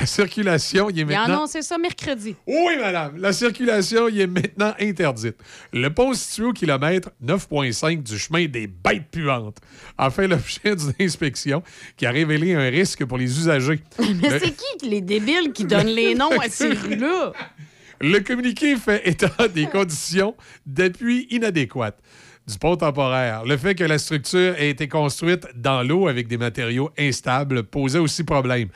[0.00, 1.34] la circulation y est Il a maintenant...
[1.34, 2.34] annoncé ça mercredi.
[2.46, 3.18] Oui, madame.
[3.18, 5.36] La circulation y est maintenant interdite.
[5.74, 9.58] Le pont situé au kilomètre 9,5 du chemin des bêtes puantes
[9.98, 11.62] a fait l'objet d'une inspection
[11.98, 13.82] qui a révélé un risque pour les usagers.
[13.98, 17.32] Mais Le- c'est qui les débiles qui donnent les noms à ces rues-là?
[18.04, 20.34] Le communiqué fait état des conditions
[20.66, 22.00] d'appui inadéquates
[22.48, 23.44] du pont temporaire.
[23.44, 28.00] Le fait que la structure ait été construite dans l'eau avec des matériaux instables posait
[28.00, 28.70] aussi problème.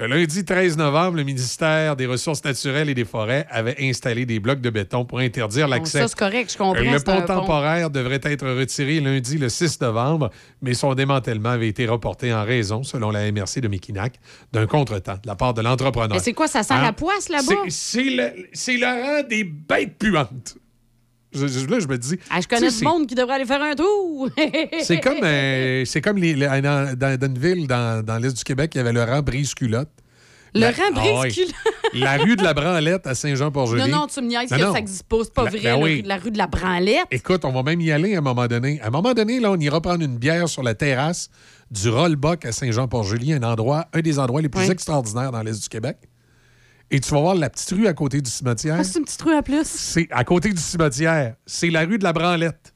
[0.00, 4.40] Le lundi 13 novembre, le ministère des Ressources naturelles et des Forêts avait installé des
[4.40, 5.98] blocs de béton pour interdire Bon, l'accès.
[6.00, 6.80] ça, c'est correct, je comprends.
[6.82, 10.30] Le c'est pont temporaire devrait être retiré lundi le 6 novembre,
[10.62, 14.14] mais son démantèlement avait été reporté en raison, selon la MRC de Mekinac,
[14.52, 16.16] d'un contretemps de la part de l'entrepreneur.
[16.16, 16.80] Mais c'est quoi, ça sent Hein?
[16.82, 17.52] la poisse là-bas?
[17.68, 20.56] C'est- le, c'est le rang des bêtes puantes.
[21.32, 22.16] Je- je- là, je me dis.
[22.30, 24.28] Ah, je connais du monde qui devrait aller faire un tour.
[24.82, 28.42] C'est comme, euh, c'est comme les, les- dans, dans- une ville dans, dans l'Est du
[28.44, 29.90] Québec, il y avait le rang brise-culotte.
[30.52, 31.46] Le La- rang Ah oui.
[31.94, 33.82] La rue de la Branlette à Saint-Jean-Port-Joli.
[33.88, 34.72] Non, non, tu me niaises Non, que non.
[34.72, 35.18] ça n'existe pas.
[35.22, 35.94] C'est pas Ben- vrai, ben la, oui.
[36.00, 37.06] rue, la rue de la Branlette.
[37.12, 38.80] Écoute, on va même y aller à un moment donné.
[38.80, 41.30] À un moment donné, là, on ira prendre une bière sur la terrasse
[41.70, 45.68] du Rollbuck à Saint-Jean-Port-Joli, un endroit, un des endroits les plus extraordinaires dans l'Est du
[45.68, 45.98] Québec.
[46.90, 48.76] Et tu vas voir la petite rue à côté du cimetière.
[48.78, 49.64] Ah, c'est une petite rue à plus.
[49.66, 51.34] C'est à côté du cimetière.
[51.46, 52.72] C'est la rue de la Branlette.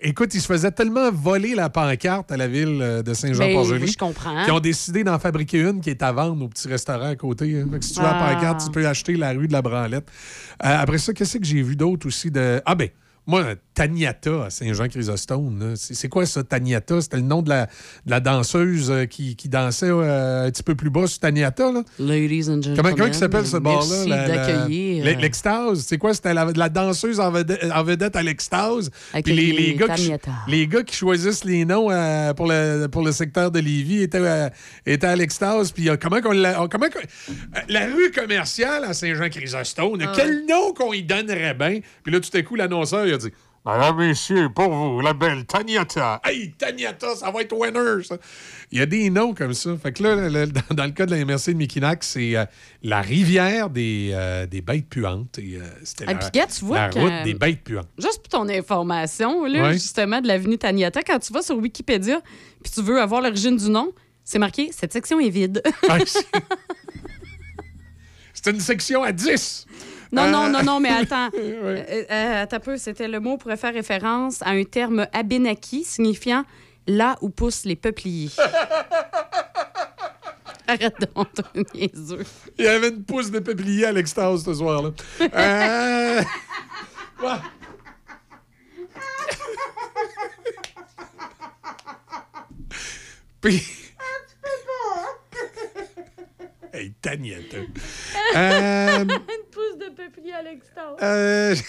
[0.00, 3.80] Écoute, ils se faisaient tellement voler la pancarte à la ville euh, de Saint-Jean-Port-Joli.
[3.86, 4.44] Ben, je comprends.
[4.44, 7.58] Qui ont décidé d'en fabriquer une qui est à vendre au petit restaurant à côté.
[7.60, 7.66] hein.
[7.72, 8.34] Fait que si tu veux la Ah.
[8.34, 10.06] pancarte, tu peux acheter la rue de la Branlette.
[10.64, 12.60] Euh, après ça, qu'est-ce que j'ai vu d'autre aussi de.
[12.66, 12.88] Ah ben,
[13.26, 15.74] moi, Taniata à Saint-Jean-Chrysostome.
[15.76, 17.00] C'est quoi ça, Taniata?
[17.00, 20.62] C'était le nom de la, de la danseuse euh, qui, qui dansait euh, un petit
[20.62, 21.72] peu plus bas sur Taniata.
[21.72, 21.82] Là?
[21.98, 22.76] Ladies and gentlemen.
[22.76, 24.26] Comment, comment s'appelle ce bar-là?
[24.26, 25.04] D'accueillir.
[25.04, 25.80] l'e- L'extase?
[25.86, 26.14] C'est quoi?
[26.14, 28.90] C'était la, la danseuse en vedette, en vedette à l'extase.
[29.24, 30.30] Puis les, les gars qui, Taniata.
[30.48, 34.18] les gars qui choisissent les noms euh, pour, le, pour le secteur de Lévis étaient,
[34.20, 34.48] euh,
[34.86, 35.72] étaient à l'extase.
[35.72, 40.12] Puis euh, comment qu'on l'a- comment euh, la rue commerciale à Saint-Jean-Chrysostome, Ah.
[40.16, 41.80] quel nom qu'on y donnerait bien?
[42.02, 43.32] Puis là, tout à coup, l'annonceur, il a dit
[43.64, 46.20] Madame, messieurs, pour vous, la belle Taniata.
[46.24, 48.16] Hey, Taniata, ça va être winner, ça.
[48.70, 49.76] Il y a des noms comme ça.
[49.76, 52.44] Fait que là, le- dans, dans le cas de la MRC de Mikinac, c'est euh,
[52.84, 55.40] la rivière des, euh, des bêtes puantes.
[55.40, 57.88] Et, euh, c'était Ah, la, puis, gars, tu vois la que- route des bêtes puantes.
[57.98, 59.72] Juste pour ton information, là, Ouais.
[59.72, 62.20] justement, de l'avenue Taniata, quand tu vas sur Wikipédia
[62.62, 66.24] puis tu veux avoir l'origine du nom, c'est marqué «Cette section est vide Ah, c'est-
[68.32, 69.65] C'est une section à 10.».
[70.16, 71.28] Non, non, Euh, non, non, mais attends.
[71.36, 75.84] Euh, euh, attends un peu, c'était le mot pourrait faire référence à un terme abénaki
[75.84, 76.44] signifiant
[76.86, 78.30] «là où poussent les peupliers».
[80.68, 81.28] Arrête donc,
[81.74, 82.24] niaiseux.
[82.58, 84.90] Il y avait une pousse de peuplier à l'extase ce soir-là.
[85.20, 86.22] Euh,
[87.22, 87.36] ouais.
[93.40, 93.62] Puis.
[96.76, 96.94] Hey.
[98.36, 99.08] Euh, Une
[99.50, 100.96] pousse de peuplier à l'extase.
[101.02, 101.54] euh,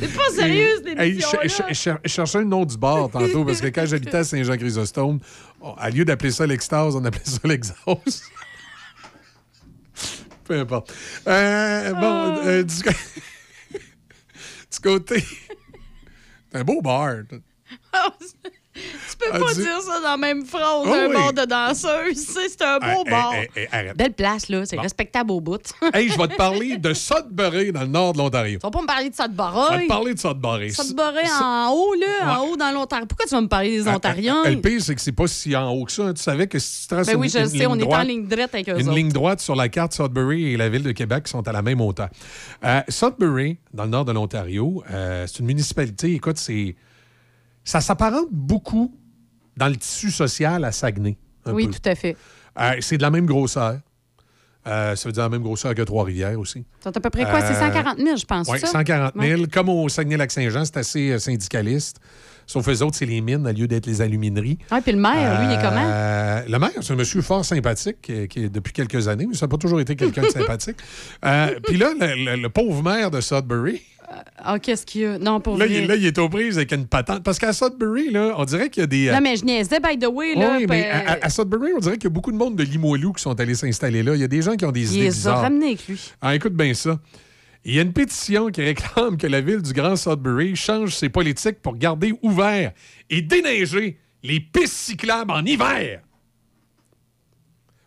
[0.00, 3.86] C'est pas sérieux, cette Hey, je cherchais le nom du bar tantôt parce que quand
[3.86, 5.20] j'habitais à Saint-Jean-Chrysostome,
[5.60, 8.24] on- à lieu d'appeler ça l'extase, on appelait ça l'exhaust.
[10.44, 10.92] Peu importe.
[11.26, 15.24] Euh, bon, euh, du, du côté.
[16.52, 17.14] C'est un beau bar.
[18.74, 22.26] Tu peux pas dire ça dans la même phrase, Oh un bar de danseuse.
[22.26, 23.32] C'est un beau bar.
[23.34, 23.96] hey, hey, hey, arrête.
[23.96, 24.64] Belle place, là.
[24.66, 25.60] C'est respectable au bout.
[25.94, 28.58] Hey, je vais te parler de Sudbury dans le nord de l'Ontario.
[28.58, 30.72] Tu vas pas me parler de de Je vais te parler de Sudbury.
[30.94, 33.06] Barrait en haut, là, en haut dans l'Ontario.
[33.06, 34.42] Pourquoi tu vas me parler des Ontariens?
[34.44, 36.04] Ah, Le pire, c'est que c'est pas si en haut que ça.
[36.06, 36.14] hein.
[36.14, 38.02] Tu savais que si tu traces Ben une, oui, je sais, ligne on est en
[38.02, 40.92] ligne droite avec eux Une ligne droite sur la carte, Sudbury et la ville de
[40.92, 42.08] Québec sont à la même hauteur.
[42.64, 46.74] Euh, Sudbury, dans le nord de l'Ontario, euh, c'est une municipalité, écoute, c'est
[47.64, 48.94] ça s'apparente beaucoup
[49.56, 51.16] dans le tissu social à Saguenay.
[51.46, 51.74] Oui, peu.
[51.74, 52.16] tout à fait.
[52.60, 53.78] Euh, c'est de la même grosseur.
[54.66, 56.64] Euh, ça veut dire la même grosseur que Trois-Rivières aussi.
[56.80, 57.40] C'est à peu près quoi?
[57.42, 58.48] C'est Euh, 140 000, je pense.
[58.48, 58.68] Oui, ça?
[58.68, 59.40] 140 000.
[59.42, 59.46] Ouais.
[59.48, 61.98] Comme au Saguenay-Lac-Saint-Jean, c'est assez euh, syndicaliste.
[62.46, 64.58] Sauf eux autres, c'est les mines au lieu d'être les alumineries.
[64.72, 65.84] Ouais, puis le maire, lui, il est comment?
[65.86, 69.34] Euh, le maire, c'est un monsieur fort sympathique qui, qui est depuis quelques années, mais
[69.34, 70.76] ça n'a pas toujours été quelqu'un de sympathique.
[71.26, 73.82] Euh, Puis là, le, le- le pauvre maire de Sudbury,
[74.38, 75.18] Ah, qu'est-ce qu'il y a?
[75.18, 75.74] Non, pour là, vrai.
[75.74, 77.22] il, là, il est aux prises avec une patente.
[77.22, 79.08] Parce qu'à Sudbury, là, on dirait qu'il y a des.
[79.08, 80.56] euh, Non, mais je niaisais, by the way, là.
[80.58, 83.12] oui, mais ben, à, Sudbury, on dirait qu'il y a beaucoup de monde de Limoilou
[83.12, 84.14] qui sont allés s'installer là.
[84.14, 86.00] Il y a des gens qui ont des il idées les a ramenés avec lui.
[86.20, 86.98] Ah, écoute bien ça.
[87.64, 91.08] Il y a une pétition qui réclame que la ville du Grand Sudbury change ses
[91.08, 92.72] politiques pour garder ouvert
[93.08, 96.00] et déneiger les pistes cyclables en hiver.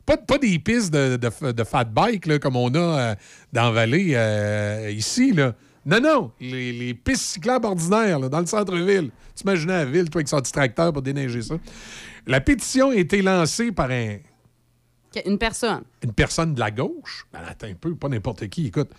[0.06, 3.16] Pas, pas des pistes de, de- de fat bike là, comme on a euh,
[3.52, 5.34] dans la vallée euh, ici.
[5.34, 5.54] Là.
[5.88, 9.10] Non, non, les, les pistes cyclables ordinaires là, dans le centre-ville.
[9.34, 11.56] Tu imaginais la ville, toi, avec son petit tracteur pour déneiger ça.
[12.26, 14.18] La pétition a été lancée par un,
[15.26, 15.84] Une personne.
[16.04, 18.90] une personne de la gauche, ben, attends un peu, pas n'importe qui, écoute,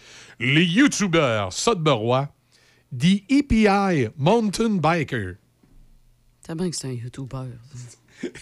[0.41, 2.31] les YouTubers Sudburois,
[2.99, 5.35] The EPI Mountain Biker.
[6.41, 7.49] C'est bien que c'est un YouTuber.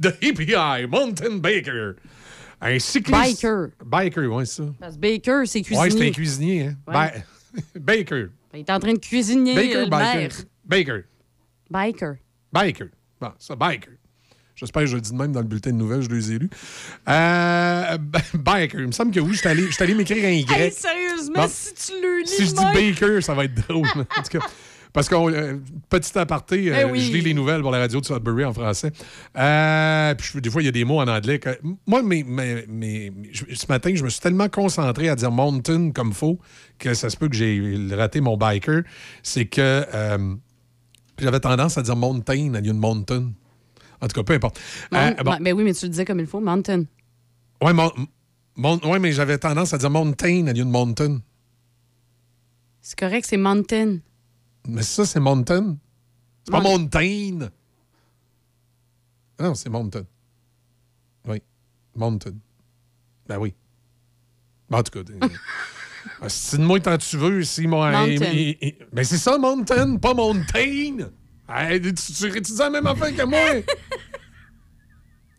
[0.00, 1.94] The EPI Mountain Biker.
[2.64, 3.20] Un cycliste.
[3.42, 3.68] Biker.
[3.84, 4.68] Biker, oui, c'est ça.
[4.78, 5.90] Parce que Baker, c'est cuisinier.
[5.90, 6.76] Oui, c'est un cuisinier, hein?
[6.86, 6.92] Ouais.
[6.94, 8.26] Ba- Baker.
[8.54, 10.14] Il est en train de cuisiner Baker, euh, le Biker.
[10.14, 10.32] maire.
[10.64, 11.02] Baker.
[11.70, 12.14] Biker.
[12.52, 12.86] Biker.
[13.20, 13.90] Bon, ça, Biker.
[14.54, 16.38] J'espère que je le dis de même dans le bulletin de nouvelles, je les ai
[16.38, 16.50] lus.
[17.08, 17.98] Euh,
[18.34, 18.80] biker.
[18.80, 20.52] Il me semble que oui, je suis allé, allé m'écrire un Y.
[20.52, 21.48] Hey, sérieusement, Bon.
[21.50, 23.86] si tu le lis Si je dis Baker, ça va être drôle.
[23.88, 24.46] en tout cas,
[24.92, 25.56] parce qu'on euh,
[25.88, 27.00] petit aparté, euh, Eh oui.
[27.00, 28.92] je lis les nouvelles pour la radio de Sudbury en français.
[29.38, 31.38] Euh, puis je- des fois, il y a des mots en anglais.
[31.38, 36.38] que- moi, ce matin, je me suis tellement concentré à dire mountain comme faux
[36.78, 38.82] que ça se peut que j'ai raté mon biker.
[39.22, 39.84] C'est que
[41.18, 43.32] j'avais tendance à dire mountain à lieu de mountain.
[44.00, 44.58] En tout cas, peu importe.
[44.92, 45.36] Euh, bon.
[45.40, 46.84] Ben oui, mais tu le disais comme il faut, Mountain.
[47.62, 47.92] Mon-
[48.56, 51.20] mon- ouais, mais j'avais tendance à dire mountain à lieu de mountain.
[52.80, 53.98] C'est correct, c'est Mountain.
[54.68, 55.76] Mais ça, c'est mountain.
[56.44, 57.50] C'est pas Mount- mountain.
[59.40, 60.04] Non, c'est mountain.
[61.26, 61.42] Oui.
[61.94, 62.34] Mountain.
[63.26, 63.54] Ben oui.
[64.70, 65.12] Ben, en tout cas,
[66.20, 67.90] Ah, si de moi tant tu veux, si moi.
[67.92, 71.08] Ben c'est ça, mountain, pas mountain.
[71.48, 73.38] Hey, tu, tu, tu dis la même affaire que moi.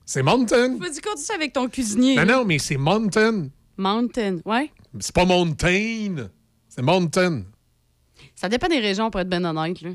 [0.05, 0.77] c'est mountain.
[0.77, 2.15] Vas-y, continue avec ton cuisinier.
[2.17, 2.33] Non, là.
[2.37, 3.47] non, mais c'est mountain.
[3.77, 4.71] Mountain, ouais.
[4.99, 6.29] C'est pas mountain.
[6.69, 7.43] C'est mountain.
[8.43, 9.79] Ça dépend des régions, pour être bien honnête.
[9.81, 9.91] Là.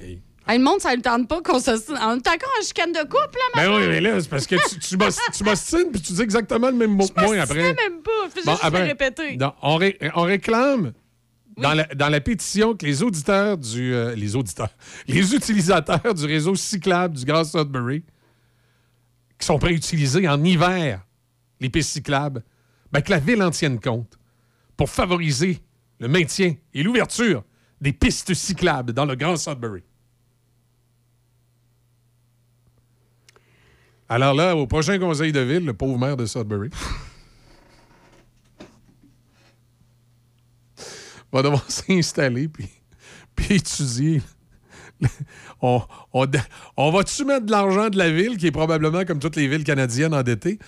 [0.00, 0.22] Hey,
[0.58, 1.70] le monde, ça ne tente pas qu'on se.
[1.92, 4.56] On est encore en chicane de couple, là, Ben oui, mais là, c'est parce que
[4.70, 7.74] tu, tu m'os- tu m'ostines puis tu dis exactement le même mot que moi après.
[7.74, 8.30] même pas.
[8.30, 9.36] Fais Bon, juste après, le répéter.
[9.36, 10.92] non, on, ré- on réclame
[11.58, 13.92] dans, la, dans la pétition que les auditeurs du.
[13.94, 14.74] euh, les auditeurs.
[15.06, 18.02] Les utilisateurs du réseau cyclable du Grand Sudbury,
[19.38, 21.04] qui sont prêts à utiliser en hiver
[21.60, 22.42] les pistes cyclables,
[22.90, 24.18] ben, que la ville en tienne compte
[24.78, 25.60] pour favoriser
[26.00, 27.44] le maintien et l'ouverture
[27.80, 29.84] des pistes cyclables dans le Grand Sudbury.
[34.08, 36.70] Alors là, au prochain conseil de ville, le pauvre maire de Sudbury
[41.32, 42.68] va devoir s'installer puis,
[43.36, 44.20] puis étudier.
[45.62, 46.26] On, on,
[46.76, 49.64] on va-tu mettre de l'argent de la ville, qui est probablement comme toutes les villes
[49.64, 50.58] canadiennes endettées?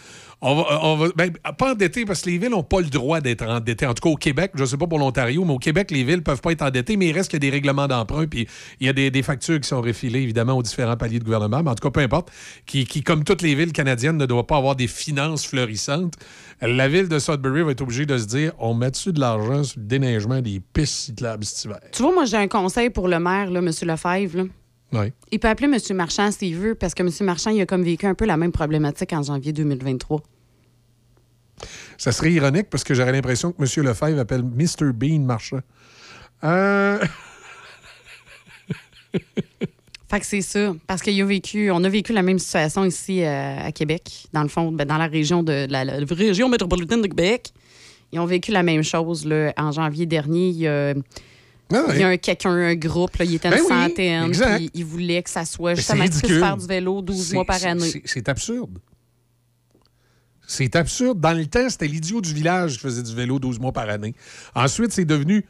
[0.44, 3.20] On va, on va ben, pas endettées parce que les villes n'ont pas le droit
[3.20, 3.86] d'être endettées.
[3.86, 6.02] En tout cas, au Québec, je ne sais pas pour l'Ontario, mais au Québec, les
[6.02, 8.26] villes ne peuvent pas être endettées, mais il reste qu'il y a des règlements d'emprunt,
[8.26, 8.48] puis
[8.80, 11.70] il y a des, factures qui sont refilées, évidemment, aux différents paliers de gouvernement, mais
[11.70, 12.32] en tout cas, peu importe,
[12.66, 16.14] qui, comme toutes les villes canadiennes, ne doivent pas avoir des finances florissantes.
[16.60, 19.78] La ville de Sudbury va être obligée de se dire on met-tu de l'argent sur
[19.78, 21.80] le déneigement des pistes cyclables cet hiver?
[21.92, 23.70] Tu vois, moi, j'ai un conseil pour le maire, là, M.
[23.82, 24.48] Lefebvre.
[24.92, 25.12] Oui.
[25.30, 25.96] Il peut appeler M.
[25.96, 27.10] Marchand s'il veut, parce que M.
[27.22, 30.22] Marchand, il a comme vécu un peu la même problématique en janvier 2023.
[31.96, 33.68] Ça serait ironique parce que j'aurais l'impression que M.
[33.86, 34.92] Lefebvre appelle Mr.
[34.92, 35.60] Bean Marchand.
[36.44, 36.98] Euh...
[40.10, 40.74] Fait que c'est ça.
[40.86, 44.42] Parce qu'il a vécu, on a vécu la même situation ici euh, à Québec, dans
[44.42, 47.50] le fond, ben, dans la région de la, la région métropolitaine de Québec.
[48.12, 50.48] Ils ont vécu la même chose là, en janvier dernier.
[50.50, 50.92] Il y a
[51.74, 51.86] Ah.
[51.94, 54.84] Il y a un quelqu'un, un groupe, là, il était une Ben centaine, puis il
[54.84, 56.38] voulait que ça soit Mais justement puisses ridicule.
[56.40, 58.02] faire du vélo 12 C'est- mois par année.
[58.04, 58.78] c'est- absurde.
[60.46, 61.20] C'est absurde.
[61.20, 64.14] Dans le temps, c'était l'idiot du village qui faisait du vélo 12 mois par année.
[64.54, 65.46] Ensuite, c'est devenu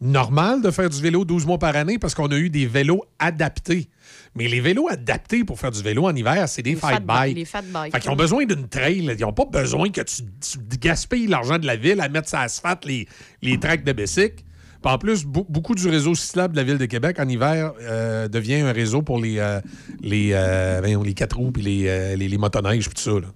[0.00, 3.02] normal de faire du vélo 12 mois par année parce qu'on a eu des vélos
[3.18, 3.88] adaptés.
[4.36, 7.34] Mais les vélos adaptés pour faire du vélo en hiver, c'est des Les fat bikes.
[7.34, 8.98] les fat bikes, Fait qu'ils ont besoin d'une trail.
[8.98, 12.38] Ils n'ont pas besoin que tu, tu gaspilles l'argent de la ville à mettre sur
[12.38, 13.08] l'asphalte les,
[13.42, 14.44] les tracks de Bessic.
[14.82, 17.72] Puis en plus, beau- beaucoup du réseau cyclable de la Ville de Québec en hiver
[17.80, 19.60] euh, devient un réseau pour les, euh,
[20.00, 23.20] les, euh, les quatre roues puis les, euh, les, les motoneiges puis tout ça.
[23.20, 23.26] là.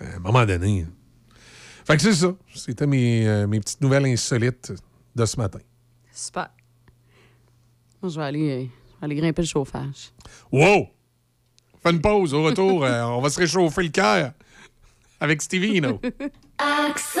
[0.00, 0.86] À un moment donné.
[1.84, 2.32] Fait que c'est ça.
[2.54, 4.72] C'était mes, euh, mes petites nouvelles insolites
[5.16, 5.58] de ce matin.
[6.12, 6.48] Super.
[8.00, 10.12] Moi, je vais aller, euh, aller grimper le chauffage.
[10.52, 10.86] Wow!
[11.74, 12.32] On fait une pause.
[12.34, 14.32] Au retour, euh, on va se réchauffer le cœur
[15.18, 15.82] avec Stevie?
[16.58, 17.20] Accent.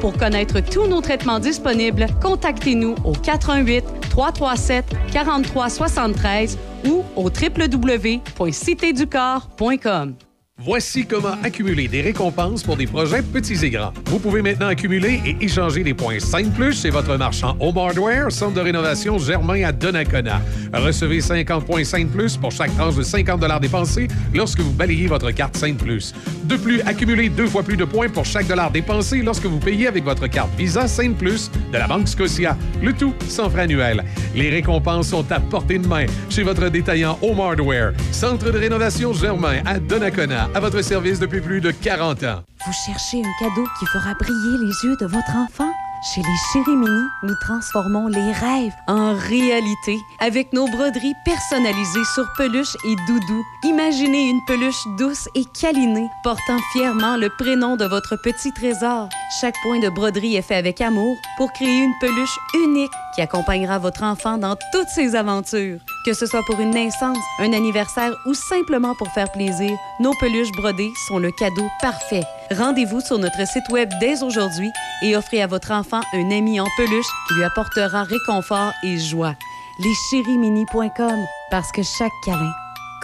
[0.00, 6.56] Pour connaître tous nos traitements disponibles, contactez-nous au 88 337 43 73
[6.86, 10.14] ou au www.citéducorps.com.
[10.62, 13.94] Voici comment accumuler des récompenses pour des projets petits et grands.
[14.04, 18.30] Vous pouvez maintenant accumuler et échanger des points 5 plus chez votre marchand Home Hardware,
[18.30, 20.42] centre de rénovation Germain à Donnacona.
[20.74, 25.30] Recevez 50 points 5 plus pour chaque tranche de 50 dépensés lorsque vous balayez votre
[25.30, 26.12] carte 5 plus.
[26.44, 29.88] De plus, accumulez deux fois plus de points pour chaque dollar dépensé lorsque vous payez
[29.88, 32.54] avec votre carte Visa 5 plus de la Banque Scotia.
[32.82, 34.04] Le tout sans frais annuel.
[34.34, 39.14] Les récompenses sont à portée de main chez votre détaillant Home Hardware, centre de rénovation
[39.14, 42.42] Germain à Donnacona, à votre service depuis plus de 40 ans.
[42.66, 45.70] Vous cherchez un cadeau qui fera briller les yeux de votre enfant?
[46.02, 52.24] Chez les Chéri Mini, nous transformons les rêves en réalité avec nos broderies personnalisées sur
[52.38, 53.44] peluche et doudou.
[53.64, 59.10] Imaginez une peluche douce et câlinée portant fièrement le prénom de votre petit trésor.
[59.42, 63.78] Chaque point de broderie est fait avec amour pour créer une peluche unique qui accompagnera
[63.78, 65.78] votre enfant dans toutes ses aventures.
[66.04, 70.52] Que ce soit pour une naissance, un anniversaire ou simplement pour faire plaisir, nos peluches
[70.52, 72.24] brodées sont le cadeau parfait.
[72.50, 74.70] Rendez-vous sur notre site web dès aujourd'hui
[75.02, 79.34] et offrez à votre enfant un ami en peluche qui lui apportera réconfort et joie.
[79.80, 82.52] Leschérimini.com parce que chaque câlin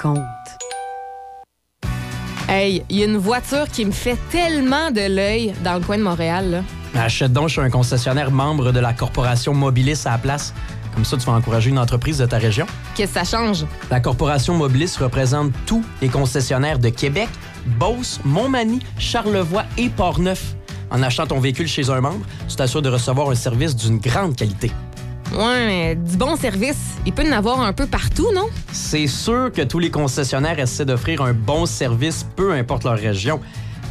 [0.00, 0.22] compte.
[2.48, 5.98] Hey, il y a une voiture qui me fait tellement de l'œil dans le coin
[5.98, 6.62] de Montréal.
[6.96, 10.54] Achète donc chez un concessionnaire membre de la corporation Mobilis à la place.
[10.94, 12.66] Comme ça, tu vas encourager une entreprise de ta région.
[12.94, 13.66] Qu'est-ce que ça change?
[13.90, 17.28] La corporation Mobilis représente tous les concessionnaires de Québec,
[17.78, 20.56] Beauce, Montmagny, Charlevoix et Portneuf.
[20.90, 24.34] En achetant ton véhicule chez un membre, tu t'assures de recevoir un service d'une grande
[24.36, 24.72] qualité.
[25.32, 28.48] Ouais, mais du bon service, il peut en avoir un peu partout, non?
[28.72, 33.40] C'est sûr que tous les concessionnaires essaient d'offrir un bon service, peu importe leur région.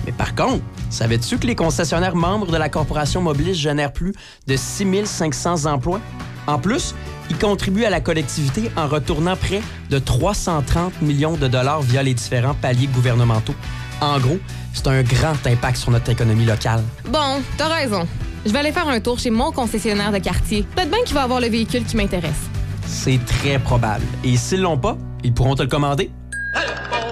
[0.05, 4.13] Mais par contre, savais-tu que les concessionnaires membres de la corporation Mobilis génèrent plus
[4.47, 5.99] de 6500 emplois?
[6.47, 6.93] En plus,
[7.29, 12.13] ils contribuent à la collectivité en retournant près de 330 millions de dollars via les
[12.13, 13.55] différents paliers gouvernementaux.
[14.01, 14.37] En gros,
[14.73, 16.83] c'est un grand impact sur notre économie locale.
[17.09, 18.07] Bon, t'as raison.
[18.45, 20.67] Je vais aller faire un tour chez mon concessionnaire de quartier.
[20.75, 22.49] Peut-être bien qu'il va avoir le véhicule qui m'intéresse.
[22.85, 24.05] C'est très probable.
[24.23, 26.11] Et s'ils l'ont pas, ils pourront te le commander.
[26.53, 27.04] La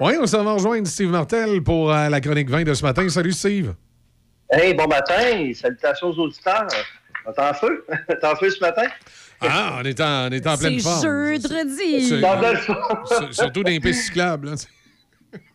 [0.00, 3.06] Oui, on s'en va rejoindre Steve Martel pour euh, la chronique 20 de ce matin.
[3.08, 3.74] Salut Steve.
[4.50, 5.52] Hey, bon matin.
[5.54, 6.66] Salutations aux auditeurs.
[7.36, 7.84] T'es en feu?
[8.08, 8.86] T'es en feu ce matin?
[9.42, 11.02] Ah, on est en, on est en pleine forme.
[11.02, 12.08] jeudi.
[12.08, 13.06] C'est- Dans pleine forme.
[13.06, 14.48] Sur- Surtout dans les pistes cyclables.
[14.50, 14.54] là.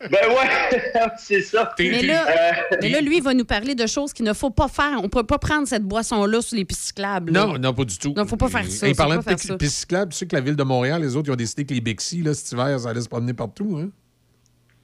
[0.00, 0.82] Ben ouais,
[1.18, 1.74] c'est ça.
[1.78, 4.50] Mais là, Euh, mais là, lui, il va nous parler de choses qu'il ne faut
[4.50, 4.98] pas faire.
[4.98, 7.32] On ne peut pas prendre cette boisson-là sur les pistes cyclables.
[7.32, 7.46] là.
[7.46, 8.14] Non, non, pas du tout.
[8.16, 10.56] Non, faut pas faire ça, Et parlant de pistes cyclables, tu sais que la ville
[10.56, 13.00] de Montréal, les autres, ils ont décidé que les Bixi, là, cet hiver, ça allait
[13.00, 13.78] se promener partout.
[13.82, 13.90] Hein?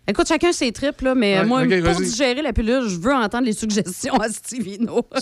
[0.09, 3.45] Écoute, chacun ses tripes, là, mais Ouais, moi, pour digérer la pilule, je veux entendre
[3.47, 5.07] les suggestions à Stevino.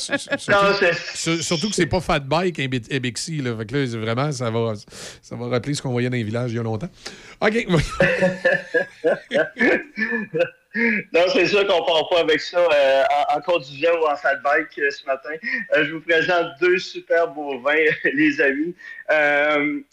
[1.14, 3.42] Sur- Surtout que c'est pas Fat Bike et Bixi.
[3.42, 3.56] Là.
[3.58, 4.72] Fait que là, vraiment, ça va,
[5.20, 6.88] ça va rappeler ce qu'on voyait dans les villages il y a longtemps.
[7.42, 7.66] OK.
[10.74, 14.36] Non, c'est sûr qu'on part pas avec ça euh, en, en conduisant ou en fat
[14.36, 15.30] bike euh, ce matin.
[15.74, 17.74] Euh, je vous présente deux super beaux vins,
[18.14, 18.74] les amis.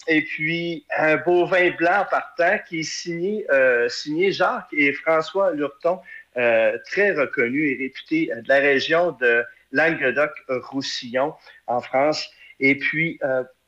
[0.07, 3.47] Et puis, un beau vin blanc partant qui est signé,
[3.89, 5.99] signé Jacques et François Lurton,
[6.35, 11.33] très reconnu et réputé de la région de Languedoc-Roussillon
[11.65, 12.29] en France.
[12.59, 13.19] Et puis,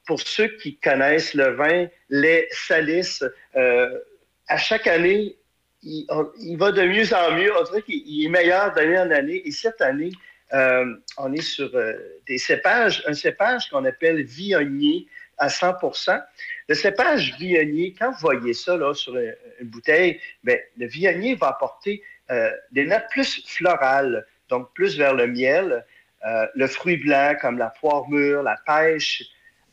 [0.06, 3.22] pour ceux qui connaissent le vin, les Salis,
[3.56, 5.36] à chaque année,
[5.84, 6.08] il,
[6.40, 7.52] il va de mieux en mieux.
[7.60, 9.42] On dirait qu'il il est meilleur d'année en année.
[9.46, 10.12] Et cette année,
[10.54, 10.86] euh,
[11.18, 11.94] on est sur euh,
[12.28, 15.08] des cépages, un cépage qu'on appelle viognier
[15.40, 16.22] à 100%
[16.68, 19.34] Le cépage viognier, quand vous voyez ça là, sur une,
[19.64, 25.28] bouteille, ben, le viognier va apporter euh, des notes plus florales, donc plus vers le
[25.28, 25.86] miel,
[26.28, 29.24] euh, le fruit blanc comme la poire mûre, la pêche.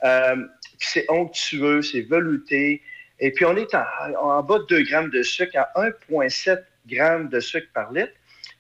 [0.04, 0.36] Euh,
[0.78, 2.82] c'est onctueux, c'est velouté.
[3.18, 7.40] Et puis, on est en, bas de 2 grammes de sucre à 1,7 grammes de
[7.40, 8.12] sucre par litre.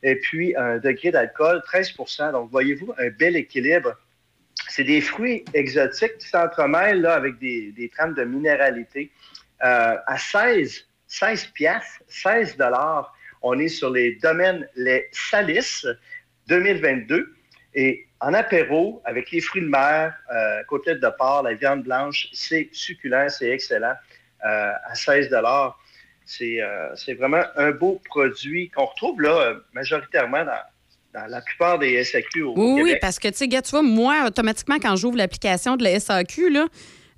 [0.02, 3.94] Et puis, un degré d'alcool, 13% Donc, voyez-vous, un bel équilibre.
[4.68, 9.10] C'est des fruits exotiques qui s'entremêlent là, avec des, des trames de minéralité.
[9.64, 15.84] Euh, à 16, 16 piastres, 16 dollars, on est sur les domaines Les Salis
[16.48, 17.34] 2022.
[17.74, 22.28] Et en apéro, avec les fruits de mer, euh, côtelettes de porc, la viande blanche,
[22.32, 23.94] c'est succulent, c'est excellent.
[24.44, 25.30] Euh, à 16
[26.24, 31.78] C'est euh, c'est vraiment un beau produit qu'on retrouve là majoritairement dans, dans la plupart
[31.78, 35.76] des SAQ au Oui, parce que, tu sais, tu vois, moi, automatiquement, quand j'ouvre l'application
[35.76, 36.66] de la SAQ, là,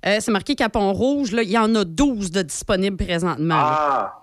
[0.05, 3.55] euh, c'est marqué Capon Rouge, là, il y en a 12 de disponibles présentement.
[3.55, 3.77] là.
[3.79, 4.15] Ah!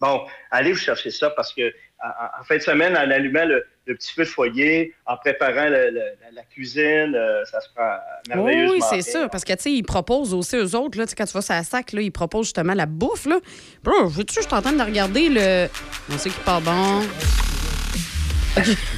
[0.00, 1.70] Bon, allez vous chercher ça parce que
[2.02, 5.68] en, en fin de semaine, en allumant le, le petit feu de foyer, en préparant
[5.68, 7.90] le- le- la, cuisine, euh, ça se prend
[8.28, 9.28] merveilleusement Oui, c'est ça.
[9.28, 11.42] Parce que, tu sais, ils proposent aussi, eux autres, là, tu sais, quand tu vas
[11.42, 13.40] sur la sac, là, ils proposent justement la bouffe, là.
[13.82, 15.66] Bro, veux-tu, je suis en train de regarder le.
[16.12, 17.02] On sait qu'il part bon.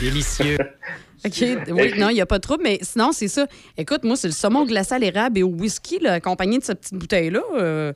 [0.01, 0.59] Délicieux.
[1.25, 1.45] OK.
[1.69, 3.47] Oui, non, il n'y a pas de trouble, mais sinon, c'est ça.
[3.79, 6.81] Écoute, moi, c'est le saumon glacé à l'érable et au whisky, là, accompagné de cette
[6.81, 7.43] petite bouteille-là.
[7.55, 7.93] Euh,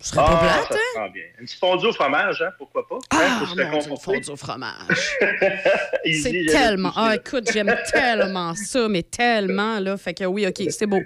[0.00, 0.78] ce serait pas Ah, plate, ça hein?
[0.92, 1.24] se prend bien.
[1.40, 2.98] Un petit fondu au fromage, hein, pourquoi pas?
[3.10, 4.04] Ah, Hein, se mon Dieu, le réconforter.
[4.22, 5.16] fondu au fromage.
[6.22, 6.92] C'est tellement.
[6.96, 9.96] Ah, écoute, j'aime tellement ça, mais tellement, là.
[9.96, 11.00] Fait que oui, OK, c'est beau.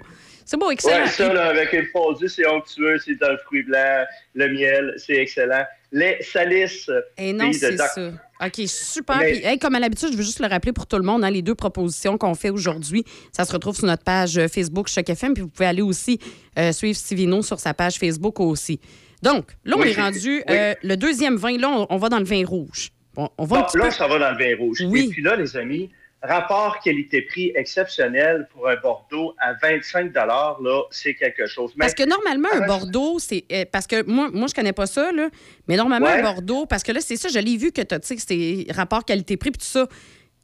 [0.47, 1.03] C'est beau, excellent.
[1.05, 4.03] Ouais, ça, là, avec le fondu, c'est onctueux, c'est dans le fruit blanc,
[4.35, 5.65] le miel, c'est excellent.
[5.91, 6.85] Les salis,
[7.17, 7.95] Et non, pays de c'est ça.
[8.43, 9.17] OK, super.
[9.19, 11.23] Mais- Puis, hey, comme à l'habitude, je veux juste le rappeler pour tout le monde,
[11.23, 14.87] hein, les deux propositions qu'on fait aujourd'hui, ça se retrouve sur notre page euh, Facebook
[14.89, 16.19] Choc FM, puis vous pouvez aller aussi
[16.59, 18.79] euh, suivre Stivino sur sa page Facebook aussi.
[19.21, 20.43] Donc, là, on Oui, est rendu, oui.
[20.49, 22.91] euh, le deuxième vin, là, on, on va dans le vin rouge.
[23.15, 24.83] On, on va un Bon, petit là, peu- ça va dans le vin rouge.
[24.85, 25.05] Oui.
[25.05, 25.89] Et puis là, les amis,
[26.27, 30.55] rapport qualité-prix exceptionnel pour un Bordeaux à 25 là,
[30.91, 31.71] c'est quelque chose.
[31.75, 33.45] Mais- Parce que normalement, un Bordeaux, c'est.
[33.51, 35.29] euh, parce que moi, moi, je connais pas ça, là.
[35.67, 36.19] Mais normalement, Ouais.
[36.19, 38.65] un Bordeaux, parce que là, c'est ça, je l'ai vu que tu sais, que c'est
[38.73, 39.87] rapport qualité-prix, puis tout ça.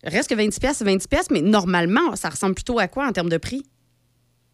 [0.03, 3.11] Reste que 20$, piastres, c'est 20$, piastres, mais normalement, ça ressemble plutôt à quoi en
[3.11, 3.63] termes de prix?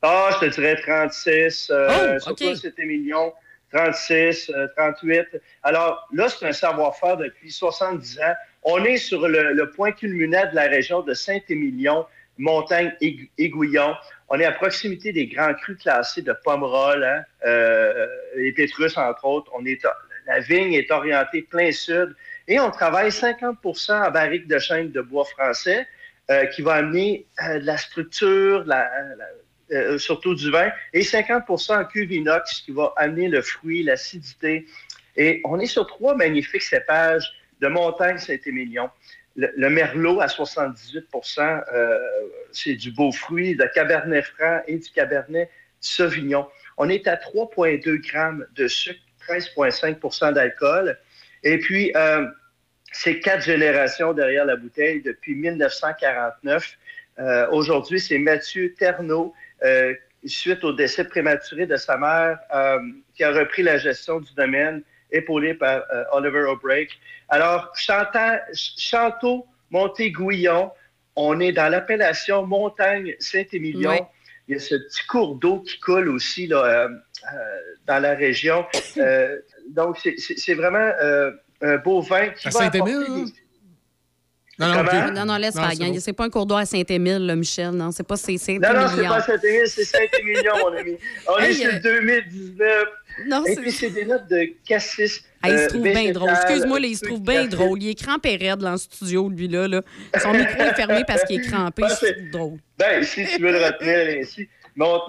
[0.01, 3.33] Ah, je te dirais 36, euh, Oh, c'était millions,
[3.73, 5.25] 36, euh, 38.
[5.63, 8.33] Alors là, c'est un savoir-faire depuis 70 ans.
[8.63, 12.05] On est sur le, le point culminant de la région de Saint-Émilion,
[12.37, 13.93] montagne Aig- Aiguillon.
[14.29, 19.25] On est à proximité des grands crus classés de Pomerol, hein, euh, les Pétrus, entre
[19.25, 19.51] autres.
[19.55, 19.81] On est,
[20.27, 22.15] la vigne est orientée plein sud
[22.47, 25.87] et on travaille 50% en barrique de chêne de bois français
[26.29, 28.91] euh, qui va amener euh, de la structure, de la-
[29.71, 34.65] euh, surtout du vin, et 50 en cuve inox qui va amener le fruit, l'acidité.
[35.15, 37.29] Et on est sur trois magnifiques cépages
[37.61, 38.89] de montagne Saint-Émilion.
[39.35, 41.99] Le, le Merlot à 78% euh,
[42.51, 46.47] c'est du beau fruit, de Cabernet Franc et du Cabernet Sauvignon.
[46.77, 50.97] On est à 3,2 grammes de sucre, 13,5% d'alcool.
[51.43, 52.25] Et puis, euh,
[52.91, 56.77] c'est quatre générations derrière la bouteille depuis 1949.
[57.19, 59.33] Euh, Aujourd'hui, c'est Mathieu Terneau,
[60.25, 62.79] suite au décès prématuré de sa mère, euh,
[63.15, 66.89] qui a repris la gestion du domaine, épaulé par euh, Oliver O'Brake.
[67.29, 70.71] Alors, Chantal, Chanteau, Montéguillon,
[71.15, 74.07] on est dans l'appellation Montagne Saint-Émilion.
[74.47, 77.37] Il y a ce petit cours d'eau qui coule aussi là, euh, euh,
[77.85, 78.65] dans la région.
[78.97, 79.37] Euh,
[79.69, 81.29] donc, c'est- vraiment euh,
[81.61, 83.25] un beau vin qui À va Saint-Émile, apporter là?
[83.25, 83.33] des-
[84.59, 84.81] Non, non?
[85.09, 85.13] OK.
[85.15, 86.01] Non, non, laisse Non, faire.
[86.01, 87.71] c'est pas un cours d'eau à Saint-Émile, là, Michel.
[87.71, 89.09] Non, c'est pas c'est Non, non, c'est Saint-Émilion.
[89.09, 90.97] pas Saint-Émile, c'est Saint-Émilion, mon ami.
[91.27, 92.85] On est sur euh, le 2019.
[93.25, 95.23] Non, Et c'est- puis, c'est des notes de cassis.
[95.41, 96.29] Ah, il se euh, trouve bien drôle.
[96.29, 97.81] Excuse-moi, il se trouve bien drôle.
[97.81, 99.67] Il est crampé raide dans le studio, lui, là.
[99.67, 99.81] là.
[100.21, 101.83] Son micro est fermé parce qu'il est crampé.
[101.83, 102.57] Ouais, C'est drôle.
[102.77, 104.47] Ben, si tu veux le retenir ainsi,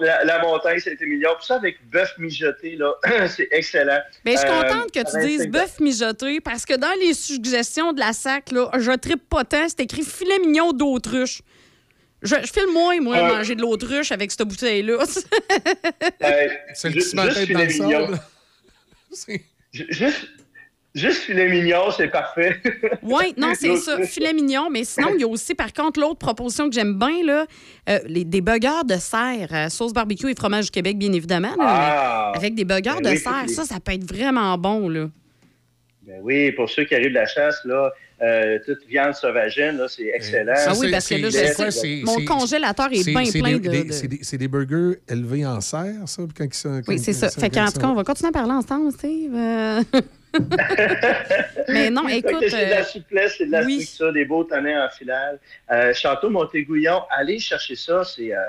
[0.01, 1.29] la, la montagne Saint-Émilion.
[1.37, 2.93] Puis ça, avec bœuf mijoté, là,
[3.27, 3.99] c'est excellent.
[4.25, 7.93] Mais je suis Euh, contente que tu dises bœuf mijoté parce que dans les suggestions
[7.93, 9.67] de la SAC, là, je trippe pas tant.
[9.67, 11.41] C'est écrit filet mignon d'autruche.
[12.21, 13.27] Je, je file moins, moi, Ouais.
[13.37, 14.97] manger de l'autruche avec cette bouteille-là.
[16.21, 16.47] Euh,
[16.83, 18.19] met la juste tête dans le sable.
[19.71, 20.27] Juste,
[20.95, 22.59] juste filet mignon, c'est parfait.
[23.03, 24.69] Oui, non, c'est ça, filet mignon.
[24.69, 27.45] Mais sinon, il y a aussi, par contre, l'autre proposition que j'aime bien, là,
[27.89, 31.55] euh, les, des burgers de serre, euh, sauce barbecue et fromage du Québec, bien évidemment.
[31.57, 32.33] là, Ah!
[32.35, 35.07] avec des burgers Ben de oui, serre, ça, ça peut être vraiment bon, là.
[36.03, 37.91] Ben oui, pour ceux qui arrivent de la chasse, là,
[38.21, 40.53] euh, toute viande sauvagine, là, c'est excellent.
[40.57, 43.87] Ah oui, parce que là, je mon congélateur est bien c'est plein des- de...
[43.87, 46.23] de- C'est des, burgers élevés en serre, ça?
[46.37, 47.29] Quand ils sont, quand- Oui, c'est ça.
[47.29, 49.31] Fait qu'en tout cas, on va continuer à parler ensemble, Steve.
[51.67, 52.45] Mais non, écoute.
[52.49, 53.81] C'est de la euh, souplesse, c'est de la oui.
[53.81, 55.37] structure, des beaux tannins en filage.
[55.71, 58.03] Euh, Château Montéguillon, allez chercher ça.
[58.03, 58.41] C'est euh,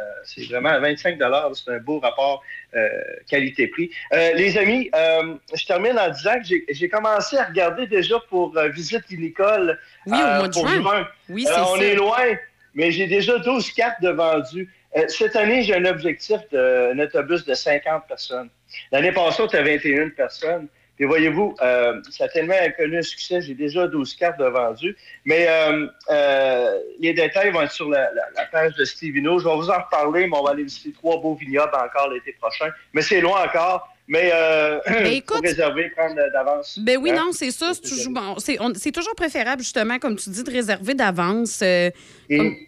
[0.50, 1.18] vraiment à 25
[1.54, 2.42] C'est un beau rapport
[2.74, 2.88] euh,
[3.28, 3.90] qualité-prix.
[4.12, 9.78] Les amis, je termine en disant que j'ai- commencé à regarder déjà pour visite vinicole.
[10.06, 11.08] Oui, au mois de pour juin.
[11.28, 11.84] Oui, c'est On ça.
[11.84, 12.36] est loin,
[12.74, 14.68] mais j'ai déjà 12 cartes de vendus.
[14.96, 18.48] Euh, cette année, j'ai un objectif d'un autobus de 50 personnes.
[18.90, 20.66] L'année passée, on était 21 personnes.
[21.00, 24.94] Et voyez-vous, euh, ça a tellement connu un succès, j'ai déjà 12 cartes de vendues.
[25.24, 29.38] Mais euh, euh, les détails vont être sur la, la- la page de Stevino.
[29.38, 32.32] Je vais vous en reparler, mais on va aller visiter trois beaux vignobles encore l'été
[32.38, 32.68] prochain.
[32.92, 33.88] Mais c'est loin encore.
[34.08, 36.78] Mais euh, Ben, faut écoute- réserver, prendre d'avance.
[36.82, 37.22] Ben oui, Hein?
[37.26, 37.70] non, c'est ça.
[37.72, 38.34] C'est toujours, bon,
[38.74, 41.60] c'est toujours préférable, justement, comme tu dis, de réserver d'avance.
[41.62, 41.90] euh,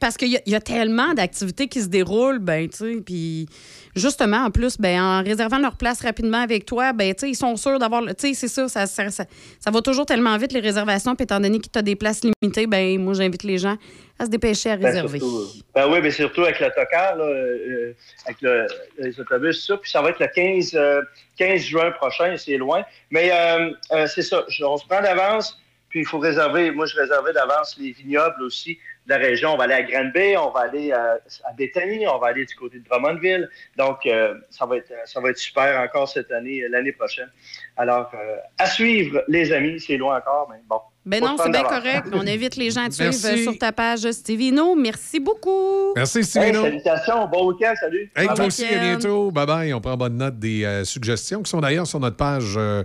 [0.01, 3.47] parce qu'il y, y a tellement d'activités qui se déroulent, ben, tu sais, puis
[3.95, 7.79] justement, en plus, ben, en réservant leur place rapidement avec toi, ben, ils sont sûrs
[7.79, 9.25] d'avoir, le- tu sais, c'est ça ça, ça, ça-
[9.61, 12.23] ça va toujours tellement vite, les réservations, puis étant donné que tu as des places
[12.23, 13.77] limitées, ben, moi, j'invite les gens
[14.19, 15.19] à se dépêcher à Ben, réserver.
[15.19, 17.93] surtout- ben oui, mais surtout avec l'autocar, là, euh,
[18.27, 18.67] avec le-
[18.99, 19.77] les autobus, ça.
[19.77, 21.03] Puis ça va être le 15, euh,
[21.39, 22.83] 15 juin prochain, c'est loin.
[23.11, 26.71] Mais euh, c'est ça, on se prend d'avance, puis il faut réserver.
[26.71, 29.55] Moi, je réservais d'avance les vignobles aussi de la région.
[29.55, 32.55] On va aller à Granby, on va aller euh, à Béthanie, on va aller du
[32.55, 33.49] côté de Drummondville.
[33.77, 37.29] Donc, euh, ça, va être, ça va être super encore cette année, euh, l'année prochaine.
[37.77, 40.79] Alors, euh, à suivre, les amis, c'est loin encore, mais bon.
[41.05, 42.07] Ben non, c'est bien correct.
[42.13, 43.27] On invite les gens à te suivre Merci.
[43.41, 44.77] euh, sur ta page Stevino.
[44.77, 45.95] Merci beaucoup.
[45.97, 46.63] Merci, Hey, Stevino.
[46.63, 48.09] salutations, bon week-end, salut.
[48.15, 49.33] Hey, toi aussi, à bientôt.
[49.33, 49.75] Bye bye.
[49.75, 52.85] On prend bonne note des euh, suggestions qui sont d'ailleurs sur notre page euh,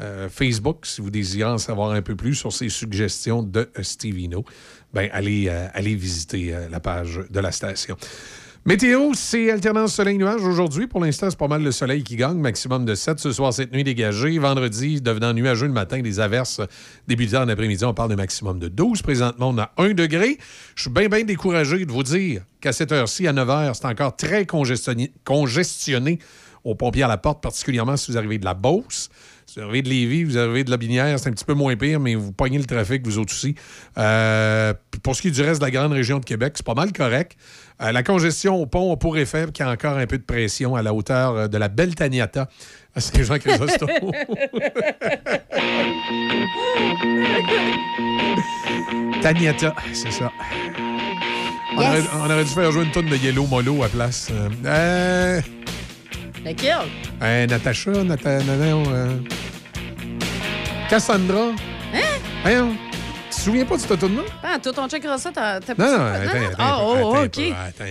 [0.00, 0.86] euh, Facebook.
[0.86, 4.44] Si vous désirez en savoir un peu plus sur ces suggestions de euh, Stevino,
[4.92, 7.96] ben, allez, euh, visiter euh, la page de la station.
[8.64, 10.88] Météo, c'est alternance soleil-nuage aujourd'hui.
[10.88, 12.38] Pour l'instant, c'est pas mal le soleil qui gagne.
[12.38, 14.40] Maximum de 7 ce soir, cette nuit dégagée.
[14.40, 16.60] Vendredi, devenant nuageux le matin, des averses
[17.06, 17.84] débutant en après-midi.
[17.84, 19.02] On parle de maximum de 12.
[19.02, 20.38] Présentement, on a 1 degré.
[20.74, 23.86] Je suis bien, bien découragé de vous dire qu'à cette heure-ci, à 9 h, c'est
[23.86, 26.18] encore très congestionné, congestionné
[26.64, 29.10] aux pompiers à la porte, particulièrement si vous arrivez de la Beauce.
[29.56, 31.98] Vous arrivez de Lévis, vous arrivez de la Binière, c'est un petit peu moins pire,
[31.98, 33.54] mais vous pognez le trafic, vous autres aussi.
[33.96, 36.74] Euh, pour ce qui est du reste de la grande région de Québec, c'est pas
[36.74, 37.38] mal correct.
[37.80, 40.24] Euh, la congestion au pont a pour effet qu'il y a encore un peu de
[40.24, 42.50] pression à la hauteur euh, de la belle Taniata
[42.94, 43.88] à Saint-Jean-Chrysostome.
[49.22, 50.30] Taniata, c'est ça.
[51.76, 54.28] On, aurait, on aurait dû faire jouer une tonne de Yellow Molo à place.
[54.66, 55.40] Euh,
[57.22, 59.16] euh, Natacha, Nata, non, euh,
[60.88, 61.50] Cassandra.
[61.94, 61.98] Hein?
[62.42, 62.72] Voyons.
[63.30, 64.22] Tu te souviens pas de cette tune-là?
[64.42, 65.30] Ah, toi, on checkera ça.
[65.32, 67.40] T'as t'as Non, non, attends, attends, Ah, oh, un OK.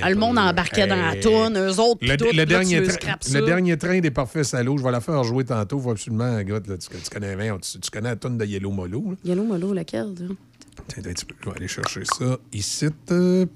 [0.01, 1.19] Ah, le monde embarquait dans la Hey.
[1.19, 4.83] tourne, eux autres, Le, tout, le là, dernier le dernier train des parfaits salauds, je
[4.83, 5.79] vais la faire jouer tantôt.
[5.79, 9.03] Faut absolument, là, tu, tu connais bien, tu, tu connais la tonne de Yellow Molo.
[9.11, 9.15] là.
[9.25, 10.13] Yellow Molo, laquelle?
[10.15, 12.87] peu, je vais aller chercher ça ici.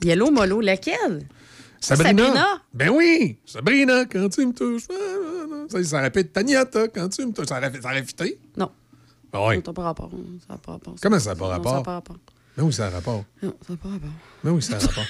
[0.04, 1.24] Yellow Molo, laquelle?
[1.80, 2.24] Sabrina.
[2.26, 2.62] Sabrina?
[2.74, 3.38] Ben oui!
[3.46, 4.84] Sabrina, quand tu me touches.
[5.70, 7.48] Ça, ça répète Taniata, quand tu me touches.
[7.48, 8.40] Ça aurait, ça fité?
[8.58, 8.72] Non.
[9.32, 9.56] Ben oui.
[9.56, 10.10] Ça n'a pas rapport.
[10.48, 10.96] Ça n'a pas rapport.
[11.02, 11.72] Comment ça n'a pas Non, rapport?
[11.72, 12.18] Ça n'a pas rapport.
[12.58, 13.24] Ben oui, ça a rapport.
[13.42, 14.10] Non, ça n'a pas rapport.
[14.44, 15.04] Ben oui, ça a rapport.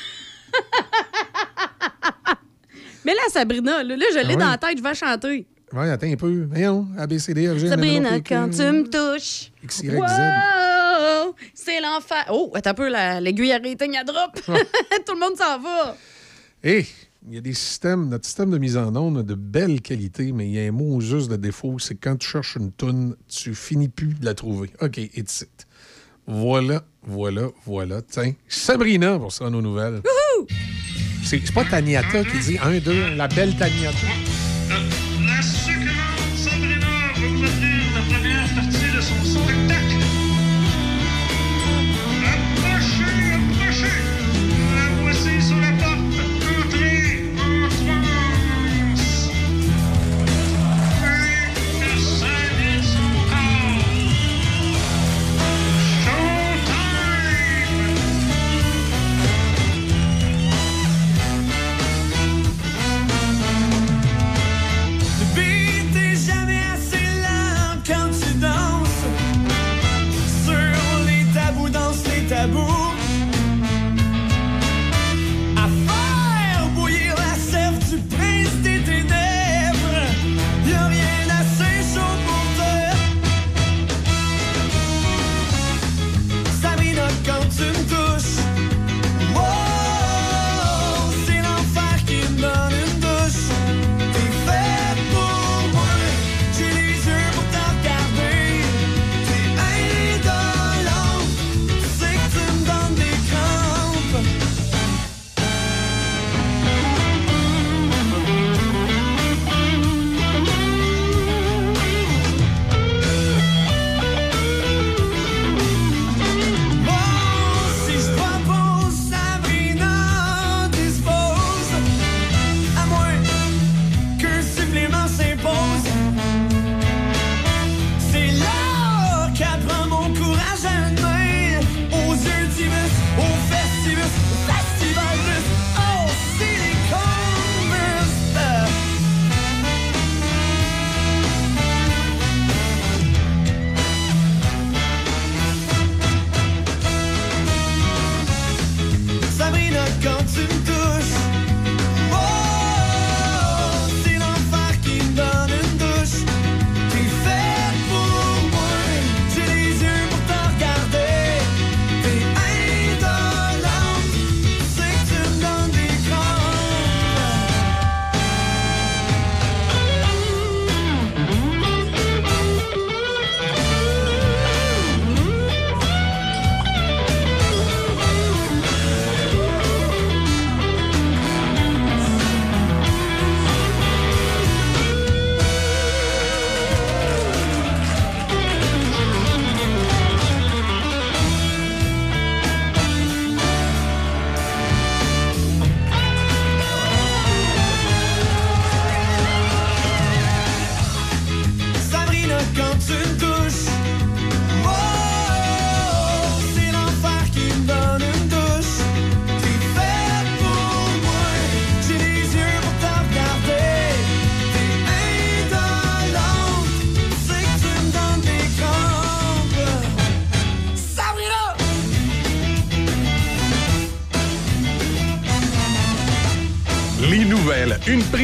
[3.06, 4.36] Mais là, Sabrina, là, là, je l'ai Ah oui?
[4.38, 5.48] dans la tête, je vais chanter.
[5.72, 6.46] Ouais, attends un peu.
[6.50, 9.52] Voyons, ABCD, FG, Sabrina, quand tu me touches.
[9.64, 9.96] X, Y, Z.
[9.96, 11.36] Wow!
[11.54, 12.26] C'est l'enfer.
[12.32, 14.32] Oh, attends un peu, la- l'aiguille arrêtée, à drop.
[14.46, 15.96] Tout le monde s'en va.
[16.62, 16.86] Hé,
[17.26, 20.34] il y a des systèmes, notre système de mise en onde a de belle qualité,
[20.34, 23.16] mais il y a un mot juste de défaut, c'est quand tu cherches une toune,
[23.30, 24.70] tu finis plus de la trouver.
[24.82, 25.68] OK, it's it.
[26.28, 28.02] Voilà, voilà, voilà.
[28.02, 30.02] Tiens, Sabrina pour ça, nos nouvelles.
[31.24, 34.08] C'est c'est pas Taniata qui dit 1, 2, la belle Taniata.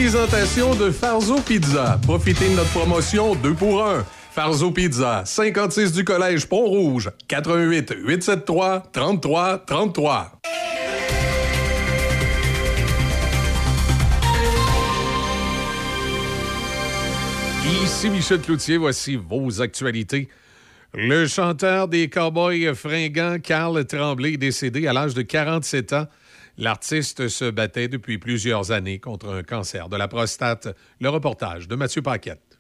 [0.06, 2.00] Présentation de Farzo Pizza.
[2.04, 4.06] Profitez de notre promotion 2 pour 1.
[4.32, 10.32] Farzo Pizza, 56 du Collège Pont-Rouge, 88 873 33 33.
[17.84, 20.30] Ici Michel Cloutier, voici vos actualités.
[20.94, 26.06] Le chanteur des Cowboys fringants, Carl Tremblay, est décédé à l'âge de 47 ans.
[26.58, 30.70] L'artiste se battait depuis plusieurs années contre un cancer de la prostate.
[31.02, 32.58] Le reportage de Mathieu Paquette.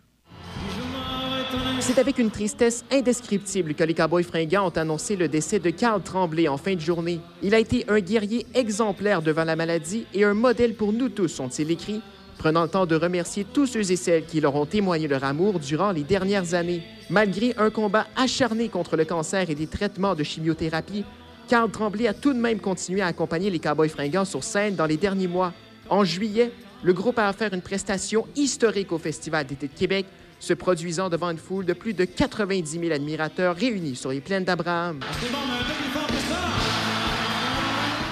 [1.79, 6.01] C'est avec une tristesse indescriptible que les Cowboys fringants ont annoncé le décès de Carl
[6.01, 7.21] Tremblay en fin de journée.
[7.41, 11.39] Il a été un guerrier exemplaire devant la maladie et un modèle pour nous tous,
[11.39, 12.01] ont-ils écrit,
[12.37, 15.59] prenant le temps de remercier tous ceux et celles qui leur ont témoigné leur amour
[15.59, 16.83] durant les dernières années.
[17.09, 21.05] Malgré un combat acharné contre le cancer et des traitements de chimiothérapie,
[21.47, 24.87] Carl Tremblay a tout de même continué à accompagner les Cowboys fringants sur scène dans
[24.87, 25.53] les derniers mois.
[25.89, 26.51] En juillet,
[26.83, 30.07] le groupe a offert une prestation historique au Festival d'été de Québec,
[30.39, 34.43] se produisant devant une foule de plus de 90 000 admirateurs réunis sur les plaines
[34.43, 34.99] d'Abraham.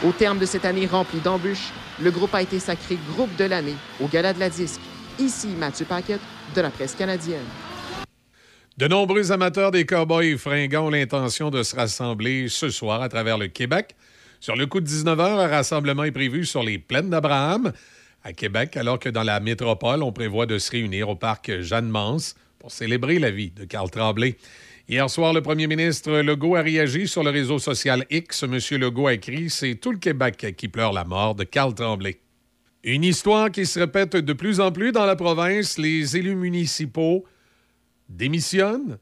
[0.05, 1.71] Au terme de cette année remplie d'embûches,
[2.01, 4.81] le groupe a été sacré groupe de l'année au Gala de la Disque.
[5.19, 6.21] Ici Mathieu Paquette
[6.55, 7.45] de la presse canadienne.
[8.75, 13.37] De nombreux amateurs des Cowboys fringants ont l'intention de se rassembler ce soir à travers
[13.37, 13.95] le Québec.
[14.39, 17.71] Sur le coup de 19h, un rassemblement est prévu sur les plaines d'Abraham
[18.23, 22.33] à Québec, alors que dans la métropole, on prévoit de se réunir au parc Jeanne-Mance
[22.57, 24.37] pour célébrer la vie de Carl Tremblay.
[24.89, 28.41] Hier soir, le premier ministre Legault a réagi sur le réseau social X.
[28.41, 32.17] Monsieur Legault a écrit C'est tout le Québec qui pleure la mort de Carl Tremblay.
[32.83, 35.77] Une histoire qui se répète de plus en plus dans la province.
[35.77, 37.23] Les élus municipaux
[38.13, 38.99] démissionnent,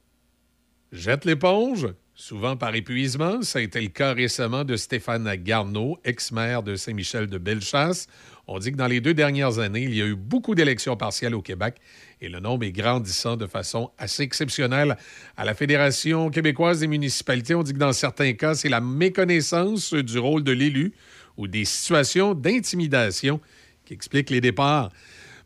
[0.92, 3.42] jettent l'éponge, souvent par épuisement.
[3.42, 8.08] Ça a été le cas récemment de Stéphane Garneau, ex-maire de Saint-Michel de Bellechasse.
[8.48, 11.36] On dit que dans les deux dernières années, il y a eu beaucoup d'élections partielles
[11.36, 11.76] au Québec
[12.20, 14.98] et le nombre est grandissant de façon assez exceptionnelle.
[15.38, 19.94] À la Fédération québécoise des municipalités, on dit que dans certains cas, c'est la méconnaissance
[19.94, 20.94] du rôle de l'élu
[21.38, 23.40] ou des situations d'intimidation
[23.86, 24.92] qui expliquent les départs.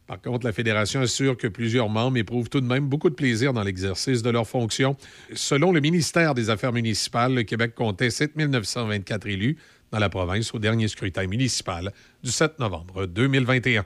[0.08, 3.53] Par contre, la Fédération assure que plusieurs membres éprouvent tout de même beaucoup de plaisir
[3.53, 4.95] dans l'exercice de leurs fonctions.
[5.34, 9.58] Selon le ministère des Affaires municipales, le Québec comptait 7 924 élus
[9.92, 11.92] dans la province au dernier scrutin municipal
[12.24, 13.85] du 7 novembre 2021.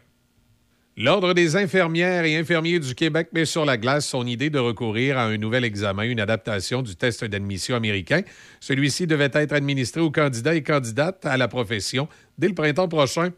[0.98, 5.18] L'Ordre des infirmières et infirmiers du Québec met sur la glace son idée de recourir
[5.18, 8.24] à un nouvel examen, une adaptation du test d'admission américain.
[8.60, 13.30] Celui-ci devait être administré aux candidats et candidates à la profession dès le printemps prochain.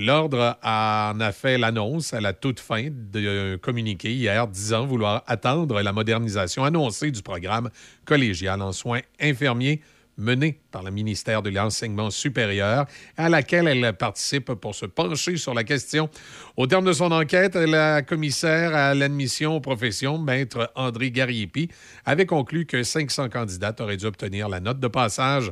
[0.00, 5.80] L'Ordre en a fait l'annonce à la toute fin d'un communiqué hier disant vouloir attendre
[5.82, 7.70] la modernisation annoncée du programme
[8.04, 9.80] collégial en soins infirmiers
[10.16, 15.54] menée par le ministère de l'Enseignement supérieur, à laquelle elle participe pour se pencher sur
[15.54, 16.08] la question.
[16.56, 21.68] Au terme de son enquête, la commissaire à l'admission aux professions, maître André Gariepi,
[22.04, 25.50] avait conclu que 500 candidats auraient dû obtenir la note de passage.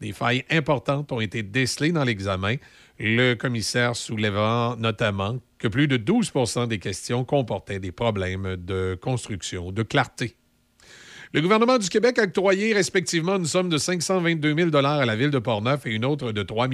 [0.00, 2.56] Des failles importantes ont été décelées dans l'examen,
[2.98, 9.72] le commissaire soulevant notamment que plus de 12% des questions comportaient des problèmes de construction,
[9.72, 10.36] de clarté.
[11.34, 15.32] Le gouvernement du Québec a octroyé respectivement une somme de 522 000 à la ville
[15.32, 16.68] de Portneuf et une autre de 3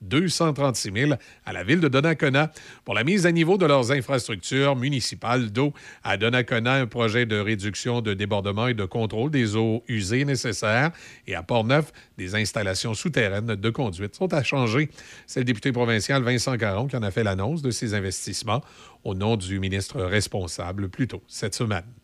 [0.00, 1.12] 236 000
[1.44, 2.50] à la ville de Donnacona
[2.86, 5.74] pour la mise à niveau de leurs infrastructures municipales d'eau.
[6.02, 10.92] À Donnacona, un projet de réduction de débordement et de contrôle des eaux usées nécessaires.
[11.26, 14.88] Et à Portneuf, des installations souterraines de conduite sont à changer.
[15.26, 18.62] C'est le député provincial Vincent Caron qui en a fait l'annonce de ces investissements
[19.04, 21.99] au nom du ministre responsable plus tôt cette semaine.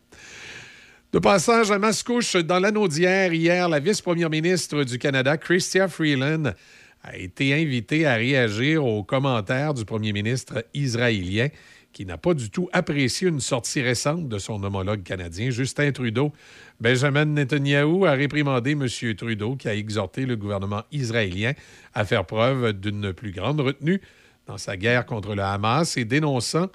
[1.17, 6.51] De passage à Mascouche, dans l'anneau d'hier, hier, la vice-première ministre du Canada, Chrystia Freeland,
[7.01, 11.47] a été invitée à réagir aux commentaires du premier ministre israélien
[11.91, 16.33] qui n'a pas du tout apprécié une sortie récente de son homologue canadien, Justin Trudeau.
[16.79, 18.87] Benjamin Netanyahu a réprimandé M.
[19.15, 21.53] Trudeau qui a exhorté le gouvernement israélien
[21.95, 24.01] à faire preuve d'une plus grande retenue
[24.45, 26.67] dans sa guerre contre le Hamas et dénonçant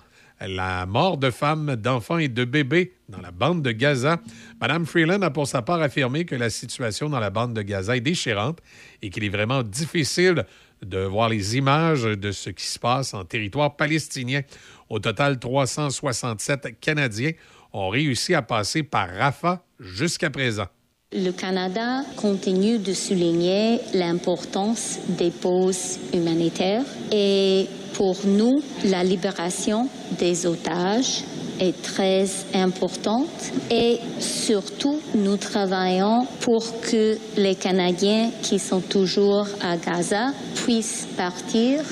[0.47, 4.21] la mort de femmes, d'enfants et de bébés dans la bande de Gaza.
[4.61, 7.97] Mme Freeland a pour sa part affirmé que la situation dans la bande de Gaza
[7.97, 8.59] est déchirante
[9.03, 10.45] et qu'il est vraiment difficile
[10.85, 14.43] de voir les images de ce qui se passe en territoire palestinien.
[14.89, 17.33] Au total, 367 Canadiens
[17.73, 20.67] ont réussi à passer par Rafah jusqu'à présent.
[21.15, 30.47] Le Canada continue de souligner l'importance des pauses humanitaires et pour nous, la libération des
[30.47, 31.23] otages
[31.61, 32.25] est très
[32.55, 40.33] importante et surtout, nous travaillons pour que les Canadiens qui sont toujours à Gaza
[40.65, 41.85] puissent partir.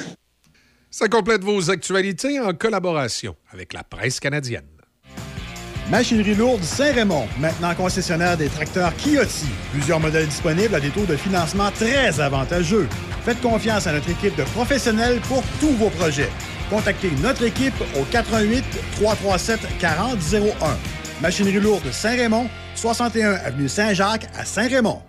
[0.91, 4.80] Ça complète vos actualités en collaboration avec la presse canadienne.
[5.91, 9.47] Machinerie lourde Saint-Raymond, maintenant concessionnaire des tracteurs Kioti.
[9.73, 12.89] Plusieurs modèles disponibles à des taux de financement très avantageux.
[13.25, 16.31] Faites confiance à notre équipe de professionnels pour tous vos projets.
[16.71, 18.65] Contactez notre équipe au 88
[19.01, 20.79] 337 4001.
[21.21, 25.03] Machinerie lourde Saint-Raymond, 61 avenue Saint-Jacques à Saint-Raymond.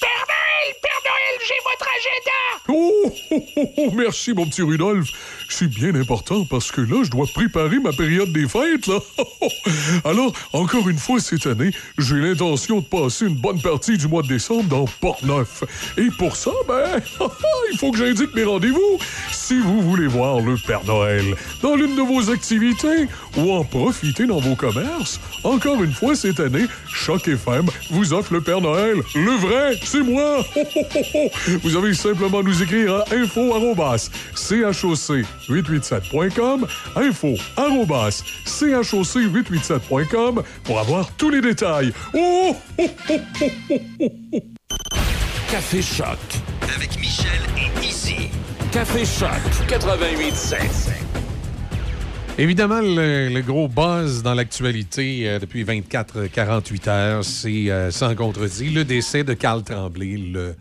[0.00, 2.36] Père Noël, Père Noël, j'ai votre agenda!
[2.68, 5.08] Oh, oh, oh, oh, merci, mon petit Rudolph.
[5.48, 8.98] C'est bien important parce que là, je dois préparer ma période des fêtes, là.
[10.04, 14.22] Alors, encore une fois cette année, j'ai l'intention de passer une bonne partie du mois
[14.22, 15.64] de décembre dans Port-Neuf.
[15.96, 17.00] Et pour ça, ben,
[17.72, 18.98] il faut que j'indique mes rendez-vous.
[19.30, 21.24] Si vous voulez voir le Père Noël
[21.62, 26.40] dans l'une de vos activités ou en profiter dans vos commerces, encore une fois cette
[26.40, 28.96] année, Choc FM vous offre le Père Noël.
[29.14, 30.44] Le vrai, c'est moi.
[31.62, 33.52] Vous avez simplement à nous écrire à info
[34.72, 36.66] choc 887.com,
[36.96, 41.92] info arrobas, choc887.com pour avoir tous les détails.
[42.14, 44.40] Oh, oh, oh.
[45.50, 46.18] Café Choc.
[46.74, 48.28] Avec Michel et Izzy.
[48.72, 51.06] Café Choc 88.7.
[52.38, 58.68] Évidemment, le, le gros buzz dans l'actualité euh, depuis 24-48 heures, c'est euh, sans contredit
[58.68, 60.54] le décès de Carl Tremblay, le,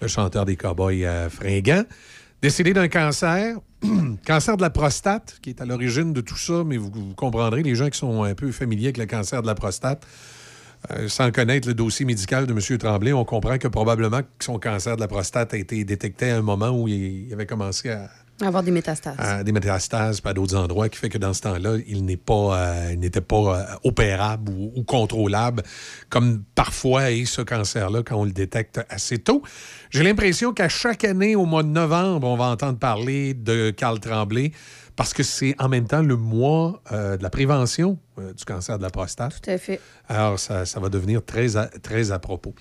[0.00, 1.84] le chanteur des Cowboys euh, fringants.
[2.42, 3.56] Décédé d'un cancer,
[4.26, 7.74] cancer de la prostate, qui est à l'origine de tout ça, mais vous, comprendrez, les
[7.74, 10.06] gens qui sont un peu familiers avec le cancer de la prostate,
[10.90, 12.78] euh, sans connaître le dossier médical de M.
[12.78, 16.42] Tremblay, on comprend que probablement son cancer de la prostate a été détecté à un
[16.42, 19.14] moment où il avait commencé à, Avoir des métastases.
[19.18, 22.58] à des métastases à d'autres endroits, qui fait que dans ce temps-là, il n'est pas,
[22.58, 25.62] euh, n'était pas euh, opérable ou, ou contrôlable,
[26.08, 29.42] comme parfois est ce cancer-là quand on le détecte assez tôt.
[29.90, 34.00] J'ai l'impression qu'à chaque année, au mois de novembre, on va entendre parler de Carl
[34.00, 34.50] Tremblay,
[34.96, 38.78] parce que c'est en même temps le mois euh, de la prévention euh, du cancer
[38.78, 39.40] de la prostate.
[39.42, 39.80] Tout à fait.
[40.08, 42.54] Alors, ça, ça va devenir très à, très à propos.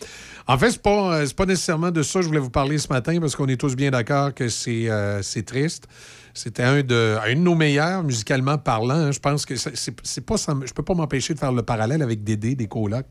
[0.47, 2.49] En fait, ce n'est pas, euh, c'est pas nécessairement de ça que je voulais vous
[2.49, 5.87] parler ce matin, parce qu'on est tous bien d'accord que c'est triste.
[6.33, 8.95] C'était un de, un de nos meilleurs, musicalement parlant.
[8.95, 9.11] hein.
[9.11, 12.55] Je pense que c'est- pas, je peux pas m'empêcher de faire le parallèle avec Dédé
[12.55, 13.05] des colocs,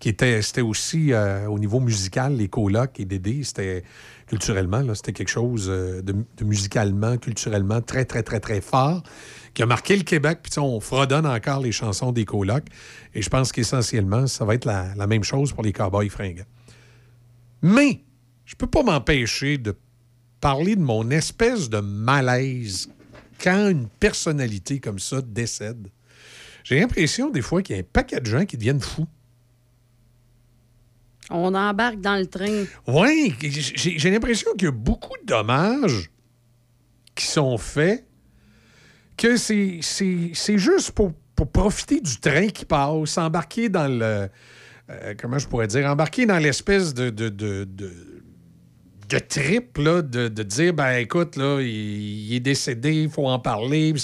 [0.00, 3.82] qui était, c'était aussi euh, au niveau musical, les colocs et Dédé, c'était
[4.28, 9.02] culturellement, c'était quelque chose euh, de, musicalement, culturellement très, très, très, très fort,
[9.54, 10.40] qui a marqué le Québec.
[10.42, 12.66] Puis on fredonne encore les chansons des colocs.
[13.14, 16.46] Et je pense qu'essentiellement, ça va être la, même chose pour les cowboys fringants.
[17.62, 18.02] Mais
[18.44, 19.74] je peux pas m'empêcher de
[20.40, 22.88] parler de mon espèce de malaise
[23.42, 25.88] quand une personnalité comme ça décède.
[26.64, 29.06] J'ai l'impression des fois qu'il y a un paquet de gens qui deviennent fous.
[31.30, 32.64] On embarque dans le train.
[32.86, 36.10] Oui, j'ai l'impression qu'il y a beaucoup de dommages
[37.14, 38.06] qui sont faits,
[39.16, 39.80] que c'est
[40.58, 44.28] juste pour, pour profiter du train qui passe, embarquer dans le.
[44.90, 45.86] euh, comment je pourrais dire?
[45.86, 47.10] Embarquer dans l'espèce de.
[47.10, 47.68] de, de,
[49.08, 53.38] de trip, là, de, de dire, ben écoute, là, il, est décédé, il faut en
[53.38, 53.94] parler.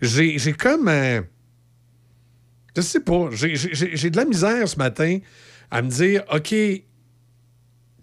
[0.00, 1.24] J'ai comme un...
[2.76, 5.18] Je sais pas, j'ai de la misère ce matin
[5.70, 6.54] à me dire, OK,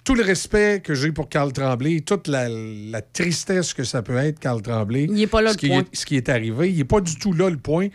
[0.04, 4.18] tout le respect que j'ai pour Carl Tremblay, toute la, la tristesse que ça peut
[4.18, 5.08] être, Carl Tremblay.
[5.10, 5.80] Il est pas là, ce le qui point.
[5.80, 7.90] Est, ce qui est arrivé, il n'est pas du tout là le point.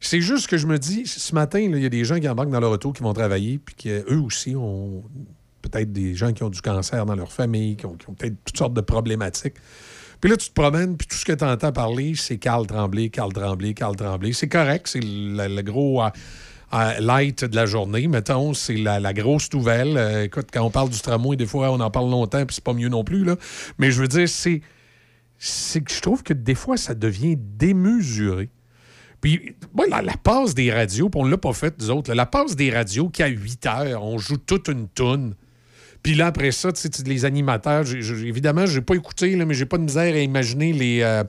[0.00, 2.50] C'est juste que je me dis, ce matin, il y a des gens qui embarquent
[2.50, 5.04] dans leur auto, qui vont travailler, puis qui, eux aussi ont
[5.60, 8.34] peut-être des gens qui ont du cancer dans leur famille, qui ont, qui ont peut-être
[8.44, 9.54] toutes sortes de problématiques.
[10.20, 13.10] Puis là, tu te promènes, puis tout ce que tu entends parler, c'est Carl Tremblay,
[13.10, 14.32] Carl Tremblay, Carl Tremblay.
[14.32, 16.10] C'est correct, c'est le, le gros euh,
[16.72, 18.54] light de la journée, mettons.
[18.54, 19.96] C'est la, grosse nouvelle.
[19.96, 22.64] Euh, écoute, quand on parle du tramway, des fois, on en parle longtemps, puis c'est
[22.64, 23.36] pas mieux non plus, là.
[23.78, 24.62] Mais je veux dire, c'est
[25.38, 28.48] c'est que je trouve que des fois, ça devient démesuré.
[29.20, 32.54] Puis, moi, la, passe des radios, puis on l'a pas fait, nous autres, la passe
[32.54, 35.34] des radios qui à 8 heures, on joue toute une toune.
[36.02, 39.54] Puis là, après ça, tu sais, les animateurs, évidemment, je n'ai pas écouté, là, mais
[39.54, 41.00] j'ai pas de misère à imaginer les.
[41.02, 41.22] euh,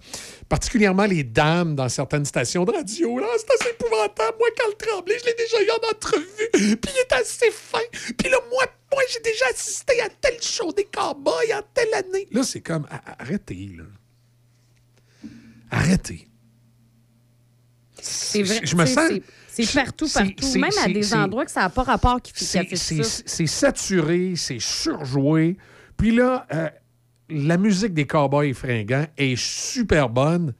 [0.50, 3.20] particulièrement les dames dans certaines stations de radio.
[3.20, 4.36] Là, c'est assez épouvantable.
[4.40, 6.76] Moi, quand le Tremblay, je l'ai déjà eu en entrevue.
[6.78, 7.78] Puis il est assez fin.
[8.18, 12.28] Puis là, moi, moi j'ai déjà assisté à tel show des cowboys en telle année.
[12.32, 12.88] Là, c'est comme.
[13.20, 13.84] Arrêtez, là.
[15.70, 16.28] Arrêtez.
[18.02, 18.60] C'est vrai.
[18.64, 19.12] Je me sens-
[19.66, 20.60] c'est- partout, partout.
[20.60, 22.32] Même à des endroits que ça n'a pas rapport qui
[23.26, 25.58] c'est- saturé, c'est surjoué.
[25.98, 26.70] Puis là, euh,
[27.30, 30.54] la musique des Cowboys fringants est super bonne,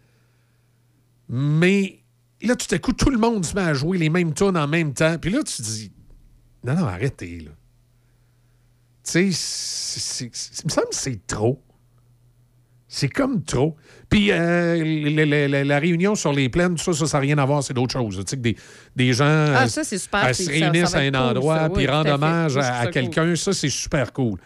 [1.30, 2.04] mais
[2.42, 4.68] là, tout à coup, tout le monde se met à jouer les mêmes tunes en
[4.68, 5.18] même temps.
[5.18, 5.92] Puis là, tu te dis,
[6.64, 7.52] non, non, arrêtez, là.
[9.06, 10.30] Tu sais, il
[10.66, 11.62] me semble que c'est trop.
[12.88, 13.76] C'est comme trop.
[14.14, 17.46] Puis euh, la, la- la- la réunion sur les plaines, ça, ça n'a rien à
[17.46, 18.18] voir, c'est d'autres choses.
[18.18, 18.56] Tu sais, que des,
[18.96, 21.70] des gens Ah, euh, ça, super, se réunissent ça à un cool, endroit, ça.
[21.70, 24.40] puis Oui, rendent hommage à, quelqu'un, ça, c'est super cool.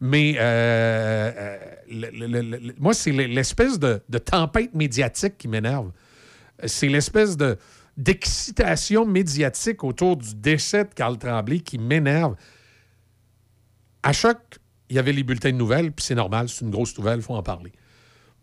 [0.00, 1.56] Mais euh, euh,
[1.90, 5.90] le- le- le- le- moi, c'est l'espèce de, de tempête médiatique qui m'énerve.
[6.66, 7.56] C'est l'espèce de
[7.96, 12.34] d'excitation médiatique autour du décès de Carl Tremblay qui m'énerve.
[14.02, 14.58] À chaque...
[14.90, 17.22] Il y avait les bulletins de nouvelles, puis c'est normal, c'est une grosse nouvelle, il
[17.22, 17.72] faut en parler.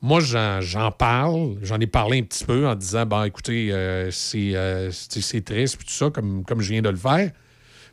[0.03, 4.55] Moi, j'en parle, j'en ai parlé un petit peu en disant, ben écoutez, euh, c'est
[4.55, 7.31] euh, c'est- triste, puis tout ça, comme, comme je viens de le faire.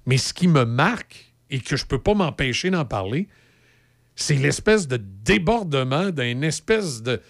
[0.06, 3.28] Mais ce qui me marque et que je peux pas m'empêcher d'en parler,
[4.16, 7.20] c'est l'espèce de débordement d'une espèce de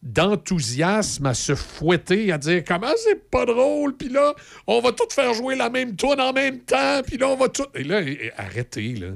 [0.00, 4.32] d'enthousiasme à se fouetter, à dire comment c'est pas drôle, puis là,
[4.68, 7.48] on va tout faire jouer la même tune en même temps, puis là, on va
[7.48, 7.66] tout...
[7.74, 8.00] Et là,
[8.36, 9.08] arrêtez, là.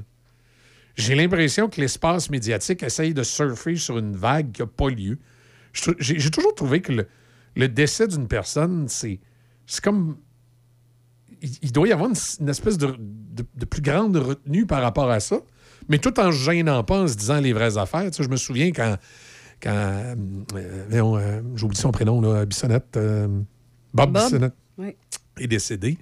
[0.95, 5.17] J'ai l'impression que l'espace médiatique essaye de surfer sur une vague qui n'a pas lieu.
[5.99, 7.07] J'ai toujours trouvé que le,
[7.55, 9.19] le décès d'une personne, c'est
[9.65, 10.17] c'est comme.
[11.41, 14.81] Il, il doit y avoir une, une espèce de, de- de plus grande retenue par
[14.83, 15.37] rapport à ça,
[15.89, 18.09] mais tout en gênant pas, en se disant les vraies affaires.
[18.11, 18.97] Tu sais, je me souviens quand.
[19.61, 20.15] quand euh,
[20.55, 22.95] euh, euh, J'oublie son prénom, là, Bissonnette.
[22.97, 23.27] euh,
[23.93, 24.23] Bob, Bob?
[24.23, 24.95] Bissonnette Oui.
[25.39, 25.97] est décédé.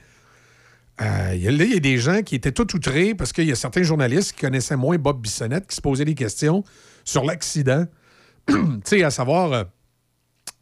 [1.02, 3.84] Euh, il y a- des gens qui étaient tout outrés parce qu'il y a certains
[3.84, 6.64] journalistes qui connaissaient moins Bob Bissonnette qui se posaient des questions
[7.04, 7.86] sur l'accident
[8.48, 8.56] tu
[8.86, 9.64] sais, à savoir, euh,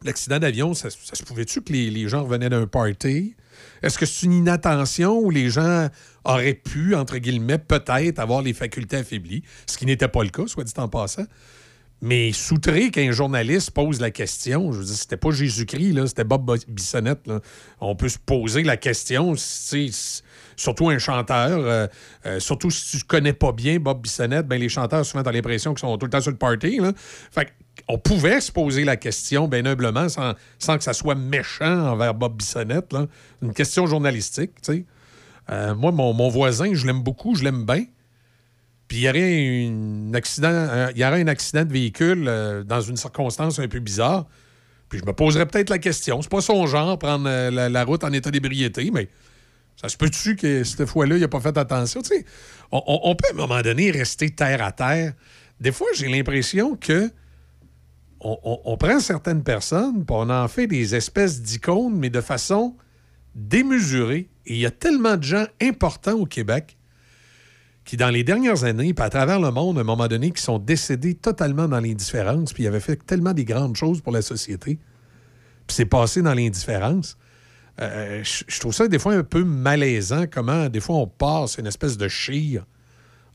[0.04, 3.34] l'accident d'avion, ça, se pouvait-tu que les, les gens revenaient d'un party?
[3.82, 5.88] Est-ce que c'est une inattention où les gens
[6.24, 10.46] auraient pu, entre guillemets, peut-être avoir les facultés affaiblies, ce qui n'était pas le cas,
[10.46, 11.24] soit dit en passant?
[12.02, 16.24] Mais soutré qu'un journaliste pose la question, je veux dire, c'était pas Jésus-Christ, là, c'était
[16.24, 17.30] Bob Bissonnette.
[17.78, 19.90] On peut se poser la question, c'est
[20.60, 21.86] surtout un chanteur, euh,
[22.26, 25.72] euh, surtout si tu connais pas bien Bob Bissonnette, ben les chanteurs, souvent, t'as l'impression
[25.72, 26.80] qu'ils sont tout le temps sur le party.
[27.88, 30.34] On pouvait se poser la question, bien humblement, sans,
[30.76, 32.94] que ça soit méchant envers Bob Bissonnette.
[33.42, 34.84] Une question journalistique, tu sais.
[35.50, 37.86] Euh, moi, mon, voisin, je l'aime beaucoup, je l'aime bien.
[38.86, 42.96] Puis il y aurait un accident, il y aurait un accident de véhicule dans une
[42.96, 44.26] circonstance un peu bizarre.
[44.88, 46.20] Puis je me poserais peut-être la question.
[46.20, 49.08] C'est pas son genre, prendre la route en état d'ébriété, mais
[49.80, 52.02] ça se peut-tu que cette fois-là, il n'a pas fait attention?
[52.02, 52.24] Tu
[52.70, 55.14] on, peut à un moment donné rester terre à terre.
[55.58, 57.10] Des fois, j'ai l'impression que
[58.22, 62.76] on prend certaines personnes, puis on en fait des espèces d'icônes, mais de façon
[63.34, 64.28] démesurée.
[64.44, 66.76] Et il y a tellement de gens importants au Québec
[67.86, 70.42] qui, dans les dernières années, puis à travers le monde, à un moment donné, qui
[70.42, 74.20] sont décédés totalement dans l'indifférence, puis ils avaient fait tellement des grandes choses pour la
[74.20, 74.78] société,
[75.66, 77.16] puis c'est passé dans l'indifférence.
[77.80, 81.56] Euh, je je trouve ça des fois un peu malaisant, comment des fois on passe
[81.58, 82.64] une espèce de chire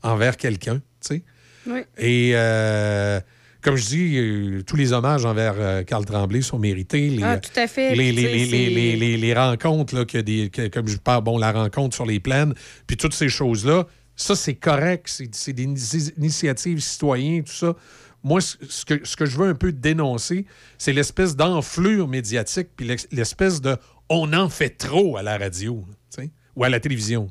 [0.02, 1.22] envers quelqu'un, tu sais.
[1.68, 1.80] Oui.
[1.98, 3.20] Et euh,
[3.60, 7.08] comme je dis, euh, tous les hommages envers euh, Carl Tremblay sont mérités.
[7.08, 7.96] Les, Ah, tout à fait.
[7.96, 12.06] Les, les, les- rencontres, là, que des, que- comme je parle, bon, la rencontre sur
[12.06, 12.54] les plaines,
[12.86, 15.08] puis toutes ces choses-là, ça, c'est correct.
[15.32, 17.74] C'est des ini- initiatives citoyennes, tout ça.
[18.22, 20.46] Moi, ce que, ce que je veux un peu dénoncer,
[20.78, 23.76] c'est l'espèce d'enflure médiatique, puis l'espèce de
[24.08, 25.84] on en fait trop à la radio,
[26.54, 27.28] ou à la télévision.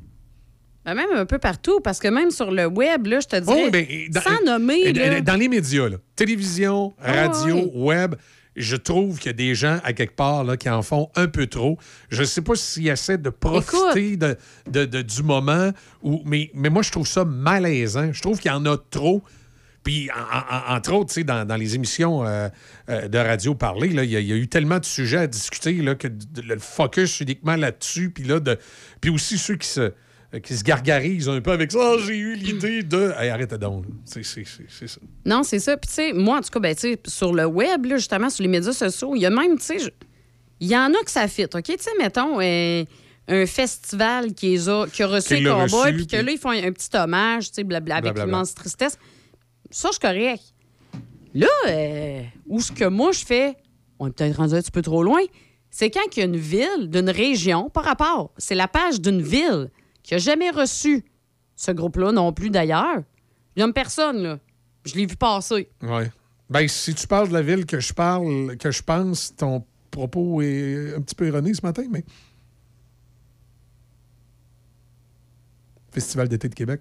[0.84, 3.54] Ben, même un peu partout, parce que même sur le web, là, je te Oh,
[3.54, 8.14] dirais, ben, dans- sans nommer, euh, là, Dans les médias, là, télévision, Ah, radio, web,
[8.54, 11.26] je trouve qu'il y a des gens, à quelque part, là, qui en font un
[11.26, 11.76] peu trop.
[12.08, 14.36] Je ne sais pas s'ils essaient de profiter de,
[14.70, 15.70] de- de- du moment,
[16.02, 18.12] ou, mais, mais moi, je trouve ça malaisant.
[18.12, 19.22] Je trouve qu'il y en a trop.
[19.86, 22.48] Puis, en- en- entre autres, dans, dans les émissions euh,
[22.90, 25.18] euh, de radio parlées, là, il y, a- il y a eu tellement de sujets
[25.18, 28.10] à discuter là, que de- le focus uniquement là-dessus.
[28.10, 28.58] Puis, là, de,
[29.00, 29.92] puis aussi ceux qui se,
[30.42, 31.78] qui se gargarisent un peu avec ça.
[31.80, 33.12] Ah, j'ai eu l'idée de.
[33.16, 33.84] Hey, arrête donc.
[34.04, 35.00] C'est ça.
[35.24, 35.76] Non, c'est ça.
[35.76, 38.28] Puis, tu sais, moi, en tout cas, ben, tu sais, sur le web, là, justement,
[38.28, 39.76] sur les médias sociaux, il y a même, tu sais,
[40.58, 41.62] il y en a que ça fit, OK?
[41.62, 42.84] Tu sais, mettons, euh,
[43.28, 46.32] un festival qui, a, qui a reçu Qui les l'a cowboys, reçu, puis que là,
[46.32, 48.32] ils font un, un petit hommage, tu sais, blabla, avec Blablabla.
[48.38, 48.98] immense tristesse.
[49.70, 50.42] Ça, je suis correct.
[51.34, 53.56] Là, euh, où ce que moi, je fais,
[53.98, 55.20] on est peut-être rendu un petit peu trop loin,
[55.70, 59.20] c'est quand il y a une ville, d'une région, par rapport, c'est la page d'une
[59.20, 59.70] ville
[60.02, 61.04] qui a jamais reçu
[61.56, 63.02] ce groupe-là non plus, d'ailleurs.
[63.56, 64.38] Il y a personne, là.
[64.84, 65.68] Je l'ai vu passer.
[65.82, 66.10] Ouais.
[66.48, 70.40] Ben, si tu parles de la ville que je parle, que je pense, ton propos
[70.42, 72.04] est un petit peu erroné ce matin, mais.
[75.90, 76.80] Festival d'été de Québec.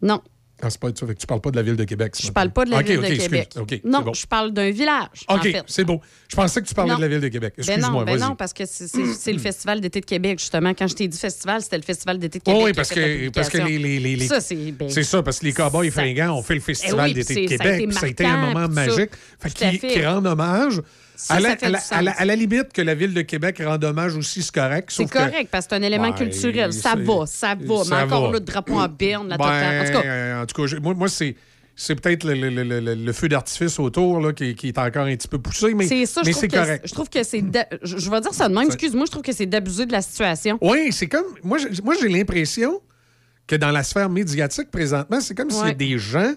[0.00, 0.22] Non.
[0.62, 1.06] Ah, c'est pas ça.
[1.06, 2.14] Fait que tu parles pas de la ville de Québec.
[2.20, 3.28] Je parle pas de la Ok, ville ok, de excuse.
[3.28, 3.82] Québec.
[3.84, 4.12] Non, bon.
[4.12, 5.08] je parle d'un village.
[5.28, 5.62] en OK, fait.
[5.66, 6.00] c'est beau.
[6.28, 6.96] Je pensais que tu parlais Non.
[6.98, 7.54] de la ville de Québec.
[7.56, 10.74] Ben Excuse-moi, non, ben non, parce que c'est- le Festival d'été de Québec, justement.
[10.74, 12.60] Quand je t'ai dit festival, c'était le Festival d'été de Québec.
[12.60, 14.54] Oh oui, qui parce que, parce que les, les, les- les- Ça, c'est.
[14.72, 17.48] ben, ça, parce que les Cowboys fringants ont fait le Festival Eh oui, d'été de
[17.48, 19.10] c'est- ça a été Québec, ça a été un moment magique.
[19.40, 20.80] Fait qu'ils rendent hommage.
[21.22, 22.20] Ça, à, la, ça fait à, du la, à la- sens.
[22.20, 24.90] à la limite que la ville de Québec rende hommage aussi, c'est correct.
[24.90, 26.72] C'est que- correct, parce que c'est un élément culturel.
[26.72, 27.84] Ça va, ça va.
[27.84, 28.26] ça mais encore va.
[28.28, 29.80] là, le drapeau en berne, la Ben, totale.
[29.80, 31.36] En tout cas, euh, en tout cas, moi, moi, c'est.
[31.76, 35.06] C'est peut-être le, le- le- le- le feu d'artifice autour là, qui, qui est encore
[35.06, 36.86] un petit peu poussé, mais, c'est ça, je mais que correct.
[36.86, 37.42] Je trouve que c'est.
[37.82, 40.02] Je, je vais dire ça de même, excuse-moi, je trouve que c'est d'abuser de la
[40.02, 40.58] situation.
[40.60, 41.24] Oui, c'est comme.
[41.42, 42.82] Moi, j'ai- l'impression
[43.46, 46.32] que dans la sphère médiatique présentement, c'est comme s'il y a des gens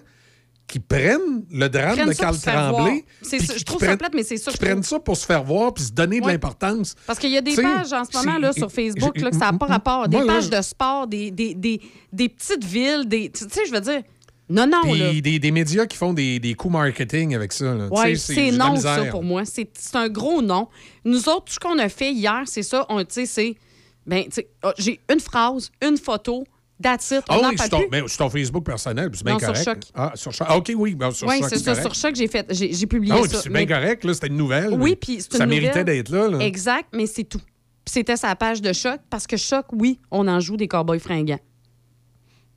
[0.66, 2.38] qui prennent le drame Prennent de ça Carl.
[2.38, 3.04] Tremblay.
[3.22, 5.44] Ça, je trouve ça prennent- plate, mais c'est ça, Qui prennent ça pour se faire
[5.44, 6.94] voir puis se donner de l'importance.
[7.06, 9.36] Parce qu'il y a des T'sais, pages en ce moment là, sur Facebook là, que
[9.36, 10.08] ça n'a pas rapport.
[10.08, 11.80] Des moi, là, pages de sport, des, des, des,
[12.12, 13.30] des petites villes, des.
[13.30, 14.02] Tu sais, je veux dire.
[14.48, 15.08] Non, non, là.
[15.10, 17.76] Puis des, des médias qui font des, des coups marketing avec ça.
[17.90, 19.42] Oui, c'est non, ça, pour moi.
[19.46, 20.68] C'est un gros non.
[21.04, 22.84] Nous autres, tout ce qu'on a fait hier, c'est ça.
[22.90, 23.54] On, tu sais, c'est.
[24.06, 24.24] Ben,
[24.64, 26.44] oh, j'ai une phrase, une photo,
[26.82, 27.22] that's it.
[27.28, 27.56] Ah oui,
[28.08, 29.64] sur ton, Facebook personnel, c'est bien Non, sur correct.
[29.64, 29.78] Choc.
[29.94, 30.46] Ah, sur Choc.
[30.50, 31.72] Ah, OK, oui, ben, sur Oui, Choc, c'est ça.
[31.74, 31.82] correct.
[31.82, 33.40] Sur Choc, j'ai fait, j'ai publié Ah oui, ça.
[33.42, 34.72] c'est bien correct, là, c'était une nouvelle.
[34.74, 35.60] Oui, puis c'est une Ça nouvelle.
[35.62, 36.28] méritait d'être là.
[36.28, 36.38] là.
[36.40, 37.40] Exact, mais c'est tout.
[37.86, 41.38] C'était sa page de Choc, parce que Choc, oui, on en joue des cowboys fringants.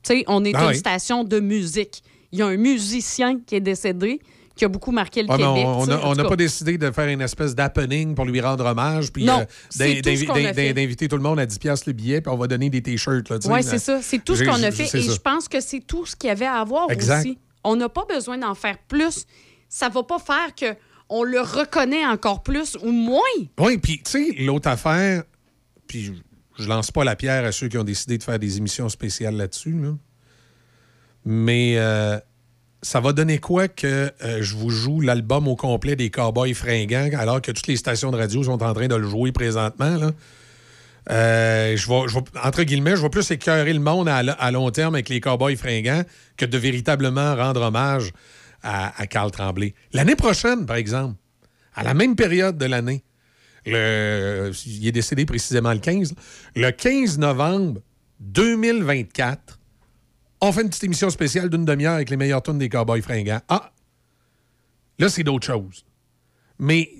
[0.02, 0.76] Tu sais, on est Ah une oui.
[0.76, 2.02] station de musique.
[2.32, 4.20] Il y a un musicien qui est décédé,
[4.58, 5.64] qui a beaucoup marqué le Québec.
[5.66, 9.44] on n'a pas décidé de faire une espèce d'happening pour lui rendre hommage, puis euh,
[9.70, 12.82] tout d'inviter tout le monde à 10 piastres le billet, puis on va donner des
[12.82, 13.30] T-shirts.
[13.30, 13.62] Oui, là.
[13.62, 14.00] c'est ça.
[14.02, 14.84] C'est tout ce qu'on a fait.
[14.84, 15.12] Et ça.
[15.14, 17.20] je pense que c'est tout ce qu'il y avait à avoir Exact.
[17.20, 17.38] aussi.
[17.64, 19.24] On n'a pas besoin d'en faire plus.
[19.68, 20.76] ça va pas faire que
[21.08, 23.20] on le reconnaît encore plus ou moins.
[23.58, 25.22] Oui, puis tu sais, l'autre affaire,
[25.86, 26.12] puis je,
[26.58, 29.36] je lance pas la pierre à ceux qui ont décidé de faire des émissions spéciales
[29.36, 29.94] là-dessus, là.
[31.24, 32.18] mais euh,
[32.82, 37.10] ça va donner quoi que euh, je vous joue l'album au complet des Cowboys fringants
[37.18, 40.10] alors que toutes les stations de radio sont en train de le jouer présentement, là?
[41.10, 41.90] Euh, je
[42.44, 46.02] entre guillemets, je vais plus écœurer le monde à, long terme avec les Cowboys fringants
[46.36, 48.12] que de véritablement rendre hommage
[48.62, 49.72] à, à Carl Tremblay.
[49.94, 51.14] L'année prochaine, par exemple,
[51.74, 53.04] à la même période de l'année,
[53.64, 56.14] il est décédé précisément le 15,
[56.56, 57.80] le 15 novembre
[58.20, 59.57] 2024,
[60.40, 63.40] on fait une petite émission spéciale d'une demi-heure avec les meilleurs tunes des Cowboys fringants.
[63.48, 63.72] Ah!
[64.98, 65.84] Là, c'est d'autres choses.
[66.58, 66.90] Mais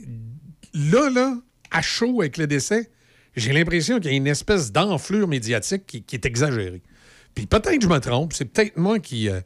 [0.75, 1.37] là, là,
[1.71, 2.91] à chaud avec le décès,
[3.37, 6.83] j'ai l'impression qu'il y a une espèce d'enflure médiatique qui, est exagérée.
[7.35, 9.43] Puis peut-être que je me trompe, c'est peut-être moi qui n'est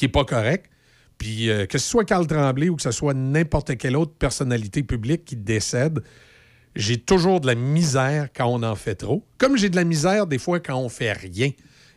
[0.00, 0.70] est pas correct.
[1.18, 4.82] Puis euh, que ce soit Carl Tremblay ou que ce soit n'importe quelle autre personnalité
[4.82, 6.02] publique qui décède,
[6.74, 9.24] j'ai toujours de la misère quand on en fait trop.
[9.38, 11.50] Comme j'ai de la misère des fois quand on fait rien.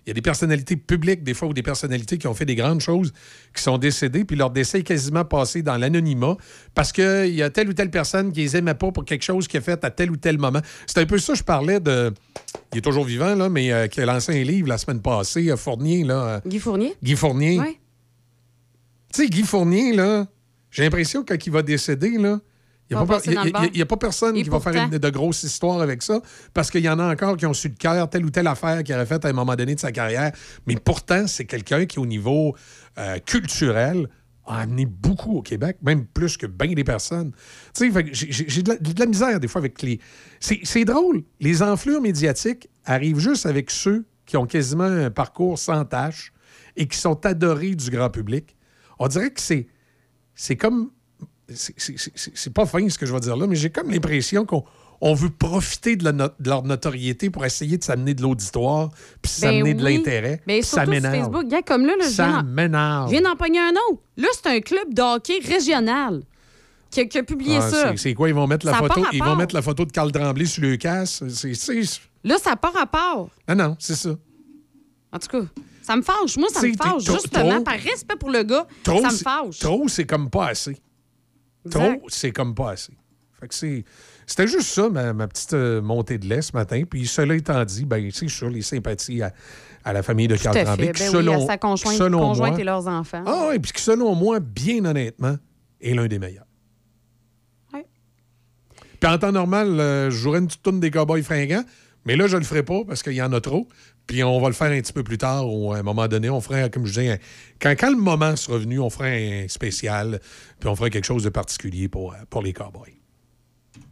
[0.05, 2.53] Il y a des personnalités publiques, des fois, ou des personnalités qui ont fait des
[2.53, 3.11] grandes choses,
[3.55, 6.37] qui sont décédées, puis leur décès est quasiment passé dans l'anonymat
[6.75, 9.47] parce qu'il y a telle ou telle personne qui les aimait pas pour quelque chose
[9.47, 10.61] qu'il a fait à tel ou tel moment.
[10.85, 12.13] C'est un peu ça, je parlais de.
[12.71, 15.49] Il est toujours vivant, là, mais euh, qui a lancé un livre la semaine passée,
[15.49, 16.23] euh, Fournier, là.
[16.23, 16.93] euh, Guy Fournier?
[17.01, 17.59] Guy Fournier.
[17.59, 17.77] Oui.
[19.11, 20.27] Tu sais, Guy Fournier, là,
[20.69, 22.39] j'ai l'impression que quand il va décéder, là,
[22.89, 25.81] il n'y a, pas- a- a- personne Et qui va faire une- de grosses histoires
[25.81, 26.21] avec ça,
[26.53, 28.83] parce qu'il y en a encore qui ont su de cœur telle ou telle affaire
[28.83, 30.31] qu'il aurait faite à un moment donné de sa carrière.
[30.67, 32.55] Mais pourtant, c'est quelqu'un qui, au niveau
[32.97, 34.07] euh, culturel,
[34.47, 37.31] a amené beaucoup au Québec, même plus que bien des personnes.
[37.73, 39.99] Tu sais, j'ai de, la- de la misère des fois avec les...
[40.39, 41.23] C'est c'est drôle.
[41.39, 46.31] Les enflures médiatiques arrivent juste avec ceux qui ont quasiment un parcours sans tâche
[46.75, 48.55] et qui sont adorés du grand public.
[48.99, 49.65] On dirait que c'est
[50.35, 50.91] c'est comme.
[51.49, 54.63] C'est- pas fin ce que je vais dire là, mais j'ai comme l'impression qu'on
[55.01, 58.89] on veut profiter de, la no- de leur notoriété pour essayer de s'amener de l'auditoire,
[59.21, 59.97] puis s'amener de Ben oui.
[59.97, 60.41] l'intérêt.
[60.47, 61.15] Ben, ça m'énerve.
[61.15, 61.47] Facebook.
[61.47, 63.07] Gars, comme là, là, Ça m'énerve.
[63.07, 64.01] je viens d'en pogner un autre.
[64.17, 66.23] Là, c'est un club de hockey régional
[66.89, 67.97] qui a, qui a publié Ah, ça.
[67.97, 68.29] c'est- quoi?
[68.29, 69.03] Ils vont mettre la Ça photo.
[69.11, 71.21] Ils vont mettre la photo de Carl Tremblay sur le casse.
[71.29, 71.51] C'est.
[72.23, 73.29] Là, ça n'a pas rapport.
[73.47, 74.15] Ah non, c'est ça.
[75.11, 75.45] En tout cas,
[75.81, 76.37] ça me fâche.
[76.37, 77.03] Moi, ça me fâche.
[77.03, 79.59] Justement, par respect pour le gars, Trop, ça me fâche.
[79.59, 80.77] Trop, c'est comme pas assez.
[81.65, 81.97] Exact.
[81.99, 82.93] Trop, c'est comme pas assez.
[83.39, 83.83] Fait que c'est.
[84.27, 86.81] C'était juste ça, ma, ma petite euh, montée de lait ce matin.
[86.89, 89.33] Puis cela étant dit, ben, c'est sûr, les sympathies à,
[89.83, 90.93] à la famille de Carl Tremblay.
[90.93, 93.23] Ben selon, oui, à sa conjointe, selon conjointe moi- et leurs enfants.
[93.27, 95.35] Ah oui, puis qui, selon moi, bien honnêtement,
[95.81, 96.47] est l'un des meilleurs.
[97.73, 97.85] Ouais.
[98.99, 101.63] Puis en temps normal, euh, je jouerais une petite tourne des Cowboys fringants,
[102.05, 103.67] mais là, je le ferai pas parce qu'il y en a trop.
[104.07, 106.29] Puis on va le faire un petit peu plus tard ou à un moment donné.
[106.29, 107.17] On ferait, comme je disais, un-
[107.59, 110.19] quand, quand le moment sera venu, on ferait un spécial,
[110.59, 112.93] puis on ferait quelque chose de particulier pour, euh, pour les Cowboys.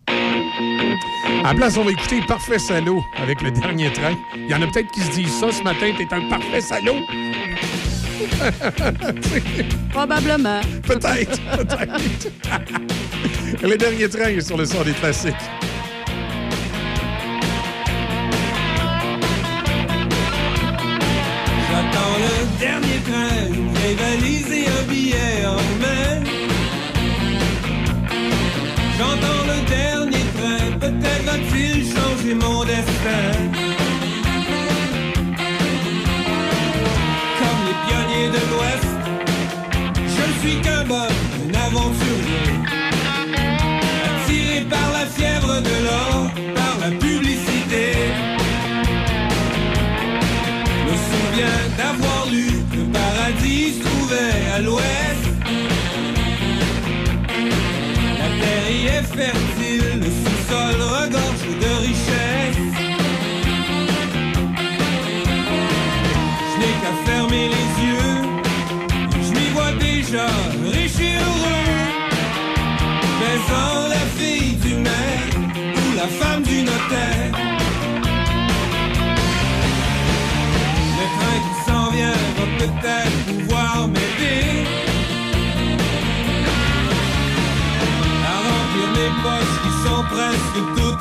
[0.07, 4.15] À la place, on va écouter Parfait Salaud avec le dernier train.
[4.35, 7.01] Il y en a peut-être qui se disent ça ce matin, t'es un parfait salaud.
[9.91, 10.61] Probablement.
[10.83, 12.31] Peut-être, peut-être.
[13.63, 15.33] le dernier train est sur le sort des classiques.
[22.63, 23.51] Dernier train,
[23.95, 26.02] valise et un billet en main.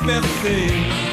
[0.03, 1.12] Presque toutes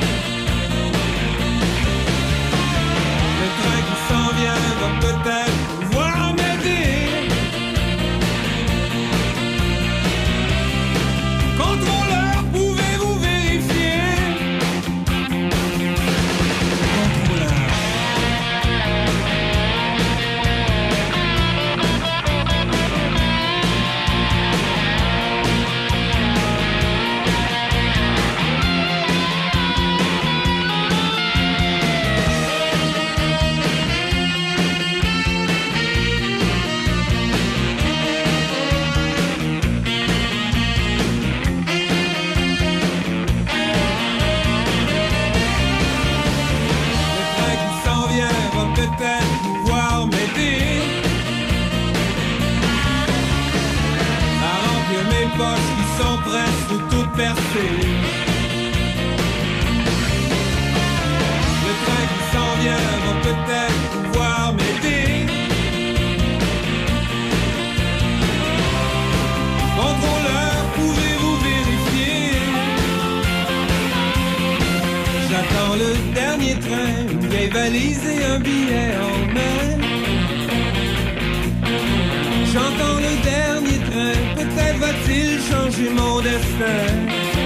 [57.22, 57.26] Le
[61.82, 65.06] train qui s'en vient va peut-être pouvoir m'aider.
[69.76, 72.40] Contrôleur, pouvez-vous vérifier?
[75.28, 79.68] J'attends le dernier train, une vieille valise et un billet en main.
[82.52, 82.99] J'entends
[84.36, 87.39] peut-être va-t-il changer mon destin.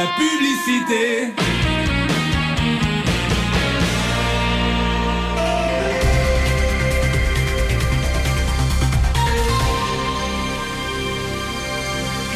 [0.00, 1.32] La publicité.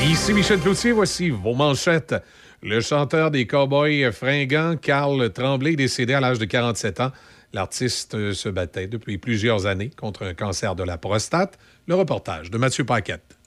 [0.07, 2.15] Ici Michel Cloutier, voici vos manchettes.
[2.63, 7.13] Le chanteur des Cowboys fringants, Carl Tremblay, décédé à l'âge de 47 ans.
[7.53, 11.59] L'artiste euh, se battait depuis plusieurs années contre un cancer de la prostate.
[11.87, 13.39] Le reportage de Mathieu Paquette.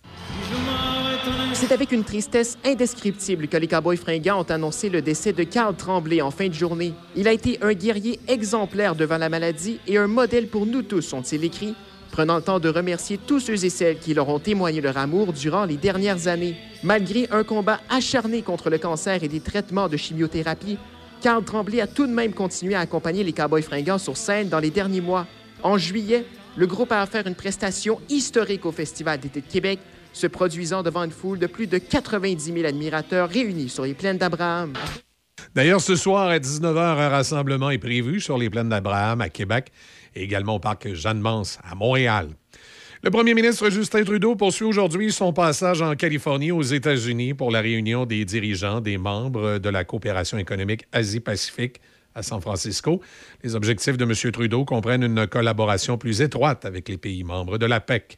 [1.60, 5.76] C'est avec une tristesse indescriptible que les Cowboys fringants ont annoncé le décès de Carl
[5.76, 6.94] Tremblay en fin de journée.
[7.16, 11.14] Il a été un guerrier exemplaire devant la maladie et un modèle pour nous tous,
[11.14, 11.74] ont-ils écrit,
[12.12, 15.34] prenant le temps de remercier tous ceux et celles qui leur ont témoigné leur amour
[15.34, 16.56] durant les dernières années.
[16.84, 20.78] Malgré un combat acharné contre le cancer et des traitements de chimiothérapie,
[21.22, 24.60] Carl Tremblay a tout de même continué à accompagner les Cowboys fringants sur scène dans
[24.60, 25.26] les derniers mois.
[25.64, 26.24] En juillet,
[26.56, 29.80] le groupe a offert une prestation historique au Festival d'été de Québec,
[30.18, 34.18] se produisant devant une foule de plus de 90 000 admirateurs réunis sur les plaines
[34.18, 34.74] d'Abraham.
[35.56, 39.72] D'ailleurs, ce soir à 19h, un rassemblement est prévu sur les plaines d'Abraham à Québec
[40.16, 42.30] et également au parc Jeanne-Mance à Montréal.
[43.04, 47.62] Le premier ministre Justin Trudeau poursuit aujourd'hui son passage en Californie aux États-Unis pour la
[47.62, 51.80] réunion des dirigeants des membres de la coopération économique Asie-Pacifique
[52.16, 53.00] à San Francisco.
[53.44, 54.32] Les objectifs de M.
[54.32, 58.18] Trudeau comprennent une collaboration plus étroite avec les pays membres de la PEC.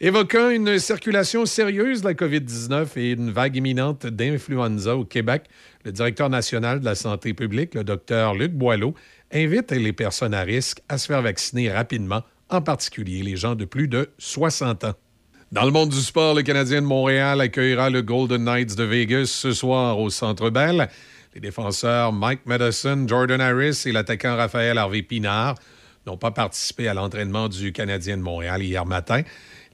[0.00, 5.46] Évoquant une circulation sérieuse de la COVID-19 et une vague imminente d'influenza au Québec,
[5.84, 8.94] le directeur national de la santé publique, le docteur Luc Boileau,
[9.32, 13.64] invite les personnes à risque à se faire vacciner rapidement, en particulier les gens de
[13.64, 14.94] plus de 60 ans.
[15.50, 19.26] Dans le monde du sport, le Canadien de Montréal accueillera le Golden Knights de Vegas
[19.26, 20.88] ce soir au Centre Bell.
[21.34, 25.56] Les défenseurs Mike Madison, Jordan Harris et l'attaquant Raphaël Harvey Pinard
[26.06, 29.22] n'ont pas participé à l'entraînement du Canadien de Montréal hier matin.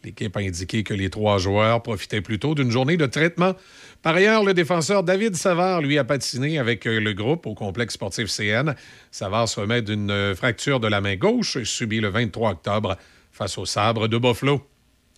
[0.05, 3.55] L'équipe a indiqué que les trois joueurs profitaient plutôt d'une journée de traitement.
[4.03, 7.95] Par ailleurs, le défenseur David Savard, lui, a patiné avec euh, le groupe au complexe
[7.95, 8.75] sportif CN.
[9.11, 12.97] Savard se remet d'une euh, fracture de la main gauche subie le 23 octobre
[13.33, 14.61] face au sabre de Buffalo.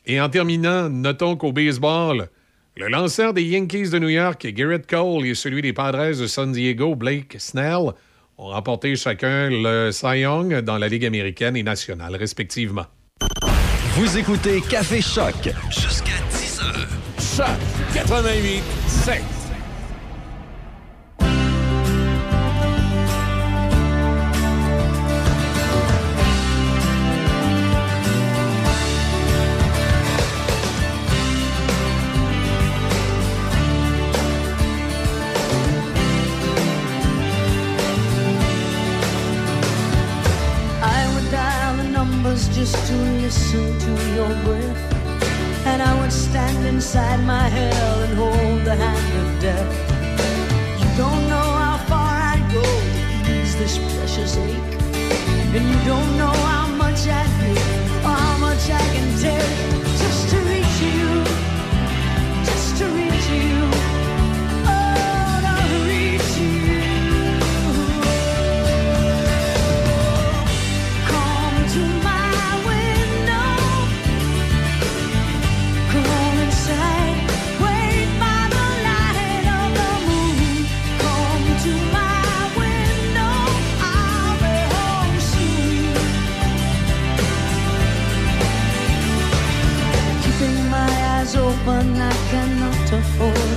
[0.07, 2.29] Et en terminant, notons qu'au baseball,
[2.77, 6.53] le lanceur des Yankees de New York, Garrett Cole, et celui des Padres de San
[6.53, 7.93] Diego, Blake Snell,
[8.39, 12.87] ont remporté chacun le Cy Young dans la Ligue américaine et nationale, respectivement.
[13.97, 15.49] Vous écoutez Café Choc.
[15.71, 16.87] Jusqu'à 10h.
[17.35, 17.47] Choc
[17.95, 19.36] 88 7.
[42.67, 45.67] Numbers to listen to your breath.
[45.67, 50.81] And I would stand inside my hell and hold the hand of death.
[50.81, 54.75] You don't know how far I'd go to ease this precious ache.
[55.55, 59.86] And you don't know how much I give or how much I can take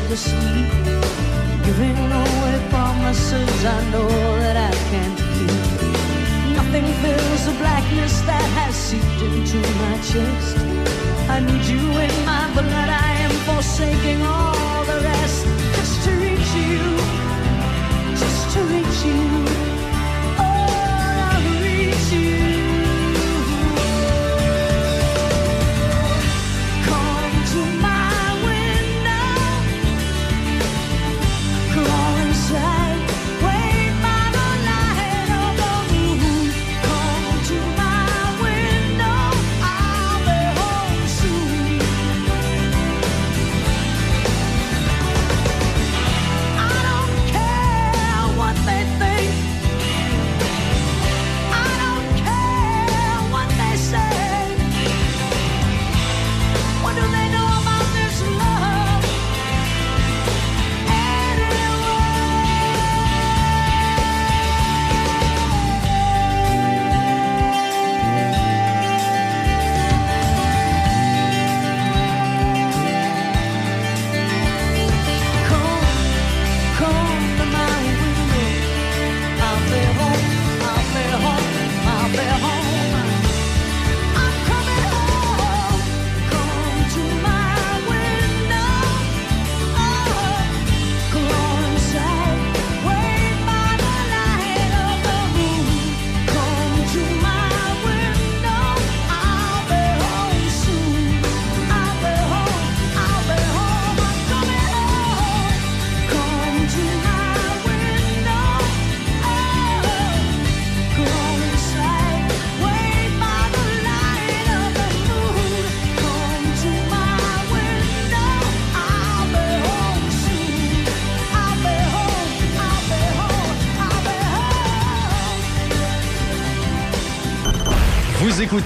[0.09, 0.71] to sleep.
[1.63, 6.55] Giving away promises I know that I can't keep.
[6.57, 10.57] Nothing fills the blackness that has seeped into my chest.
[11.29, 12.89] I need you in my blood.
[12.89, 15.58] I am forsaking all the rest.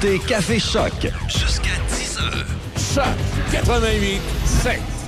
[0.04, 0.92] Écoutez Café Choc.
[1.28, 2.46] Jusqu'à 10 heures.
[2.76, 3.06] Choc
[3.52, 5.03] 88 7.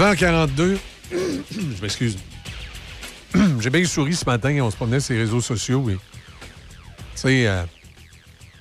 [0.00, 0.78] 9h42.
[1.12, 2.16] Je m'excuse.
[3.60, 4.58] J'ai bien souri ce matin.
[4.62, 5.90] On se promenait sur les réseaux sociaux.
[5.90, 6.00] Et, tu
[7.16, 7.64] sais, euh,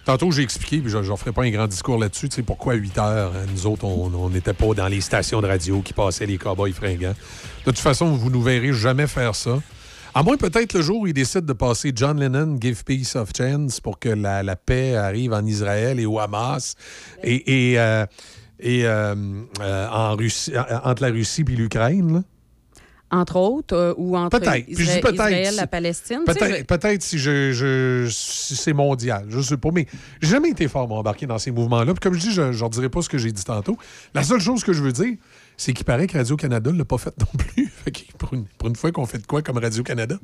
[0.04, 2.74] tantôt, j'ai expliqué, puis je ne ferai pas un grand discours là-dessus, tu sais, pourquoi
[2.74, 5.94] à 8 heures, euh, nous autres, on n'était pas dans les stations de radio qui
[5.94, 7.16] passaient les cowboys fringants.
[7.60, 9.60] De toute façon, vous nous verrez jamais faire ça.
[10.14, 13.30] À moins peut-être le jour où ils décident de passer John Lennon, Give Peace of
[13.38, 16.76] Chance, pour que la, paix arrive en Israël et au Hamas.
[17.24, 18.06] Et, et, euh,
[18.60, 19.16] et euh,
[19.62, 22.14] euh, en Russie, en- entre la Russie et l'Ukraine.
[22.14, 22.24] là?
[23.12, 24.70] Entre autres, euh, ou entre Peut-être.
[24.70, 25.12] Isra-.
[25.12, 26.20] Israël, la Palestine.
[26.28, 29.26] Peut-être peut-être si, je, je- si c'est mondial.
[29.30, 29.70] Je sais pas.
[29.74, 29.88] Mais
[30.22, 31.94] j'ai jamais été fort embarqué dans ces mouvements-là.
[31.94, 33.80] Puis comme je dis, je ne redirai pas ce que j'ai dit tantôt.
[34.14, 35.16] La seule chose que je veux dire,
[35.58, 37.68] c'est qu'il paraît que Radio-Canada ne l'a pas fait non plus.
[37.84, 40.18] Fait que pour, une, pour une fois qu'on fait de quoi comme Radio-Canada.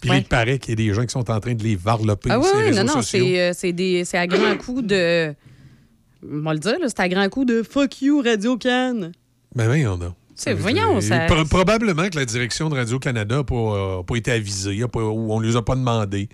[0.00, 0.18] Puis Ouais.
[0.18, 2.38] il paraît qu'il y a des gens qui sont en train de les varloper Ah
[2.38, 3.24] oui, non, non, sociaux.
[3.26, 5.34] c'est, euh, c'est, des, c'est à grand coup de.
[6.22, 9.10] On va le dire, là, c'est à grand coup de fuck you, Radio-Can.
[9.54, 10.14] Ben voyons donc.
[10.34, 14.30] C'est- voyons, ça- pro- probablement que la direction de Radio-Canada n'a pas, euh, pas été
[14.30, 16.28] avisée, a pas- ou on ne les a pas demandé.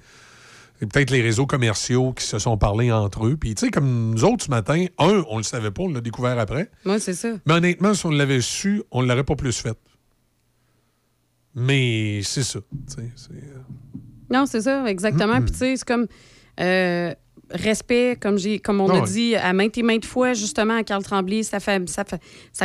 [0.80, 3.36] Peut-être les réseaux commerciaux qui se sont parlé entre eux.
[3.36, 6.00] Puis, tu sais, comme nous autres ce matin, un, on le savait pas, on l'a
[6.02, 6.70] découvert après.
[6.84, 7.28] Moi, c'est ça.
[7.46, 9.78] Mais honnêtement, si on l'avait su, on ne l'aurait pas plus fait.
[11.54, 12.58] Mais c'est ça.
[12.98, 13.02] euh,
[14.30, 15.40] Non, c'est ça, exactement.
[15.40, 16.06] Puis, tu sais, c'est comme.
[16.60, 17.14] euh,
[17.54, 21.02] respect, comme, j'ai, comme on a dit à maintes et maintes fois, justement, à Carl
[21.02, 22.04] Tremblay, sa, femme, sa,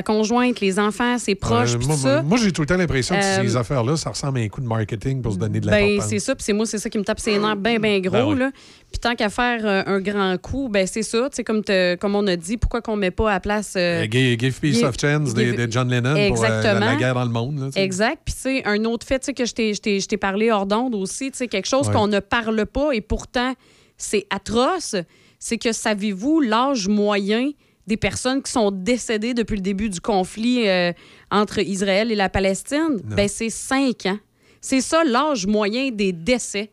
[0.03, 2.22] conjointe, les enfants, ses proches, euh, moi, ça.
[2.24, 4.61] moi, j'ai tout le temps l'impression que Euh, ces affaires-là, ça ressemble à un coup
[4.61, 6.09] de marketing pour se donner de Ben, l'importance.
[6.09, 6.35] c'est ça.
[6.35, 8.11] Puis c'est moi, c'est ça qui me tape ses nerfs bien, bien gros.
[8.11, 8.40] Ben oui.
[8.40, 8.51] là.
[8.92, 11.30] Puis tant qu'à faire euh, un grand coup, ben c'est ça.
[11.30, 13.74] Tu sais, comme, te- comme on a dit, pourquoi qu'on met pas à place...
[13.77, 16.95] euh, Euh, give, Give Peace give- of Chance de, John Lennon pour euh, la, la
[16.95, 17.59] guerre dans le monde.
[17.59, 17.69] là.
[17.76, 18.19] Exact.
[18.26, 21.48] Puis, tu sais, un autre fait, que je t'ai- parlé hors d'onde aussi, tu sais,
[21.48, 21.93] quelque chose Ouais.
[21.93, 23.53] qu'on ne parle pas et pourtant,
[24.00, 24.95] c'est atroce,
[25.38, 27.52] c'est que savez-vous l'âge moyen
[27.86, 30.92] des personnes qui sont décédées depuis le début du conflit euh,
[31.30, 33.00] entre Israël et la Palestine?
[33.03, 33.16] Non.
[33.16, 34.18] Ben, c'est 5 ans.
[34.61, 36.72] C'est ça l'âge moyen des décès.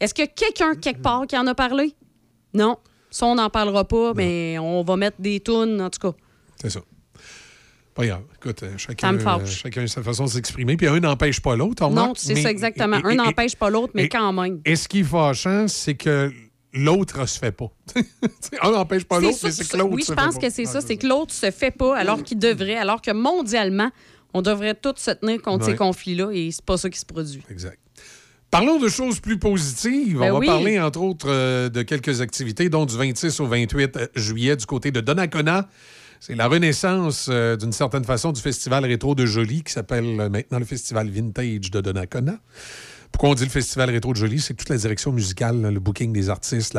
[0.00, 1.94] Est-ce que quelqu'un, quelque part, qui en a parlé?
[2.54, 2.76] Non.
[3.10, 6.16] Ça, on n'en parlera pas, mais on va mettre des tunes, en tout cas.
[6.60, 6.80] C'est ça.
[7.94, 8.22] Pas grave.
[8.36, 9.42] Écoute, euh, Ça chacun, fâche.
[9.42, 10.76] euh, chacun a sa façon de s'exprimer.
[10.76, 11.84] Puis un n'empêche pas l'autre.
[11.84, 12.98] on Non, c'est ça exactement.
[12.98, 14.60] et- Un n'empêche pas l'autre, mais et- quand même.
[14.64, 16.32] Et ce qui est fâchant, c'est que
[16.72, 17.70] l'autre se fait pas.
[18.62, 20.40] un n'empêche pas l'autre, mais c'est que l'autre Oui, se je fait pense pas.
[20.40, 20.80] que c'est ça.
[20.80, 23.90] C'est que l'autre se fait pas alors qu'il devrait, alors que mondialement,
[24.34, 25.72] on devrait tous se tenir contre Ouais.
[25.72, 27.42] ces conflits-là et c'est pas ça qui se produit.
[27.50, 27.78] Exact.
[28.50, 30.18] Parlons de choses plus positives.
[30.18, 30.46] Ben On va oui.
[30.46, 34.90] parler, entre autres, euh, de quelques activités, dont du 26 au 28 juillet du côté
[34.90, 35.68] de Donnacona.
[36.20, 40.28] C'est la renaissance, euh, d'une certaine façon, du festival rétro de Jolie, qui s'appelle euh,
[40.30, 42.38] maintenant le Festival Vintage de Donnacona.
[43.12, 44.38] Pourquoi on dit le Festival rétro de Jolie?
[44.40, 46.76] C'est que toute la direction musicale, là, le booking des artistes,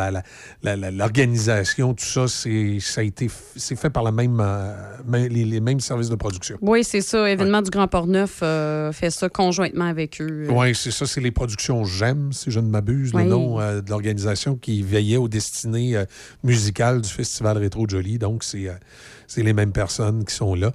[0.64, 4.74] l'organisation, tout ça, c'est, ça a été f- c'est fait par la même, euh,
[5.12, 6.58] les, les mêmes services de production.
[6.62, 7.30] Oui, c'est ça.
[7.30, 10.48] Événement du Grand Port-Neuf euh, fait ça conjointement avec eux.
[10.50, 13.24] Oui, c'est ça, c'est les productions J'aime, si je ne m'abuse, Oui.
[13.24, 16.06] le nom euh, de l'organisation qui veillait aux destinées euh,
[16.44, 18.18] musicales du Festival Rétro de Jolie.
[18.18, 18.74] Donc, c'est euh,
[19.28, 20.72] c'est les mêmes personnes qui sont là.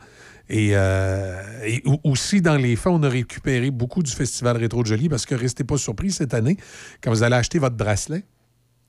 [0.49, 4.89] Et, euh, et aussi, dans les faits, on a récupéré beaucoup du Festival Rétro de
[4.89, 6.57] Jolie parce que restez pas surpris cette année,
[7.03, 8.25] quand vous allez acheter votre bracelet,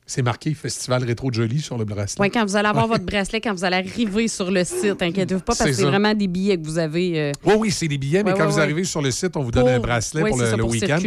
[0.07, 2.21] c'est marqué Festival Rétro de Jolie sur le bracelet.
[2.21, 5.39] Oui, quand vous allez avoir votre bracelet, quand vous allez arriver sur le site, inquiétez-vous
[5.39, 7.19] pas, parce que c'est vraiment des billets que vous avez.
[7.19, 8.61] euh, Oui, oui, c'est des billets, mais Ouais, quand ouais, vous ouais.
[8.61, 10.99] arrivez sur le site, on vous donne un bracelet pour le, week-end.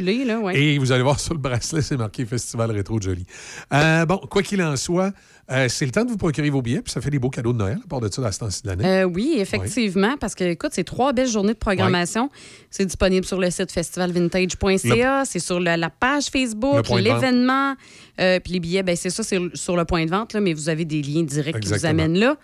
[0.53, 3.27] Et vous allez voir sur le bracelet, c'est marqué Festival Rétro de Jolie.
[3.73, 5.13] Euh, bon, quoi qu'il en soit,
[5.51, 7.53] euh, c'est le temps de vous procurer vos billets, puis ça fait des beaux cadeaux
[7.53, 8.85] de Noël, à part de ça, à ce temps-ci de l'année.
[8.85, 12.29] Euh, oui, effectivement, parce que, écoute, c'est trois belles journées de programmation.
[12.71, 17.75] C'est disponible sur le site festivalvintage.ca, c'est sur le- la page Le Facebook, l'événement.
[18.21, 20.53] euh, Puis les billets, ben, c'est ça, c'est sur le point de vente, là, mais
[20.53, 22.37] vous avez des liens directs qui vous amènent là.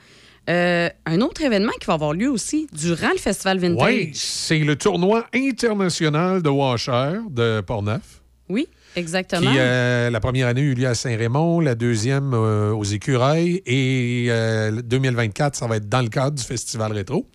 [0.50, 3.86] Euh, un autre événement qui va avoir lieu aussi durant le Festival Vintage.
[3.86, 8.20] Oui, c'est le tournoi international de Washer de Portneuf.
[8.50, 9.52] Oui, exactement.
[9.54, 14.82] Euh, la première année, eu lieu à Saint-Raymond, la deuxième euh, aux Écureuils, et euh,
[14.82, 17.28] 2024, ça va être dans le cadre du Festival Rétro.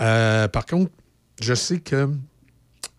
[0.00, 0.90] Euh, par contre,
[1.40, 2.10] je sais que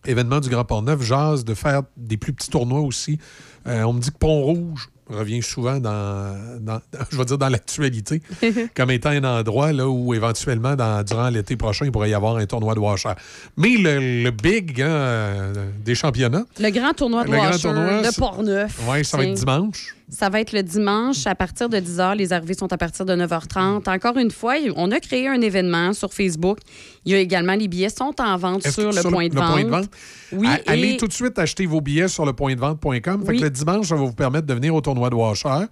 [0.06, 3.20] événement du Grand Port-Neuf jase de faire des plus petits tournois aussi.
[3.68, 6.82] Euh, on me dit que Pont-Rouge revient souvent dans, dans-
[7.12, 8.22] je vais dire dans l'actualité,
[8.76, 12.38] comme étant un endroit là, où éventuellement, dans- durant l'été prochain, il pourrait y avoir
[12.38, 13.10] un tournoi de washer.
[13.58, 17.62] Mais le, le big hein, euh, des championnats, Le grand tournoi de Le grand Washer
[17.62, 18.80] tournoi, de Portneuf.
[18.90, 19.96] Ouais, ça va être dimanche.
[20.14, 22.16] Ça va être le dimanche à partir de 10 h.
[22.18, 23.90] Les arrivées sont à partir de 9h30.
[23.90, 26.58] Encore une fois, on a créé un événement sur Facebook.
[27.06, 29.36] Il y a également les billets sont en vente sur que le, point, de
[29.70, 29.90] vente.
[30.34, 33.24] Oui, A- Allez tout de suite acheter vos billets sur le point de vente.com.
[33.26, 33.38] Fait Oui.
[33.38, 35.66] que le dimanche, ça va vous permettre de venir au tournoi de Washer.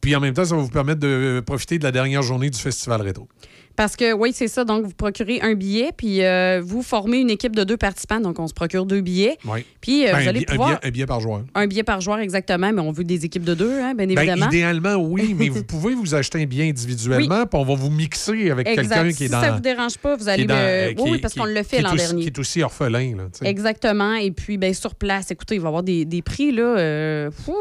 [0.00, 2.48] Puis en même temps, ça va vous permettre de euh, profiter de la dernière journée
[2.48, 3.28] du Festival Rétro.
[3.76, 4.64] Parce que, oui, c'est ça.
[4.64, 8.20] Donc, vous procurez un billet, puis euh, vous formez une équipe de deux participants.
[8.20, 9.38] Donc, on se procure deux billets.
[9.46, 9.64] Oui.
[9.80, 10.68] Puis, euh, Ben, vous allez un pouvoir...
[10.68, 11.44] billet, un billet par joueur.
[11.54, 14.18] Un billet par joueur, exactement, mais on veut des équipes de deux, hein, bien Ben,
[14.18, 14.46] évidemment.
[14.48, 18.50] idéalement, oui, mais vous pouvez vous acheter un billet individuellement, puis on va vous mixer
[18.50, 19.40] avec quelqu'un qui si est dans.
[19.40, 21.94] ça vous dérange pas, vous allez dans- euh, Oui, oui, parce qu'on qui fait l'an
[21.94, 22.20] dernier.
[22.22, 23.14] Qui est aussi orphelin.
[23.16, 23.24] Là.
[23.48, 24.14] Exactement.
[24.14, 27.30] Et puis, ben, sur place, écoutez, il va y avoir des, des prix, là.
[27.30, 27.54] fou.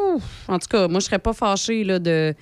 [0.47, 2.33] en tout cas, moi, je serais pas fâchée, là, de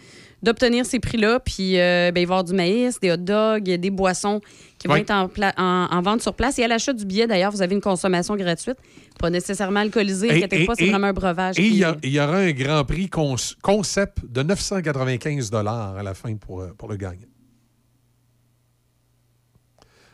[0.43, 1.39] d'obtenir ces prix-là.
[1.39, 4.39] Puis, euh, ben, il va y avoir du maïs, des hot dogs, des boissons
[4.77, 4.99] qui vont Oui.
[5.01, 6.59] être en, pla- en- en vente sur place.
[6.59, 8.77] Et à l'achat du billet, d'ailleurs, vous avez une consommation gratuite.
[9.19, 11.57] Pas nécessairement alcoolisée, inquiétez pas, c'est vraiment un breuvage.
[11.57, 16.61] Et il qui- y, aura un grand prix concept de 995 à la fin pour,
[16.61, 17.25] euh, pour le gagnant.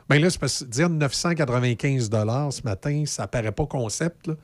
[0.10, 2.10] Bien là, c'est parce que dire 995
[2.52, 4.28] ce matin, ça paraît pas concept.
[4.28, 4.36] là.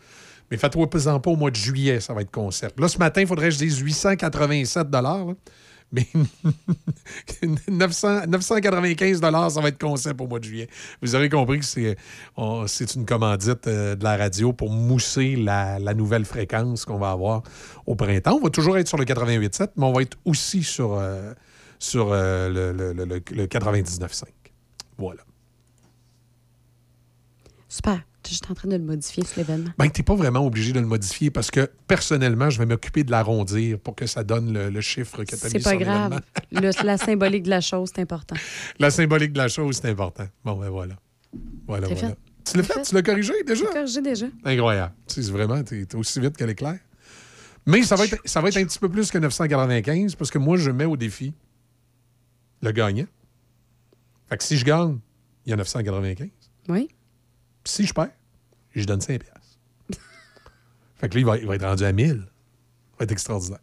[0.50, 2.80] Mais faites-toi pesant pas au mois de juillet, ça va être concept.
[2.80, 5.26] Là, ce matin, il faudrait que je dise 887 là.
[5.92, 6.08] Mais
[7.68, 10.70] 900 995 ça va être concept au mois de juillet.
[11.02, 15.94] Vous aurez compris que c'est une commandite euh, de la radio pour mousser la, la
[15.94, 17.42] nouvelle fréquence qu'on va avoir
[17.88, 18.38] au printemps.
[18.40, 21.34] On va toujours être sur le 88.7, mais on va être aussi sur, euh,
[21.80, 24.26] sur euh, le, le, le- le 99.5.
[24.98, 25.22] Voilà.
[27.68, 28.02] Super.
[28.28, 29.70] Je suis en train de le modifier, cet événement.
[29.78, 33.04] Ben, tu n'es pas vraiment obligé de le modifier parce que personnellement, je vais m'occuper
[33.04, 35.70] de l'arrondir pour que ça donne le, le chiffre que tu as C'est mis pas
[35.72, 36.22] sur grave.
[36.52, 38.36] Le- la symbolique de la chose, c'est important.
[38.78, 40.28] La symbolique de la chose, c'est important.
[40.44, 40.96] Bon, ben voilà.
[41.66, 42.10] Voilà, C'est voilà.
[42.10, 42.18] fait?
[42.44, 42.80] Tu l'as C'est fait?
[42.80, 42.82] fait?
[42.90, 43.66] Tu l'as corrigé déjà?
[43.68, 44.26] Corrigé déjà.
[44.44, 44.94] Incroyable.
[45.08, 46.78] Tu sais, c'est vraiment, tu es aussi vite que l'éclair.
[47.66, 50.38] Mais ça va, être, ça va être un petit peu plus que 995 parce que
[50.40, 51.34] moi, je mets au défi
[52.62, 53.06] le gagnant.
[54.28, 54.98] Fait que si je gagne,
[55.46, 56.28] il y a 995.
[56.70, 56.90] Oui.
[57.70, 58.10] Si je perds,
[58.76, 60.00] je donne 5 piastres.
[61.00, 62.08] fait que là, il va, il va être rendu à 1000.
[62.08, 62.16] Ça
[63.00, 63.60] va être extraordinaire.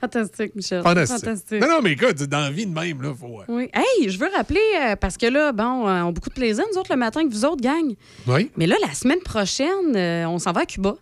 [0.00, 0.82] Fantastique, Michel.
[0.82, 1.18] Fantastique.
[1.24, 1.60] Fantastique.
[1.62, 3.40] Non, non, mais écoute, dans la vie de même, là, faut.
[3.40, 3.70] euh, Oui.
[3.72, 6.64] Hey, je veux rappeler, euh, parce que là, bon, euh, on a beaucoup de plaisir,
[6.70, 7.94] nous autres, le matin, que vous autres, gang.
[8.26, 8.50] Oui.
[8.58, 10.96] Mais là, la semaine prochaine, euh, on s'en va à Cuba.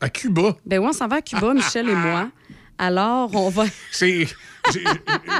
[0.00, 0.56] À Cuba?
[0.64, 2.30] Ben oui, on s'en va à Cuba, Michel et moi.
[2.78, 3.64] Alors, on va.
[3.90, 4.28] C'est.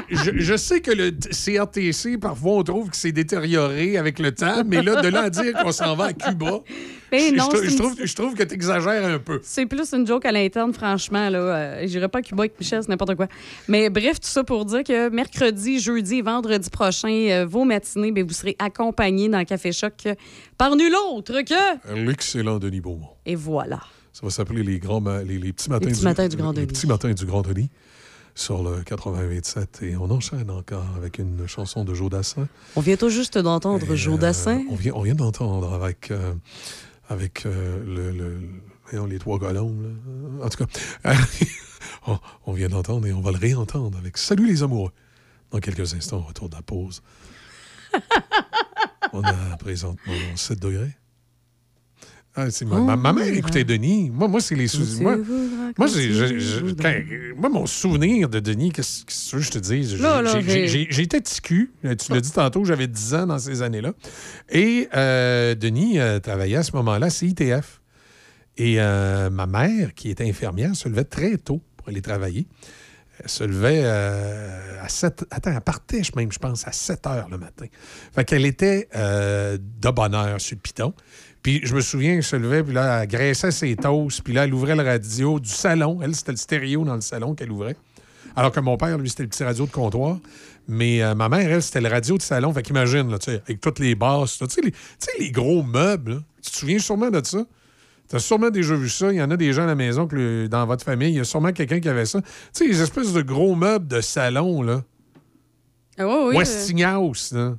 [0.09, 4.63] Je, je sais que le CRTC, parfois, on trouve que c'est détérioré avec le temps,
[4.65, 6.59] mais là, de là à dire qu'on s'en va à Cuba,
[7.11, 9.39] Ben je, non, je- trouve, je trouve que tu exagères un peu.
[9.43, 11.29] C'est plus une joke à l'interne, franchement.
[11.29, 11.39] Là.
[11.39, 13.27] Euh, J'irai pas à Cuba avec Michel, c'est n'importe quoi.
[13.67, 18.11] Mais bref, tout ça pour dire que mercredi, jeudi et vendredi prochain, euh, vos matinées,
[18.11, 20.15] ben, vous serez accompagnés dans le Café Choc euh,
[20.57, 21.95] par nul autre que.
[21.95, 23.09] L'excellent Denis Beaumont.
[23.25, 23.79] Et voilà.
[24.13, 26.55] Ça va s'appeler les, grands ma- les, les petits matins, petits matins du Grand les
[26.61, 26.67] Denis.
[26.67, 27.69] petits matins du Grand Denis
[28.37, 29.83] sur le 88.7.
[29.83, 32.47] Et on enchaîne encore avec une chanson de Joe Dassin.
[32.75, 34.63] On vient tout juste d'entendre Joe Dassin.
[34.69, 36.33] On vient, on vient d'entendre avec, euh,
[37.09, 38.39] avec euh, le, le-
[38.89, 39.75] voyons, les trois colons.
[39.81, 40.45] là.
[40.45, 41.13] En tout cas,
[42.07, 44.91] on, on vient d'entendre et on va le réentendre avec Salut les amoureux.
[45.51, 47.01] Dans quelques instants, au retour de la pause.
[49.13, 50.95] on a présentement 7 degrés.
[52.39, 54.11] Ah, c'est ma, ma- ma mère écoutait Denis.
[54.11, 55.01] Moi, moi c'est les sous.
[55.01, 55.87] Moi,
[57.35, 59.57] moi, mon souvenir de Denis, qu'est-ce que tu veux que je te
[60.67, 61.71] j'ai- J'ai été petit cul.
[61.83, 63.93] Euh, Tu l'as dit tantôt, j'avais 10 ans dans ces années-là.
[64.49, 67.81] Et euh, Denis euh, travaillait à ce moment-là à CITF.
[68.57, 72.45] Et euh, ma mère, qui était infirmière, se levait très tôt pour aller travailler.
[73.19, 75.25] Elle se levait euh, à 7...
[75.31, 77.65] Attends, elle partait même, je pense, à 7 heures le matin.
[78.13, 80.93] Fait qu'elle était euh, de bonne heure sur le piton.
[81.43, 84.43] Puis je me souviens, elle se levait, puis là, elle graissait ses toasts, puis là,
[84.43, 85.99] elle ouvrait le radio du salon.
[86.01, 87.75] Elle, c'était le stéréo dans le salon qu'elle ouvrait.
[88.35, 90.19] Alors que mon père, lui, c'était le petit radio de comptoir.
[90.67, 92.53] Mais euh, ma mère, elle, c'était le radio de salon.
[92.53, 94.61] Fait qu'imagine, là, tu sais, avec toutes les basses, tu sais,
[95.19, 96.19] les, gros meubles, là.
[96.43, 97.45] Tu te souviens sûrement de ça?
[98.09, 99.11] Tu as sûrement déjà vu ça.
[99.11, 101.17] Il y en a des gens à la maison, que le- dans votre famille, il
[101.17, 102.21] y a sûrement quelqu'un qui avait ça.
[102.21, 104.83] Tu sais, les espèces de gros meubles de salon, là.
[105.97, 106.37] Ah oui, oui.
[106.37, 107.55] Westinghouse, là.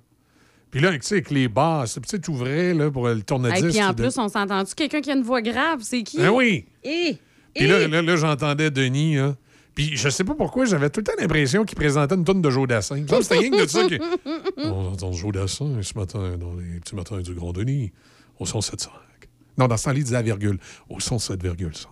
[0.70, 3.64] Puis là, tu sais, avec les basses, tu sais, tu ouvrais, là, pour le tourne-disque.
[3.64, 6.02] Et puis en de- plus, on s'est entendu quelqu'un qui a une voix grave, c'est
[6.02, 6.18] qui?
[6.18, 6.66] Ben oui.
[6.84, 7.16] Et,
[7.54, 9.34] Puis là, là, là, j'entendais Denis, là.
[9.74, 12.50] Puis je sais pas pourquoi, j'avais tout le temps l'impression qu'il présentait une tonne de
[12.50, 13.02] Joe Dassin.
[13.22, 13.84] C'était rien que de ça.
[13.86, 13.96] que-
[14.64, 17.92] On entend Joe Dassin ce matin dans les petits matins du Grand Denis
[18.40, 18.88] au son 7.5.
[19.56, 20.58] Non, dans ce temps-là, il disait la virgule.
[20.88, 21.86] Au son 7,5.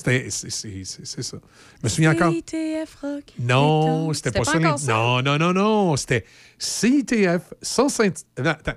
[0.00, 0.30] C'était...
[0.30, 1.36] C'est c'est- c'est- c'est ça.
[1.78, 2.32] Je me souviens encore...
[2.32, 3.24] CTF Rock.
[3.38, 4.58] Non, c'était pas, ça.
[4.58, 5.96] Non, non, non, non.
[5.96, 6.24] C'était
[6.58, 8.14] CITF 105...
[8.38, 8.72] non, attends.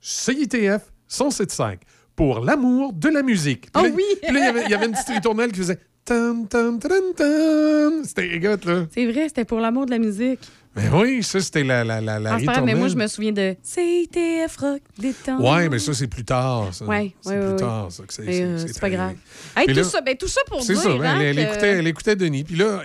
[0.00, 1.78] CITF 107.5
[2.14, 3.62] pour l'amour de la musique.
[3.62, 4.02] Puis Ah là- oui!
[4.22, 6.78] Puis là, il y avait- il y avait une petite ritournelle qui faisait Tan, tan,
[6.78, 8.02] tan, tan.
[8.04, 8.86] C'était, écoute, là.
[8.94, 10.40] C'est vrai, c'était pour l'amour de la musique.
[10.82, 13.32] Mais oui, ça, c'était la, la, la, la Ah, c'est mais moi, je me souviens
[13.32, 15.40] de CTF Rock des temps.
[15.40, 16.68] Ouais, mais ça, c'est plus tard.
[16.72, 16.84] Ça.
[16.84, 18.02] Ouais, c'est ouais, plus ouais, tard, ça.
[18.04, 19.14] que Mais, euh, c'est pas grave.
[19.56, 20.82] Hey, tout, là- ça, ben, tout ça pour C'est dire.
[20.82, 22.44] ça, ben, hein, elle, écoutait, elle écoutait Denis.
[22.44, 22.82] Puis là,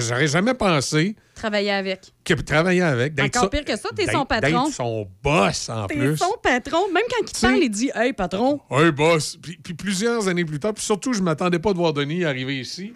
[0.00, 2.12] j'aurais jamais pensé Travailler avec.
[2.24, 4.64] que travailler avec, Encore pire que ça, t'es son patron.
[4.66, 6.16] D'être son boss, en T'es plus.
[6.18, 6.86] son patron.
[6.92, 8.60] Même quand il te parle, il dit Hey, patron.
[8.70, 9.38] Hey, boss.
[9.40, 12.58] Puis, puis plusieurs années plus tard, puis surtout, je m'attendais pas de voir Denis arriver
[12.60, 12.92] ici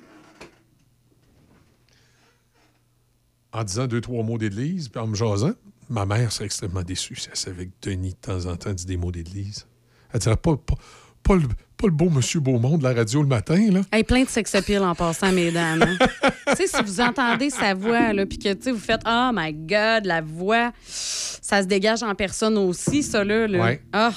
[3.54, 5.52] en disant deux, trois mots d'église, puis en me jasant.
[5.88, 8.84] Ma mère serait extrêmement déçue si elle savait que Denis, de temps en temps, dit
[8.86, 9.66] des mots d'église.
[10.12, 10.74] Elle dirait pas, pas,
[11.22, 11.42] pas, le,
[11.76, 13.80] pas le beau monsieur Beaumont de la radio le matin, là.
[13.92, 15.82] Hey, plein de sex appeal en passant, mesdames.
[15.82, 16.06] hein.
[16.56, 19.30] tu sais, si vous entendez sa voix, là, puis que tu sais, vous faites Oh
[19.34, 23.46] my God, la voix, ça se dégage en personne aussi, ça, là.
[23.46, 23.62] là.
[23.62, 23.82] Ouais.
[23.92, 24.12] Ah,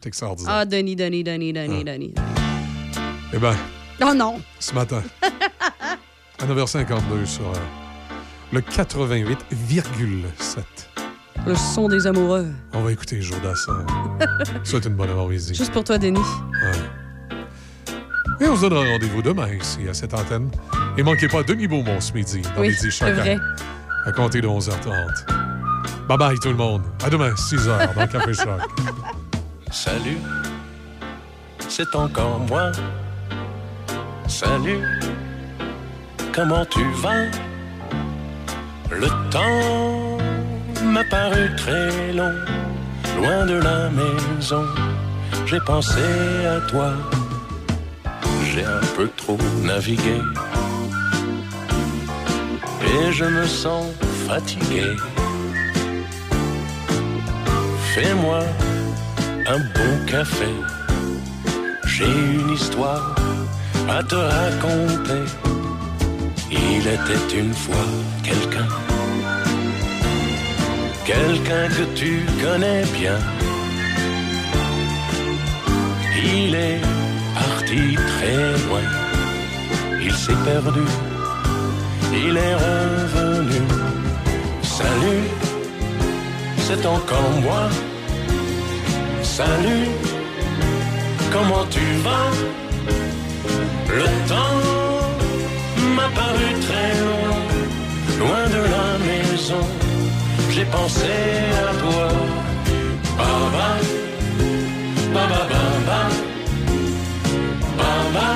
[0.00, 0.52] C'est extraordinaire.
[0.54, 1.92] ah, Denis, Denis, Denis, Denis, Ah.
[1.92, 2.14] Denis.
[3.32, 3.56] Eh bien,
[4.02, 4.40] Oh non!
[4.60, 5.02] ce matin,
[6.38, 7.54] à 9h52 sur euh,
[8.52, 10.62] le 88,7.
[11.46, 12.46] Le son des amoureux.
[12.74, 13.86] On va écouter Joe Dassin.
[14.64, 15.54] Souhaite une bonne après-midi.
[15.54, 16.18] Juste pour toi, Denis.
[16.20, 16.72] Ouais.
[18.44, 20.50] Et on se donnera rendez-vous demain ici, à cette antenne.
[20.96, 23.38] Et manquez pas Denis Beaumont ce midi, dans Oui, Midi c'est Choquant, vrai.
[24.06, 25.26] à compter de 11h30.
[26.08, 26.82] Bye bye tout le monde.
[27.04, 28.60] À demain, 6h, dans Café Choc.
[29.70, 30.16] Salut,
[31.68, 32.72] c'est encore moi.
[34.26, 34.80] Salut,
[36.34, 37.26] comment tu vas?
[38.90, 40.18] Le temps
[40.84, 42.34] m'a paru très long,
[43.16, 44.64] loin de la maison.
[45.46, 46.00] J'ai pensé
[46.46, 46.92] à toi,
[48.44, 50.20] j'ai un peu trop navigué.
[52.82, 53.86] Et je me sens
[54.26, 54.96] fatigué.
[57.94, 58.40] Fais-moi
[59.46, 60.52] un bon café.
[61.86, 63.14] J'ai une histoire
[63.88, 65.49] à te raconter.
[66.52, 67.86] Il était une fois
[68.24, 68.66] quelqu'un,
[71.04, 73.18] quelqu'un que tu connais bien.
[76.22, 76.80] Il est
[77.34, 78.86] parti très loin,
[80.02, 80.80] il s'est perdu,
[82.12, 83.60] il est revenu.
[84.62, 85.26] Salut,
[86.58, 87.68] c'est encore moi.
[89.22, 89.86] Salut,
[91.32, 92.30] comment tu vas?
[93.88, 94.79] Le temps
[95.96, 97.38] m'a paru très loin,
[98.20, 99.64] loin de la maison.
[100.50, 101.14] J'ai pensé
[101.68, 102.08] à toi.
[103.18, 103.68] Baba,
[105.14, 106.00] baba, baba,
[107.78, 108.26] baba,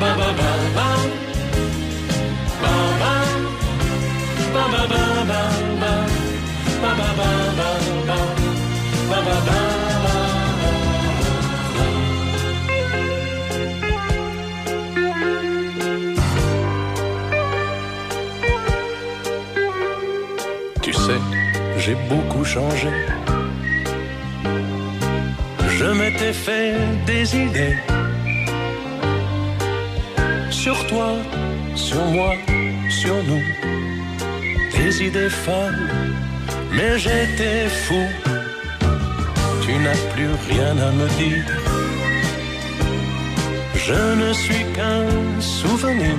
[0.00, 0.28] baba, baba,
[0.76, 0.90] baba,
[2.62, 3.14] baba,
[4.54, 4.82] baba,
[5.22, 5.82] baba,
[6.82, 7.28] baba,
[8.08, 9.91] baba, baba.
[9.91, 9.91] Tu
[21.84, 22.88] j'ai beaucoup changé.
[25.78, 26.74] Je m'étais fait
[27.06, 27.76] des idées
[30.50, 31.10] sur toi,
[31.74, 32.34] sur moi,
[32.88, 33.44] sur nous.
[34.76, 35.88] Des idées folles,
[36.76, 38.02] mais j'étais fou.
[39.64, 41.46] Tu n'as plus rien à me dire.
[43.86, 45.06] Je ne suis qu'un
[45.40, 46.16] souvenir.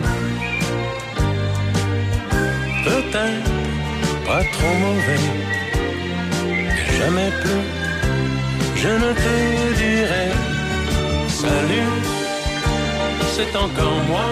[2.83, 3.62] Peut-être
[4.25, 5.25] pas trop mauvais.
[6.45, 7.65] Mais jamais plus,
[8.81, 9.35] je ne te
[9.81, 10.27] dirai
[11.43, 11.91] salut,
[13.35, 14.27] c'est encore moi.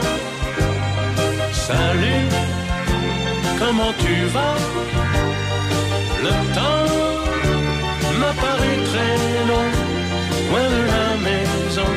[1.68, 2.26] Salut,
[3.60, 4.58] comment tu vas?
[6.26, 6.88] Le temps
[8.20, 9.14] m'a paru très
[9.50, 9.70] long,
[10.50, 11.90] loin de la maison.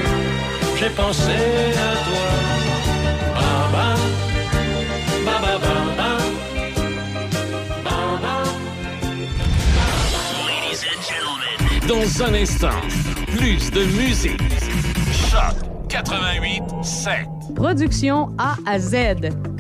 [0.79, 1.37] J'ai pensé
[1.91, 2.29] à toi.
[3.37, 4.34] Baba, baba,
[11.89, 12.81] Dans un instant,
[13.37, 14.41] plus de musique.
[15.13, 15.55] Choc
[15.91, 17.13] 88 7.
[17.55, 18.97] Production A à Z.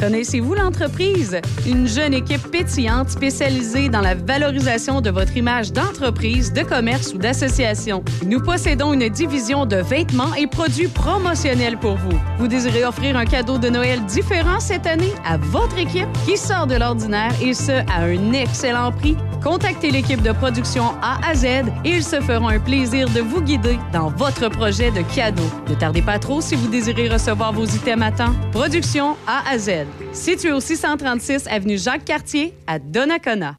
[0.00, 1.38] Connaissez-vous l'entreprise?
[1.66, 7.18] Une jeune équipe pétillante spécialisée dans la valorisation de votre image d'entreprise, de commerce ou
[7.18, 8.02] d'association.
[8.26, 12.18] Nous possédons une division de vêtements et produits promotionnels pour vous.
[12.38, 16.66] Vous désirez offrir un cadeau de Noël différent cette année à votre équipe qui sort
[16.66, 19.16] de l'ordinaire et ce, à un excellent prix?
[19.44, 21.44] Contactez l'équipe de production A à Z
[21.84, 25.44] et ils se feront un plaisir de vous guider dans votre projet de cadeau.
[25.68, 28.32] Ne tardez pas trop si vous désirez recevoir vos items à temps.
[28.52, 29.84] Production A à Z.
[30.14, 33.56] Situé au 636 avenue Jacques-Cartier à Donnacona.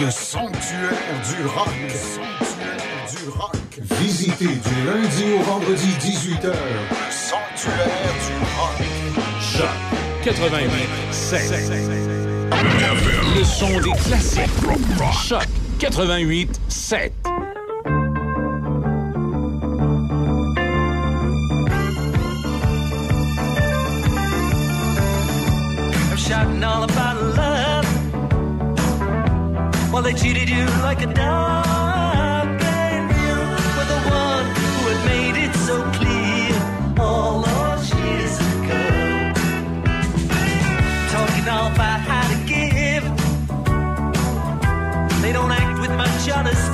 [0.00, 0.88] Le sanctuaire
[1.28, 1.68] du rock.
[1.82, 2.78] Le sanctuaire
[3.10, 3.56] du rock.
[4.00, 6.46] Visitez du lundi au vendredi 18h.
[6.46, 8.80] Le sanctuaire du rock.
[9.52, 14.50] Jacques 88 le son des classiques.
[15.26, 15.46] Choc
[15.78, 17.12] 88 7.
[26.16, 27.86] Shouting all about love.
[29.92, 31.89] While they cheated you like a dog.
[46.22, 46.69] each other's